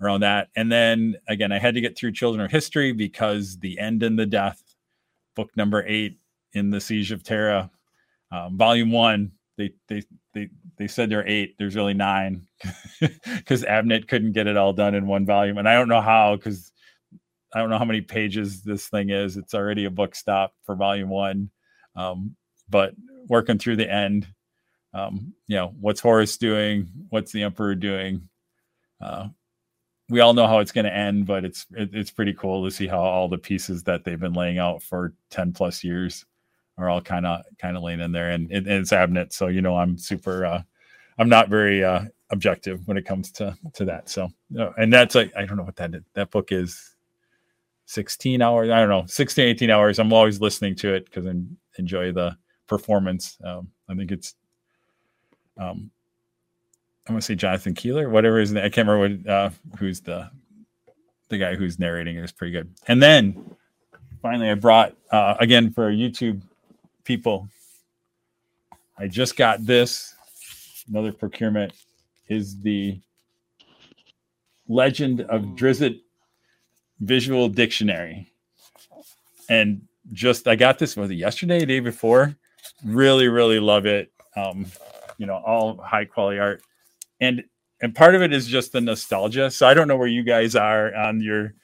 around 0.00 0.20
that. 0.20 0.48
And 0.54 0.70
then 0.70 1.16
again, 1.28 1.50
I 1.50 1.58
had 1.58 1.74
to 1.74 1.80
get 1.80 1.98
through 1.98 2.12
Children 2.12 2.44
of 2.44 2.52
History 2.52 2.92
because 2.92 3.58
the 3.58 3.80
end 3.80 4.04
and 4.04 4.16
the 4.16 4.26
death, 4.26 4.62
book 5.34 5.50
number 5.56 5.84
eight 5.88 6.20
in 6.52 6.70
the 6.70 6.80
Siege 6.80 7.10
of 7.10 7.24
Terra, 7.24 7.68
um, 8.30 8.56
volume 8.56 8.92
one. 8.92 9.32
They 9.56 9.72
they 9.88 10.02
they 10.34 10.50
they 10.76 10.86
said 10.86 11.10
there 11.10 11.20
are 11.20 11.26
eight. 11.26 11.56
There's 11.58 11.74
really 11.74 11.94
nine 11.94 12.46
because 13.00 13.64
Abnett 13.64 14.06
couldn't 14.06 14.32
get 14.32 14.46
it 14.46 14.56
all 14.56 14.72
done 14.72 14.94
in 14.94 15.08
one 15.08 15.26
volume, 15.26 15.58
and 15.58 15.68
I 15.68 15.74
don't 15.74 15.88
know 15.88 16.00
how 16.00 16.36
because 16.36 16.70
I 17.52 17.58
don't 17.58 17.70
know 17.70 17.78
how 17.78 17.84
many 17.84 18.02
pages 18.02 18.62
this 18.62 18.86
thing 18.86 19.10
is. 19.10 19.36
It's 19.36 19.54
already 19.54 19.84
a 19.86 19.90
book 19.90 20.14
stop 20.14 20.52
for 20.62 20.76
volume 20.76 21.08
one, 21.08 21.50
um, 21.98 22.36
but 22.70 22.94
working 23.28 23.58
through 23.58 23.76
the 23.76 23.90
end. 23.90 24.26
Um, 24.94 25.34
you 25.46 25.56
know, 25.56 25.74
what's 25.80 26.00
Horus 26.00 26.36
doing? 26.38 26.88
What's 27.10 27.32
the 27.32 27.42
Emperor 27.42 27.74
doing? 27.74 28.28
Uh, 29.00 29.28
we 30.08 30.20
all 30.20 30.32
know 30.32 30.46
how 30.46 30.60
it's 30.60 30.72
going 30.72 30.86
to 30.86 30.94
end, 30.94 31.26
but 31.26 31.44
it's 31.44 31.66
it, 31.76 31.90
it's 31.92 32.10
pretty 32.10 32.32
cool 32.32 32.64
to 32.64 32.70
see 32.70 32.86
how 32.86 33.00
all 33.00 33.28
the 33.28 33.36
pieces 33.36 33.82
that 33.84 34.04
they've 34.04 34.18
been 34.18 34.32
laying 34.32 34.58
out 34.58 34.82
for 34.82 35.12
ten 35.28 35.52
plus 35.52 35.84
years 35.84 36.24
are 36.78 36.88
all 36.88 37.00
kind 37.00 37.26
of 37.26 37.42
kind 37.58 37.76
of 37.76 37.82
laying 37.82 38.00
in 38.00 38.12
there, 38.12 38.30
and, 38.30 38.50
it, 38.50 38.66
and 38.66 38.68
it's 38.68 38.92
Abnett, 38.92 39.32
so 39.32 39.48
you 39.48 39.60
know 39.60 39.76
I'm 39.76 39.98
super. 39.98 40.46
Uh, 40.46 40.62
I'm 41.18 41.28
not 41.28 41.48
very 41.48 41.84
uh, 41.84 42.04
objective 42.30 42.86
when 42.86 42.96
it 42.96 43.04
comes 43.04 43.32
to 43.32 43.56
to 43.74 43.84
that. 43.86 44.08
So, 44.08 44.30
and 44.54 44.92
that's 44.92 45.14
like 45.14 45.32
I 45.36 45.44
don't 45.44 45.56
know 45.56 45.64
what 45.64 45.76
that 45.76 45.92
that 46.14 46.30
book 46.30 46.52
is. 46.52 46.94
16 47.90 48.42
hours 48.42 48.68
i 48.68 48.78
don't 48.78 48.90
know 48.90 49.06
16 49.06 49.46
18 49.46 49.70
hours 49.70 49.98
i'm 49.98 50.12
always 50.12 50.42
listening 50.42 50.74
to 50.74 50.92
it 50.92 51.06
because 51.06 51.26
i 51.26 51.32
enjoy 51.78 52.12
the 52.12 52.36
performance 52.66 53.38
um, 53.44 53.68
i 53.88 53.94
think 53.94 54.10
it's 54.10 54.34
um, 55.58 55.90
I'm 57.08 57.14
gonna 57.14 57.22
say 57.22 57.34
Jonathan 57.34 57.74
Keeler, 57.74 58.10
whatever 58.10 58.38
his 58.38 58.52
name. 58.52 58.64
I 58.64 58.68
can't 58.68 58.86
remember 58.86 59.24
what 59.24 59.32
uh, 59.32 59.50
who's 59.78 60.00
the 60.00 60.30
the 61.30 61.38
guy 61.38 61.54
who's 61.54 61.78
narrating 61.78 62.16
it 62.16 62.24
is 62.24 62.32
pretty 62.32 62.52
good. 62.52 62.70
And 62.86 63.02
then 63.02 63.56
finally, 64.20 64.50
I 64.50 64.54
brought 64.54 64.94
uh, 65.10 65.36
again 65.40 65.70
for 65.70 65.90
YouTube 65.90 66.42
people. 67.04 67.48
I 68.98 69.08
just 69.08 69.36
got 69.36 69.64
this. 69.64 70.14
Another 70.86 71.12
procurement 71.12 71.72
is 72.28 72.60
the 72.60 73.00
Legend 74.68 75.22
of 75.22 75.42
Drizzt 75.56 75.98
Visual 77.00 77.48
Dictionary, 77.48 78.30
and 79.48 79.87
just 80.12 80.48
I 80.48 80.56
got 80.56 80.78
this 80.78 80.96
was 80.96 81.10
it 81.10 81.14
yesterday, 81.14 81.64
day 81.64 81.80
before. 81.80 82.36
Really, 82.84 83.28
really 83.28 83.60
love 83.60 83.86
it. 83.86 84.12
Um, 84.36 84.66
you 85.16 85.26
know, 85.26 85.36
all 85.36 85.76
high 85.78 86.04
quality 86.04 86.38
art, 86.38 86.62
and 87.20 87.42
and 87.80 87.94
part 87.94 88.14
of 88.14 88.22
it 88.22 88.32
is 88.32 88.46
just 88.46 88.72
the 88.72 88.80
nostalgia. 88.80 89.50
So 89.50 89.66
I 89.66 89.74
don't 89.74 89.88
know 89.88 89.96
where 89.96 90.08
you 90.08 90.22
guys 90.22 90.54
are 90.54 90.94
on 90.94 91.20
your 91.20 91.54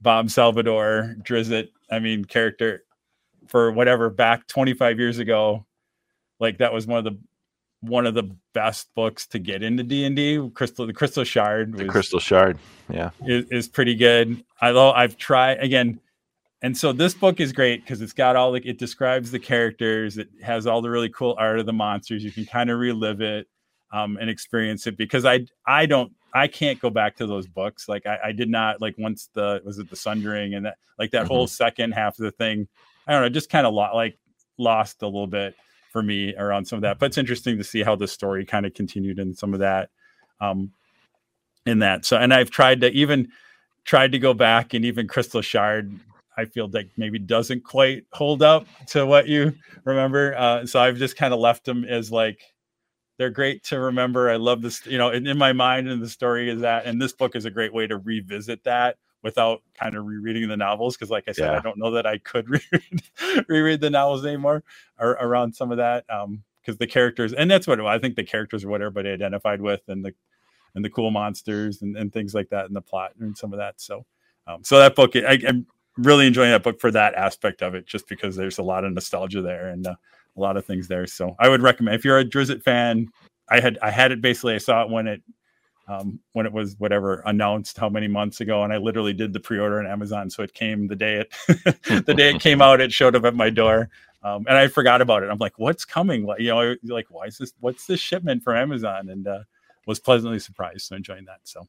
Bob 0.00 0.30
Salvatore 0.30 1.16
Drizzt. 1.22 1.68
I 1.90 1.98
mean, 1.98 2.24
character 2.24 2.84
for 3.48 3.72
whatever 3.72 4.10
back 4.10 4.46
25 4.46 4.98
years 4.98 5.18
ago. 5.18 5.66
Like 6.38 6.58
that 6.58 6.72
was 6.72 6.86
one 6.86 6.98
of 6.98 7.04
the 7.04 7.18
one 7.80 8.06
of 8.06 8.14
the 8.14 8.34
best 8.54 8.88
books 8.94 9.26
to 9.28 9.38
get 9.38 9.62
into 9.62 9.82
D 9.82 10.04
and 10.04 10.16
D. 10.16 10.50
Crystal, 10.54 10.86
the 10.86 10.92
Crystal 10.92 11.24
Shard, 11.24 11.72
was, 11.72 11.82
the 11.82 11.88
Crystal 11.88 12.20
Shard, 12.20 12.58
yeah, 12.88 13.10
is, 13.24 13.46
is 13.50 13.68
pretty 13.68 13.94
good. 13.94 14.44
I 14.60 14.70
love. 14.70 14.94
I've 14.96 15.16
tried 15.16 15.58
again, 15.58 16.00
and 16.62 16.76
so 16.76 16.92
this 16.92 17.14
book 17.14 17.40
is 17.40 17.52
great 17.52 17.82
because 17.82 18.02
it's 18.02 18.12
got 18.12 18.34
all 18.34 18.50
like 18.50 18.66
it 18.66 18.78
describes 18.78 19.30
the 19.30 19.38
characters. 19.38 20.18
It 20.18 20.28
has 20.42 20.66
all 20.66 20.82
the 20.82 20.90
really 20.90 21.08
cool 21.08 21.36
art 21.38 21.60
of 21.60 21.66
the 21.66 21.72
monsters. 21.72 22.24
You 22.24 22.32
can 22.32 22.46
kind 22.46 22.68
of 22.68 22.78
relive 22.78 23.20
it 23.20 23.46
um, 23.92 24.18
and 24.20 24.28
experience 24.28 24.86
it 24.86 24.96
because 24.96 25.24
I 25.24 25.46
I 25.66 25.86
don't 25.86 26.12
I 26.34 26.48
can't 26.48 26.80
go 26.80 26.90
back 26.90 27.16
to 27.16 27.26
those 27.26 27.46
books. 27.46 27.88
Like 27.88 28.06
I, 28.06 28.18
I 28.26 28.32
did 28.32 28.48
not 28.48 28.80
like 28.80 28.96
once 28.98 29.28
the 29.34 29.62
was 29.64 29.78
it 29.78 29.88
the 29.88 29.96
Sundering 29.96 30.54
and 30.54 30.66
that 30.66 30.78
like 30.98 31.12
that 31.12 31.24
mm-hmm. 31.24 31.34
whole 31.34 31.46
second 31.46 31.92
half 31.92 32.18
of 32.18 32.24
the 32.24 32.32
thing. 32.32 32.66
I 33.06 33.12
don't 33.12 33.22
know, 33.22 33.28
just 33.28 33.50
kind 33.50 33.66
of 33.66 33.72
lo- 33.72 33.94
like 33.94 34.18
lost 34.58 35.02
a 35.02 35.06
little 35.06 35.28
bit 35.28 35.54
for 35.92 36.02
me 36.02 36.34
around 36.34 36.66
some 36.66 36.78
of 36.78 36.82
that. 36.82 36.98
But 36.98 37.06
it's 37.06 37.18
interesting 37.18 37.56
to 37.58 37.64
see 37.64 37.82
how 37.82 37.94
the 37.94 38.08
story 38.08 38.44
kind 38.44 38.66
of 38.66 38.74
continued 38.74 39.20
in 39.20 39.34
some 39.34 39.54
of 39.54 39.60
that. 39.60 39.90
Um, 40.40 40.72
in 41.66 41.80
that. 41.80 42.04
So 42.04 42.16
and 42.16 42.34
I've 42.34 42.50
tried 42.50 42.80
to 42.80 42.90
even 42.90 43.28
tried 43.84 44.12
to 44.12 44.18
go 44.18 44.34
back 44.34 44.74
and 44.74 44.84
even 44.84 45.06
Crystal 45.06 45.42
Shard 45.42 45.98
I 46.38 46.44
feel 46.44 46.70
like 46.72 46.88
maybe 46.96 47.18
doesn't 47.18 47.64
quite 47.64 48.04
hold 48.12 48.44
up 48.44 48.68
to 48.88 49.04
what 49.04 49.26
you 49.26 49.52
remember. 49.84 50.36
Uh, 50.38 50.64
so 50.64 50.78
I've 50.78 50.96
just 50.96 51.16
kind 51.16 51.34
of 51.34 51.40
left 51.40 51.64
them 51.64 51.84
as 51.84 52.12
like 52.12 52.40
they're 53.18 53.28
great 53.28 53.64
to 53.64 53.80
remember. 53.80 54.30
I 54.30 54.36
love 54.36 54.62
this, 54.62 54.86
you 54.86 54.98
know, 54.98 55.10
in, 55.10 55.26
in 55.26 55.36
my 55.36 55.52
mind, 55.52 55.88
and 55.88 56.00
the 56.00 56.08
story 56.08 56.48
is 56.48 56.60
that, 56.60 56.86
and 56.86 57.02
this 57.02 57.12
book 57.12 57.34
is 57.34 57.44
a 57.44 57.50
great 57.50 57.74
way 57.74 57.88
to 57.88 57.98
revisit 57.98 58.62
that 58.62 58.98
without 59.24 59.62
kind 59.74 59.96
of 59.96 60.06
rereading 60.06 60.48
the 60.48 60.56
novels. 60.56 60.96
Cause 60.96 61.10
like 61.10 61.24
I 61.26 61.32
said, 61.32 61.50
yeah. 61.50 61.58
I 61.58 61.60
don't 61.60 61.76
know 61.76 61.90
that 61.90 62.06
I 62.06 62.18
could 62.18 62.48
reread, 62.72 63.02
reread 63.48 63.80
the 63.80 63.90
novels 63.90 64.24
anymore 64.24 64.62
or 65.00 65.10
around 65.20 65.56
some 65.56 65.72
of 65.72 65.78
that. 65.78 66.04
Um, 66.08 66.44
cause 66.64 66.76
the 66.76 66.86
characters, 66.86 67.32
and 67.32 67.50
that's 67.50 67.66
what 67.66 67.80
I 67.80 67.98
think 67.98 68.14
the 68.14 68.22
characters 68.22 68.64
are 68.64 68.68
what 68.68 68.80
everybody 68.80 69.10
identified 69.10 69.60
with 69.60 69.82
and 69.88 70.04
the, 70.04 70.14
and 70.76 70.84
the 70.84 70.90
cool 70.90 71.10
monsters 71.10 71.82
and, 71.82 71.96
and 71.96 72.12
things 72.12 72.32
like 72.32 72.50
that 72.50 72.68
in 72.68 72.74
the 72.74 72.80
plot 72.80 73.14
and 73.18 73.36
some 73.36 73.52
of 73.52 73.58
that. 73.58 73.80
So, 73.80 74.06
um, 74.46 74.62
so 74.62 74.78
that 74.78 74.94
book, 74.94 75.16
I, 75.16 75.40
I'm 75.44 75.66
really 75.98 76.26
enjoying 76.26 76.50
that 76.50 76.62
book 76.62 76.80
for 76.80 76.90
that 76.92 77.14
aspect 77.14 77.62
of 77.62 77.74
it, 77.74 77.86
just 77.86 78.08
because 78.08 78.36
there's 78.36 78.58
a 78.58 78.62
lot 78.62 78.84
of 78.84 78.92
nostalgia 78.92 79.42
there 79.42 79.68
and, 79.68 79.86
uh, 79.86 79.94
a 80.38 80.40
lot 80.40 80.56
of 80.56 80.64
things 80.64 80.88
there. 80.88 81.06
So 81.06 81.36
I 81.38 81.48
would 81.48 81.62
recommend 81.62 81.96
if 81.96 82.04
you're 82.04 82.18
a 82.18 82.24
Drizzt 82.24 82.62
fan. 82.62 83.08
I 83.50 83.60
had 83.60 83.78
I 83.82 83.90
had 83.90 84.12
it 84.12 84.20
basically. 84.20 84.54
I 84.54 84.58
saw 84.58 84.82
it 84.82 84.90
when 84.90 85.06
it 85.06 85.22
um, 85.88 86.20
when 86.32 86.46
it 86.46 86.52
was 86.52 86.76
whatever 86.78 87.22
announced 87.26 87.78
how 87.78 87.88
many 87.88 88.08
months 88.08 88.40
ago, 88.40 88.62
and 88.62 88.72
I 88.72 88.76
literally 88.76 89.12
did 89.12 89.32
the 89.32 89.40
pre-order 89.40 89.80
on 89.80 89.86
Amazon. 89.86 90.30
So 90.30 90.42
it 90.42 90.54
came 90.54 90.86
the 90.86 90.96
day 90.96 91.24
it 91.26 91.32
the 92.06 92.14
day 92.14 92.30
it 92.34 92.40
came 92.40 92.62
out. 92.62 92.80
It 92.80 92.92
showed 92.92 93.16
up 93.16 93.24
at 93.24 93.34
my 93.34 93.50
door, 93.50 93.88
um, 94.22 94.44
and 94.48 94.56
I 94.56 94.68
forgot 94.68 95.00
about 95.00 95.22
it. 95.22 95.30
I'm 95.30 95.38
like, 95.38 95.58
what's 95.58 95.84
coming? 95.84 96.28
You 96.38 96.48
know, 96.48 96.76
like 96.84 97.06
why 97.10 97.26
is 97.26 97.38
this? 97.38 97.52
What's 97.60 97.86
this 97.86 98.00
shipment 98.00 98.42
from 98.44 98.56
Amazon? 98.56 99.08
And 99.08 99.26
uh, 99.26 99.40
was 99.86 99.98
pleasantly 99.98 100.38
surprised. 100.38 100.82
So 100.82 100.96
enjoying 100.96 101.24
that. 101.24 101.40
So 101.44 101.66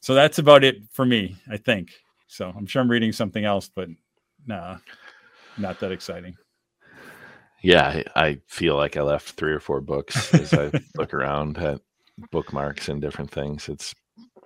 so 0.00 0.14
that's 0.14 0.38
about 0.38 0.64
it 0.64 0.82
for 0.90 1.04
me. 1.04 1.36
I 1.50 1.56
think. 1.56 1.90
So 2.26 2.52
I'm 2.56 2.66
sure 2.66 2.82
I'm 2.82 2.90
reading 2.90 3.12
something 3.12 3.44
else, 3.44 3.70
but 3.74 3.88
nah, 4.46 4.78
not 5.58 5.80
that 5.80 5.92
exciting 5.92 6.36
yeah, 7.66 8.02
I 8.14 8.38
feel 8.46 8.76
like 8.76 8.96
I 8.96 9.02
left 9.02 9.30
three 9.30 9.52
or 9.52 9.58
four 9.58 9.80
books 9.80 10.32
as 10.34 10.54
I 10.54 10.70
look 10.96 11.12
around 11.12 11.58
at 11.58 11.80
bookmarks 12.30 12.88
and 12.88 13.00
different 13.00 13.30
things. 13.30 13.68
It's 13.68 13.92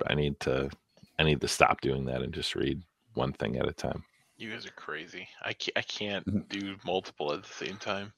I 0.06 0.14
need 0.14 0.40
to 0.40 0.70
I 1.18 1.24
need 1.24 1.42
to 1.42 1.48
stop 1.48 1.82
doing 1.82 2.06
that 2.06 2.22
and 2.22 2.32
just 2.32 2.54
read 2.54 2.82
one 3.14 3.34
thing 3.34 3.56
at 3.56 3.68
a 3.68 3.72
time. 3.72 4.04
You 4.38 4.50
guys 4.50 4.64
are 4.64 4.70
crazy. 4.70 5.28
I 5.44 5.52
can't, 5.52 5.76
I 5.76 5.82
can't 5.82 6.26
mm-hmm. 6.26 6.58
do 6.58 6.76
multiple 6.86 7.34
at 7.34 7.42
the 7.42 7.66
same 7.66 7.76
time. 7.76 8.14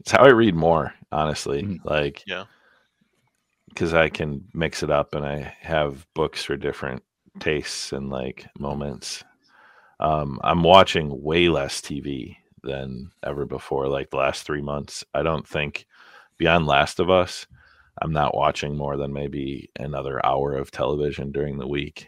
It's 0.00 0.10
how 0.10 0.24
I 0.24 0.30
read 0.30 0.54
more, 0.54 0.94
honestly. 1.12 1.64
Mm-hmm. 1.64 1.86
Like, 1.86 2.22
yeah, 2.26 2.44
because 3.68 3.92
I 3.92 4.08
can 4.08 4.42
mix 4.54 4.82
it 4.82 4.90
up 4.90 5.14
and 5.14 5.26
I 5.26 5.54
have 5.60 6.06
books 6.14 6.44
for 6.44 6.56
different 6.56 7.02
tastes 7.40 7.92
and 7.92 8.10
like 8.10 8.46
moments. 8.58 9.24
Um, 10.00 10.40
I'm 10.44 10.62
watching 10.62 11.22
way 11.22 11.48
less 11.48 11.80
TV 11.80 12.36
than 12.62 13.10
ever 13.24 13.46
before. 13.46 13.88
Like 13.88 14.10
the 14.10 14.16
last 14.18 14.44
three 14.44 14.62
months, 14.62 15.04
I 15.14 15.22
don't 15.22 15.46
think 15.46 15.86
beyond 16.38 16.66
Last 16.66 17.00
of 17.00 17.10
Us, 17.10 17.46
I'm 18.00 18.12
not 18.12 18.34
watching 18.34 18.76
more 18.76 18.96
than 18.96 19.12
maybe 19.12 19.70
another 19.78 20.24
hour 20.24 20.54
of 20.54 20.70
television 20.70 21.32
during 21.32 21.58
the 21.58 21.66
week. 21.66 22.06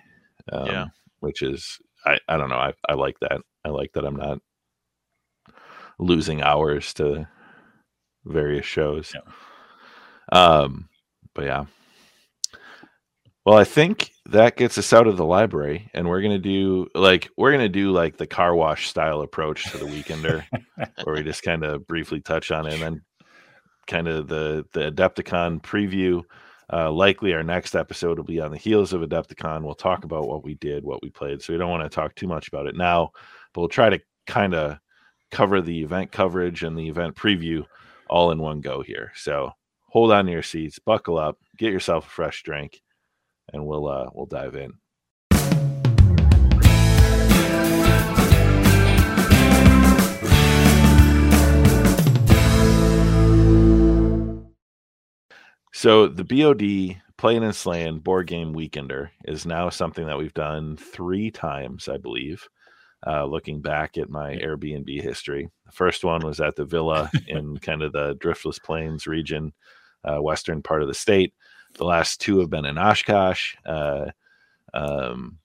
Um, 0.52 0.66
yeah, 0.66 0.86
which 1.20 1.42
is 1.42 1.78
I 2.04 2.18
I 2.28 2.36
don't 2.36 2.48
know. 2.48 2.56
I 2.56 2.72
I 2.88 2.94
like 2.94 3.18
that. 3.20 3.40
I 3.64 3.70
like 3.70 3.92
that 3.94 4.04
I'm 4.04 4.16
not 4.16 4.38
losing 5.98 6.42
hours 6.42 6.94
to 6.94 7.28
various 8.24 8.66
shows. 8.66 9.12
Yeah. 9.14 9.32
Um, 10.32 10.88
but 11.34 11.44
yeah. 11.44 11.64
Well, 13.50 13.58
I 13.58 13.64
think 13.64 14.12
that 14.26 14.56
gets 14.56 14.78
us 14.78 14.92
out 14.92 15.08
of 15.08 15.16
the 15.16 15.24
library, 15.24 15.90
and 15.92 16.08
we're 16.08 16.22
gonna 16.22 16.38
do 16.38 16.86
like 16.94 17.30
we're 17.36 17.50
gonna 17.50 17.68
do 17.68 17.90
like 17.90 18.16
the 18.16 18.28
car 18.28 18.54
wash 18.54 18.88
style 18.88 19.22
approach 19.22 19.64
to 19.72 19.78
the 19.78 19.86
weekender, 19.86 20.44
where 21.02 21.16
we 21.16 21.24
just 21.24 21.42
kind 21.42 21.64
of 21.64 21.84
briefly 21.88 22.20
touch 22.20 22.52
on 22.52 22.68
it, 22.68 22.74
and 22.74 22.82
then 22.82 23.02
kind 23.88 24.06
of 24.06 24.28
the 24.28 24.64
the 24.72 24.92
Adepticon 24.92 25.60
preview. 25.62 26.22
Uh, 26.72 26.92
likely, 26.92 27.34
our 27.34 27.42
next 27.42 27.74
episode 27.74 28.18
will 28.18 28.24
be 28.24 28.38
on 28.38 28.52
the 28.52 28.56
heels 28.56 28.92
of 28.92 29.00
Adepticon. 29.00 29.64
We'll 29.64 29.74
talk 29.74 30.04
about 30.04 30.28
what 30.28 30.44
we 30.44 30.54
did, 30.54 30.84
what 30.84 31.02
we 31.02 31.10
played. 31.10 31.42
So 31.42 31.52
we 31.52 31.58
don't 31.58 31.70
want 31.70 31.82
to 31.82 31.88
talk 31.92 32.14
too 32.14 32.28
much 32.28 32.46
about 32.46 32.68
it 32.68 32.76
now, 32.76 33.10
but 33.52 33.62
we'll 33.62 33.68
try 33.68 33.90
to 33.90 33.98
kind 34.28 34.54
of 34.54 34.78
cover 35.32 35.60
the 35.60 35.82
event 35.82 36.12
coverage 36.12 36.62
and 36.62 36.78
the 36.78 36.88
event 36.88 37.16
preview 37.16 37.66
all 38.08 38.30
in 38.30 38.38
one 38.38 38.60
go 38.60 38.80
here. 38.80 39.10
So 39.16 39.50
hold 39.88 40.12
on 40.12 40.26
to 40.26 40.30
your 40.30 40.44
seats, 40.44 40.78
buckle 40.78 41.18
up, 41.18 41.36
get 41.58 41.72
yourself 41.72 42.06
a 42.06 42.10
fresh 42.10 42.44
drink 42.44 42.80
and 43.52 43.66
we'll 43.66 43.88
uh, 43.88 44.10
we'll 44.14 44.26
dive 44.26 44.54
in. 44.56 44.72
So 55.72 56.08
the 56.08 56.24
BOD 56.24 57.00
Playin' 57.16 57.42
and 57.42 57.54
Slayin' 57.54 58.00
board 58.00 58.26
game 58.26 58.54
weekender 58.54 59.08
is 59.24 59.46
now 59.46 59.70
something 59.70 60.06
that 60.06 60.18
we've 60.18 60.34
done 60.34 60.76
three 60.76 61.30
times, 61.30 61.88
I 61.88 61.96
believe. 61.96 62.46
Uh, 63.06 63.24
looking 63.24 63.62
back 63.62 63.96
at 63.96 64.10
my 64.10 64.36
Airbnb 64.36 65.00
history, 65.00 65.48
the 65.64 65.72
first 65.72 66.04
one 66.04 66.20
was 66.20 66.38
at 66.40 66.54
the 66.56 66.66
villa 66.66 67.10
in 67.28 67.56
kind 67.58 67.82
of 67.82 67.92
the 67.92 68.14
Driftless 68.16 68.62
Plains 68.62 69.06
region, 69.06 69.54
uh, 70.04 70.20
western 70.20 70.62
part 70.62 70.82
of 70.82 70.88
the 70.88 70.94
state. 70.94 71.32
The 71.74 71.84
last 71.84 72.20
two 72.20 72.40
have 72.40 72.50
been 72.50 72.64
in 72.64 72.78
Oshkosh. 72.78 73.54
Uh, 73.64 74.06
um, 74.74 75.38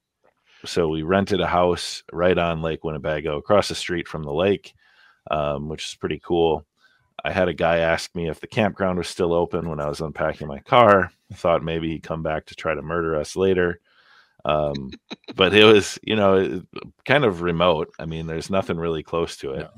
so 0.64 0.88
we 0.88 1.02
rented 1.02 1.40
a 1.40 1.46
house 1.46 2.02
right 2.12 2.36
on 2.36 2.62
Lake 2.62 2.84
Winnebago, 2.84 3.36
across 3.38 3.68
the 3.68 3.74
street 3.74 4.08
from 4.08 4.22
the 4.22 4.32
lake, 4.32 4.74
um, 5.30 5.68
which 5.68 5.86
is 5.86 5.94
pretty 5.94 6.20
cool. 6.24 6.66
I 7.24 7.32
had 7.32 7.48
a 7.48 7.54
guy 7.54 7.78
ask 7.78 8.14
me 8.14 8.28
if 8.28 8.40
the 8.40 8.46
campground 8.46 8.98
was 8.98 9.08
still 9.08 9.32
open 9.32 9.68
when 9.68 9.80
I 9.80 9.88
was 9.88 10.00
unpacking 10.00 10.46
my 10.46 10.60
car. 10.60 11.10
I 11.30 11.34
thought 11.34 11.62
maybe 11.62 11.88
he'd 11.88 12.02
come 12.02 12.22
back 12.22 12.46
to 12.46 12.54
try 12.54 12.74
to 12.74 12.82
murder 12.82 13.16
us 13.16 13.36
later. 13.36 13.80
Um, 14.44 14.92
but 15.34 15.52
it 15.52 15.64
was, 15.64 15.98
you 16.02 16.14
know, 16.14 16.62
kind 17.04 17.24
of 17.24 17.42
remote. 17.42 17.92
I 17.98 18.06
mean, 18.06 18.26
there's 18.26 18.50
nothing 18.50 18.76
really 18.76 19.02
close 19.02 19.36
to 19.38 19.52
it. 19.52 19.68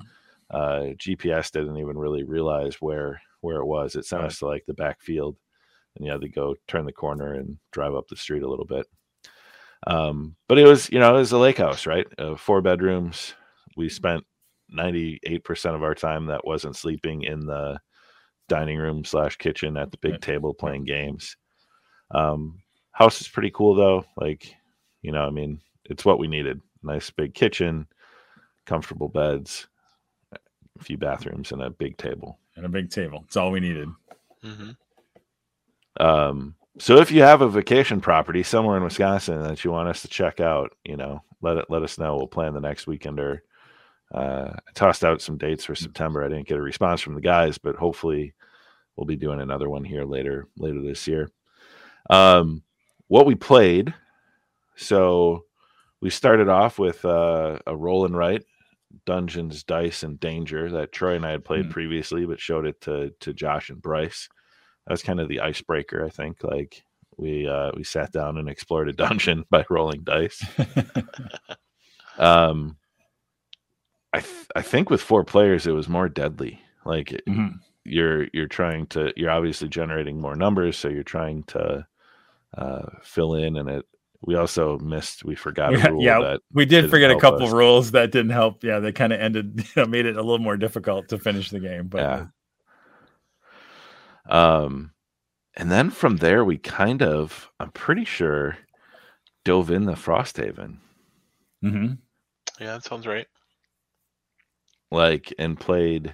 No. 0.53 0.59
Uh, 0.59 0.81
GPS 0.95 1.51
didn't 1.51 1.79
even 1.79 1.97
really 1.97 2.23
realize 2.23 2.77
where 2.81 3.21
where 3.41 3.59
it 3.59 3.67
was. 3.67 3.95
It 3.95 4.05
sounds 4.05 4.43
right. 4.43 4.49
like 4.49 4.67
the 4.67 4.75
backfield 4.75 5.37
and 5.99 6.07
you 6.07 6.13
had 6.13 6.23
to 6.23 6.29
go 6.29 6.55
turn 6.67 6.87
the 6.87 6.93
corner 6.93 7.35
and 7.35 7.59
drive 7.73 7.95
up 7.95 8.09
the 8.09 8.17
street 8.17 8.43
a 8.43 8.49
little 8.49 8.65
bit. 8.65 8.87
Um, 9.87 10.37
but 10.49 10.59
it 10.59 10.65
was, 10.67 10.89
you 10.91 10.99
know, 10.99 11.15
it 11.15 11.19
was 11.19 11.33
a 11.33 11.39
lake 11.39 11.59
house, 11.59 11.87
right? 11.87 12.07
Uh, 12.19 12.37
four 12.37 12.63
bedrooms. 12.63 13.35
We 13.77 13.89
spent 13.89 14.25
98% 14.77 15.75
of 15.75 15.83
our 15.83 15.95
time 15.95 16.27
that 16.27 16.47
wasn't 16.47 16.77
sleeping 16.77 17.23
in 17.23 17.41
the 17.47 17.79
dining 18.49 18.79
room 18.79 19.05
slash 19.05 19.37
kitchen 19.37 19.77
at 19.77 19.91
the 19.91 19.99
big 19.99 20.13
Right. 20.13 20.23
table 20.23 20.55
playing 20.55 20.85
games. 20.85 21.37
Um, 22.11 22.61
house 22.93 23.21
is 23.21 23.29
pretty 23.29 23.51
cool 23.51 23.75
though. 23.75 24.05
Like, 24.17 24.55
you 25.03 25.13
know, 25.13 25.23
I 25.23 25.31
mean, 25.31 25.61
it's 25.85 26.05
what 26.05 26.19
we 26.19 26.27
needed. 26.29 26.61
Nice 26.83 27.11
big 27.11 27.35
kitchen, 27.35 27.87
comfortable 28.67 29.09
beds, 29.09 29.69
a 30.33 30.83
few 30.83 30.97
bathrooms, 30.97 31.53
and 31.53 31.63
a 31.63 31.71
big 31.71 31.97
table. 31.99 32.39
and 32.57 32.67
a 32.67 32.69
big 32.69 32.91
table. 32.91 33.23
It's 33.27 33.37
all 33.37 33.51
we 33.53 33.61
needed. 33.61 33.89
hmm 34.43 34.71
Um, 35.99 36.55
so 36.79 36.99
if 36.99 37.11
you 37.11 37.23
have 37.23 37.41
a 37.43 37.49
vacation 37.49 38.01
property 38.01 38.43
somewhere 38.43 38.77
in 38.77 38.85
Wisconsin 38.85 39.43
that 39.43 39.65
you 39.65 39.73
want 39.73 39.89
us 39.89 40.03
to 40.03 40.09
check 40.09 40.41
out, 40.41 40.77
you 40.85 40.97
know, 40.97 41.23
let 41.41 41.57
it 41.57 41.67
let 41.69 41.83
us 41.83 41.99
know. 41.99 42.17
We'll 42.17 42.27
plan 42.29 42.55
the 42.55 42.61
next 42.61 42.87
weekend 42.87 43.19
or 43.21 43.43
uh, 44.15 44.53
I 44.55 44.73
tossed 44.75 45.05
out 45.05 45.21
some 45.21 45.37
dates 45.39 45.65
for 45.65 45.75
September. 45.75 46.25
I 46.25 46.29
didn't 46.29 46.47
get 46.49 46.57
a 46.59 46.63
response 46.63 47.01
from 47.01 47.15
the 47.15 47.21
guys, 47.21 47.59
but 47.59 47.77
hopefully 47.77 48.33
we'll 48.97 49.07
be 49.07 49.17
doing 49.17 49.41
another 49.41 49.69
one 49.69 49.85
here 49.85 50.05
later 50.05 50.47
later 50.57 50.81
this 50.83 51.07
year. 51.07 51.31
Um, 52.11 52.63
what 53.09 53.27
we 53.27 53.35
played, 53.35 53.93
so 54.77 55.45
we 56.01 56.11
started 56.11 56.49
off 56.49 56.79
with 56.79 57.05
uh, 57.05 57.59
a 57.67 57.77
roll 57.77 58.05
and 58.07 58.17
write, 58.17 58.45
Dungeons, 59.05 59.65
Dice, 59.65 60.03
and 60.05 60.19
Danger 60.21 60.71
that 60.71 60.93
Troy 60.93 61.17
and 61.17 61.27
I 61.27 61.33
had 61.33 61.45
played 61.45 61.67
Mm. 61.67 61.71
previously, 61.71 62.25
but 62.25 62.41
showed 62.41 62.67
it 62.67 62.81
to 62.83 63.11
to 63.21 63.33
Josh 63.35 63.71
and 63.71 63.83
Bryce. 63.83 64.29
That 64.89 64.93
was 64.95 65.03
kind 65.03 65.21
of 65.21 65.29
the 65.29 65.41
icebreaker, 65.41 66.03
I 66.03 66.09
think. 66.09 66.43
Like 66.43 66.83
we 67.19 67.47
uh, 67.47 67.73
we 67.77 67.85
sat 67.85 68.11
down 68.11 68.39
and 68.39 68.49
explored 68.49 68.89
a 68.89 68.93
dungeon 68.95 69.45
by 69.51 69.65
rolling 69.69 70.01
dice. 70.03 70.43
Um, 72.19 72.77
I 74.13 74.21
th- 74.21 74.47
I 74.57 74.63
think 74.63 74.91
with 74.91 75.01
four 75.01 75.23
players 75.25 75.67
it 75.67 75.73
was 75.73 75.89
more 75.89 76.09
deadly. 76.09 76.61
Like 76.85 77.11
Mhm. 77.29 77.61
you're 77.85 78.27
you're 78.33 78.49
trying 78.49 78.87
to 78.89 79.13
you're 79.17 79.31
obviously 79.31 79.69
generating 79.69 80.21
more 80.21 80.35
numbers, 80.35 80.77
so 80.77 80.89
you're 80.89 81.05
trying 81.05 81.45
to 81.45 81.87
uh, 82.57 82.87
fill 83.03 83.35
in, 83.35 83.57
and 83.57 83.69
it. 83.69 83.85
We 84.21 84.35
also 84.35 84.79
missed. 84.81 85.25
We 85.25 85.37
forgot 85.37 85.71
Yeah, 85.75 85.87
a 85.87 85.93
rule 85.93 86.03
yeah, 86.03 86.19
that 86.21 86.41
We 86.53 86.65
did 86.65 86.91
forget 86.91 87.13
a 87.13 87.21
couple 87.21 87.47
us. 87.47 87.53
rules 87.53 87.93
that 87.93 88.11
didn't 88.11 88.31
help. 88.33 88.65
Yeah, 88.65 88.81
they 88.81 88.91
kind 88.91 89.13
of 89.13 89.21
ended, 89.21 89.61
you 89.65 89.65
know, 89.83 89.87
made 89.87 90.07
it 90.07 90.17
a 90.17 90.23
little 90.23 90.41
more 90.41 90.57
difficult 90.57 91.07
to 91.11 91.19
finish 91.19 91.51
the 91.51 91.61
game. 91.61 91.87
But 91.87 91.99
yeah. 92.01 92.27
Um, 94.29 94.93
and 95.57 95.71
then 95.71 95.91
from 95.91 96.17
there 96.19 96.45
we 96.45 96.59
kind 96.59 97.03
of, 97.03 97.51
I'm 97.61 97.71
pretty 97.73 98.05
sure, 98.05 98.59
dove 99.45 99.71
in 99.71 99.85
the 99.87 99.93
Frosthaven, 99.95 100.79
Mhm. 101.65 101.99
Yeah, 102.61 102.75
that 102.75 102.85
sounds 102.85 103.07
right. 103.07 103.27
like, 104.91 105.33
and 105.39 105.59
played 105.59 106.13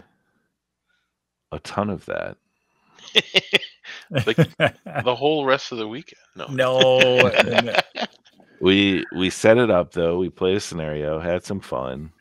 a 1.52 1.58
ton 1.60 1.90
of 1.90 2.04
that. 2.06 2.36
Like, 4.10 4.36
the 4.36 5.14
whole 5.16 5.44
rest 5.44 5.72
of 5.72 5.78
the 5.78 5.88
weekend. 5.88 6.20
No. 6.36 6.46
no, 6.48 7.80
We 8.60 9.04
we 9.14 9.28
set 9.30 9.58
it 9.58 9.70
up 9.70 9.92
though. 9.92 10.18
We 10.18 10.30
played 10.30 10.56
a 10.56 10.60
scenario, 10.60 11.18
had 11.18 11.44
some 11.44 11.60
fun. 11.60 12.12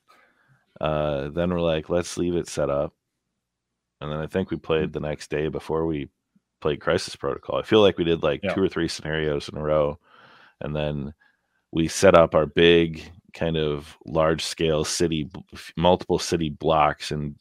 Uh, 0.81 1.29
then 1.29 1.51
we're 1.51 1.61
like, 1.61 1.89
let's 1.89 2.17
leave 2.17 2.35
it 2.35 2.47
set 2.47 2.69
up. 2.69 2.93
And 4.01 4.11
then 4.11 4.19
I 4.19 4.27
think 4.27 4.51
we 4.51 4.57
played 4.57 4.89
mm. 4.89 4.93
the 4.93 4.99
next 4.99 5.29
day 5.29 5.47
before 5.47 5.85
we 5.85 6.09
played 6.61 6.81
Crisis 6.81 7.15
Protocol. 7.15 7.57
I 7.57 7.63
feel 7.63 7.81
like 7.81 7.97
we 7.97 8.03
did 8.03 8.23
like 8.23 8.41
Yeah. 8.43 8.53
two 8.53 8.63
or 8.63 8.69
three 8.69 8.87
scenarios 8.87 9.49
in 9.49 9.57
a 9.57 9.61
row, 9.63 9.99
and 10.61 10.75
then 10.75 11.13
we 11.71 11.87
set 11.87 12.15
up 12.15 12.35
our 12.35 12.45
big 12.45 13.03
kind 13.33 13.57
of 13.57 13.97
large 14.05 14.43
scale 14.43 14.85
city, 14.85 15.29
multiple 15.75 16.19
city 16.19 16.49
blocks, 16.49 17.11
and 17.11 17.35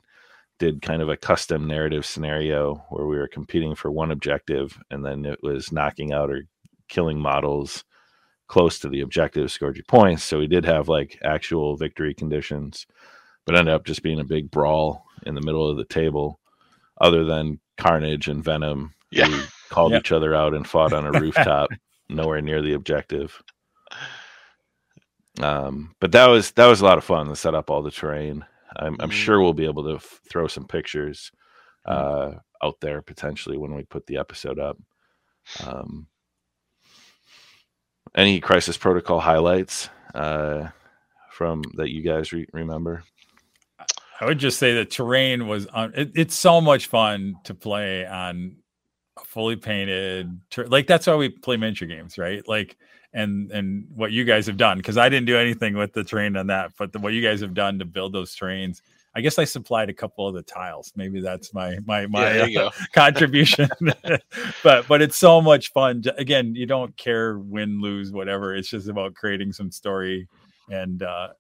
did 0.59 0.81
kind 0.83 1.03
of 1.03 1.09
a 1.09 1.17
custom 1.17 1.67
narrative 1.67 2.07
scenario 2.07 2.77
where 2.91 3.07
we 3.07 3.17
were 3.17 3.29
competing 3.29 3.75
for 3.75 3.91
one 3.91 4.11
objective, 4.11 4.79
and 4.91 5.05
then 5.05 5.25
it 5.25 5.39
was 5.43 5.73
knocking 5.73 6.13
out 6.13 6.31
or 6.31 6.43
killing 6.89 7.19
models 7.19 7.85
close 8.49 8.79
to 8.79 8.89
the 8.89 9.01
objective 9.01 9.51
scored 9.51 9.77
you 9.77 9.83
points. 9.85 10.23
So 10.23 10.39
we 10.39 10.47
did 10.47 10.65
have 10.67 10.89
like 10.89 11.19
actual 11.25 11.77
victory 11.77 12.15
conditions, 12.15 12.87
but 13.47 13.57
ended 13.57 13.75
up 13.75 13.85
just 13.85 14.03
being 14.03 14.21
a 14.21 14.25
big 14.25 14.51
brawl 14.51 15.07
in 15.25 15.35
the 15.35 15.41
middle 15.41 15.69
of 15.69 15.77
the 15.79 15.85
table, 15.87 16.39
other 17.03 17.25
than 17.25 17.61
Carnage 17.77 18.29
and 18.29 18.43
Venom, 18.43 18.95
Yeah. 19.11 19.27
who 19.27 19.43
called 19.69 19.93
Yeah. 19.93 19.99
each 19.99 20.13
other 20.13 20.35
out 20.35 20.55
and 20.55 20.67
fought 20.67 20.95
on 20.95 21.05
a 21.07 21.13
rooftop, 21.21 21.69
nowhere 22.09 22.41
near 22.41 22.63
the 22.63 22.73
objective. 22.73 23.43
Um, 25.41 25.95
but 26.01 26.13
that 26.13 26.27
was 26.29 26.53
that 26.53 26.67
was 26.67 26.81
a 26.81 26.85
lot 26.85 26.99
of 26.99 27.05
fun 27.05 27.27
to 27.29 27.37
set 27.37 27.55
up 27.55 27.71
all 27.71 27.83
the 27.83 27.91
terrain. 27.91 28.45
I'm, 28.77 28.97
I'm 29.01 29.11
Mhm. 29.11 29.13
sure 29.13 29.41
we'll 29.41 29.53
be 29.55 29.65
able 29.67 29.85
to 29.85 29.97
f- 29.97 30.21
throw 30.31 30.47
some 30.47 30.67
pictures 30.67 31.31
uh, 31.85 32.33
out 32.63 32.81
there 32.81 33.03
potentially 33.03 33.57
when 33.59 33.75
we 33.75 33.83
put 33.85 34.07
the 34.07 34.19
episode 34.19 34.59
up. 34.59 34.79
Um, 35.67 36.07
any 38.15 38.41
crisis 38.41 38.77
protocol 38.77 39.21
highlights 39.21 39.89
uh, 40.15 40.69
from 41.31 41.63
that 41.75 41.91
you 41.91 42.03
guys 42.03 42.33
re- 42.33 42.47
remember? 42.53 43.03
I 44.23 44.25
would 44.25 44.39
just 44.39 44.61
say 44.61 44.73
the 44.73 44.85
terrain 44.85 45.49
was 45.49 45.67
on. 45.67 45.93
It, 45.97 46.13
it's 46.15 46.37
so 46.37 46.61
much 46.61 46.87
fun 46.87 47.35
to 47.43 47.55
play 47.57 48.07
on 48.07 48.55
a 49.19 49.25
fully 49.25 49.57
painted. 49.57 50.39
Ter- 50.49 50.69
like 50.69 50.87
that's 50.87 51.09
why 51.09 51.17
we 51.17 51.29
play 51.29 51.57
miniature 51.57 51.89
games, 51.89 52.17
right? 52.19 52.47
Like, 52.47 52.77
and 53.13 53.51
and 53.51 53.85
what 53.93 54.13
you 54.13 54.25
guys 54.25 54.47
have 54.47 54.57
done 54.57 54.79
because 54.79 54.97
I 54.97 55.09
didn't 55.09 55.27
do 55.27 55.37
anything 55.37 55.77
with 55.77 55.93
the 55.93 56.05
terrain 56.05 56.37
on 56.37 56.47
that, 56.47 56.71
but 56.79 56.93
the, 56.93 57.01
what 57.01 57.15
you 57.15 57.21
guys 57.21 57.41
have 57.41 57.53
done 57.53 57.81
to 57.81 57.85
build 57.85 58.13
those 58.13 58.37
terrains. 58.37 58.81
I 59.17 59.23
guess 59.23 59.41
I 59.41 59.45
supplied 59.45 59.91
a 59.91 59.93
couple 59.93 60.29
of 60.29 60.35
the 60.37 60.43
tiles. 60.43 60.93
Maybe 60.95 61.21
that's 61.21 61.53
my 61.53 61.79
my 61.85 62.07
my 62.07 62.45
yeah, 62.45 62.61
uh, 62.67 62.71
contribution. 62.95 63.69
but 64.63 64.87
but 64.87 65.03
it's 65.03 65.19
so 65.19 65.43
much 65.43 65.73
fun. 65.73 66.01
J- 66.01 66.13
Again, 66.17 66.55
you 66.55 66.67
don't 66.67 66.97
care 66.97 67.41
win, 67.41 67.81
lose, 67.81 68.13
whatever. 68.13 68.55
It's 68.55 68.69
just 68.69 68.89
about 68.89 69.15
creating 69.15 69.53
some 69.53 69.73
story 69.73 70.29
and 70.71 71.03
uh 71.03 71.31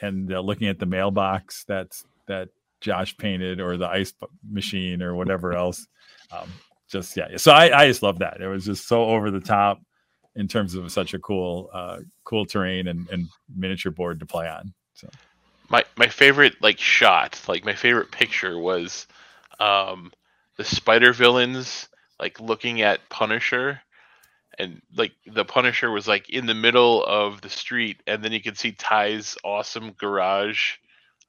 and 0.00 0.32
uh, 0.32 0.40
looking 0.40 0.68
at 0.68 0.78
the 0.78 0.86
mailbox 0.86 1.64
that's 1.64 2.04
that 2.30 2.48
Josh 2.80 3.16
painted 3.16 3.60
or 3.60 3.76
the 3.76 3.88
ice 3.88 4.12
machine 4.48 5.02
or 5.02 5.14
whatever 5.14 5.52
else. 5.56 5.86
Um, 6.32 6.48
just 6.88 7.16
yeah. 7.16 7.36
So 7.36 7.52
I 7.52 7.82
I 7.82 7.86
just 7.86 8.02
love 8.02 8.18
that. 8.18 8.40
It 8.40 8.48
was 8.48 8.64
just 8.64 8.88
so 8.88 9.04
over 9.04 9.30
the 9.30 9.40
top 9.40 9.80
in 10.36 10.48
terms 10.48 10.74
of 10.74 10.90
such 10.90 11.14
a 11.14 11.18
cool 11.18 11.70
uh 11.72 11.98
cool 12.24 12.46
terrain 12.46 12.88
and 12.88 13.08
and 13.10 13.28
miniature 13.54 13.92
board 13.92 14.20
to 14.20 14.26
play 14.26 14.48
on. 14.48 14.72
So 14.94 15.08
my 15.68 15.84
my 15.96 16.08
favorite 16.08 16.54
like 16.60 16.78
shot, 16.78 17.40
like 17.48 17.64
my 17.64 17.74
favorite 17.74 18.10
picture 18.10 18.58
was 18.58 19.06
um 19.60 20.12
the 20.56 20.64
spider 20.64 21.12
villains 21.12 21.88
like 22.18 22.40
looking 22.40 22.82
at 22.82 23.08
Punisher 23.08 23.80
and 24.58 24.82
like 24.94 25.12
the 25.26 25.44
Punisher 25.44 25.90
was 25.90 26.06
like 26.06 26.28
in 26.28 26.46
the 26.46 26.54
middle 26.54 27.04
of 27.04 27.40
the 27.40 27.48
street 27.48 28.02
and 28.06 28.22
then 28.22 28.32
you 28.32 28.42
could 28.42 28.58
see 28.58 28.72
Ty's 28.72 29.38
awesome 29.44 29.92
garage 29.92 30.74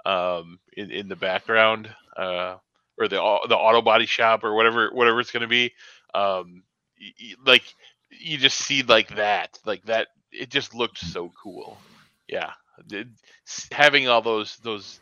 um 0.06 0.60
in, 0.76 0.91
in 0.91 1.07
the 1.10 1.15
background 1.15 1.90
uh 2.18 2.56
or 2.99 3.07
the 3.07 3.18
the 3.49 3.57
auto 3.57 3.82
body 3.82 4.06
shop 4.06 4.44
or 4.44 4.53
whatever 4.56 4.90
whatever 4.94 5.19
it's 5.19 5.32
going 5.32 5.41
to 5.41 5.48
be 5.48 5.73
um 6.15 6.64
y- 6.99 7.14
y- 7.22 7.36
like 7.45 7.64
you 8.11 8.38
just 8.38 8.57
see 8.60 8.84
like 8.84 9.15
that 9.15 9.57
like 9.65 9.84
that 9.86 10.07
it 10.32 10.49
just 10.49 10.76
looked 10.76 10.99
so 10.99 11.32
cool. 11.44 11.80
Yeah 12.28 12.52
it- 12.91 13.07
having 13.72 14.07
all 14.07 14.22
those 14.22 14.57
those 14.64 14.99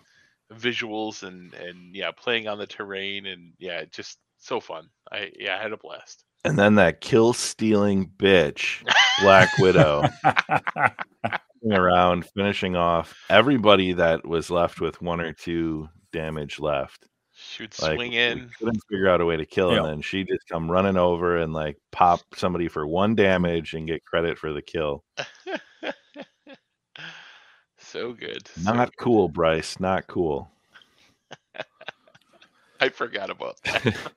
visuals 0.53 1.23
and 1.23 1.53
and 1.55 1.95
yeah 1.95 2.11
playing 2.11 2.47
on 2.47 2.57
the 2.59 2.67
terrain 2.67 3.25
and 3.27 3.53
yeah 3.59 3.85
just 3.91 4.19
so 4.39 4.59
fun. 4.59 4.89
I 5.11 5.31
yeah 5.37 5.57
i 5.57 5.61
had 5.61 5.73
a 5.73 5.77
blast 5.77 6.25
And 6.45 6.57
then 6.57 6.75
that 6.75 7.01
kill 7.01 7.33
stealing 7.33 8.09
bitch, 8.17 8.83
Black 9.21 9.49
Widow, 9.57 10.05
around 11.71 12.25
finishing 12.35 12.75
off 12.77 13.13
everybody 13.29 13.91
that 13.93 14.25
was 14.25 14.49
left 14.49 14.79
with 14.79 15.01
one 15.01 15.19
or 15.19 15.33
two 15.33 15.89
damage 16.13 16.59
left. 16.59 17.05
should 17.35 17.77
Like 17.81 17.95
swing 17.95 18.13
in 18.13 18.49
couldn't 18.57 18.81
figure 18.89 19.09
out 19.09 19.19
a 19.21 19.25
way 19.25 19.35
to 19.37 19.45
kill, 19.45 19.71
Yeah. 19.71 19.77
and 19.79 19.85
then 19.87 20.01
she'd 20.01 20.27
just 20.29 20.47
come 20.49 20.71
running 20.71 20.95
over 20.97 21.37
and 21.37 21.53
like 21.53 21.77
pop 21.91 22.21
somebody 22.35 22.67
for 22.69 22.87
one 22.87 23.15
damage 23.15 23.73
and 23.73 23.85
get 23.87 24.05
credit 24.05 24.37
for 24.37 24.53
the 24.53 24.61
kill. 24.61 25.03
so 27.77 28.13
good 28.13 28.47
so 28.47 28.73
Not 28.73 28.89
good. 28.91 28.97
cool, 28.97 29.27
Bryce. 29.29 29.79
Not 29.79 30.07
cool. 30.07 30.49
i 32.79 32.87
forgot 32.87 33.29
about 33.29 33.57
that 33.63 34.09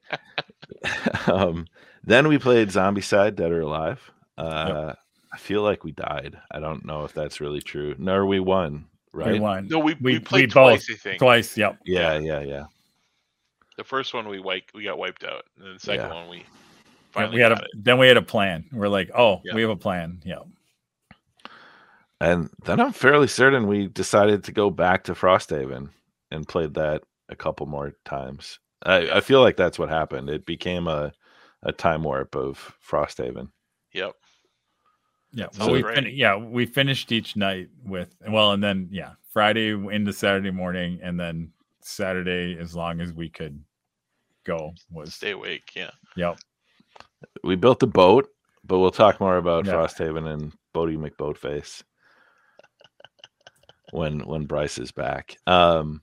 um, 1.29 1.67
then 2.05 2.29
we 2.29 2.39
played 2.39 2.69
Zombicide, 2.69 3.37
Dead 3.37 3.53
or 3.53 3.61
Alive. 3.63 4.11
Uh, 4.39 4.95
I 5.33 5.39
feel 5.39 5.63
like 5.63 5.85
we 5.85 5.93
died. 5.93 6.39
I 6.51 6.59
don't 6.61 6.85
know 6.85 7.05
if 7.05 7.13
that's 7.13 7.41
really 7.41 7.61
true. 7.63 7.95
No, 7.99 8.25
we 8.27 8.41
won, 8.41 8.87
right? 9.13 9.33
we 9.33 9.41
won 9.41 9.69
no 9.69 9.79
we, 9.79 9.95
we, 9.95 10.15
We- 10.15 10.19
played 10.21 10.51
we 10.51 10.55
both- 10.55 10.85
twice 10.87 10.91
i 10.91 10.95
think 10.95 11.19
twice. 11.19 11.57
Yep. 11.57 11.79
Yeah, 11.87 12.19
yeah, 12.19 12.41
yeah. 12.41 12.65
the 13.77 13.85
first 13.85 14.13
one 14.15 14.29
we 14.29 14.41
wiped 14.41 14.75
we 14.75 14.85
got 14.85 14.99
wiped 14.99 15.25
out 15.25 15.45
and 15.57 15.67
then 15.67 15.75
the 15.75 15.81
second 15.81 16.07
Yeah. 16.09 16.15
one 16.15 16.29
we 16.29 16.37
Yeah, 16.39 16.43
finally 17.13 17.37
we 17.37 17.41
had 17.43 17.53
a 17.53 17.57
it 17.57 17.71
then 17.75 17.99
we 17.99 18.09
had 18.09 18.17
a 18.17 18.23
plan. 18.23 18.65
We're 18.73 18.89
like, 18.89 19.11
oh, 19.15 19.41
Yeah. 19.45 19.55
we 19.55 19.61
have 19.63 19.71
a 19.71 19.77
plan. 19.77 20.21
Yeah. 20.25 20.41
And 22.21 22.51
then 22.65 22.81
I'm 22.81 22.93
fairly 22.93 23.27
certain 23.27 23.67
we 23.67 23.89
decided 23.89 24.45
to 24.45 24.53
go 24.53 24.71
back 24.71 25.05
to 25.05 25.13
Frosthaven 25.15 25.91
and 26.31 26.47
played 26.47 26.75
that 26.75 27.03
a 27.29 27.35
couple 27.37 27.67
more 27.67 27.95
times. 28.05 28.61
I, 28.85 29.11
I 29.11 29.21
feel 29.21 29.41
like 29.41 29.57
that's 29.57 29.79
what 29.79 29.89
happened. 29.89 30.31
It 30.31 30.47
became 30.47 30.87
a 30.89 31.13
a 31.63 31.73
time 31.73 32.03
warp 32.03 32.35
of 32.37 32.75
Frosthaven. 32.87 33.49
Yep. 33.93 34.15
Yeah, 35.35 35.47
Sounds 35.53 35.59
well, 35.59 35.73
we 35.73 35.83
fin- 35.83 36.11
yeah 36.13 36.37
we 36.37 36.67
finished 36.67 37.11
each 37.11 37.37
night 37.37 37.69
with 37.85 38.15
well, 38.29 38.53
and 38.53 38.63
then 38.63 38.89
yeah, 38.91 39.13
Friday 39.33 39.71
into 39.71 40.13
Saturday 40.13 40.51
morning, 40.51 41.01
and 41.03 41.19
then 41.19 41.51
Saturday 41.81 42.59
as 42.61 42.75
long 42.77 43.01
as 43.01 43.13
we 43.13 43.29
could 43.31 43.59
go 44.45 44.75
was 44.91 45.15
Stay 45.15 45.31
awake. 45.31 45.71
Yeah. 45.75 45.91
yep. 46.17 46.39
We 47.45 47.57
built 47.57 47.79
the 47.81 47.87
boat, 47.87 48.29
but 48.65 48.79
we'll 48.79 48.91
talk 48.91 49.21
more 49.21 49.37
about 49.39 49.65
Yeah. 49.65 49.73
Frosthaven 49.73 50.27
and 50.33 50.53
Bodie 50.75 50.97
McBoatface 50.99 51.83
when 53.93 54.21
when 54.21 54.45
Bryce 54.47 54.79
is 54.79 54.93
back. 54.93 55.37
Um, 55.47 56.03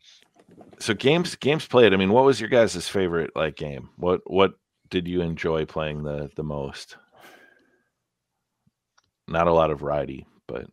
so 0.80 0.94
games 0.94 1.36
games 1.36 1.68
played. 1.68 1.94
I 1.94 1.98
mean, 1.98 2.12
what 2.12 2.26
was 2.26 2.40
your 2.40 2.50
guys' 2.50 2.88
favorite 2.88 3.32
like 3.36 3.56
game? 3.58 3.90
What 3.98 4.22
what 4.26 4.54
did 4.90 5.08
you 5.08 5.22
enjoy 5.22 5.66
playing 5.66 6.04
the 6.04 6.30
the 6.36 6.44
most? 6.44 6.98
Not 9.28 9.48
a 9.48 9.54
lot 9.54 9.70
of 9.70 9.80
variety, 9.80 10.26
but 10.48 10.66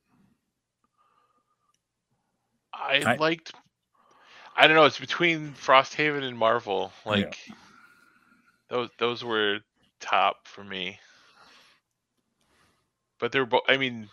I, 2.73 3.03
I- 3.07 3.17
liked. 3.17 3.53
I 4.59 4.67
don't 4.67 4.77
know. 4.77 4.87
It's 4.87 4.99
between 4.99 5.53
Frosthaven 5.53 6.23
and 6.23 6.37
Marvel. 6.39 6.91
Like 7.05 7.39
those, 8.71 8.89
those 8.99 9.23
were 9.23 9.59
top 10.01 10.47
for 10.49 10.65
me. 10.65 10.99
But 13.21 13.33
they're 13.33 13.45
both. 13.45 13.63
I 13.69 13.77
mean, 13.77 14.09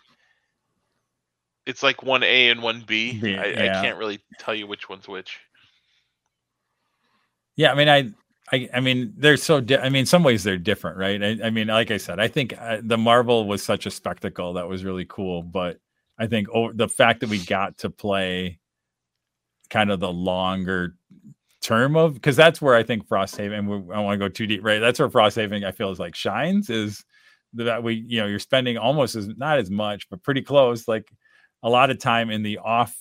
it's 1.64 1.82
like 1.82 2.02
one 2.02 2.22
A 2.22 2.50
and 2.50 2.62
one 2.62 2.84
B. 2.86 3.18
B, 3.18 3.36
I, 3.36 3.46
yeah. 3.46 3.78
I 3.80 3.82
can't 3.82 3.98
really 3.98 4.20
tell 4.38 4.54
you 4.54 4.66
which 4.66 4.88
one's 4.88 5.08
which. 5.08 5.40
Yeah, 7.56 7.72
I 7.72 7.74
mean, 7.74 7.88
I, 7.88 8.10
I, 8.52 8.68
I 8.74 8.80
mean, 8.80 9.14
they're 9.16 9.36
so. 9.36 9.60
Di- 9.60 9.78
I 9.78 9.88
mean, 9.88 10.06
some 10.06 10.22
ways 10.22 10.44
they're 10.44 10.58
different, 10.58 10.98
right? 10.98 11.22
I, 11.22 11.46
I 11.46 11.50
mean, 11.50 11.68
like 11.68 11.90
I 11.90 11.96
said, 11.96 12.20
I 12.20 12.28
think 12.28 12.54
uh, 12.58 12.78
the 12.82 12.98
Marvel 12.98 13.46
was 13.46 13.62
such 13.62 13.86
a 13.86 13.90
spectacle 13.90 14.52
that 14.54 14.68
was 14.68 14.84
really 14.84 15.06
cool, 15.08 15.42
but 15.42 15.78
I 16.18 16.26
think 16.26 16.48
oh, 16.54 16.72
the 16.72 16.88
fact 16.88 17.20
that 17.20 17.30
we 17.30 17.38
got 17.38 17.78
to 17.78 17.90
play 17.90 18.58
kind 19.70 19.90
of 19.90 20.00
the 20.00 20.12
longer 20.12 20.94
term 21.62 21.96
of 21.96 22.12
because 22.14 22.36
that's 22.36 22.60
where 22.60 22.74
I 22.74 22.82
think 22.82 23.08
Frosthaven. 23.08 23.66
We, 23.66 23.92
I 23.92 23.96
don't 23.96 24.04
want 24.04 24.20
to 24.20 24.24
go 24.24 24.28
too 24.28 24.46
deep, 24.46 24.62
right? 24.62 24.78
That's 24.78 24.98
where 24.98 25.08
Frosthaven 25.08 25.64
I 25.64 25.72
feel 25.72 25.90
is 25.90 25.98
like 25.98 26.14
shines 26.14 26.68
is 26.68 27.02
that 27.54 27.82
we, 27.82 28.04
you 28.06 28.20
know, 28.20 28.26
you're 28.26 28.38
spending 28.38 28.76
almost 28.76 29.16
as 29.16 29.28
not 29.28 29.58
as 29.58 29.70
much, 29.70 30.08
but 30.10 30.22
pretty 30.22 30.42
close, 30.42 30.86
like 30.86 31.10
a 31.62 31.70
lot 31.70 31.90
of 31.90 31.98
time 31.98 32.30
in 32.30 32.42
the 32.42 32.58
off 32.58 32.94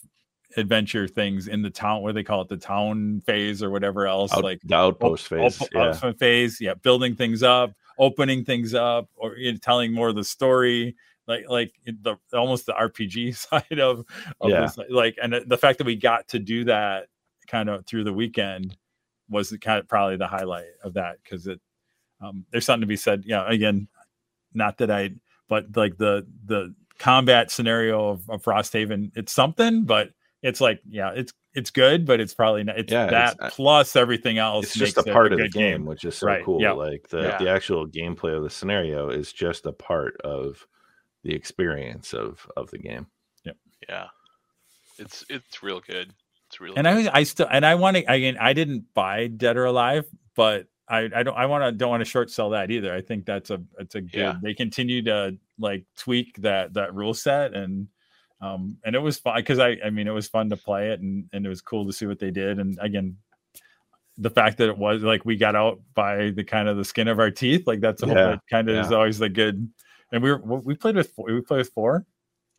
adventure 0.58 1.08
things 1.08 1.48
in 1.48 1.62
the 1.62 1.70
town 1.70 2.02
where 2.02 2.14
they 2.14 2.24
call 2.24 2.42
it 2.42 2.48
the 2.50 2.58
town 2.58 3.22
phase 3.26 3.64
or 3.64 3.70
whatever 3.70 4.08
else 4.08 4.34
out, 4.34 4.44
like 4.44 4.62
the 4.64 4.76
outpost 4.76 5.26
op- 5.32 5.40
phase. 5.40 5.62
op- 5.62 5.68
yeah. 5.74 5.82
outpost 5.90 6.20
phase 6.20 6.62
yeah 6.62 6.74
building 6.76 7.16
things 7.16 7.42
up 7.44 7.72
opening 8.00 8.44
things 8.46 8.74
up 8.74 9.10
or 9.16 9.36
you 9.38 9.52
know, 9.52 9.58
telling 9.62 9.92
more 9.92 10.10
of 10.10 10.16
the 10.16 10.24
story 10.24 10.96
like 11.28 11.46
like 11.50 11.74
the 11.86 12.16
almost 12.34 12.66
the 12.66 12.74
rpg 12.74 13.36
side 13.50 13.80
of, 13.80 14.06
of 14.42 14.50
Yeah. 14.50 14.62
this 14.62 14.78
like 14.90 15.16
and 15.22 15.34
the 15.48 15.58
fact 15.58 15.78
that 15.80 15.86
we 15.88 15.96
got 15.96 16.28
to 16.30 16.40
do 16.40 16.64
that 16.66 17.08
kind 17.48 17.70
of 17.70 17.86
through 17.86 18.04
the 18.04 18.14
weekend 18.14 18.76
was 19.30 19.50
the 19.50 19.58
kind 19.58 19.80
of 19.80 19.88
probably 19.88 20.18
the 20.18 20.28
highlight 20.28 20.66
of 20.84 20.94
that 20.96 21.18
because 21.24 21.48
it 21.48 21.60
um, 22.22 22.46
there's 22.52 22.66
something 22.66 22.82
to 22.82 22.88
be 22.88 22.96
said 22.96 23.24
yeah 23.26 23.48
again 23.50 23.88
not 24.54 24.78
that 24.78 24.92
i 24.92 25.10
but 25.50 25.66
like 25.76 25.98
the 25.98 26.26
the 26.46 26.74
combat 27.00 27.50
scenario 27.52 28.10
of, 28.10 28.30
of 28.30 28.42
frosthaven 28.44 29.12
it's 29.16 29.34
something 29.34 29.84
but 29.84 30.12
it's 30.44 30.62
like 30.62 30.80
yeah 30.88 31.12
it's 31.16 31.34
it's 31.56 31.72
good 31.72 32.06
but 32.06 32.20
it's 32.20 32.34
probably 32.34 32.64
not 32.64 32.78
it's 32.78 32.92
Yeah, 32.92 33.08
that 33.08 33.34
it's- 33.34 33.56
plus 33.56 33.96
everything 33.96 34.38
else 34.38 34.66
it's 34.66 34.76
just 34.76 34.98
a 34.98 35.02
it 35.02 35.12
part 35.14 35.32
of 35.34 35.40
the 35.40 35.46
good 35.46 35.54
game, 35.54 35.86
which 35.86 36.04
is 36.04 36.16
so 36.18 36.28
Right, 36.28 36.44
cool. 36.44 36.62
yeah. 36.62 36.72
Like 36.74 37.08
the 37.10 37.22
Yeah. 37.22 37.38
the 37.38 37.50
actual 37.50 37.88
gameplay 37.88 38.36
of 38.38 38.44
the 38.44 38.50
scenario 38.50 39.10
is 39.10 39.32
just 39.34 39.66
a 39.66 39.72
part 39.72 40.20
of 40.22 40.68
the 41.24 41.34
experience 41.34 42.14
of 42.14 42.46
of 42.58 42.70
the 42.72 42.78
game. 42.78 43.08
Yeah. 43.46 43.54
Yeah, 43.90 44.08
it's 45.00 45.26
it's 45.30 45.64
real 45.64 45.80
good. 45.80 46.14
It's 46.48 46.60
real. 46.62 46.74
and 46.76 46.86
good. 46.86 46.92
I 46.92 46.96
was 46.96 47.08
I 47.08 47.24
still 47.24 47.48
and 47.50 47.66
I 47.66 47.76
want 47.76 47.98
to 47.98 48.04
again 48.12 48.38
I 48.40 48.54
didn't 48.54 48.94
buy 48.94 49.28
Dead 49.28 49.58
or 49.58 49.66
Alive, 49.66 50.06
but 50.36 50.68
I 50.90 51.10
I 51.16 51.24
don't 51.24 51.36
I 51.38 51.46
want 51.46 51.64
to 51.64 51.72
don't 51.72 51.90
want 51.90 52.02
to 52.02 52.10
short 52.10 52.30
sell 52.30 52.50
that 52.52 52.70
either. 52.72 52.94
I 52.94 53.02
think 53.02 53.26
that's 53.26 53.50
a 53.52 53.62
it's 53.80 53.96
a 53.96 54.02
good. 54.02 54.14
Yeah. 54.20 54.36
They 54.42 54.54
continue 54.54 55.02
to 55.04 55.38
like 55.60 55.86
tweak 55.98 56.36
that 56.42 56.74
that 56.74 56.94
rule 56.94 57.14
set 57.14 57.54
and 57.54 57.88
um 58.44 58.78
and 58.84 58.96
it 58.96 59.00
was 59.00 59.18
fun 59.18 59.36
because 59.38 59.60
I 59.60 59.78
I 59.86 59.90
mean 59.90 60.08
it 60.08 60.12
was 60.12 60.28
fun 60.28 60.50
to 60.50 60.58
play 60.58 60.92
it 60.92 61.00
and 61.00 61.28
and 61.34 61.46
it 61.46 61.50
was 61.50 61.62
cool 61.62 61.86
to 61.88 61.94
see 61.94 62.06
what 62.06 62.20
they 62.20 62.32
did 62.32 62.60
and 62.60 62.78
again 62.82 63.18
the 64.18 64.30
fact 64.30 64.58
that 64.60 64.70
it 64.70 64.78
was 64.78 65.02
like 65.02 65.26
we 65.26 65.36
got 65.36 65.56
out 65.56 65.80
by 65.96 66.30
the 66.32 66.44
kind 66.44 66.68
of 66.68 66.78
the 66.78 66.86
skin 66.86 67.08
of 67.08 67.20
our 67.20 67.32
teeth 67.32 67.66
like 67.66 67.80
that's 67.80 68.04
a 68.04 68.08
whole 68.08 68.38
kind 68.50 68.70
of 68.70 68.76
is 68.78 68.92
always 68.92 69.18
the 69.18 69.30
good 69.30 69.68
and 70.12 70.22
we 70.22 70.32
were 70.32 70.38
we 70.38 70.76
played 70.76 70.96
with 70.96 71.10
four, 71.12 71.26
we 71.26 71.42
played 71.42 71.60
with 71.60 71.70
four 71.74 72.06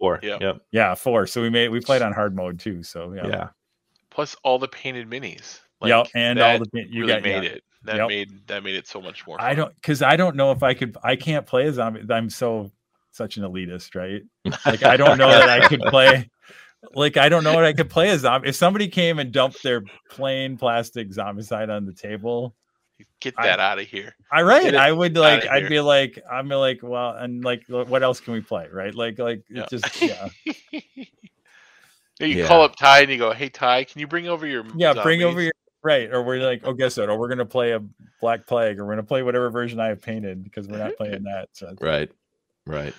Or 0.01 0.19
Yep. 0.23 0.41
yep, 0.41 0.57
yeah 0.73 0.95
four 0.95 1.27
so 1.27 1.41
we 1.43 1.51
made 1.51 1.69
we 1.69 1.81
played 1.81 2.03
on 2.03 2.13
hard 2.13 2.35
mode 2.35 2.59
too 2.59 2.83
so 2.83 3.13
yeah. 3.13 3.27
yeah 3.29 3.49
Plus 4.11 4.37
all 4.45 4.59
the 4.59 4.69
painted 4.69 5.09
minis. 5.11 5.61
yep 5.85 6.07
and 6.15 6.41
all 6.41 6.59
that 6.59 6.73
the 6.73 6.87
you 6.89 7.03
really 7.03 7.13
got 7.15 7.23
made 7.23 7.45
yeah. 7.45 7.51
it. 7.51 7.65
That 7.85 7.97
Yep. 7.97 8.09
made 8.09 8.47
that 8.47 8.65
made 8.65 8.77
it 8.77 8.87
so 8.87 9.01
much 9.03 9.27
more. 9.27 9.37
I 9.43 9.55
don't 9.55 9.75
because 9.75 10.01
I 10.03 10.17
don't 10.17 10.37
know 10.37 10.53
if 10.53 10.63
I 10.63 10.73
could. 10.73 10.97
I 11.05 11.17
can't 11.17 11.45
play 11.47 11.67
a 11.67 11.73
zombie. 11.73 12.01
I'm 12.11 12.31
so 12.31 12.71
such 13.15 13.37
an 13.37 13.45
elitist, 13.45 13.95
right? 13.95 14.23
Like 14.67 14.83
I 14.85 14.97
don't 14.97 15.19
know 15.19 15.29
that 15.31 15.49
I 15.49 15.67
could 15.69 15.81
play. 15.87 16.29
Like 16.95 17.17
I 17.17 17.29
don't 17.29 17.45
know 17.45 17.55
what 17.55 17.65
I 17.65 17.73
could 17.73 17.89
play 17.89 18.11
a 18.11 18.19
zombie. 18.19 18.49
If 18.49 18.57
somebody 18.57 18.89
came 18.89 19.19
and 19.19 19.33
dumped 19.33 19.63
their 19.63 19.83
plain 20.11 20.57
plastic 20.59 21.09
zombicide 21.11 21.75
on 21.75 21.87
the 21.87 21.93
table, 21.95 22.55
Get 23.21 23.35
I- 23.39 23.47
that 23.47 23.59
out 23.61 23.79
of 23.79 23.87
here. 23.87 24.15
I 24.31 24.43
right. 24.43 24.75
I 24.75 24.93
would 24.93 25.17
like. 25.17 25.47
I'd 25.47 25.63
here. 25.63 25.69
be 25.71 25.81
like. 25.81 26.19
I'm 26.31 26.49
like. 26.49 26.81
Well, 26.83 27.11
and 27.17 27.43
like, 27.43 27.65
what 27.69 28.03
else 28.03 28.21
can 28.21 28.35
we 28.35 28.41
play? 28.41 28.69
Right? 28.73 28.95
Like, 28.95 29.19
like 29.19 29.43
Yeah. 29.49 29.63
it 29.63 29.71
just 29.71 30.03
yeah, 30.03 30.29
Yeah, 30.71 30.81
you 32.21 32.27
Yeah. 32.43 32.47
call 32.47 32.63
up 32.63 32.77
Ty 32.77 33.01
and 33.01 33.11
you 33.11 33.19
go, 33.19 33.33
"Hey 33.33 33.49
Ty, 33.49 33.85
can 33.85 34.01
you 34.01 34.07
bring 34.07 34.29
over 34.29 34.47
your 34.47 34.65
yeah. 34.77 34.95
Bring 35.03 35.23
over 35.23 35.41
your 35.41 35.53
right. 35.83 36.13
Or 36.13 36.23
we're 36.23 36.39
like, 36.41 36.63
oh, 36.65 36.73
guess 36.73 36.97
what? 36.97 37.09
Or 37.09 37.19
we're 37.19 37.29
gonna 37.29 37.45
play 37.47 37.73
a 37.73 37.81
Black 38.21 38.47
Plague, 38.47 38.79
or 38.79 38.85
we're 38.87 38.93
gonna 38.93 39.03
play 39.03 39.23
whatever 39.23 39.51
version 39.51 39.81
I 39.81 39.89
have 39.89 40.01
painted 40.03 40.45
because 40.45 40.69
we're 40.69 40.79
not 40.79 40.97
playing 40.97 41.25
that. 41.25 41.49
So 41.53 41.67
it's- 41.71 41.83
Right. 41.83 42.11
Right. 42.67 42.95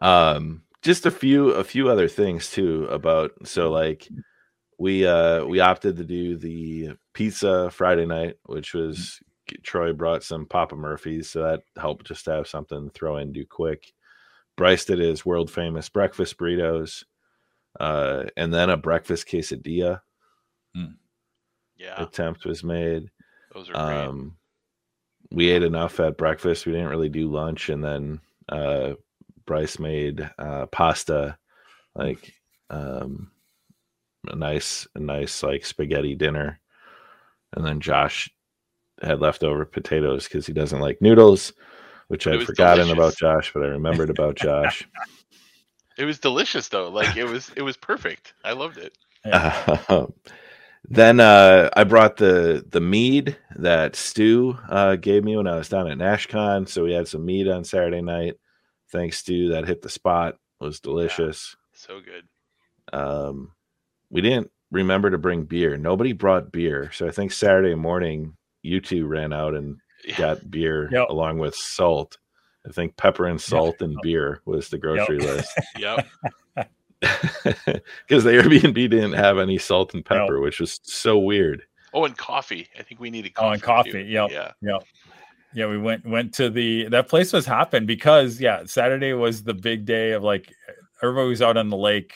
Um 0.00 0.62
just 0.82 1.06
a 1.06 1.10
few 1.10 1.50
a 1.50 1.64
few 1.64 1.88
other 1.88 2.08
things 2.08 2.50
too 2.50 2.86
about 2.86 3.32
so 3.44 3.70
like 3.70 4.08
we 4.78 5.06
uh 5.06 5.44
we 5.44 5.60
opted 5.60 5.96
to 5.96 6.04
do 6.04 6.36
the 6.36 6.90
pizza 7.14 7.70
Friday 7.70 8.06
night, 8.06 8.36
which 8.46 8.74
was 8.74 9.20
Troy 9.62 9.92
brought 9.92 10.22
some 10.24 10.46
Papa 10.46 10.74
Murphy's, 10.76 11.28
so 11.28 11.42
that 11.42 11.62
helped 11.76 12.06
just 12.06 12.24
to 12.24 12.32
have 12.32 12.48
something 12.48 12.86
to 12.86 12.90
throw 12.92 13.18
in 13.18 13.32
do 13.32 13.44
quick. 13.44 13.92
Bryce 14.56 14.84
did 14.84 14.98
his 14.98 15.24
world 15.26 15.50
famous 15.50 15.88
breakfast 15.88 16.36
burritos, 16.38 17.04
uh, 17.80 18.24
and 18.36 18.52
then 18.52 18.70
a 18.70 18.76
breakfast 18.76 19.26
quesadilla 19.28 20.00
Yeah, 21.76 22.02
attempt 22.02 22.44
was 22.44 22.64
made. 22.64 23.10
those 23.54 23.68
are 23.68 23.72
great. 23.72 23.82
Um, 23.82 24.36
we 25.30 25.50
ate 25.50 25.62
enough 25.62 26.00
at 26.00 26.18
breakfast. 26.18 26.66
We 26.66 26.72
didn't 26.72 26.90
really 26.90 27.08
do 27.08 27.30
lunch, 27.30 27.68
and 27.68 27.82
then 27.82 28.20
uh, 28.48 28.94
Bryce 29.46 29.78
made 29.78 30.28
uh, 30.38 30.66
pasta, 30.66 31.36
like 31.94 32.32
um, 32.70 33.30
a 34.28 34.36
nice, 34.36 34.86
a 34.94 35.00
nice 35.00 35.42
like 35.42 35.64
spaghetti 35.64 36.14
dinner, 36.14 36.60
and 37.54 37.64
then 37.64 37.80
Josh 37.80 38.30
had 39.02 39.20
leftover 39.20 39.64
potatoes 39.64 40.24
because 40.24 40.46
he 40.46 40.52
doesn't 40.52 40.80
like 40.80 41.02
noodles, 41.02 41.52
which 42.08 42.26
I'd 42.26 42.44
forgotten 42.44 42.86
delicious. 42.86 42.92
about 42.92 43.16
Josh, 43.16 43.52
but 43.52 43.62
I 43.62 43.68
remembered 43.68 44.10
about 44.10 44.36
Josh. 44.36 44.88
It 45.98 46.04
was 46.04 46.18
delicious 46.18 46.68
though. 46.68 46.88
Like 46.88 47.16
it 47.16 47.24
was, 47.24 47.50
it 47.56 47.62
was 47.62 47.76
perfect. 47.76 48.34
I 48.44 48.52
loved 48.52 48.78
it. 48.78 48.96
Um, 49.30 50.12
then 50.88 51.20
uh, 51.20 51.70
I 51.76 51.84
brought 51.84 52.16
the 52.16 52.64
the 52.68 52.80
mead 52.80 53.36
that 53.56 53.96
Stu 53.96 54.58
uh, 54.68 54.96
gave 54.96 55.24
me 55.24 55.36
when 55.36 55.46
I 55.46 55.56
was 55.56 55.68
down 55.68 55.90
at 55.90 55.98
NashCon. 55.98 56.68
So 56.68 56.84
we 56.84 56.92
had 56.92 57.08
some 57.08 57.24
mead 57.24 57.48
on 57.48 57.64
Saturday 57.64 58.02
night. 58.02 58.34
Thanks, 58.92 59.18
Stu. 59.18 59.48
That 59.48 59.66
hit 59.66 59.82
the 59.82 59.88
spot. 59.88 60.36
Was 60.60 60.78
delicious. 60.78 61.56
So 61.72 62.00
good. 62.00 62.28
Um, 62.96 63.50
we 64.10 64.20
didn't 64.20 64.50
remember 64.70 65.10
to 65.10 65.18
bring 65.18 65.42
beer. 65.44 65.76
Nobody 65.76 66.12
brought 66.12 66.52
beer. 66.52 66.90
So 66.92 67.06
I 67.08 67.10
think 67.10 67.32
Saturday 67.32 67.74
morning, 67.74 68.36
you 68.62 68.80
two 68.80 69.06
ran 69.06 69.32
out 69.32 69.54
and 69.54 69.78
Yeah. 70.04 70.16
got 70.18 70.50
beer 70.50 70.88
Yep. 70.92 71.08
along 71.08 71.38
with 71.38 71.54
salt. 71.56 72.18
I 72.68 72.70
think 72.70 72.96
pepper 72.96 73.26
and 73.26 73.40
salt 73.40 73.82
and 73.82 73.96
beer 74.02 74.40
was 74.44 74.68
the 74.68 74.78
grocery 74.78 75.18
list. 75.18 75.50
Yep. 75.78 76.06
Because 77.00 78.22
the 78.22 78.30
Airbnb 78.30 78.74
didn't 78.74 79.14
have 79.14 79.38
any 79.38 79.58
salt 79.58 79.92
and 79.94 80.04
pepper, 80.04 80.40
which 80.40 80.60
was 80.60 80.78
so 80.84 81.18
weird. 81.18 81.64
Oh, 81.92 82.04
and 82.04 82.16
coffee. 82.16 82.68
I 82.78 82.82
think 82.82 83.00
we 83.00 83.10
needed 83.10 83.34
coffee. 83.34 83.46
Oh, 83.48 83.52
and 83.52 83.62
coffee. 83.62 83.90
too. 83.92 83.98
Yep. 84.00 84.30
Yeah. 84.30 84.52
Yep. 84.62 84.84
Yeah, 85.54 85.66
we 85.66 85.78
went 85.78 86.06
went 86.06 86.32
to 86.34 86.48
the 86.50 86.88
that 86.88 87.08
place 87.08 87.32
was 87.32 87.46
hopping 87.46 87.86
because 87.86 88.40
yeah, 88.40 88.62
Saturday 88.64 89.12
was 89.12 89.42
the 89.42 89.54
big 89.54 89.84
day 89.84 90.12
of 90.12 90.22
like 90.22 90.52
everybody 91.02 91.28
was 91.28 91.42
out 91.42 91.56
on 91.56 91.68
the 91.68 91.76
lake 91.76 92.14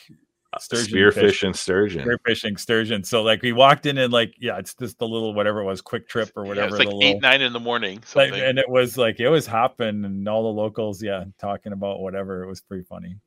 uh, 0.53 0.59
sturgeon 0.59 0.97
spearfish 0.97 1.13
fish, 1.13 1.43
and 1.43 1.55
sturgeon. 1.55 2.07
spearfishing 2.07 2.59
sturgeon. 2.59 3.03
So 3.03 3.21
like 3.21 3.41
we 3.41 3.53
walked 3.53 3.85
in 3.85 3.97
and 3.97 4.11
like 4.11 4.33
yeah, 4.39 4.57
it's 4.57 4.73
just 4.73 4.97
the 4.97 5.07
little 5.07 5.33
whatever 5.33 5.61
it 5.61 5.65
was, 5.65 5.81
quick 5.81 6.07
trip 6.07 6.31
or 6.35 6.43
Yeah, 6.43 6.49
whatever. 6.49 6.75
it's 6.77 6.85
like 6.85 6.89
the 6.89 6.95
eight, 7.05 7.15
little, 7.15 7.19
nine 7.21 7.41
in 7.41 7.53
the 7.53 7.59
morning. 7.59 8.01
like, 8.15 8.33
and 8.33 8.57
it 8.57 8.69
was 8.69 8.97
like 8.97 9.19
it 9.19 9.29
was 9.29 9.45
hopping 9.45 10.05
and 10.05 10.27
all 10.27 10.43
the 10.43 10.61
locals, 10.61 11.03
yeah, 11.03 11.25
talking 11.39 11.73
about 11.73 11.99
whatever. 11.99 12.43
It 12.43 12.47
was 12.47 12.61
pretty 12.61 12.83
funny. 12.85 13.17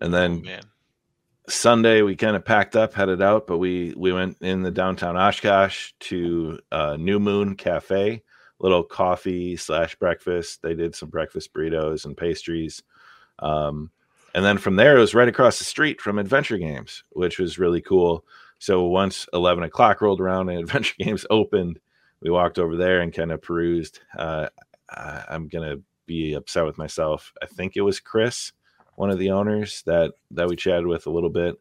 And 0.00 0.14
Oh, 0.14 0.18
then 0.18 0.42
man. 0.42 0.62
Sunday 1.48 2.02
we 2.02 2.14
kind 2.14 2.36
of 2.36 2.44
packed 2.44 2.76
up, 2.76 2.92
headed 2.92 3.22
out, 3.22 3.46
but 3.46 3.58
we 3.58 3.94
we 3.96 4.12
went 4.12 4.36
in 4.40 4.62
the 4.62 4.70
downtown 4.70 5.16
Oshkosh 5.16 5.92
to 6.00 6.58
uh, 6.70 6.96
New 6.96 7.18
Moon 7.18 7.56
Cafe, 7.56 8.22
little 8.60 8.84
coffee 8.84 9.56
slash 9.56 9.94
breakfast. 9.96 10.62
They 10.62 10.74
did 10.74 10.94
some 10.94 11.08
breakfast 11.08 11.52
burritos 11.52 12.04
and 12.04 12.16
pastries, 12.16 12.82
um, 13.38 13.90
and 14.34 14.44
then 14.44 14.58
from 14.58 14.76
there 14.76 14.96
it 14.96 15.00
was 15.00 15.14
right 15.14 15.28
across 15.28 15.58
the 15.58 15.64
street 15.64 16.00
from 16.00 16.18
Adventure 16.18 16.58
Games, 16.58 17.04
which 17.10 17.38
was 17.38 17.58
really 17.58 17.80
cool. 17.80 18.24
So 18.58 18.84
once 18.84 19.26
eleven 19.32 19.64
o'clock 19.64 20.00
rolled 20.00 20.20
around 20.20 20.50
and 20.50 20.58
Adventure 20.60 20.96
Games 20.98 21.24
opened, 21.30 21.80
we 22.20 22.30
walked 22.30 22.58
over 22.58 22.76
there 22.76 23.00
and 23.00 23.12
kind 23.12 23.32
of 23.32 23.40
perused. 23.40 24.00
Uh, 24.16 24.48
I'm 24.90 25.48
gonna 25.48 25.76
be 26.06 26.34
upset 26.34 26.66
with 26.66 26.78
myself. 26.78 27.32
I 27.42 27.46
think 27.46 27.76
it 27.76 27.82
was 27.82 28.00
Chris 28.00 28.52
one 28.98 29.10
of 29.10 29.18
the 29.20 29.30
owners 29.30 29.82
that 29.86 30.12
that 30.32 30.48
we 30.48 30.56
chatted 30.56 30.86
with 30.86 31.06
a 31.06 31.10
little 31.10 31.30
bit. 31.30 31.56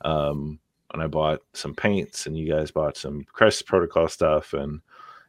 Um, 0.00 0.58
and 0.94 1.02
I 1.02 1.06
bought 1.06 1.40
some 1.52 1.74
paints, 1.74 2.26
and 2.26 2.36
you 2.36 2.50
guys 2.50 2.70
bought 2.70 2.96
some 2.96 3.24
Crisis 3.30 3.60
Protocol 3.60 4.08
stuff, 4.08 4.54
and 4.54 4.80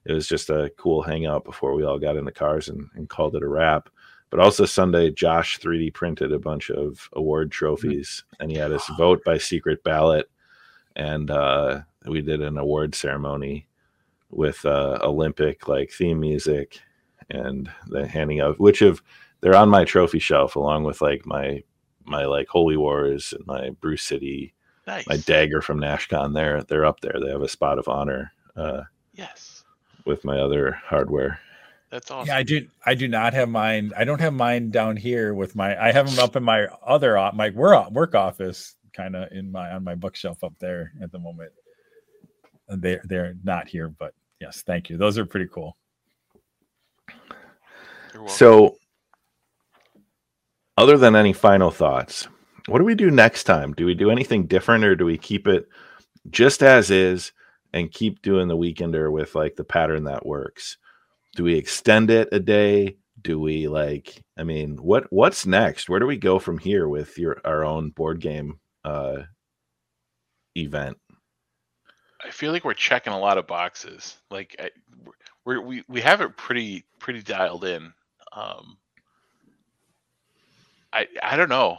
it 0.05 0.13
was 0.13 0.25
just 0.25 0.49
a 0.49 0.71
cool 0.77 1.01
hangout 1.01 1.43
before 1.43 1.73
we 1.73 1.83
all 1.83 1.99
got 1.99 2.15
in 2.15 2.23
the 2.23 2.31
cars 2.31 2.69
and, 2.69 2.89
and 2.95 3.09
called 3.09 3.35
it 3.35 3.43
a 3.43 3.47
wrap. 3.47 3.89
But 4.29 4.39
also 4.39 4.63
Sunday, 4.63 5.11
Josh 5.11 5.59
3D 5.59 5.93
printed 5.93 6.31
a 6.31 6.39
bunch 6.39 6.71
of 6.71 7.09
award 7.11 7.51
trophies, 7.51 8.23
and 8.39 8.49
he 8.49 8.57
had 8.57 8.71
us 8.71 8.89
vote 8.97 9.21
by 9.25 9.37
secret 9.37 9.83
ballot, 9.83 10.29
and 10.95 11.29
uh, 11.29 11.81
we 12.05 12.21
did 12.21 12.41
an 12.41 12.57
award 12.57 12.95
ceremony 12.95 13.67
with 14.29 14.63
uh, 14.65 14.97
Olympic 15.01 15.67
like 15.67 15.91
theme 15.91 16.21
music 16.21 16.79
and 17.29 17.69
the 17.87 18.07
handing 18.07 18.39
of 18.39 18.59
which 18.59 18.81
of 18.81 19.01
they're 19.41 19.55
on 19.55 19.69
my 19.69 19.83
trophy 19.85 20.19
shelf 20.19 20.55
along 20.55 20.83
with 20.83 21.01
like 21.01 21.25
my 21.25 21.63
my 22.05 22.25
like 22.25 22.47
holy 22.47 22.77
wars 22.77 23.33
and 23.33 23.45
my 23.47 23.69
bruce 23.81 24.03
city 24.03 24.53
Nice. 24.87 25.07
my 25.07 25.17
dagger 25.17 25.61
from 25.61 25.79
nashcon 25.79 26.33
they're 26.33 26.63
they're 26.63 26.85
up 26.85 26.99
there 27.01 27.17
they 27.23 27.29
have 27.29 27.41
a 27.43 27.47
spot 27.47 27.77
of 27.79 27.87
honor 27.87 28.31
uh 28.55 28.81
Yes. 29.13 29.63
with 30.05 30.23
my 30.25 30.39
other 30.39 30.79
hardware 30.85 31.39
That's 31.91 32.09
awesome. 32.11 32.27
Yeah, 32.27 32.37
I 32.37 32.43
do. 32.43 32.67
I 32.85 32.93
do 32.95 33.07
not 33.07 33.33
have 33.33 33.49
mine. 33.49 33.91
I 33.97 34.03
don't 34.05 34.21
have 34.21 34.33
mine 34.33 34.69
down 34.69 34.95
here 34.95 35.33
with 35.33 35.55
my. 35.55 35.75
I 35.83 35.91
have 35.91 36.07
them 36.09 36.23
up 36.23 36.35
in 36.35 36.43
my 36.43 36.67
other 36.85 37.15
my 37.33 37.49
work 37.49 37.89
work 37.91 38.13
office, 38.15 38.75
kind 38.93 39.15
of 39.15 39.31
in 39.31 39.51
my 39.51 39.71
on 39.71 39.83
my 39.83 39.95
bookshelf 39.95 40.43
up 40.43 40.53
there 40.59 40.93
at 41.01 41.11
the 41.11 41.17
moment. 41.19 41.51
And 42.69 42.79
They're 42.81 43.01
they're 43.05 43.33
not 43.43 43.67
here, 43.67 43.89
but 43.89 44.13
yes, 44.39 44.61
thank 44.61 44.89
you. 44.89 44.97
Those 44.97 45.17
are 45.17 45.25
pretty 45.25 45.47
cool. 45.51 45.75
You're 48.13 48.23
welcome. 48.23 48.37
so 48.37 48.77
other 50.79 50.97
than 50.97 51.15
any 51.15 51.33
final 51.33 51.69
thoughts 51.69 52.27
what 52.69 52.79
do 52.79 52.85
we 52.85 52.95
do 52.95 53.09
next 53.09 53.45
time? 53.45 53.73
Do 53.73 53.85
we 53.85 53.95
do 53.95 54.11
anything 54.11 54.45
different 54.45 54.83
or 54.83 54.95
do 54.95 55.05
we 55.05 55.17
keep 55.17 55.47
it 55.47 55.67
just 56.29 56.61
as 56.61 56.91
is 56.91 57.31
and 57.73 57.91
keep 57.91 58.21
doing 58.21 58.47
the 58.47 58.57
weekender 58.57 59.11
with 59.11 59.35
like 59.35 59.55
the 59.55 59.63
pattern 59.63 60.03
that 60.05 60.25
works? 60.25 60.77
Do 61.35 61.43
we 61.43 61.55
extend 61.55 62.11
it 62.11 62.29
a 62.31 62.39
day? 62.39 62.97
Do 63.21 63.37
we 63.37 63.67
like 63.67 64.23
i 64.37 64.43
mean 64.43 64.77
what 64.77 65.11
what's 65.11 65.45
next? 65.45 65.89
Where 65.89 65.99
do 65.99 66.05
we 66.05 66.17
go 66.17 66.39
from 66.39 66.57
here 66.57 66.87
with 66.87 67.17
your 67.17 67.41
our 67.43 67.65
own 67.65 67.89
board 67.89 68.21
game 68.21 68.59
uh 68.85 69.23
event? 70.55 70.97
I 72.23 72.29
feel 72.31 72.51
like 72.51 72.63
we're 72.63 72.73
checking 72.73 73.13
a 73.13 73.19
lot 73.19 73.37
of 73.37 73.47
boxes. 73.47 74.17
Like 74.29 74.55
I, 74.59 74.69
we're, 75.45 75.61
we 75.61 75.83
we 75.89 76.01
have 76.01 76.21
it 76.21 76.37
pretty 76.37 76.85
pretty 76.99 77.21
dialed 77.21 77.65
in. 77.65 77.93
Um, 78.31 78.77
I 80.93 81.07
I 81.21 81.35
don't 81.37 81.49
know. 81.49 81.77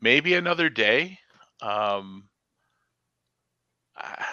Maybe 0.00 0.34
another 0.34 0.68
day. 0.68 1.18
Um, 1.60 2.28
I, 3.96 4.24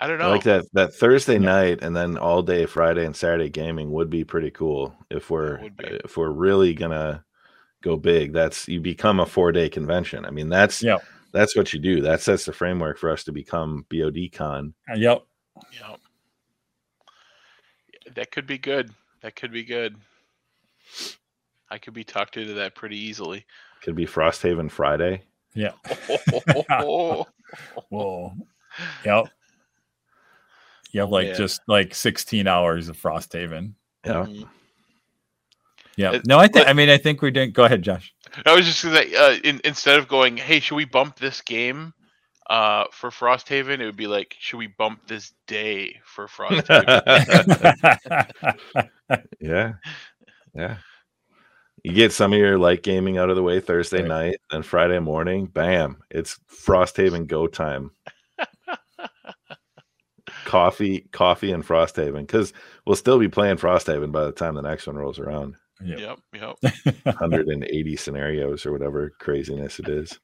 I 0.00 0.06
don't 0.06 0.20
I 0.20 0.24
know. 0.24 0.30
like 0.32 0.42
that 0.44 0.64
that 0.72 0.94
thursday 0.94 1.34
Yeah. 1.34 1.38
night 1.38 1.78
and 1.82 1.94
then 1.96 2.18
all 2.18 2.42
day 2.42 2.66
friday 2.66 3.06
and 3.06 3.14
saturday 3.16 3.48
gaming 3.48 3.90
would 3.92 4.10
be 4.10 4.24
pretty 4.24 4.50
cool 4.50 4.94
if 5.10 5.30
we're 5.30 5.60
if 5.78 6.16
we're 6.16 6.30
really 6.30 6.74
gonna 6.74 7.24
go 7.82 7.96
big 7.96 8.32
that's 8.32 8.66
you 8.68 8.80
become 8.80 9.20
a 9.20 9.26
four 9.26 9.52
day 9.52 9.68
convention 9.68 10.24
i 10.26 10.30
mean 10.30 10.48
that's 10.48 10.82
Yeah. 10.82 10.98
that's 11.32 11.56
what 11.56 11.72
you 11.72 11.78
do 11.78 12.00
that 12.02 12.20
sets 12.20 12.44
the 12.44 12.52
framework 12.52 12.98
for 12.98 13.08
us 13.10 13.24
to 13.24 13.32
become 13.32 13.86
bod 13.88 14.16
con 14.34 14.74
Uh, 14.90 14.94
Yep. 14.96 15.22
Yeah. 15.72 15.96
That 18.14 18.30
could 18.30 18.46
be 18.46 18.58
good. 18.58 18.90
That 19.22 19.36
could 19.36 19.52
be 19.52 19.64
good. 19.64 19.96
I 21.74 21.78
could 21.78 21.92
be 21.92 22.04
talked 22.04 22.36
into 22.36 22.54
that 22.54 22.76
pretty 22.76 22.96
easily. 22.96 23.44
could 23.82 23.96
be 23.96 24.06
frosthaven 24.06 24.70
friday 24.70 25.22
Yeah. 25.54 25.72
Whoa. 27.90 28.32
Yep. 29.04 29.28
You 30.92 31.00
have 31.00 31.10
like 31.10 31.26
man. 31.28 31.36
just 31.36 31.60
like 31.66 31.94
16 31.94 32.46
hours 32.46 32.88
of 32.88 32.96
Frosthaven. 32.96 33.74
yeah 34.04 34.24
Mhm. 34.24 34.48
Yeah. 35.96 36.20
No, 36.26 36.38
I 36.38 36.48
think. 36.48 36.66
I 36.66 36.72
mean, 36.72 36.88
I 36.88 36.98
think 36.98 37.22
we're 37.22 37.30
doing. 37.30 37.52
Go 37.52 37.64
ahead, 37.64 37.82
Josh. 37.82 38.12
I 38.44 38.54
was 38.54 38.66
just 38.66 38.82
gonna 38.82 38.96
say, 38.96 39.14
uh, 39.14 39.38
in, 39.44 39.60
instead 39.64 39.98
of 39.98 40.08
going, 40.08 40.36
"Hey, 40.36 40.58
should 40.58 40.74
we 40.74 40.84
bump 40.84 41.18
this 41.20 41.40
game 41.40 41.94
uh, 42.50 42.86
for 42.90 43.10
Frosthaven?" 43.10 43.78
It 43.80 43.84
would 43.84 43.96
be 43.96 44.08
like, 44.08 44.34
"Should 44.40 44.56
we 44.58 44.66
bump 44.66 45.06
this 45.06 45.32
day 45.46 46.00
for 46.04 46.26
Frosthaven?" 46.26 47.00
yeah 49.40 49.74
yeah 50.54 50.76
you 51.84 51.92
get 51.92 52.12
some 52.12 52.32
of 52.32 52.38
your 52.38 52.58
light 52.58 52.82
gaming 52.82 53.18
out 53.18 53.30
of 53.30 53.36
the 53.36 53.42
way 53.42 53.60
thursday 53.60 53.98
Right. 54.00 54.08
night 54.08 54.36
then 54.50 54.62
friday 54.62 54.98
morning 54.98 55.46
bam 55.46 56.02
it's 56.10 56.38
frosthaven 56.50 57.26
go 57.26 57.46
time 57.46 57.90
coffee 60.44 61.06
coffee 61.12 61.52
and 61.52 61.64
frosthaven 61.66 62.20
because 62.20 62.52
we'll 62.86 62.96
still 62.96 63.18
be 63.18 63.28
playing 63.28 63.56
frosthaven 63.56 64.10
by 64.12 64.24
the 64.24 64.32
time 64.32 64.54
the 64.54 64.62
next 64.62 64.86
one 64.86 64.96
rolls 64.96 65.18
around 65.18 65.54
Yep. 65.84 65.98
yep, 66.32 66.56
yep. 66.62 66.94
180 67.04 67.96
scenarios 67.96 68.64
or 68.64 68.72
whatever 68.72 69.10
craziness 69.18 69.78
it 69.80 69.88
is 69.88 70.18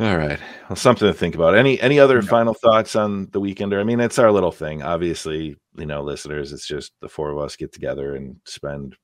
all 0.00 0.16
right 0.16 0.38
well 0.68 0.76
something 0.76 1.06
to 1.06 1.14
think 1.14 1.34
about 1.34 1.54
any 1.54 1.80
any 1.80 1.98
other 2.00 2.16
Yeah. 2.22 2.28
final 2.28 2.54
thoughts 2.54 2.96
on 2.96 3.28
the 3.32 3.40
weekender 3.40 3.78
i 3.80 3.84
mean 3.84 4.00
it's 4.00 4.18
our 4.18 4.32
little 4.32 4.52
thing 4.52 4.82
obviously 4.82 5.56
you 5.76 5.86
know 5.86 6.02
listeners 6.02 6.52
it's 6.52 6.66
just 6.66 6.92
the 7.00 7.08
four 7.08 7.30
of 7.30 7.38
us 7.38 7.56
get 7.56 7.72
together 7.72 8.14
and 8.14 8.36
spend 8.44 8.96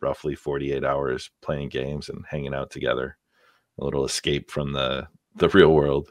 roughly 0.00 0.34
48 0.34 0.84
hours 0.84 1.30
playing 1.42 1.68
games 1.68 2.08
and 2.08 2.24
hanging 2.28 2.54
out 2.54 2.70
together 2.70 3.16
a 3.78 3.84
little 3.84 4.04
escape 4.04 4.50
from 4.50 4.72
the 4.72 5.06
the 5.36 5.48
real 5.50 5.72
world 5.72 6.10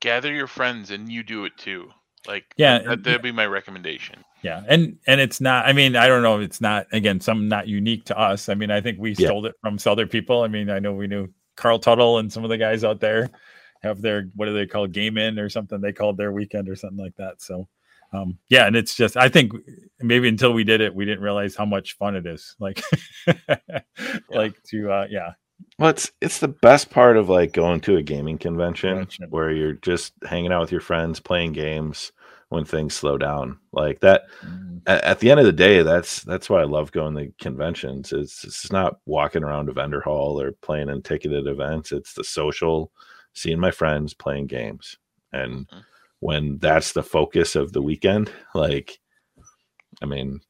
Gather 0.00 0.32
your 0.32 0.46
friends 0.46 0.90
and 0.90 1.12
you 1.12 1.22
do 1.22 1.44
it 1.44 1.54
too. 1.58 1.90
Like, 2.26 2.54
Yeah, 2.56 2.78
that, 2.78 3.02
that'd 3.04 3.20
be 3.20 3.32
my 3.32 3.44
recommendation. 3.44 4.24
Yeah, 4.40 4.62
and 4.66 4.96
and 5.06 5.20
it's 5.20 5.42
not. 5.42 5.66
I 5.66 5.74
mean, 5.74 5.94
I 5.94 6.08
don't 6.08 6.22
know. 6.22 6.40
It's 6.40 6.58
not 6.62 6.86
again 6.90 7.20
Some 7.20 7.48
not 7.48 7.68
unique 7.68 8.06
to 8.06 8.18
us. 8.18 8.48
I 8.48 8.54
mean, 8.54 8.70
I 8.70 8.80
think 8.80 8.98
we 8.98 9.10
Yeah. 9.10 9.26
stole 9.28 9.44
it 9.44 9.54
from 9.60 9.78
some 9.78 9.92
other 9.92 10.06
people. 10.06 10.40
I 10.42 10.48
mean, 10.48 10.70
I 10.70 10.78
know 10.78 10.94
we 10.94 11.06
knew 11.06 11.28
Carl 11.60 11.78
Tuttle 11.78 12.18
and 12.18 12.32
some 12.32 12.42
of 12.42 12.50
the 12.50 12.56
guys 12.56 12.82
out 12.84 13.00
there 13.00 13.28
have 13.82 14.00
their 14.00 14.30
what 14.34 14.46
do 14.46 14.54
they 14.54 14.66
call 14.66 14.86
game 14.86 15.18
in 15.18 15.38
or 15.38 15.48
something? 15.50 15.80
They 15.80 15.92
called 15.92 16.16
their 16.16 16.32
weekend 16.32 16.68
or 16.68 16.74
something 16.76 16.98
like 16.98 17.16
that. 17.16 17.40
So, 17.42 17.68
um, 18.12 18.38
yeah, 18.48 18.66
and 18.66 18.74
it's 18.74 18.94
just 18.94 19.16
I 19.16 19.28
think 19.28 19.52
maybe 20.00 20.28
until 20.28 20.52
we 20.52 20.64
did 20.64 20.80
it, 20.80 20.94
we 20.94 21.04
didn't 21.04 21.22
realize 21.22 21.54
how 21.54 21.66
much 21.66 21.96
fun 21.98 22.16
it 22.16 22.26
is. 22.26 22.56
Like, 22.58 22.82
like 24.30 24.60
to 24.70 24.90
uh, 24.90 25.06
yeah, 25.10 25.32
Well, 25.78 25.90
it's 25.90 26.10
it's 26.20 26.38
the 26.38 26.48
best 26.48 26.90
part 26.90 27.16
of 27.16 27.28
like 27.28 27.52
going 27.52 27.80
to 27.82 27.96
a 27.96 28.02
gaming 28.02 28.38
convention 28.38 28.90
Convention. 28.90 29.26
where 29.30 29.50
you're 29.50 29.74
just 29.74 30.14
hanging 30.28 30.52
out 30.52 30.62
with 30.62 30.72
your 30.72 30.80
friends, 30.80 31.20
playing 31.20 31.52
games 31.52 32.12
when 32.50 32.64
things 32.64 32.94
slow 32.94 33.16
down. 33.18 33.58
Like 33.72 34.00
that 34.00 34.24
Mm, 34.44 34.82
at, 34.86 35.04
at 35.04 35.18
the 35.20 35.30
end 35.30 35.40
of 35.40 35.46
the 35.46 35.52
day, 35.52 35.82
that's 35.82 36.22
that's 36.22 36.50
why 36.50 36.60
I 36.60 36.64
love 36.64 36.92
going 36.92 37.14
to 37.16 37.32
conventions. 37.40 38.12
It's 38.12 38.44
it's 38.44 38.70
not 38.72 38.98
walking 39.06 39.42
around 39.44 39.68
a 39.68 39.72
vendor 39.72 40.00
hall 40.00 40.40
or 40.40 40.52
playing 40.52 40.88
in 40.90 41.02
ticketed 41.02 41.46
events. 41.46 41.92
It's 41.92 42.14
the 42.14 42.24
social, 42.24 42.92
seeing 43.34 43.58
my 43.60 43.70
friends, 43.70 44.14
playing 44.14 44.46
games. 44.48 44.98
And 45.32 45.68
Mhm. 45.68 45.84
when 46.20 46.58
that's 46.58 46.92
the 46.92 47.02
focus 47.02 47.56
of 47.56 47.72
the 47.72 47.82
weekend, 47.82 48.30
like 48.54 48.98
I 50.02 50.06
mean, 50.06 50.40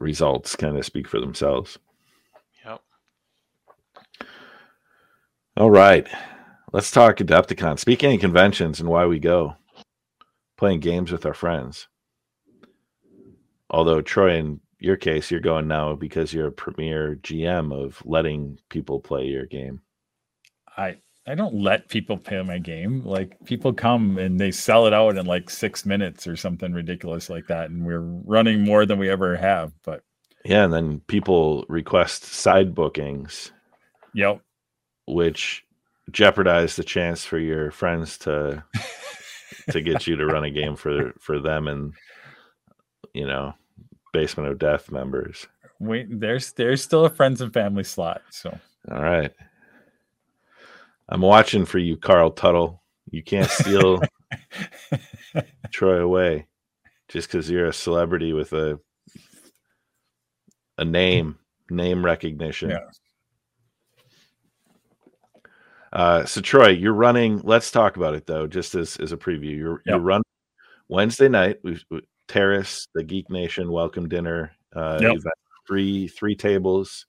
results 0.00 0.56
kind 0.56 0.76
of 0.76 0.84
speak 0.84 1.08
for 1.08 1.20
themselves. 1.20 1.78
Yep. 2.64 2.82
All 5.56 5.70
right. 5.70 6.06
Let's 6.72 6.90
talk 6.90 7.16
Adepticon. 7.18 7.78
Speaking 7.78 8.14
of 8.14 8.20
conventions 8.20 8.80
and 8.80 8.88
why 8.88 9.06
we 9.06 9.18
go, 9.18 9.56
playing 10.56 10.80
games 10.80 11.12
with 11.12 11.26
our 11.26 11.34
friends. 11.34 11.88
Although 13.70 14.00
Troy 14.00 14.36
in 14.36 14.60
your 14.78 14.96
case, 14.96 15.30
you're 15.30 15.40
going 15.40 15.68
now 15.68 15.94
because 15.94 16.32
you're 16.32 16.48
a 16.48 16.52
premier 16.52 17.18
GM 17.22 17.72
of 17.72 18.02
letting 18.04 18.58
people 18.68 19.00
play 19.00 19.26
your 19.26 19.46
game. 19.46 19.80
I 20.76 20.96
I 21.26 21.34
don't 21.34 21.54
let 21.54 21.88
people 21.88 22.16
play 22.16 22.40
my 22.42 22.58
game. 22.58 23.02
Like 23.04 23.36
people 23.44 23.72
come 23.72 24.16
and 24.18 24.38
they 24.38 24.52
sell 24.52 24.86
it 24.86 24.92
out 24.92 25.16
in 25.16 25.26
like 25.26 25.50
six 25.50 25.84
minutes 25.84 26.26
or 26.26 26.36
something 26.36 26.72
ridiculous 26.72 27.28
like 27.28 27.48
that, 27.48 27.70
and 27.70 27.84
we're 27.84 28.00
running 28.00 28.62
more 28.62 28.86
than 28.86 28.98
we 28.98 29.10
ever 29.10 29.36
have. 29.36 29.72
But 29.82 30.02
yeah, 30.44 30.64
and 30.64 30.72
then 30.72 31.00
people 31.08 31.64
request 31.68 32.24
side 32.24 32.74
bookings. 32.74 33.50
Yep. 34.14 34.40
Which 35.08 35.64
jeopardize 36.12 36.76
the 36.76 36.84
chance 36.84 37.24
for 37.24 37.38
your 37.38 37.72
friends 37.72 38.18
to 38.18 38.62
to 39.70 39.80
get 39.80 40.06
you 40.06 40.16
to 40.16 40.26
run 40.26 40.44
a 40.44 40.50
game 40.50 40.76
for 40.76 41.12
for 41.20 41.40
them 41.40 41.68
and 41.68 41.94
you 43.14 43.26
know 43.26 43.54
basement 44.12 44.48
of 44.48 44.58
death 44.58 44.90
members. 44.90 45.46
Wait, 45.78 46.06
there's 46.08 46.52
there's 46.52 46.82
still 46.82 47.04
a 47.04 47.10
friends 47.10 47.40
and 47.40 47.52
family 47.52 47.84
slot. 47.84 48.22
So 48.30 48.58
all 48.90 49.02
right. 49.02 49.32
I'm 51.08 51.20
watching 51.20 51.64
for 51.64 51.78
you, 51.78 51.96
Carl 51.96 52.30
Tuttle. 52.30 52.82
You 53.10 53.22
can't 53.22 53.48
steal 53.48 54.00
Troy 55.70 56.02
away 56.02 56.46
just 57.08 57.28
because 57.28 57.48
you're 57.48 57.66
a 57.66 57.72
celebrity 57.72 58.32
with 58.32 58.52
a 58.52 58.80
a 60.78 60.84
name, 60.84 61.38
name 61.70 62.04
recognition. 62.04 62.70
Yeah. 62.70 62.78
Uh, 65.96 66.26
so 66.26 66.42
Troy, 66.42 66.68
you're 66.68 66.92
running. 66.92 67.40
Let's 67.42 67.70
talk 67.70 67.96
about 67.96 68.12
it 68.12 68.26
though, 68.26 68.46
just 68.46 68.74
as 68.74 68.98
as 68.98 69.12
a 69.12 69.16
preview. 69.16 69.56
You're 69.56 69.82
yep. 69.86 69.94
you're 69.94 69.98
running 69.98 70.24
Wednesday 70.88 71.26
night. 71.26 71.56
We've 71.64 71.82
Terrace, 72.28 72.86
the 72.94 73.02
Geek 73.02 73.30
Nation 73.30 73.72
welcome 73.72 74.06
dinner. 74.06 74.52
Uh, 74.74 74.98
yep. 75.00 75.16
three 75.66 76.06
three 76.06 76.36
tables, 76.36 77.06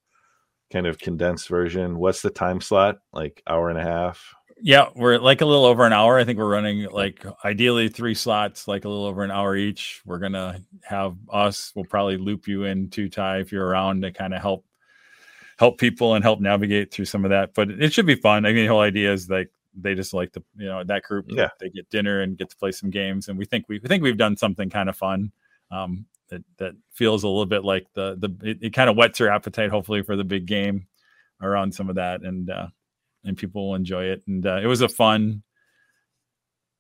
kind 0.72 0.88
of 0.88 0.98
condensed 1.00 1.50
version. 1.50 2.00
What's 2.00 2.22
the 2.22 2.30
time 2.30 2.62
slot? 2.62 3.00
Like 3.12 3.44
hour 3.46 3.70
and 3.70 3.78
a 3.78 3.84
half. 3.84 4.34
Yeah, 4.62 4.88
we're 4.96 5.18
like 5.18 5.42
a 5.42 5.46
little 5.46 5.66
over 5.66 5.86
an 5.86 5.92
hour. 5.92 6.18
I 6.18 6.24
think 6.24 6.40
we're 6.40 6.50
running 6.50 6.86
like 6.90 7.26
ideally 7.44 7.90
three 7.90 8.16
slots, 8.16 8.70
like 8.70 8.86
a 8.86 8.90
little 8.90 9.06
over 9.06 9.22
an 9.22 9.32
hour 9.32 9.58
each. 9.58 10.02
We're 10.06 10.20
gonna 10.20 10.62
have 10.86 11.18
us. 11.30 11.74
We'll 11.76 11.84
probably 11.84 12.16
loop 12.16 12.48
you 12.48 12.64
in 12.64 12.90
too, 12.90 13.10
Ty, 13.10 13.40
if 13.40 13.52
you're 13.52 13.68
around 13.68 14.04
to 14.04 14.14
kind 14.14 14.34
of 14.34 14.42
help 14.42 14.64
help 15.58 15.80
people 15.80 16.14
and 16.14 16.24
help 16.24 16.40
navigate 16.40 16.92
through 16.92 17.06
some 17.06 17.26
of 17.26 17.32
that. 17.32 17.54
But 17.54 17.70
it 17.70 17.94
should 17.94 18.06
be 18.06 18.16
fun. 18.16 18.46
I 18.46 18.54
mean, 18.54 18.64
the 18.64 18.68
whole 18.68 18.82
idea 18.82 19.12
is 19.12 19.30
like 19.30 19.50
they 19.80 19.96
just 19.96 20.14
like 20.14 20.32
to, 20.34 20.44
you 20.56 20.68
know, 20.68 20.84
that 20.84 21.04
group, 21.04 21.26
yeah, 21.30 21.50
they 21.60 21.70
get 21.70 21.90
dinner 21.90 22.22
and 22.22 22.38
get 22.38 22.50
to 22.50 22.58
play 22.58 22.72
some 22.72 22.90
games. 22.90 23.28
And 23.28 23.38
we 23.38 23.46
think 23.46 23.66
we, 23.68 23.80
we 23.80 23.88
think 23.88 24.04
we've 24.04 24.18
done 24.18 24.38
something 24.38 24.70
kind 24.70 24.90
of 24.90 24.96
fun. 24.96 25.32
Um, 25.72 26.06
that, 26.30 26.44
that 26.58 26.74
feels 26.92 27.24
a 27.24 27.28
little 27.28 27.46
bit 27.46 27.64
like 27.64 27.88
the, 27.94 28.16
the, 28.18 28.50
it, 28.50 28.58
it 28.62 28.74
kind 28.74 28.90
of 28.90 28.98
whets 28.98 29.20
your 29.20 29.32
appetite, 29.32 29.70
hopefully 29.70 30.02
for 30.02 30.16
the 30.16 30.24
big 30.24 30.46
game 30.46 30.88
around 31.42 31.74
some 31.74 31.90
of 31.90 31.96
that. 31.96 32.22
And, 32.22 32.50
uh, 32.50 32.68
and 33.24 33.38
people 33.38 33.70
will 33.70 33.76
enjoy 33.76 34.06
it. 34.06 34.24
And, 34.28 34.46
uh, 34.46 34.60
it 34.62 34.68
was 34.68 34.82
a 34.82 34.90
fun, 34.90 35.44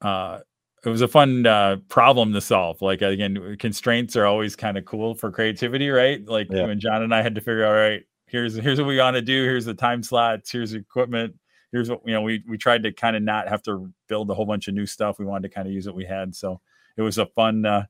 uh, 0.02 0.40
it 0.86 0.90
was 0.90 1.02
a 1.02 1.08
fun 1.08 1.46
uh, 1.46 1.78
problem 1.90 2.34
to 2.34 2.42
solve. 2.42 2.82
Like 2.82 3.02
again, 3.02 3.58
constraints 3.58 4.16
are 4.16 4.26
always 4.26 4.56
kind 4.56 4.78
of 4.78 4.86
cool 4.86 5.16
for 5.16 5.32
creativity, 5.32 5.90
right? 5.90 6.24
Like 6.26 6.48
yeah. 6.52 6.68
when 6.68 6.80
John 6.80 7.02
and 7.02 7.14
I 7.14 7.22
had 7.22 7.36
to 7.36 7.42
figure 7.42 7.66
out, 7.66 7.70
all 7.70 7.76
right, 7.76 8.04
here's 8.28 8.56
here's 8.56 8.80
what 8.80 8.88
we 8.88 8.98
want 8.98 9.16
to 9.16 9.22
do 9.22 9.44
here's 9.44 9.66
the 9.66 9.74
time 9.74 10.04
slots 10.04 10.52
here's 10.52 10.72
the 10.72 10.78
equipment 10.78 11.34
here's 11.72 11.90
what 11.90 12.02
you 12.06 12.14
know 12.14 12.22
we 12.22 12.44
we 12.48 12.58
tried 12.58 12.84
to 12.84 12.92
kind 12.92 13.16
of 13.16 13.24
not 13.24 13.48
have 13.48 13.62
to 13.64 13.92
build 14.08 14.30
a 14.30 14.34
whole 14.34 14.46
bunch 14.46 14.68
of 14.68 14.74
new 14.74 14.86
stuff 14.86 15.20
we 15.20 15.26
wanted 15.26 15.48
to 15.48 15.54
kind 15.54 15.68
of 15.68 15.74
use 15.74 15.88
what 15.88 15.96
we 15.96 16.06
had 16.06 16.36
so 16.36 16.60
it 16.98 17.02
was 17.02 17.18
a 17.18 17.26
fun 17.26 17.66
uh 17.66 17.84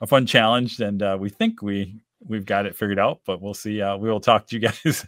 a 0.00 0.06
fun 0.06 0.26
challenge 0.26 0.80
and 0.80 1.02
uh 1.02 1.16
we 1.18 1.28
think 1.28 1.60
we 1.62 2.00
we've 2.26 2.46
got 2.46 2.66
it 2.66 2.76
figured 2.76 2.98
out 2.98 3.20
but 3.26 3.40
we'll 3.40 3.54
see 3.54 3.80
uh 3.82 3.96
we 3.96 4.10
will 4.10 4.20
talk 4.20 4.46
to 4.46 4.56
you 4.56 4.60
guys 4.68 5.06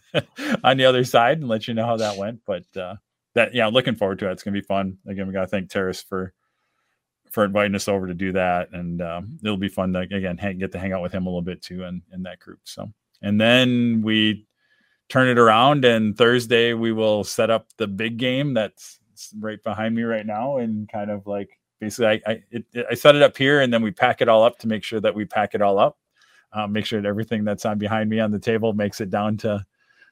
on 0.64 0.76
the 0.76 0.84
other 0.84 1.04
side 1.04 1.38
and 1.38 1.48
let 1.48 1.66
you 1.66 1.74
know 1.74 1.86
how 1.86 1.96
that 1.96 2.16
went 2.16 2.40
but 2.46 2.64
uh 2.76 2.94
that 3.34 3.54
yeah 3.54 3.66
looking 3.66 3.94
forward 3.94 4.18
to 4.18 4.28
it 4.28 4.32
it's 4.32 4.42
gonna 4.42 4.54
be 4.54 4.60
fun. 4.60 4.98
Again 5.06 5.26
we 5.26 5.32
gotta 5.32 5.46
thank 5.46 5.70
terrace 5.70 6.02
for 6.02 6.32
for 7.30 7.44
inviting 7.44 7.74
us 7.74 7.88
over 7.88 8.06
to 8.08 8.14
do 8.14 8.32
that 8.32 8.72
and 8.72 9.00
um, 9.02 9.38
it'll 9.44 9.56
be 9.56 9.68
fun 9.68 9.92
to 9.92 10.00
again 10.00 10.36
hang, 10.36 10.58
get 10.58 10.72
to 10.72 10.78
hang 10.78 10.92
out 10.92 11.02
with 11.02 11.12
him 11.12 11.26
a 11.26 11.28
little 11.28 11.42
bit 11.42 11.62
too 11.62 11.84
in, 11.84 12.02
in 12.12 12.24
that 12.24 12.40
group 12.40 12.58
so 12.64 12.92
and 13.22 13.40
then 13.40 14.02
we 14.02 14.46
turn 15.08 15.28
it 15.28 15.38
around 15.38 15.84
and 15.84 16.16
thursday 16.16 16.72
we 16.72 16.92
will 16.92 17.24
set 17.24 17.50
up 17.50 17.66
the 17.76 17.86
big 17.86 18.16
game 18.16 18.54
that's 18.54 18.98
right 19.38 19.62
behind 19.62 19.94
me 19.94 20.02
right 20.02 20.26
now 20.26 20.58
and 20.58 20.88
kind 20.88 21.10
of 21.10 21.26
like 21.26 21.58
basically 21.80 22.06
i 22.06 22.30
I, 22.30 22.42
it, 22.50 22.64
I 22.90 22.94
set 22.94 23.16
it 23.16 23.22
up 23.22 23.36
here 23.36 23.60
and 23.60 23.72
then 23.72 23.82
we 23.82 23.90
pack 23.90 24.20
it 24.20 24.28
all 24.28 24.44
up 24.44 24.58
to 24.60 24.68
make 24.68 24.84
sure 24.84 25.00
that 25.00 25.14
we 25.14 25.24
pack 25.24 25.54
it 25.54 25.62
all 25.62 25.78
up 25.78 25.98
um, 26.52 26.72
make 26.72 26.86
sure 26.86 27.00
that 27.00 27.08
everything 27.08 27.44
that's 27.44 27.64
on 27.64 27.78
behind 27.78 28.10
me 28.10 28.20
on 28.20 28.30
the 28.30 28.38
table 28.38 28.72
makes 28.72 29.00
it 29.00 29.10
down 29.10 29.36
to 29.38 29.64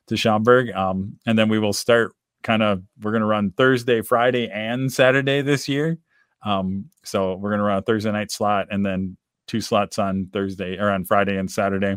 to 0.08 0.16
Schaumburg. 0.16 0.70
Um, 0.72 1.18
and 1.26 1.38
then 1.38 1.48
we 1.48 1.58
will 1.58 1.72
start 1.72 2.14
kind 2.42 2.62
of 2.62 2.82
we're 3.02 3.12
going 3.12 3.22
to 3.22 3.26
run 3.26 3.52
Thursday, 3.52 4.02
Friday, 4.02 4.48
and 4.48 4.92
Saturday 4.92 5.42
this 5.42 5.68
year. 5.68 5.98
Um, 6.44 6.86
so 7.04 7.34
we're 7.34 7.50
going 7.50 7.60
to 7.60 7.64
run 7.64 7.78
a 7.78 7.82
Thursday 7.82 8.12
night 8.12 8.30
slot 8.30 8.68
and 8.70 8.84
then 8.84 9.16
two 9.46 9.60
slots 9.60 9.98
on 9.98 10.28
Thursday 10.32 10.78
or 10.78 10.90
on 10.90 11.04
Friday 11.04 11.36
and 11.36 11.50
Saturday 11.50 11.96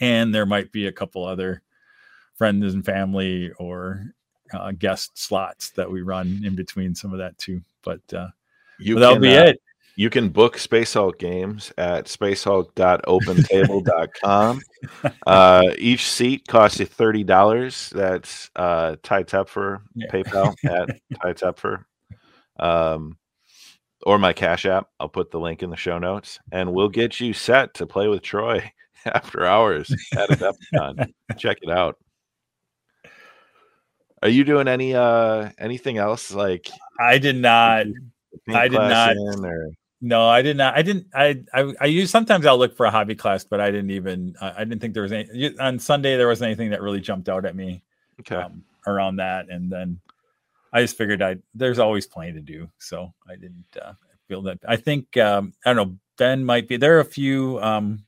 and 0.00 0.34
there 0.34 0.46
might 0.46 0.72
be 0.72 0.86
a 0.86 0.92
couple 0.92 1.24
other 1.24 1.62
friends 2.34 2.74
and 2.74 2.84
family 2.84 3.50
or 3.58 4.14
uh, 4.52 4.72
guest 4.72 5.18
slots 5.18 5.70
that 5.70 5.90
we 5.90 6.02
run 6.02 6.42
in 6.44 6.54
between 6.54 6.94
some 6.94 7.12
of 7.12 7.18
that 7.18 7.38
too. 7.38 7.62
But, 7.82 8.00
uh, 8.12 8.28
you 8.78 8.98
that'll 8.98 9.18
be 9.18 9.36
uh, 9.36 9.44
it. 9.44 9.62
You 9.96 10.10
can 10.10 10.28
book 10.28 10.58
Space 10.58 10.92
Hulk 10.94 11.20
games 11.20 11.72
at 11.78 12.06
spacehulk.opentable.com. 12.06 14.60
uh, 15.26 15.70
each 15.78 16.10
seat 16.10 16.48
costs 16.48 16.80
you 16.80 16.86
thirty 16.86 17.22
dollars. 17.22 17.90
That's 17.90 18.50
uh, 18.56 18.96
Ty 19.04 19.22
Tepfer 19.24 19.82
yeah. 19.94 20.08
PayPal 20.10 20.56
at 20.64 20.88
Ty 21.22 21.34
Tepfer, 21.34 21.84
um, 22.58 23.16
or 24.04 24.18
my 24.18 24.32
Cash 24.32 24.66
App. 24.66 24.88
I'll 24.98 25.08
put 25.08 25.30
the 25.30 25.38
link 25.38 25.62
in 25.62 25.70
the 25.70 25.76
show 25.76 26.00
notes, 26.00 26.40
and 26.50 26.74
we'll 26.74 26.88
get 26.88 27.20
you 27.20 27.32
set 27.32 27.74
to 27.74 27.86
play 27.86 28.08
with 28.08 28.22
Troy 28.22 28.72
after 29.14 29.44
hours 29.44 29.90
at 30.16 30.30
Adepticon. 30.30 31.12
Check 31.38 31.58
it 31.62 31.70
out. 31.70 31.98
Are 34.22 34.28
you 34.28 34.44
doing 34.44 34.68
any 34.68 34.94
uh 34.94 35.50
anything 35.58 35.98
else 35.98 36.32
like 36.32 36.70
I 36.98 37.18
did 37.18 37.36
not 37.36 37.86
I 38.48 38.68
did 38.68 38.78
not 38.78 39.16
or... 39.16 39.70
no, 40.00 40.26
I 40.26 40.42
did 40.42 40.56
not. 40.56 40.76
I 40.76 40.82
didn't. 40.82 41.06
I, 41.14 41.42
I 41.52 41.72
I 41.80 41.86
use 41.86 42.10
sometimes 42.10 42.46
I'll 42.46 42.58
look 42.58 42.76
for 42.76 42.86
a 42.86 42.90
hobby 42.90 43.14
class, 43.14 43.44
but 43.44 43.60
I 43.60 43.70
didn't 43.70 43.90
even. 43.90 44.34
I, 44.40 44.52
I 44.56 44.64
didn't 44.64 44.80
think 44.80 44.94
there 44.94 45.02
was 45.02 45.12
any 45.12 45.56
on 45.58 45.78
Sunday. 45.78 46.16
There 46.16 46.28
wasn't 46.28 46.48
anything 46.48 46.70
that 46.70 46.82
really 46.82 47.00
jumped 47.00 47.28
out 47.28 47.44
at 47.44 47.56
me. 47.56 47.82
Okay. 48.20 48.36
Um, 48.36 48.64
around 48.86 49.16
that, 49.16 49.48
and 49.48 49.70
then 49.70 50.00
I 50.72 50.82
just 50.82 50.96
figured 50.96 51.22
I 51.22 51.36
there's 51.54 51.78
always 51.78 52.06
plenty 52.06 52.32
to 52.32 52.40
do, 52.40 52.68
so 52.78 53.12
I 53.28 53.34
didn't 53.36 53.64
uh, 53.80 53.94
feel 54.28 54.42
that. 54.42 54.58
I 54.66 54.76
think 54.76 55.16
um, 55.16 55.52
I 55.64 55.72
don't 55.72 55.88
know. 55.88 55.96
Ben 56.16 56.44
might 56.44 56.68
be 56.68 56.76
there. 56.76 56.98
Are 56.98 57.00
a 57.00 57.04
few 57.04 57.60
um, 57.60 58.04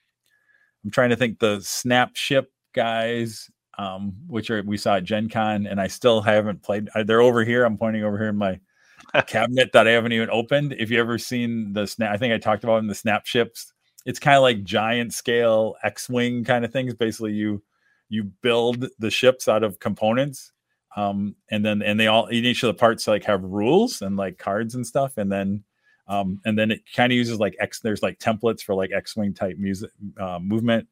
I'm 0.86 0.92
trying 0.92 1.10
to 1.10 1.16
think 1.16 1.40
the 1.40 1.60
Snap 1.62 2.14
Ship 2.14 2.48
guys, 2.72 3.50
um, 3.76 4.12
which 4.28 4.52
are 4.52 4.62
we 4.62 4.76
saw 4.76 4.94
at 4.94 5.04
Gen 5.04 5.28
Con, 5.28 5.66
and 5.66 5.80
I 5.80 5.88
still 5.88 6.20
haven't 6.20 6.62
played. 6.62 6.88
They're 7.06 7.22
over 7.22 7.42
here. 7.44 7.64
I'm 7.64 7.76
pointing 7.76 8.04
over 8.04 8.16
here 8.16 8.28
in 8.28 8.36
my 8.36 8.60
cabinet 9.26 9.72
that 9.72 9.88
I 9.88 9.90
haven't 9.90 10.12
even 10.12 10.30
opened. 10.30 10.76
If 10.78 10.92
you 10.92 11.00
ever 11.00 11.18
seen 11.18 11.72
the 11.72 11.88
snap, 11.88 12.12
I 12.12 12.16
think 12.18 12.32
I 12.32 12.38
talked 12.38 12.62
about 12.62 12.78
in 12.78 12.86
the 12.86 12.94
Snap 12.94 13.26
Ships. 13.26 13.72
It's 14.04 14.20
kind 14.20 14.36
of 14.36 14.42
like 14.42 14.62
giant 14.62 15.12
scale 15.12 15.74
X-wing 15.82 16.44
kind 16.44 16.64
of 16.64 16.72
things. 16.72 16.94
Basically, 16.94 17.32
you 17.32 17.64
you 18.08 18.22
build 18.22 18.86
the 19.00 19.10
ships 19.10 19.48
out 19.48 19.64
of 19.64 19.80
components, 19.80 20.52
um, 20.94 21.34
and 21.50 21.64
then 21.64 21.82
and 21.82 21.98
they 21.98 22.06
all 22.06 22.28
each 22.30 22.62
of 22.62 22.68
the 22.68 22.74
parts 22.74 23.08
like 23.08 23.24
have 23.24 23.42
rules 23.42 24.02
and 24.02 24.16
like 24.16 24.38
cards 24.38 24.76
and 24.76 24.86
stuff, 24.86 25.18
and 25.18 25.32
then 25.32 25.64
um, 26.08 26.40
and 26.44 26.58
then 26.58 26.70
it 26.70 26.82
kind 26.94 27.12
of 27.12 27.16
uses 27.16 27.40
like 27.40 27.56
X. 27.58 27.80
There's 27.80 28.02
like 28.02 28.18
templates 28.18 28.62
for 28.62 28.74
like 28.74 28.92
X-wing 28.92 29.34
type 29.34 29.58
music 29.58 29.90
uh, 30.18 30.38
movement 30.40 30.86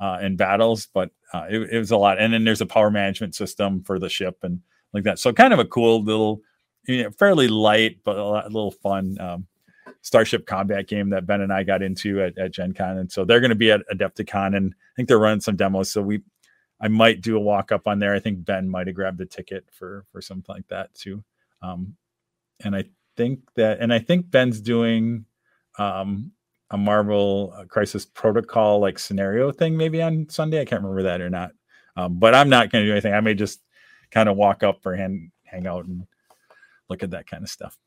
uh, 0.00 0.18
and 0.20 0.38
battles, 0.38 0.88
but 0.92 1.10
uh, 1.32 1.46
it, 1.50 1.60
it, 1.72 1.78
was 1.78 1.90
a 1.90 1.96
lot. 1.96 2.18
And 2.18 2.32
then 2.32 2.44
there's 2.44 2.60
a 2.60 2.66
power 2.66 2.90
management 2.90 3.34
system 3.34 3.82
for 3.82 3.98
the 3.98 4.08
ship 4.08 4.38
and 4.42 4.60
like 4.92 5.04
that. 5.04 5.18
So 5.18 5.32
kind 5.32 5.52
of 5.52 5.58
a 5.58 5.64
cool 5.64 6.02
little, 6.02 6.40
you 6.86 7.04
know, 7.04 7.10
fairly 7.10 7.48
light 7.48 7.98
but 8.04 8.16
a, 8.16 8.24
lot, 8.24 8.44
a 8.44 8.48
little 8.48 8.70
fun 8.70 9.18
um, 9.20 9.46
Starship 10.00 10.46
combat 10.46 10.86
game 10.86 11.08
that 11.10 11.26
Ben 11.26 11.40
and 11.40 11.52
I 11.52 11.62
got 11.62 11.82
into 11.82 12.22
at, 12.22 12.36
at 12.36 12.52
Gen 12.52 12.74
Con. 12.74 12.98
And 12.98 13.10
so 13.10 13.24
they're 13.24 13.40
going 13.40 13.50
to 13.50 13.54
be 13.54 13.70
at 13.70 13.80
Adepticon, 13.90 14.54
and 14.54 14.74
I 14.74 14.92
think 14.96 15.08
they're 15.08 15.18
running 15.18 15.40
some 15.40 15.56
demos. 15.56 15.90
So 15.90 16.02
we, 16.02 16.20
I 16.78 16.88
might 16.88 17.22
do 17.22 17.38
a 17.38 17.40
walk 17.40 17.72
up 17.72 17.86
on 17.86 17.98
there. 17.98 18.14
I 18.14 18.20
think 18.20 18.44
Ben 18.44 18.68
might 18.68 18.86
have 18.86 18.96
grabbed 18.96 19.22
a 19.22 19.26
ticket 19.26 19.64
for 19.72 20.04
for 20.12 20.20
something 20.20 20.54
like 20.54 20.68
that 20.68 20.92
too. 20.94 21.24
Um, 21.62 21.96
and 22.62 22.76
I 22.76 22.84
think 23.16 23.40
that, 23.56 23.80
and 23.80 23.92
I 23.92 23.98
think 23.98 24.30
Ben's 24.30 24.60
doing 24.60 25.24
um, 25.78 26.32
a 26.70 26.76
Marvel 26.76 27.54
uh, 27.56 27.64
Crisis 27.64 28.04
Protocol 28.04 28.80
like 28.80 28.98
scenario 28.98 29.52
thing 29.52 29.76
maybe 29.76 30.02
on 30.02 30.28
Sunday. 30.28 30.60
I 30.60 30.64
can't 30.64 30.82
remember 30.82 31.02
that 31.04 31.20
or 31.20 31.30
not. 31.30 31.52
Um, 31.96 32.18
but 32.18 32.34
I'm 32.34 32.48
not 32.48 32.70
going 32.70 32.82
to 32.82 32.88
do 32.88 32.92
anything. 32.92 33.14
I 33.14 33.20
may 33.20 33.34
just 33.34 33.60
kind 34.10 34.28
of 34.28 34.36
walk 34.36 34.62
up 34.62 34.84
or 34.84 34.96
hang, 34.96 35.30
hang 35.44 35.66
out 35.66 35.84
and 35.84 36.06
look 36.88 37.02
at 37.02 37.10
that 37.10 37.26
kind 37.28 37.42
of 37.42 37.50
stuff. 37.50 37.78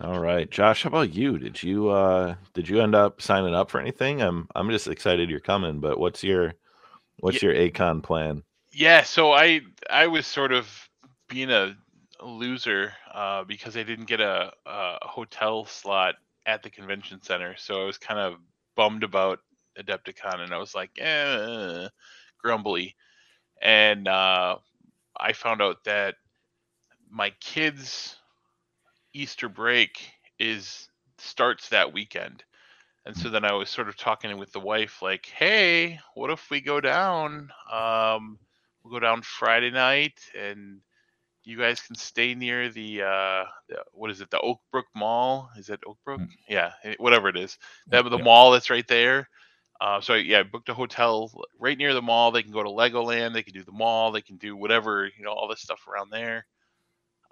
All 0.00 0.18
right, 0.18 0.50
Josh. 0.50 0.84
How 0.84 0.88
about 0.88 1.12
you? 1.12 1.38
Did 1.38 1.62
you 1.62 1.90
uh 1.90 2.34
did 2.54 2.66
you 2.66 2.80
end 2.80 2.94
up 2.94 3.20
signing 3.20 3.54
up 3.54 3.70
for 3.70 3.78
anything? 3.78 4.22
I'm 4.22 4.48
I'm 4.54 4.70
just 4.70 4.88
excited 4.88 5.28
you're 5.28 5.40
coming. 5.40 5.78
But 5.78 6.00
what's 6.00 6.24
your 6.24 6.54
what's 7.18 7.42
your 7.42 7.52
Acon 7.52 8.02
plan? 8.02 8.42
Yeah, 8.72 9.02
so 9.02 9.32
I 9.32 9.60
I 9.90 10.06
was 10.06 10.26
sort 10.26 10.52
of 10.52 10.88
being 11.28 11.50
a, 11.50 11.64
a 11.64 11.76
loser 12.22 12.92
uh, 13.12 13.44
because 13.44 13.76
I 13.76 13.82
didn't 13.82 14.06
get 14.06 14.20
a, 14.20 14.52
a 14.66 15.06
hotel 15.06 15.64
slot 15.64 16.16
at 16.46 16.62
the 16.62 16.70
convention 16.70 17.22
center, 17.22 17.54
so 17.56 17.82
I 17.82 17.84
was 17.84 17.98
kind 17.98 18.20
of 18.20 18.34
bummed 18.76 19.04
about 19.04 19.40
Adepticon, 19.78 20.40
and 20.40 20.52
I 20.52 20.58
was 20.58 20.74
like, 20.74 20.90
eh, 20.98 21.88
grumbly. 22.38 22.96
And 23.62 24.08
uh, 24.08 24.56
I 25.18 25.32
found 25.32 25.62
out 25.62 25.84
that 25.84 26.16
my 27.10 27.30
kids' 27.40 28.16
Easter 29.12 29.48
break 29.48 30.10
is 30.38 30.88
starts 31.18 31.68
that 31.68 31.92
weekend. 31.92 32.44
And 33.06 33.16
so 33.16 33.30
then 33.30 33.44
I 33.44 33.52
was 33.52 33.70
sort 33.70 33.88
of 33.88 33.96
talking 33.96 34.36
with 34.38 34.52
the 34.52 34.60
wife, 34.60 35.02
like, 35.02 35.26
"Hey, 35.26 36.00
what 36.14 36.30
if 36.30 36.50
we 36.50 36.60
go 36.60 36.80
down? 36.80 37.50
Um, 37.70 38.38
we'll 38.82 38.92
go 38.92 39.00
down 39.00 39.22
Friday 39.22 39.70
night, 39.70 40.20
and 40.38 40.80
you 41.50 41.58
guys 41.58 41.80
can 41.80 41.96
stay 41.96 42.34
near 42.34 42.70
the, 42.70 43.02
uh, 43.02 43.44
what 43.92 44.10
is 44.10 44.20
it, 44.20 44.30
the 44.30 44.38
Oakbrook 44.38 44.84
Mall? 44.94 45.50
Is 45.58 45.68
it 45.68 45.80
Oakbrook? 45.86 46.20
Mm. 46.20 46.28
Yeah, 46.48 46.72
eh, 46.84 46.94
whatever 46.98 47.28
it 47.28 47.36
is. 47.36 47.58
That 47.90 48.04
the 48.08 48.18
Yeah. 48.18 48.24
mall 48.24 48.52
that's 48.52 48.70
right 48.70 48.86
there. 48.88 49.28
Uh, 49.80 50.00
so 50.00 50.14
yeah, 50.14 50.40
I 50.40 50.42
booked 50.44 50.68
a 50.68 50.74
hotel 50.74 51.32
right 51.58 51.76
near 51.76 51.94
the 51.94 52.02
mall. 52.02 52.30
They 52.30 52.42
can 52.42 52.52
go 52.52 52.62
to 52.62 52.70
Legoland. 52.70 53.34
They 53.34 53.42
can 53.42 53.54
do 53.54 53.64
the 53.64 53.72
mall. 53.72 54.12
They 54.12 54.22
can 54.22 54.36
do 54.36 54.56
whatever 54.56 55.06
you 55.06 55.24
know, 55.24 55.32
all 55.32 55.48
this 55.48 55.62
stuff 55.62 55.86
around 55.88 56.10
there. 56.10 56.46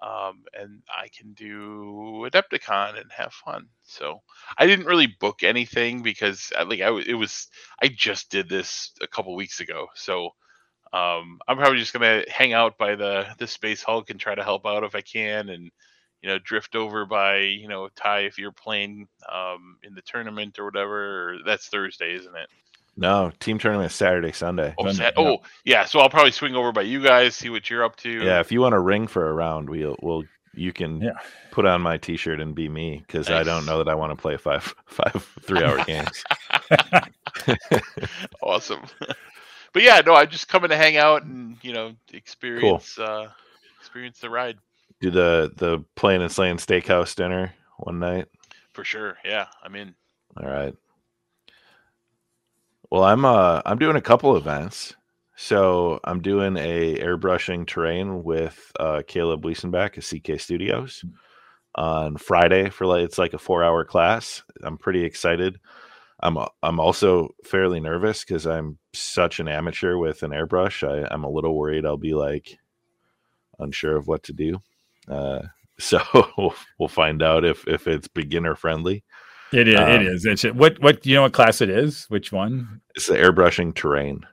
Um, 0.03 0.45
and 0.55 0.83
I 0.89 1.09
can 1.09 1.33
do 1.35 2.29
Adepticon 2.31 3.01
and 3.01 3.11
have 3.13 3.33
fun. 3.33 3.69
So 3.85 4.23
I 4.57 4.67
didn't 4.67 4.87
really 4.87 5.09
book 5.21 5.43
anything 5.43 6.03
because 6.03 6.53
uh, 6.59 6.67
like 6.67 6.81
I 6.81 6.91
it 7.07 7.15
was 7.15 7.49
I 7.83 7.89
just 7.89 8.31
did 8.31 8.49
this 8.49 8.93
a 9.01 9.09
couple 9.09 9.35
weeks 9.35 9.61
ago. 9.61 9.89
So 9.95 10.31
um, 10.93 11.39
I'm 11.47 11.57
probably 11.57 11.79
just 11.79 11.93
gonna 11.93 12.25
hang 12.29 12.53
out 12.53 12.79
by 12.79 12.95
the 12.95 13.27
the 13.39 13.47
Space 13.47 13.83
Hulk 13.83 14.11
and 14.11 14.19
try 14.19 14.35
to 14.35 14.45
help 14.45 14.67
out 14.67 14.85
if 14.85 14.95
I 14.95 15.01
can, 15.01 15.49
and 15.51 15.71
you 16.23 16.29
know 16.29 16.39
drift 16.39 16.75
over 16.77 17.05
by 17.07 17.39
you 17.39 17.69
know 17.69 17.89
Ty 17.97 18.21
if 18.21 18.39
you're 18.39 18.53
playing 18.53 19.07
um, 19.31 19.79
in 19.83 19.95
the 19.95 20.03
tournament 20.03 20.59
or 20.59 20.65
whatever. 20.65 21.31
Or 21.35 21.39
that's 21.45 21.69
Thursday, 21.69 22.15
isn't 22.15 22.37
it? 22.37 22.49
No, 22.97 23.31
team 23.39 23.59
tournament 23.59 23.93
is 23.93 23.97
Saturday, 23.97 24.33
Sunday. 24.33 24.75
Oh, 24.77 24.87
Sunday, 24.87 24.97
Sat- 25.05 25.15
yeah. 25.17 25.25
oh 25.25 25.39
yeah. 25.65 25.85
So 25.85 26.01
I'll 26.01 26.11
probably 26.11 26.33
swing 26.33 26.57
over 26.57 26.73
by 26.73 26.83
you 26.83 27.03
guys, 27.03 27.37
see 27.37 27.49
what 27.51 27.71
you're 27.71 27.85
up 27.85 27.97
to. 27.99 28.11
Yeah, 28.11 28.41
if 28.41 28.51
you 28.51 28.61
want 28.61 28.73
to 28.73 28.81
ring 28.81 29.07
for 29.07 29.29
a 29.29 29.33
round, 29.33 29.71
we'll 29.71 29.97
we'll 30.03 30.25
you 30.55 30.73
can 30.73 31.01
Yeah. 31.01 31.13
put 31.53 31.67
on 31.67 31.81
my 31.83 31.99
t-shirt 31.99 32.41
and 32.41 32.55
be 32.55 32.69
me 32.69 33.05
because 33.07 33.31
I 33.31 33.45
don't 33.45 33.65
know 33.67 33.79
that 33.79 33.89
I 33.89 33.95
want 33.95 34.11
to 34.11 34.17
play 34.21 34.37
five 34.37 34.75
five 34.87 35.25
three 35.43 35.63
hour 35.63 35.85
games. 35.87 36.25
awesome. 38.43 38.83
but 39.73 39.83
yeah, 39.83 40.01
no, 40.05 40.15
I'm 40.15 40.29
just 40.29 40.49
coming 40.49 40.71
to 40.71 40.77
hang 40.77 40.97
out 40.97 41.25
and 41.25 41.57
you 41.63 41.73
know 41.73 41.93
experience 42.13 42.99
uh 42.99 43.29
experience 43.81 44.19
the 44.21 44.31
ride 44.31 44.59
Do 45.01 45.11
the 45.11 45.53
the 45.57 45.85
playing 45.97 46.23
and 46.23 46.33
slaying 46.33 46.57
steakhouse 46.57 47.15
dinner 47.15 47.53
one 47.79 47.99
night. 47.99 48.27
for 48.73 48.85
sure. 48.85 49.17
Yeah, 49.25 49.47
I'm 49.63 49.75
in. 49.77 49.95
All 50.37 50.49
right. 50.49 50.75
Well, 52.91 53.05
I'm 53.05 53.25
uh 53.25 53.63
I'm 53.67 53.79
doing 53.79 53.97
a 53.97 54.01
couple 54.01 54.37
events. 54.37 54.95
So 55.41 56.01
I'm 56.03 56.21
doing 56.21 56.57
a 56.57 56.97
airbrushing 56.97 57.65
terrain 57.65 58.25
with 58.25 58.73
uh, 58.81 59.03
Caleb 59.07 59.45
Wiesenbach 59.45 59.97
at 59.97 60.35
CK 60.35 60.41
Studios 60.41 61.05
on 61.77 62.17
Friday 62.17 62.71
for 62.71 62.87
like 62.87 63.05
it's 63.05 63.19
like 63.19 63.35
a 63.35 63.39
four 63.39 63.63
hour 63.63 63.85
class. 63.85 64.43
I'm 64.65 64.77
pretty 64.77 65.05
excited. 65.05 65.61
I'm 66.21 66.37
I'm 66.63 66.81
also 66.81 67.31
fairly 67.45 67.81
nervous 67.81 68.25
because 68.25 68.47
I'm 68.47 68.79
such 68.93 69.41
an 69.41 69.49
amateur 69.49 69.97
with 69.97 70.23
an 70.23 70.33
airbrush. 70.33 70.87
I, 70.87 71.07
I'm 71.13 71.25
a 71.25 71.31
little 71.31 71.57
worried 71.57 71.87
I'll 71.87 71.97
be 71.97 72.15
like 72.15 72.59
unsure 73.59 73.97
of 73.97 74.09
what 74.09 74.25
to 74.25 74.33
do. 74.33 74.61
Uh, 75.09 75.43
so 75.79 76.01
we'll, 76.37 76.55
we'll 76.79 76.89
find 76.89 77.23
out 77.23 77.45
if 77.45 77.67
if 77.69 77.87
it's 77.87 78.09
beginner 78.09 78.55
friendly. 78.55 79.05
It 79.53 79.69
is. 79.69 79.77
Um, 79.77 79.89
it 79.89 80.03
is. 80.03 80.27
It's 80.27 80.43
what 80.45 80.81
what 80.83 81.07
you 81.07 81.15
know 81.15 81.23
what 81.23 81.33
class 81.33 81.61
it 81.61 81.71
is? 81.71 82.05
Which 82.09 82.33
one? 82.33 82.81
It's 82.95 83.07
the 83.07 83.15
airbrushing 83.15 83.75
terrain. 83.75 84.27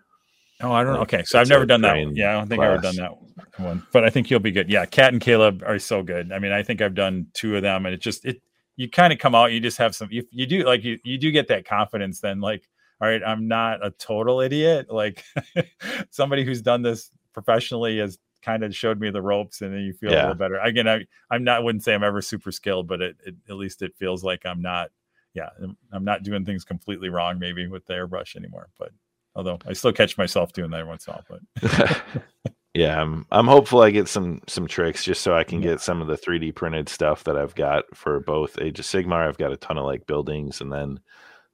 Oh, 0.61 0.71
I 0.71 0.83
don't 0.83 0.93
know. 0.93 1.01
Okay, 1.01 1.23
so 1.25 1.39
I've 1.39 1.49
never 1.49 1.65
done 1.65 1.81
that. 1.81 1.97
One. 1.97 2.15
Yeah, 2.15 2.31
I 2.31 2.33
don't 2.33 2.47
think 2.47 2.61
I've 2.61 2.71
ever 2.71 2.81
done 2.81 2.95
that 2.95 3.11
one. 3.59 3.85
But 3.91 4.05
I 4.05 4.09
think 4.09 4.29
you'll 4.29 4.39
be 4.39 4.51
good. 4.51 4.69
Yeah, 4.69 4.85
Cat 4.85 5.13
and 5.13 5.21
Caleb 5.21 5.63
are 5.65 5.79
so 5.79 6.01
good. 6.01 6.31
I 6.31 6.39
mean, 6.39 6.51
I 6.51 6.63
think 6.63 6.81
I've 6.81 6.95
done 6.95 7.27
two 7.33 7.55
of 7.55 7.61
them, 7.61 7.85
and 7.85 7.93
it 7.93 8.01
just 8.01 8.25
it 8.25 8.41
you 8.77 8.89
kind 8.89 9.13
of 9.13 9.19
come 9.19 9.35
out. 9.35 9.51
You 9.51 9.59
just 9.59 9.77
have 9.77 9.95
some. 9.95 10.09
You, 10.11 10.23
you 10.31 10.45
do 10.45 10.63
like 10.63 10.83
you 10.83 10.99
you 11.03 11.17
do 11.17 11.31
get 11.31 11.47
that 11.47 11.65
confidence. 11.65 12.19
Then 12.19 12.41
like, 12.41 12.67
all 13.01 13.07
right, 13.07 13.21
I'm 13.25 13.47
not 13.47 13.85
a 13.85 13.91
total 13.91 14.41
idiot. 14.41 14.87
Like 14.91 15.23
somebody 16.09 16.43
who's 16.43 16.61
done 16.61 16.81
this 16.81 17.11
professionally 17.33 17.99
has 17.99 18.17
kind 18.41 18.63
of 18.63 18.75
showed 18.75 18.99
me 18.99 19.09
the 19.09 19.21
ropes, 19.21 19.61
and 19.61 19.73
then 19.73 19.81
you 19.81 19.93
feel 19.93 20.11
a 20.11 20.21
little 20.21 20.35
better. 20.35 20.57
Again, 20.59 20.87
I 20.87 21.05
I'm 21.31 21.43
not. 21.43 21.63
Wouldn't 21.63 21.83
say 21.83 21.93
I'm 21.93 22.03
ever 22.03 22.21
super 22.21 22.51
skilled, 22.51 22.87
but 22.87 23.01
it, 23.01 23.15
it 23.25 23.35
at 23.49 23.55
least 23.55 23.81
it 23.81 23.95
feels 23.97 24.23
like 24.23 24.45
I'm 24.45 24.61
not. 24.61 24.89
Yeah, 25.33 25.49
I'm- 25.59 25.77
I'm 25.91 26.05
not 26.05 26.23
doing 26.23 26.45
things 26.45 26.63
completely 26.63 27.09
wrong 27.09 27.39
maybe 27.39 27.67
with 27.67 27.85
the 27.85 27.93
airbrush 27.93 28.35
anymore. 28.37 28.69
But 28.79 28.91
although 29.35 29.59
I 29.67 29.73
still 29.73 29.91
catch 29.91 30.17
myself 30.17 30.53
doing 30.53 30.71
that 30.71 30.87
once 30.87 31.07
in 31.07 31.13
a 31.13 31.17
while. 31.17 31.39
But 31.61 32.01
yeah, 32.75 33.01
I'm 33.01 33.25
I'm 33.31 33.47
hopeful 33.47 33.81
I 33.81 33.89
get 33.91 34.07
some 34.07 34.41
some 34.47 34.67
tricks 34.67 35.03
just 35.03 35.21
so 35.21 35.35
I 35.35 35.43
can 35.43 35.61
Yeah. 35.61 35.71
get 35.71 35.81
some 35.81 36.01
of 36.01 36.07
the 36.07 36.17
3D 36.17 36.53
printed 36.55 36.89
stuff 36.89 37.23
that 37.23 37.37
I've 37.37 37.55
got 37.55 37.85
for 37.95 38.19
both 38.19 38.59
Age 38.61 38.79
of 38.79 38.85
Sigmar. 38.85 39.27
I've 39.27 39.37
got 39.37 39.53
a 39.53 39.57
ton 39.57 39.77
of 39.77 39.85
like 39.85 40.05
buildings 40.07 40.61
and 40.61 40.71
then 40.71 40.99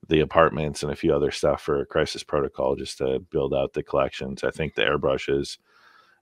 the 0.10 0.22
apartments 0.22 0.84
and 0.84 0.92
a 0.92 0.96
few 0.96 1.14
other 1.14 1.32
stuff 1.32 1.62
for 1.62 1.86
Crisis 1.86 2.24
Protocol 2.24 2.76
just 2.76 2.98
to 2.98 3.20
build 3.32 3.54
out 3.54 3.74
the 3.74 3.84
collections. 3.84 4.44
I 4.44 4.52
think 4.52 4.76
the 4.76 4.82
airbrushes 4.84 5.58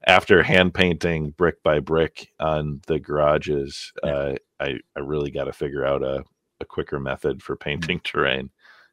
after 0.06 0.42
hand 0.42 0.74
painting 0.74 1.30
brick 1.30 1.62
by 1.62 1.80
brick 1.80 2.28
on 2.40 2.80
the 2.86 2.98
garages, 2.98 3.92
Yeah. 4.04 4.10
uh, 4.10 4.34
I 4.60 4.78
I 4.96 5.00
really 5.00 5.30
got 5.30 5.44
to 5.44 5.52
figure 5.52 5.84
out 5.86 6.02
a, 6.02 6.24
a 6.60 6.64
quicker 6.66 7.00
method 7.00 7.42
for 7.42 7.56
painting 7.56 8.00
terrain. 8.04 8.50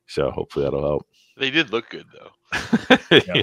So 0.07 0.31
hopefully 0.31 0.63
that'll 0.65 0.81
help. 0.81 1.07
They 1.37 1.51
did 1.51 1.71
look 1.71 1.89
good 1.89 2.07
though. 2.13 2.31
Yeah. 3.11 3.41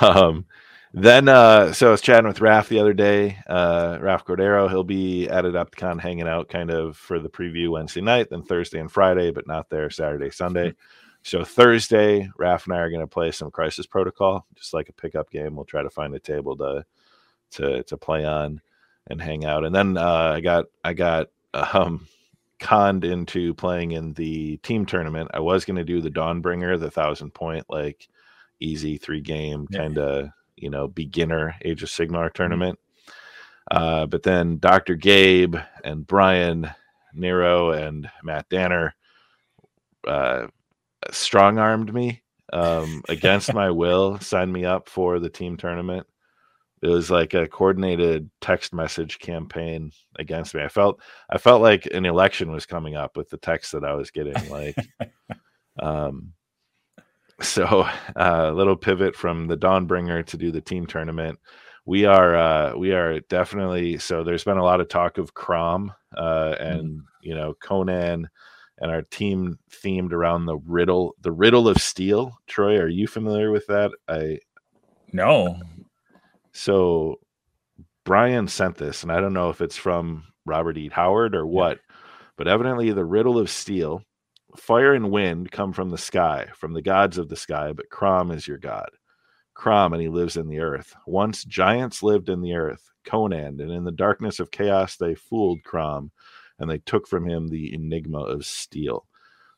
um, 0.00 0.44
then, 0.94 1.28
uh, 1.28 1.72
so 1.72 1.88
I 1.88 1.90
was 1.90 2.00
chatting 2.00 2.28
with 2.28 2.40
Raf 2.40 2.68
the 2.68 2.78
other 2.78 2.92
day. 2.92 3.36
Uh, 3.48 3.98
Raf 4.00 4.24
Cordero, 4.24 4.68
he'll 4.68 4.84
be 4.84 5.28
at 5.28 5.44
Adepticon 5.44 6.00
hanging 6.00 6.28
out 6.28 6.48
kind 6.48 6.70
of 6.70 6.96
for 6.96 7.18
the 7.18 7.28
preview 7.28 7.70
Wednesday 7.70 8.00
night, 8.00 8.30
then 8.30 8.44
Thursday 8.44 8.78
and 8.78 8.90
Friday, 8.90 9.32
but 9.32 9.48
not 9.48 9.68
there 9.68 9.90
Saturday, 9.90 10.30
Sunday. 10.30 10.72
So 11.24 11.42
Thursday, 11.42 12.30
Raf 12.38 12.66
and 12.66 12.74
I 12.74 12.78
are 12.78 12.90
going 12.90 13.00
to 13.00 13.08
play 13.08 13.32
some 13.32 13.50
Crisis 13.50 13.86
Protocol, 13.86 14.46
just 14.54 14.72
like 14.72 14.88
a 14.88 14.92
pickup 14.92 15.30
game. 15.30 15.56
We'll 15.56 15.64
try 15.64 15.82
to 15.82 15.90
find 15.90 16.14
a 16.14 16.20
table 16.20 16.56
to 16.58 16.84
to 17.52 17.82
to 17.82 17.96
play 17.96 18.24
on 18.24 18.60
and 19.08 19.20
hang 19.20 19.44
out. 19.44 19.64
And 19.64 19.74
then 19.74 19.96
uh, 19.96 20.32
I 20.36 20.40
got 20.40 20.66
I 20.84 20.92
got 20.92 21.28
um, 21.54 22.06
conned 22.60 23.04
into 23.04 23.52
playing 23.54 23.92
in 23.92 24.12
the 24.12 24.58
team 24.58 24.86
tournament. 24.86 25.30
I 25.34 25.40
was 25.40 25.64
going 25.64 25.76
to 25.76 25.84
do 25.84 26.00
the 26.00 26.10
Dawnbringer, 26.10 26.78
the 26.78 26.90
thousand 26.90 27.34
point 27.34 27.64
like 27.68 28.06
easy 28.60 28.96
three 28.96 29.20
game 29.20 29.66
kind 29.66 29.98
of 29.98 30.28
you 30.56 30.70
know 30.70 30.88
beginner 30.88 31.54
Age 31.64 31.82
of 31.82 31.88
Sigmar 31.88 32.32
tournament. 32.32 32.78
Uh, 33.70 34.06
but 34.06 34.22
then 34.22 34.58
Dr. 34.58 34.94
Gabe 34.94 35.56
and 35.82 36.06
Brian 36.06 36.70
Nero 37.14 37.70
and 37.70 38.10
Matt 38.22 38.48
Danner 38.50 38.94
uh, 40.06 40.48
strong 41.10 41.58
armed 41.58 41.92
me 41.92 42.22
um, 42.52 43.02
against 43.08 43.54
my 43.54 43.70
will, 43.70 44.18
signed 44.20 44.52
me 44.52 44.64
up 44.64 44.88
for 44.88 45.18
the 45.18 45.30
team 45.30 45.56
tournament. 45.56 46.06
It 46.82 46.88
was 46.88 47.10
like 47.10 47.32
a 47.32 47.48
coordinated 47.48 48.28
text 48.42 48.74
message 48.74 49.18
campaign 49.18 49.90
against 50.18 50.54
me. 50.54 50.62
I 50.62 50.68
felt 50.68 51.00
I 51.30 51.38
felt 51.38 51.62
like 51.62 51.86
an 51.86 52.04
election 52.04 52.50
was 52.50 52.66
coming 52.66 52.94
up 52.94 53.16
with 53.16 53.30
the 53.30 53.38
text 53.38 53.72
that 53.72 53.84
I 53.84 53.94
was 53.94 54.10
getting. 54.10 54.50
Like, 54.50 54.76
um, 55.82 56.34
so 57.54 57.86
a 58.16 58.52
little 58.52 58.76
pivot 58.76 59.14
from 59.14 59.46
the 59.46 59.56
Dawnbringer 59.56 60.24
to 60.26 60.36
do 60.36 60.50
the 60.50 60.60
team 60.60 60.86
tournament. 60.86 61.38
We 61.86 62.06
are 62.06 62.34
uh, 62.34 62.76
we 62.76 62.92
are 62.92 63.20
definitely 63.20 63.98
so. 63.98 64.24
There's 64.24 64.44
been 64.44 64.56
a 64.56 64.64
lot 64.64 64.80
of 64.80 64.88
talk 64.88 65.18
of 65.18 65.34
Crom 65.34 65.92
uh, 66.16 66.54
and 66.58 67.02
you 67.22 67.34
know 67.34 67.54
Conan 67.62 68.28
and 68.78 68.90
our 68.90 69.02
team 69.02 69.58
themed 69.70 70.12
around 70.12 70.46
the 70.46 70.56
riddle 70.56 71.14
the 71.20 71.32
riddle 71.32 71.68
of 71.68 71.76
steel. 71.76 72.38
Troy, 72.46 72.78
are 72.78 72.88
you 72.88 73.06
familiar 73.06 73.50
with 73.50 73.66
that? 73.66 73.90
I 74.08 74.38
no, 75.12 75.60
so 76.52 77.20
Brian 78.04 78.48
sent 78.48 78.76
this, 78.76 79.02
and 79.02 79.12
I 79.12 79.20
don't 79.20 79.34
know 79.34 79.50
if 79.50 79.60
it's 79.60 79.76
from 79.76 80.24
Robert 80.46 80.78
E. 80.78 80.88
Howard 80.90 81.34
or 81.34 81.46
what, 81.46 81.80
but 82.36 82.48
evidently 82.48 82.90
the 82.92 83.04
riddle 83.04 83.38
of 83.38 83.50
steel, 83.50 84.02
fire 84.56 84.94
and 84.94 85.10
wind 85.10 85.50
come 85.50 85.72
from 85.72 85.90
the 85.90 85.98
sky, 85.98 86.46
from 86.54 86.72
the 86.72 86.82
gods 86.82 87.18
of 87.18 87.28
the 87.28 87.36
sky, 87.36 87.72
but 87.72 87.90
Crom 87.90 88.30
is 88.30 88.46
your 88.46 88.58
god. 88.58 88.90
Crom, 89.54 89.92
and 89.92 90.02
he 90.02 90.08
lives 90.08 90.36
in 90.36 90.48
the 90.48 90.60
earth. 90.60 90.94
Once 91.06 91.44
giants 91.44 92.02
lived 92.02 92.28
in 92.28 92.40
the 92.40 92.54
earth, 92.54 92.90
Conan, 93.04 93.60
and 93.60 93.70
in 93.70 93.84
the 93.84 93.92
darkness 93.92 94.40
of 94.40 94.50
chaos 94.50 94.96
they 94.96 95.14
fooled 95.14 95.62
Crom, 95.62 96.10
and 96.58 96.68
they 96.68 96.78
took 96.78 97.06
from 97.06 97.28
him 97.28 97.48
the 97.48 97.72
enigma 97.74 98.20
of 98.20 98.44
steel. 98.44 99.06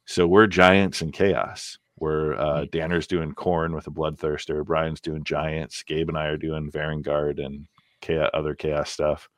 So 0.04 0.26
we're 0.26 0.46
giants 0.46 1.02
in 1.02 1.12
chaos. 1.12 1.78
We're 1.98 2.34
uh, 2.34 2.66
Danner's 2.70 3.06
doing 3.06 3.32
Khorne 3.32 3.74
with 3.74 3.86
a 3.86 3.90
bloodthirster. 3.90 4.64
Brian's 4.64 5.00
doing 5.00 5.24
giants. 5.24 5.82
Gabe 5.82 6.08
and 6.08 6.18
I 6.18 6.26
are 6.26 6.36
doing 6.36 6.70
Varanguard 6.70 7.44
and 7.44 7.66
chaos, 8.02 8.30
other 8.34 8.54
chaos 8.54 8.90
stuff. 8.90 9.28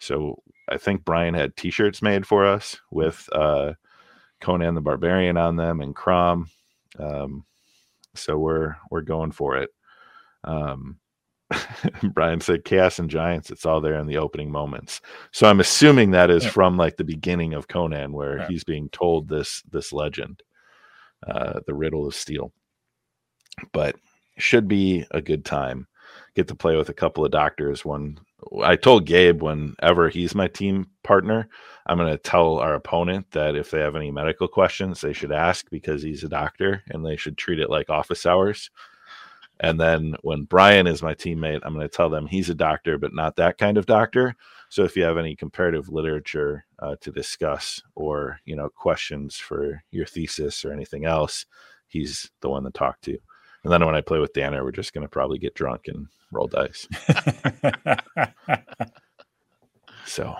So 0.00 0.42
I 0.68 0.78
think 0.78 1.04
Brian 1.04 1.34
had 1.34 1.56
T-shirts 1.56 2.00
made 2.02 2.26
for 2.26 2.46
us 2.46 2.78
with 2.90 3.28
uh, 3.32 3.74
Conan 4.40 4.74
the 4.74 4.80
Barbarian 4.80 5.36
on 5.36 5.56
them 5.56 5.80
and 5.80 5.94
Crom. 5.94 6.48
Um, 6.98 7.44
so 8.14 8.38
we're 8.38 8.76
we're 8.90 9.02
going 9.02 9.32
for 9.32 9.56
it. 9.56 9.70
Um, 10.44 10.98
Brian 12.12 12.40
said 12.40 12.64
Chaos 12.64 12.98
and 12.98 13.08
Giants. 13.10 13.50
It's 13.50 13.64
all 13.66 13.80
there 13.80 13.98
in 13.98 14.06
the 14.06 14.18
opening 14.18 14.50
moments. 14.50 15.00
So 15.32 15.48
I'm 15.48 15.60
assuming 15.60 16.10
that 16.10 16.30
is 16.30 16.44
Yeah. 16.44 16.50
from 16.50 16.76
like 16.76 16.96
the 16.96 17.04
beginning 17.04 17.54
of 17.54 17.68
Conan, 17.68 18.12
where 18.12 18.46
he's 18.48 18.64
being 18.64 18.88
told 18.90 19.28
this 19.28 19.62
this 19.70 19.92
legend, 19.92 20.42
uh, 21.26 21.60
the 21.66 21.74
riddle 21.74 22.06
of 22.06 22.14
steel. 22.14 22.52
But 23.72 23.96
should 24.36 24.68
be 24.68 25.04
a 25.10 25.20
good 25.20 25.44
time. 25.44 25.86
Get 26.34 26.48
to 26.48 26.54
play 26.54 26.76
with 26.76 26.88
a 26.90 26.94
couple 26.94 27.24
of 27.24 27.30
doctors. 27.32 27.84
One 27.84 28.18
I 28.62 28.76
told 28.76 29.06
Gabe 29.06 29.42
whenever 29.42 30.08
he's 30.08 30.34
my 30.34 30.48
team 30.48 30.88
partner, 31.02 31.48
I'm 31.86 31.98
going 31.98 32.10
to 32.10 32.18
tell 32.18 32.58
our 32.58 32.74
opponent 32.74 33.30
that 33.32 33.56
if 33.56 33.70
they 33.70 33.80
have 33.80 33.96
any 33.96 34.10
medical 34.10 34.48
questions, 34.48 35.00
they 35.00 35.12
should 35.12 35.32
ask 35.32 35.68
because 35.70 36.02
he's 36.02 36.24
a 36.24 36.28
doctor 36.28 36.82
and 36.88 37.04
they 37.04 37.16
should 37.16 37.38
treat 37.38 37.60
it 37.60 37.70
like 37.70 37.90
office 37.90 38.26
hours. 38.26 38.70
And 39.60 39.80
then 39.80 40.14
when 40.22 40.44
Brian 40.44 40.86
is 40.86 41.02
my 41.02 41.14
teammate, 41.14 41.60
I'm 41.62 41.74
going 41.74 41.88
to 41.88 41.94
tell 41.94 42.08
them 42.08 42.26
he's 42.26 42.48
a 42.48 42.54
doctor, 42.54 42.96
but 42.96 43.14
not 43.14 43.36
that 43.36 43.58
kind 43.58 43.76
of 43.76 43.86
doctor. 43.86 44.36
So 44.68 44.84
if 44.84 44.96
you 44.96 45.02
have 45.02 45.16
any 45.18 45.34
comparative 45.34 45.88
literature 45.88 46.64
uh, 46.78 46.96
to 47.00 47.10
discuss 47.10 47.82
or 47.94 48.38
you 48.44 48.54
know 48.54 48.68
questions 48.68 49.36
for 49.36 49.82
your 49.90 50.06
thesis 50.06 50.64
or 50.64 50.72
anything 50.72 51.06
else, 51.06 51.46
he's 51.88 52.30
the 52.40 52.50
one 52.50 52.64
to 52.64 52.70
talk 52.70 53.00
to. 53.02 53.18
And 53.64 53.72
then 53.72 53.84
when 53.84 53.94
I 53.94 54.00
play 54.00 54.18
with 54.20 54.34
Danner, 54.34 54.62
we're 54.62 54.70
just 54.70 54.92
going 54.92 55.02
to 55.02 55.08
probably 55.08 55.38
get 55.38 55.54
drunk 55.54 55.88
and 55.88 56.06
roll 56.32 56.46
dice. 56.48 56.86
So, 60.04 60.34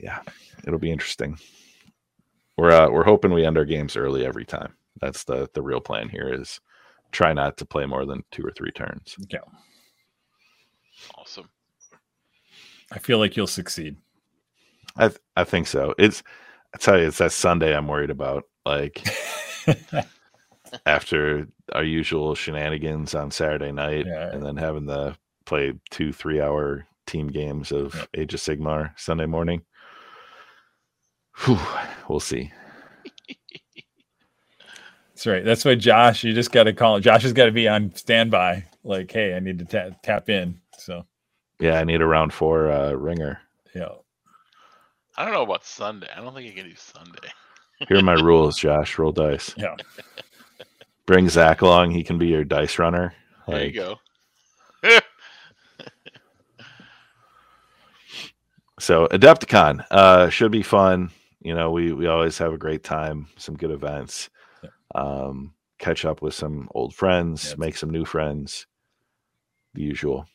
yeah, 0.00 0.20
it'll 0.64 0.78
be 0.78 0.92
interesting. 0.92 1.38
We're 2.56 2.70
uh, 2.70 2.88
we're 2.88 3.04
hoping 3.04 3.32
we 3.32 3.44
end 3.44 3.58
our 3.58 3.64
games 3.64 3.96
early 3.96 4.24
every 4.24 4.44
time. 4.44 4.74
That's 5.00 5.24
the 5.24 5.48
the 5.54 5.62
real 5.62 5.80
plan 5.80 6.08
here 6.08 6.32
is 6.32 6.60
try 7.10 7.32
not 7.32 7.56
to 7.58 7.66
play 7.66 7.84
more 7.84 8.06
than 8.06 8.22
two 8.30 8.42
or 8.46 8.52
three 8.52 8.70
turns. 8.70 9.16
yeah. 9.28 9.40
Awesome. 11.18 11.50
I 12.92 12.98
feel 12.98 13.18
like 13.18 13.36
you'll 13.36 13.46
succeed. 13.48 13.96
I 14.96 15.08
th- 15.08 15.20
I 15.36 15.44
think 15.44 15.66
so. 15.66 15.92
It's 15.98 16.22
I 16.74 16.78
tell 16.78 16.98
you, 16.98 17.08
it's 17.08 17.18
that 17.18 17.32
Sunday 17.32 17.76
I'm 17.76 17.88
worried 17.88 18.10
about. 18.10 18.44
Like 18.64 19.04
after 20.86 21.48
our 21.72 21.84
usual 21.84 22.34
shenanigans 22.34 23.14
on 23.14 23.30
Saturday 23.30 23.72
night, 23.72 24.06
Yeah. 24.06 24.30
and 24.32 24.42
then 24.44 24.56
having 24.56 24.86
the 24.86 25.16
play 25.44 25.72
two 25.90 26.12
three 26.12 26.40
hour 26.40 26.86
team 27.06 27.28
games 27.28 27.70
of 27.72 27.94
Yep. 27.94 28.08
Age 28.14 28.34
of 28.34 28.40
Sigmar 28.40 28.98
Sunday 28.98 29.26
morning. 29.26 29.62
Whew, 31.44 31.58
we'll 32.08 32.20
see. 32.20 32.50
That's 35.14 35.26
right. 35.26 35.44
That's 35.44 35.64
why 35.64 35.74
Josh, 35.76 36.24
you 36.24 36.32
just 36.34 36.52
got 36.52 36.64
to 36.64 36.72
call. 36.74 37.00
Josh 37.00 37.22
has 37.22 37.32
got 37.32 37.46
to 37.46 37.52
be 37.52 37.68
on 37.68 37.94
standby. 37.94 38.64
Like, 38.84 39.10
hey, 39.10 39.34
I 39.34 39.40
need 39.40 39.58
to 39.60 39.64
ta- 39.64 39.96
tap 40.02 40.28
in. 40.28 40.60
So, 40.78 41.06
Yeah, 41.58 41.80
I 41.80 41.84
need 41.84 42.00
a 42.02 42.06
round 42.06 42.32
four 42.34 42.70
uh, 42.70 42.92
ringer. 42.92 43.40
yeah. 43.74 43.88
I 45.16 45.24
don't 45.24 45.32
know 45.32 45.42
about 45.42 45.64
Sunday. 45.64 46.08
I 46.14 46.20
don't 46.20 46.34
think 46.34 46.52
I 46.52 46.54
can 46.54 46.68
do 46.68 46.74
Sunday. 46.76 47.28
Here 47.88 47.96
are 47.96 48.02
my 48.02 48.12
rules, 48.22 48.58
Josh. 48.58 48.98
Roll 48.98 49.12
dice. 49.12 49.54
Yeah. 49.56 49.74
Bring 51.06 51.28
Zach 51.28 51.62
along. 51.62 51.92
He 51.92 52.02
can 52.02 52.18
be 52.18 52.26
your 52.28 52.44
dice 52.44 52.78
runner. 52.78 53.14
There 53.46 53.64
you 53.64 53.72
go. 53.72 53.96
So 58.78 59.06
Adepticon 59.08 59.84
uh, 59.90 60.28
should 60.28 60.52
be 60.52 60.62
fun. 60.62 61.10
You 61.40 61.54
know, 61.54 61.70
we 61.70 61.92
we 61.92 62.06
always 62.08 62.36
have 62.38 62.52
a 62.52 62.58
great 62.58 62.84
time. 62.84 63.26
Some 63.36 63.56
good 63.56 63.70
events. 63.70 64.28
Yeah. 64.62 64.70
Um, 64.94 65.54
catch 65.78 66.04
up 66.04 66.20
with 66.20 66.34
some 66.34 66.68
old 66.74 66.94
friends. 66.94 67.50
Yeah, 67.50 67.54
make 67.58 67.76
some 67.76 67.90
new 67.90 68.04
friends. 68.04 68.66
The 69.74 69.82
usual. 69.82 70.26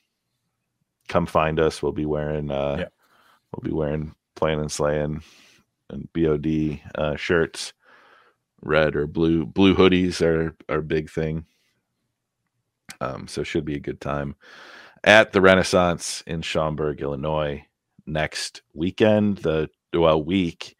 Come 1.08 1.26
find 1.28 1.60
us. 1.60 1.84
We'll 1.84 1.92
be 1.92 2.06
wearing. 2.06 2.50
Uh, 2.50 2.78
Yeah. 2.80 2.88
We'll 3.54 3.70
be 3.70 3.76
wearing 3.76 4.16
playing 4.36 4.60
and 4.62 4.72
slaying 4.72 5.22
and 5.90 6.08
BOD 6.14 6.80
uh, 6.96 7.18
shirts. 7.18 7.74
Red 8.62 8.96
or 8.96 9.08
blue 9.08 9.46
blue 9.46 9.76
hoodies 9.76 10.22
are 10.22 10.56
our 10.70 10.82
big 10.82 11.10
thing. 11.10 11.46
Um, 13.00 13.28
so 13.28 13.44
should 13.44 13.66
be 13.66 13.76
a 13.76 13.80
good 13.80 14.02
time 14.02 14.36
at 15.04 15.32
the 15.32 15.42
Renaissance 15.42 16.24
in 16.28 16.42
Schaumburg, 16.42 17.02
Illinois 17.02 17.66
next 18.06 18.62
weekend. 18.74 19.38
The 19.38 19.70
well 19.94 20.24
week, 20.24 20.76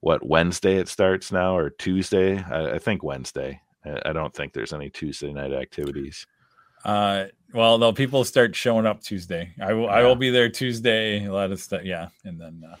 what 0.00 0.24
Wednesday 0.24 0.76
it 0.76 0.88
starts 0.88 1.32
now 1.32 1.56
or 1.56 1.70
Tuesday? 1.70 2.38
I, 2.38 2.72
I 2.72 2.78
think 2.78 3.02
Wednesday. 3.02 3.60
I, 3.84 4.10
I 4.10 4.12
don't 4.12 4.34
think 4.34 4.52
there's 4.52 4.72
any 4.72 4.90
Tuesday 4.90 5.32
night 5.32 5.52
activities. 5.52 6.26
Uh, 6.84 7.26
well, 7.52 7.78
though 7.78 7.92
people 7.92 8.24
start 8.24 8.54
showing 8.54 8.86
up 8.86 9.00
Tuesday. 9.00 9.54
I 9.60 9.72
will. 9.72 9.88
I 9.88 10.02
will 10.02 10.16
be 10.16 10.30
there 10.30 10.50
Tuesday. 10.50 11.24
A 11.24 11.32
lot 11.32 11.50
of 11.50 11.60
stuff. 11.60 11.82
Yeah, 11.84 12.08
and 12.24 12.40
then 12.40 12.62
uh, 12.70 12.76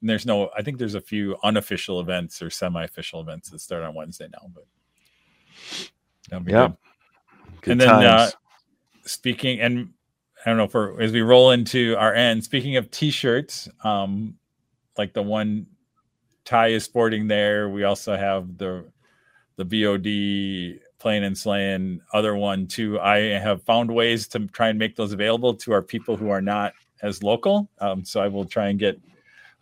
and 0.00 0.10
there's 0.10 0.26
no. 0.26 0.50
I 0.56 0.62
think 0.62 0.78
there's 0.78 0.94
a 0.94 1.00
few 1.00 1.36
unofficial 1.42 2.00
events 2.00 2.42
or 2.42 2.50
semi-official 2.50 3.20
events 3.20 3.50
that 3.50 3.60
start 3.60 3.82
on 3.82 3.94
Wednesday 3.94 4.28
now. 4.32 4.50
But 4.54 4.64
that'll 6.28 6.44
be 6.44 6.52
Yeah. 6.52 6.68
good. 6.68 6.76
Good 7.62 7.72
And 7.72 7.80
then, 7.80 7.90
uh, 7.90 8.18
times. 8.18 8.36
speaking 9.04 9.60
and 9.60 9.90
I 10.44 10.50
don't 10.50 10.58
know 10.58 10.68
for 10.68 11.00
as 11.00 11.12
we 11.12 11.22
roll 11.22 11.52
into 11.52 11.96
our 11.96 12.14
end. 12.14 12.44
Speaking 12.44 12.76
of 12.76 12.90
t-shirts, 12.90 13.68
um, 13.84 14.36
like 14.98 15.12
the 15.12 15.22
one 15.22 15.66
Ty 16.44 16.68
is 16.68 16.84
sporting 16.84 17.26
there. 17.26 17.68
We 17.68 17.84
also 17.84 18.16
have 18.16 18.56
the 18.56 18.84
the 19.56 19.64
BOD 19.64 20.80
playing 20.98 21.24
and 21.24 21.36
slaying 21.36 22.00
other 22.12 22.36
one 22.36 22.66
too. 22.66 23.00
I 23.00 23.18
have 23.18 23.62
found 23.62 23.92
ways 23.92 24.28
to 24.28 24.46
try 24.48 24.68
and 24.68 24.78
make 24.78 24.96
those 24.96 25.12
available 25.12 25.54
to 25.54 25.72
our 25.72 25.82
people 25.82 26.16
who 26.16 26.30
are 26.30 26.42
not 26.42 26.74
as 27.02 27.22
local. 27.22 27.68
Um, 27.80 28.04
so 28.04 28.20
I 28.20 28.28
will 28.28 28.44
try 28.44 28.68
and 28.68 28.78
get 28.78 29.00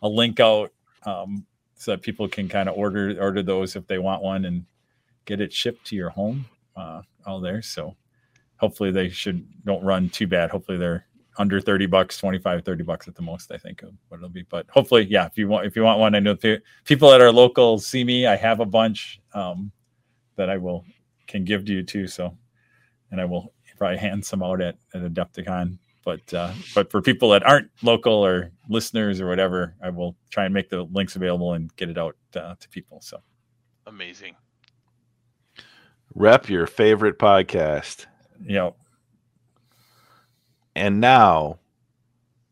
a 0.01 0.07
link 0.07 0.39
out 0.39 0.71
um, 1.05 1.45
so 1.75 1.91
that 1.91 2.01
people 2.01 2.27
can 2.27 2.47
kind 2.47 2.69
of 2.69 2.77
order 2.77 3.15
order 3.19 3.43
those 3.43 3.75
if 3.75 3.87
they 3.87 3.97
want 3.97 4.23
one 4.23 4.45
and 4.45 4.65
get 5.25 5.41
it 5.41 5.51
shipped 5.51 5.85
to 5.87 5.95
your 5.95 6.09
home 6.09 6.45
uh, 6.75 7.01
all 7.25 7.39
there. 7.39 7.61
So 7.61 7.95
hopefully 8.57 8.91
they 8.91 9.09
should 9.09 9.45
don't 9.65 9.83
run 9.83 10.09
too 10.09 10.27
bad. 10.27 10.49
Hopefully 10.49 10.77
they're 10.77 11.05
under 11.37 11.59
30 11.59 11.85
bucks, 11.87 12.17
25, 12.17 12.63
30 12.63 12.83
bucks 12.83 13.07
at 13.07 13.15
the 13.15 13.21
most, 13.21 13.51
I 13.51 13.57
think 13.57 13.83
of 13.83 13.91
what 14.07 14.17
it'll 14.17 14.29
be. 14.29 14.43
But 14.43 14.67
hopefully, 14.69 15.05
yeah, 15.09 15.25
if 15.25 15.37
you 15.37 15.47
want, 15.47 15.65
if 15.65 15.75
you 15.75 15.83
want 15.83 15.99
one, 15.99 16.15
I 16.15 16.19
know 16.19 16.37
people 16.85 17.11
at 17.11 17.21
our 17.21 17.31
local 17.31 17.77
see 17.77 18.03
me. 18.03 18.25
I 18.25 18.35
have 18.35 18.61
a 18.61 18.65
bunch 18.65 19.19
um, 19.33 19.71
that 20.37 20.49
I 20.49 20.57
will 20.57 20.85
can 21.27 21.43
give 21.43 21.65
to 21.65 21.73
you 21.73 21.83
too. 21.83 22.07
So, 22.07 22.37
and 23.11 23.19
I 23.19 23.25
will 23.25 23.53
probably 23.77 23.97
hand 23.97 24.25
some 24.25 24.41
out 24.41 24.61
at, 24.61 24.77
at 24.93 25.01
Adepticon. 25.01 25.77
But 26.05 26.33
uh, 26.33 26.53
but 26.73 26.91
for 26.91 27.01
people 27.01 27.29
that 27.31 27.43
aren't 27.45 27.69
local 27.81 28.13
or 28.13 28.51
listeners 28.69 29.19
or 29.19 29.27
whatever, 29.27 29.75
I 29.83 29.89
will 29.89 30.15
try 30.29 30.45
and 30.45 30.53
make 30.53 30.69
the 30.69 30.83
links 30.83 31.15
available 31.17 31.53
and 31.53 31.75
get 31.75 31.89
it 31.89 31.97
out 31.97 32.15
uh, 32.35 32.55
to 32.59 32.69
people. 32.69 33.01
So 33.01 33.21
Amazing. 33.87 34.35
Rep 36.13 36.47
your 36.49 36.67
favorite 36.67 37.19
podcast. 37.19 38.05
you 38.41 38.53
know, 38.55 38.75
And 40.75 41.01
now, 41.01 41.59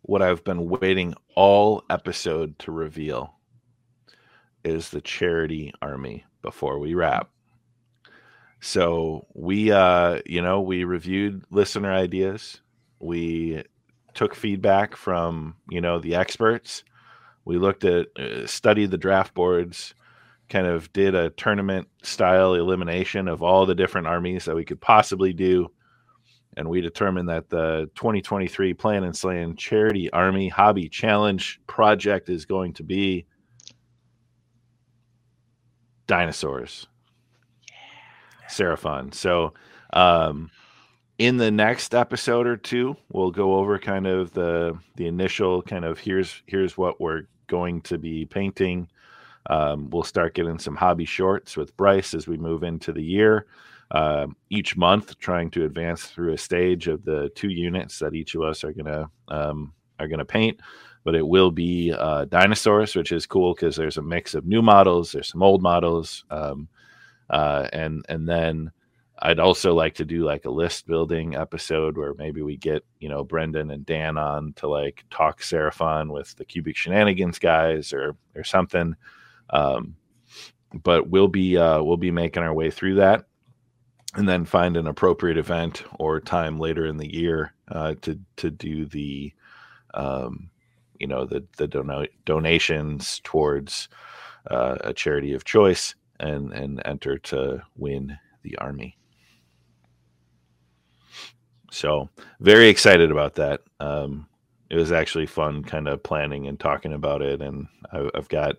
what 0.02 0.22
I've 0.22 0.44
been 0.44 0.68
waiting 0.70 1.14
all 1.36 1.84
episode 1.90 2.58
to 2.60 2.72
reveal 2.72 3.36
is 4.64 4.90
the 4.90 5.02
charity 5.02 5.74
army 5.82 6.26
before 6.42 6.80
we 6.80 6.94
wrap. 6.94 7.30
So 8.62 9.28
we, 9.34 9.72
uh, 9.72 10.22
you 10.26 10.42
know, 10.42 10.62
we 10.62 10.84
reviewed 10.86 11.44
listener 11.52 11.92
ideas. 11.94 12.62
We 13.04 13.64
took 14.14 14.36
feedback 14.36 14.96
from, 14.96 15.56
you 15.70 15.82
know, 15.82 16.00
the 16.00 16.16
experts. 16.16 16.84
We 17.46 17.58
looked 17.58 17.84
at, 17.84 18.08
uh, 18.18 18.48
studied 18.48 18.92
the 18.92 18.98
draft 18.98 19.34
boards, 19.34 19.94
kind 20.50 20.68
of 20.68 20.92
did 20.94 21.16
a 21.16 21.32
tournament 21.32 21.88
style 22.04 22.54
elimination 22.54 23.28
of 23.28 23.42
all 23.42 23.66
the 23.66 23.76
different 23.76 24.08
armies 24.08 24.46
that 24.46 24.56
we 24.56 24.66
could 24.66 24.80
possibly 24.80 25.34
do 25.34 25.70
and 26.56 26.70
we 26.70 26.82
determined 26.82 27.30
that 27.30 27.50
the 27.50 27.90
2023 27.96 28.74
Playin' 28.74 29.04
and 29.04 29.16
Slayin' 29.16 29.56
Charity 29.58 30.10
Army 30.12 30.50
Hobby 30.50 30.88
Challenge 30.88 31.60
project 31.68 32.30
is 32.30 32.46
going 32.46 32.74
to 32.74 32.84
be 32.84 33.26
dinosaurs. 36.06 36.88
Seraphon. 38.50 39.14
So, 39.14 39.54
um, 39.94 40.52
in 41.24 41.38
the 41.38 41.52
next 41.52 41.96
episode 41.96 42.46
or 42.46 42.58
two, 42.58 42.98
we'll 43.14 43.32
go 43.32 43.56
over 43.56 43.80
kind 43.80 44.06
of 44.06 44.34
the 44.34 44.78
the 44.96 45.08
initial 45.08 45.62
kind 45.62 45.86
of 45.86 45.98
here's 45.98 46.44
here's 46.48 46.78
what 46.78 47.00
we're 47.00 47.24
going 47.48 47.80
to 47.84 47.98
be 47.98 48.26
painting. 48.26 48.90
Um, 49.50 49.90
we'll 49.90 50.04
start 50.04 50.34
getting 50.34 50.60
some 50.60 50.76
hobby 50.76 51.06
shorts 51.06 51.56
with 51.56 51.78
Bryce 51.78 52.14
as 52.14 52.28
we 52.28 52.36
move 52.36 52.64
into 52.64 52.92
the 52.92 53.02
year. 53.02 53.46
Uh, 53.92 54.28
each 54.50 54.76
month, 54.76 55.18
trying 55.18 55.50
to 55.52 55.64
advance 55.64 56.08
through 56.08 56.34
a 56.34 56.38
stage 56.38 56.90
of 56.90 57.06
the 57.06 57.30
two 57.36 57.50
units 57.50 58.00
that 58.00 58.16
each 58.16 58.36
of 58.36 58.42
us 58.42 58.66
are 58.66 58.74
gonna 58.74 59.10
um, 59.30 59.74
are 60.00 60.10
gonna 60.10 60.26
paint. 60.26 60.60
But 61.06 61.16
it 61.16 61.26
will 61.26 61.52
be 61.52 61.94
uh, 61.98 62.26
dinosaurs, 62.26 62.98
which 62.98 63.14
is 63.14 63.26
cool 63.26 63.54
because 63.54 63.78
there's 63.78 63.98
a 63.98 64.02
mix 64.02 64.34
of 64.36 64.46
new 64.46 64.62
models, 64.62 65.14
there's 65.14 65.30
some 65.30 65.44
old 65.44 65.62
models, 65.62 66.26
um, 66.30 66.68
uh, 67.30 67.70
and 67.72 68.06
and 68.10 68.28
then 68.28 68.74
I'd 69.26 69.40
also 69.40 69.74
like 69.74 69.96
to 69.96 70.06
do 70.06 70.26
like 70.26 70.44
a 70.44 70.52
list 70.52 70.86
building 70.86 71.36
episode 71.36 71.98
where 71.98 72.14
maybe 72.16 72.42
we 72.42 72.58
get, 72.58 72.84
you 73.00 73.08
know, 73.08 73.24
Brendan 73.24 73.72
and 73.72 73.86
Dan 73.86 74.18
on 74.18 74.52
to 74.58 74.68
like 74.68 75.06
talk 75.10 75.40
Seraphon 75.42 76.12
with 76.12 76.36
the 76.36 76.44
cubic 76.44 76.76
shenanigans 76.76 77.40
guys 77.40 77.94
or 77.94 78.18
or 78.36 78.44
something. 78.44 78.98
Um, 79.50 79.96
but 80.74 81.10
we'll 81.10 81.30
be 81.30 81.58
uh, 81.58 81.82
we'll 81.82 81.96
be 81.96 82.12
making 82.12 82.44
our 82.44 82.54
way 82.54 82.70
through 82.70 82.96
that 82.96 83.24
and 84.16 84.28
then 84.28 84.44
find 84.44 84.76
an 84.76 84.88
appropriate 84.88 85.38
event 85.38 85.84
or 86.00 86.20
time 86.20 86.60
later 86.60 86.86
in 86.86 86.98
the 86.98 87.16
year 87.16 87.54
uh, 87.70 87.96
to 88.02 88.20
to 88.36 88.52
do 88.52 88.86
the 88.88 89.32
um, 89.94 90.50
you 91.00 91.08
know 91.08 91.26
the 91.26 91.46
the 91.56 92.08
donations 92.26 93.22
towards 93.24 93.88
uh, 94.52 94.76
a 94.82 94.94
charity 94.94 95.32
of 95.32 95.46
choice 95.46 95.96
and 96.20 96.52
and 96.52 96.82
enter 96.84 97.18
to 97.18 97.62
win 97.78 98.18
the 98.42 98.58
army. 98.58 98.98
So 101.74 102.08
very 102.40 102.70
excited 102.70 103.10
about 103.10 103.34
that. 103.36 103.62
Um, 103.80 104.28
it 104.70 104.76
was 104.76 104.92
actually 104.92 105.26
fun, 105.26 105.64
kind 105.64 105.88
of 105.88 106.04
planning 106.04 106.48
and 106.48 106.60
talking 106.60 106.94
about 106.94 107.24
it, 107.24 107.42
and 107.42 107.68
I, 107.92 108.10
I've 108.14 108.30
got 108.30 108.58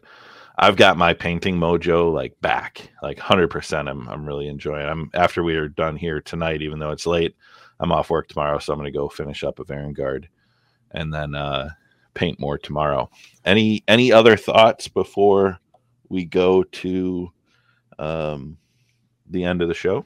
I've 0.58 0.76
got 0.76 0.96
my 0.96 1.14
painting 1.14 1.56
mojo 1.56 2.12
like 2.12 2.40
back, 2.40 2.90
like 3.02 3.20
hundred 3.20 3.48
percent. 3.48 3.88
I'm 3.88 4.08
I'm 4.08 4.26
really 4.26 4.48
enjoying. 4.48 4.86
It. 4.86 4.90
I'm 4.90 5.10
after 5.14 5.44
we 5.44 5.54
are 5.54 5.68
done 5.68 5.96
here 5.96 6.20
tonight, 6.20 6.60
even 6.60 6.80
though 6.80 6.90
it's 6.90 7.06
late. 7.06 7.36
I'm 7.78 7.92
off 7.92 8.10
work 8.10 8.28
tomorrow, 8.28 8.58
so 8.58 8.72
I'm 8.72 8.82
to 8.82 8.90
go 8.90 9.08
finish 9.08 9.44
up 9.44 9.60
a 9.60 9.64
Vanguard, 9.64 10.28
and 10.90 11.14
then 11.14 11.36
uh, 11.36 11.70
paint 12.14 12.40
more 12.40 12.58
tomorrow. 12.58 13.10
Any 13.44 13.84
any 13.86 14.10
other 14.10 14.36
thoughts 14.36 14.88
before 14.88 15.60
we 16.08 16.24
go 16.24 16.64
to 16.64 17.30
um, 17.98 18.58
the 19.30 19.44
end 19.44 19.62
of 19.62 19.68
the 19.68 19.74
show? 19.74 20.04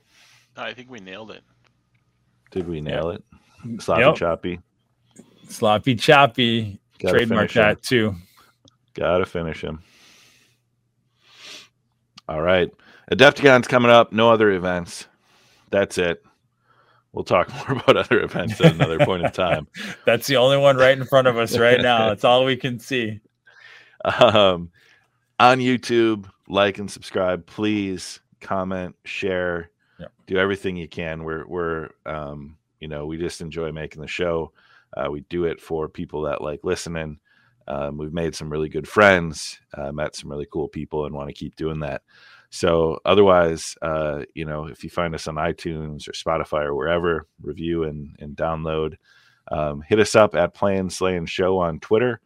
I 0.58 0.74
think 0.74 0.90
we 0.90 1.00
nailed 1.00 1.30
it. 1.30 1.42
Did 2.50 2.66
we 2.68 2.80
nail 2.80 3.10
it? 3.10 3.22
Sloppy 3.80 4.02
Yep. 4.02 4.14
choppy. 4.16 4.60
Sloppy 5.48 5.94
choppy. 5.96 6.78
Gotta 6.98 7.18
Trademark 7.18 7.52
that 7.52 7.82
too. 7.82 8.14
Gotta 8.94 9.26
finish 9.26 9.62
him. 9.62 9.80
All 12.28 12.42
right. 12.42 12.70
Adepticon's 13.10 13.66
coming 13.68 13.90
up. 13.90 14.12
No 14.12 14.30
other 14.30 14.50
events. 14.50 15.06
That's 15.70 15.96
it. 15.98 16.22
We'll 17.12 17.24
talk 17.24 17.48
more 17.68 17.78
about 17.80 17.96
other 17.96 18.20
events 18.22 18.60
at 18.60 18.74
another 18.74 18.98
point 18.98 19.24
in 19.24 19.30
time. 19.32 19.66
That's 20.04 20.26
the 20.26 20.36
only 20.36 20.58
one 20.58 20.76
right 20.76 20.96
in 20.96 21.04
front 21.06 21.26
of 21.26 21.36
us 21.38 21.56
right 21.56 21.80
now. 21.80 22.08
That's 22.08 22.24
all 22.24 22.44
we 22.44 22.56
can 22.56 22.78
see. 22.78 23.20
Um, 24.04 24.70
on 25.40 25.58
YouTube, 25.58 26.30
like 26.46 26.78
and 26.78 26.88
subscribe. 26.88 27.44
Please 27.46 28.20
comment, 28.40 28.94
share, 29.04 29.70
Do 30.26 30.38
everything 30.38 30.76
you 30.76 30.88
can. 30.88 31.24
We're 31.24 31.46
we're 31.46 31.88
um, 32.06 32.56
you 32.80 32.88
know 32.88 33.06
we 33.06 33.16
just 33.16 33.40
enjoy 33.40 33.72
making 33.72 34.00
the 34.00 34.08
show. 34.08 34.52
Uh, 34.96 35.10
we 35.10 35.20
do 35.22 35.44
it 35.44 35.60
for 35.60 35.88
people 35.88 36.22
that 36.22 36.42
like 36.42 36.60
listening. 36.62 37.18
Um, 37.66 37.98
we've 37.98 38.12
made 38.12 38.34
some 38.34 38.48
really 38.48 38.70
good 38.70 38.88
friends, 38.88 39.58
uh, 39.74 39.92
met 39.92 40.16
some 40.16 40.30
really 40.30 40.46
cool 40.50 40.68
people, 40.68 41.04
and 41.04 41.14
want 41.14 41.28
to 41.28 41.34
keep 41.34 41.56
doing 41.56 41.80
that. 41.80 42.02
So 42.50 42.98
otherwise, 43.04 43.76
uh, 43.82 44.22
you 44.34 44.46
know, 44.46 44.66
if 44.66 44.82
you 44.82 44.88
find 44.88 45.14
us 45.14 45.28
on 45.28 45.34
iTunes 45.34 46.08
or 46.08 46.12
Spotify 46.12 46.64
or 46.64 46.74
wherever, 46.74 47.26
review 47.42 47.84
and 47.84 48.16
and 48.20 48.36
download. 48.36 48.94
Um, 49.50 49.80
hit 49.80 49.98
us 49.98 50.14
up 50.14 50.34
at 50.34 50.54
Plan 50.54 50.90
Slaying 50.90 51.26
Show 51.26 51.58
on 51.58 51.80
Twitter. 51.80 52.20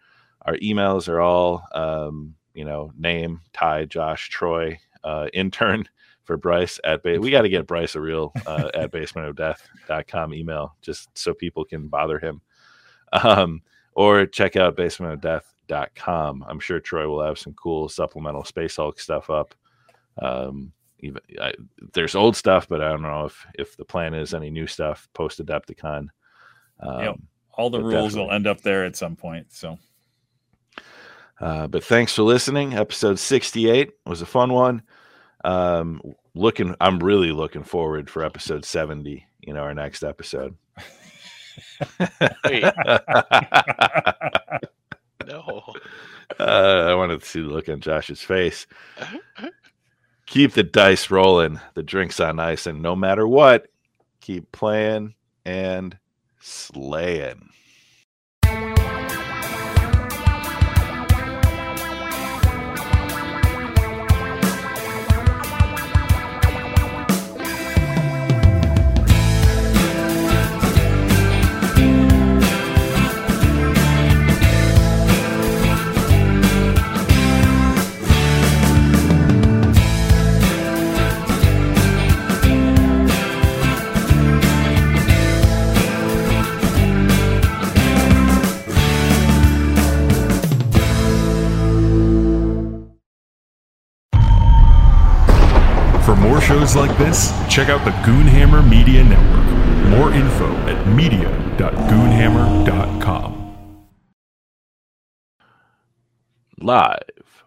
Our 0.45 0.57
emails 0.57 1.09
are 1.09 1.21
all, 1.21 1.63
um, 1.73 2.35
you 2.55 2.65
know, 2.65 2.93
name 2.99 3.41
Ty, 3.53 3.85
Josh, 3.87 4.29
Troy, 4.29 4.79
uh, 5.05 5.29
intern 5.33 5.85
for 6.25 6.37
Bryce 6.37 6.79
at 6.85 7.03
base. 7.03 7.19
we 7.19 7.31
got 7.31 7.43
to 7.43 7.49
get 7.49 7.67
Bryce 7.67 7.95
a 7.95 8.01
real 8.01 8.33
uh, 8.47 8.71
at 8.75 8.93
basementofdeath.com 8.93 10.35
email 10.35 10.77
just 10.83 11.17
so 11.19 11.35
people 11.35 11.65
can 11.65 11.89
bother 11.89 12.19
him. 12.19 12.41
Um, 13.13 13.61
or 13.95 14.25
check 14.27 14.57
out 14.57 14.77
basementofdeath.com. 14.77 16.45
I'm 16.49 16.61
sure 16.61 16.81
Troy 16.81 17.07
will 17.09 17.23
have 17.23 17.39
some 17.39 17.53
cool 17.55 17.89
supplemental 17.89 18.45
Space 18.45 18.77
Hulk 18.77 18.99
stuff 18.99 19.29
up. 19.31 19.55
Um, 20.19 20.73
even 21.01 21.21
I, 21.41 21.53
there's 21.93 22.15
old 22.15 22.37
stuff, 22.37 22.69
but 22.69 22.81
I 22.81 22.89
don't 22.89 23.03
know 23.03 23.25
if 23.25 23.47
if 23.55 23.77
the 23.77 23.85
plan 23.85 24.15
is 24.15 24.35
any 24.35 24.51
new 24.51 24.67
stuff 24.67 25.09
post 25.15 25.45
Adepticon. 25.45 26.09
Um, 26.81 27.01
Yep. 27.01 27.17
All 27.55 27.69
the 27.69 27.83
rules 27.83 28.17
will 28.17 28.31
end 28.31 28.47
up 28.47 28.63
there 28.63 28.85
at 28.85 28.97
some 28.97 29.15
point. 29.15 29.53
So 29.53 29.79
Uh, 31.41 31.67
but 31.67 31.85
thanks 31.85 32.15
for 32.15 32.23
listening. 32.23 32.75
Episode 32.75 33.19
68 33.19 33.91
was 34.07 34.23
a 34.23 34.27
fun 34.27 34.53
one. 34.53 34.83
Um, 35.45 36.01
looking, 36.35 36.75
I'm 36.81 36.99
really 37.01 37.33
looking 37.33 37.65
forward 37.65 38.09
for 38.11 38.25
episode 38.25 38.65
70. 38.65 39.27
You 39.41 39.55
know, 39.55 39.61
our 39.61 39.75
next 39.75 40.03
episode. 40.03 40.57
Wait. 42.45 42.65
uh, 42.87 43.03
No. 45.27 45.63
I 46.39 46.95
wanted 46.95 47.21
to 47.21 47.27
see 47.27 47.41
the 47.41 47.49
look 47.49 47.69
on 47.69 47.81
Josh's 47.81 48.21
face. 48.23 48.67
Keep 50.27 50.53
the 50.53 50.63
dice 50.63 51.11
rolling, 51.11 51.61
the 51.75 51.83
drinks 51.83 52.19
on 52.21 52.41
ice, 52.41 52.67
and 52.67 52.81
no 52.81 52.97
matter 52.97 53.29
what, 53.29 53.67
keep 54.21 54.51
playing 54.51 55.15
and 55.45 55.99
slaying. 56.41 57.51
This, 97.05 97.33
check 97.49 97.69
out 97.69 97.85
the 97.85 97.91
Goonhammer 98.07 98.63
Media 98.69 99.03
Network. 99.03 99.45
More 99.89 100.13
info 100.13 100.55
at 100.69 100.87
media.goonhammer.com. 100.87 103.57
Live. 106.59 107.43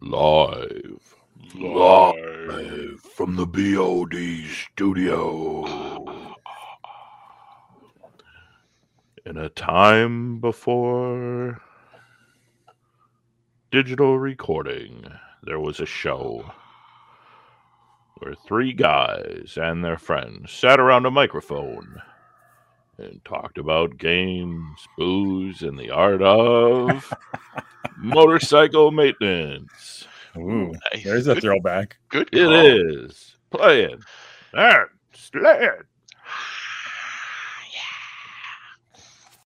Live. 0.00 1.14
Live 1.54 3.00
from 3.00 3.36
the 3.36 3.46
BOD 3.46 4.16
studio. 4.50 5.64
In 9.24 9.36
a 9.36 9.48
time 9.50 10.40
before 10.40 11.62
digital 13.70 14.18
recording, 14.18 15.04
there 15.44 15.60
was 15.60 15.78
a 15.78 15.86
show 15.86 16.50
where 18.20 18.34
three 18.34 18.72
guys 18.72 19.58
and 19.60 19.84
their 19.84 19.98
friends 19.98 20.52
sat 20.52 20.78
around 20.80 21.06
a 21.06 21.10
microphone 21.10 22.00
and 22.98 23.20
talked 23.24 23.58
about 23.58 23.96
games, 23.98 24.86
booze, 24.96 25.62
and 25.62 25.78
the 25.78 25.90
art 25.90 26.22
of 26.22 27.12
motorcycle 27.98 28.90
maintenance. 28.90 30.06
Ooh, 30.36 30.72
Nice. 30.92 31.04
there's 31.04 31.26
a 31.28 31.34
Good- 31.34 31.42
throwback. 31.42 31.96
Good 32.08 32.28
It 32.32 32.44
call. 32.44 32.54
is 33.06 33.36
playing 33.50 34.00
and 34.52 34.86
slaying. 35.12 35.70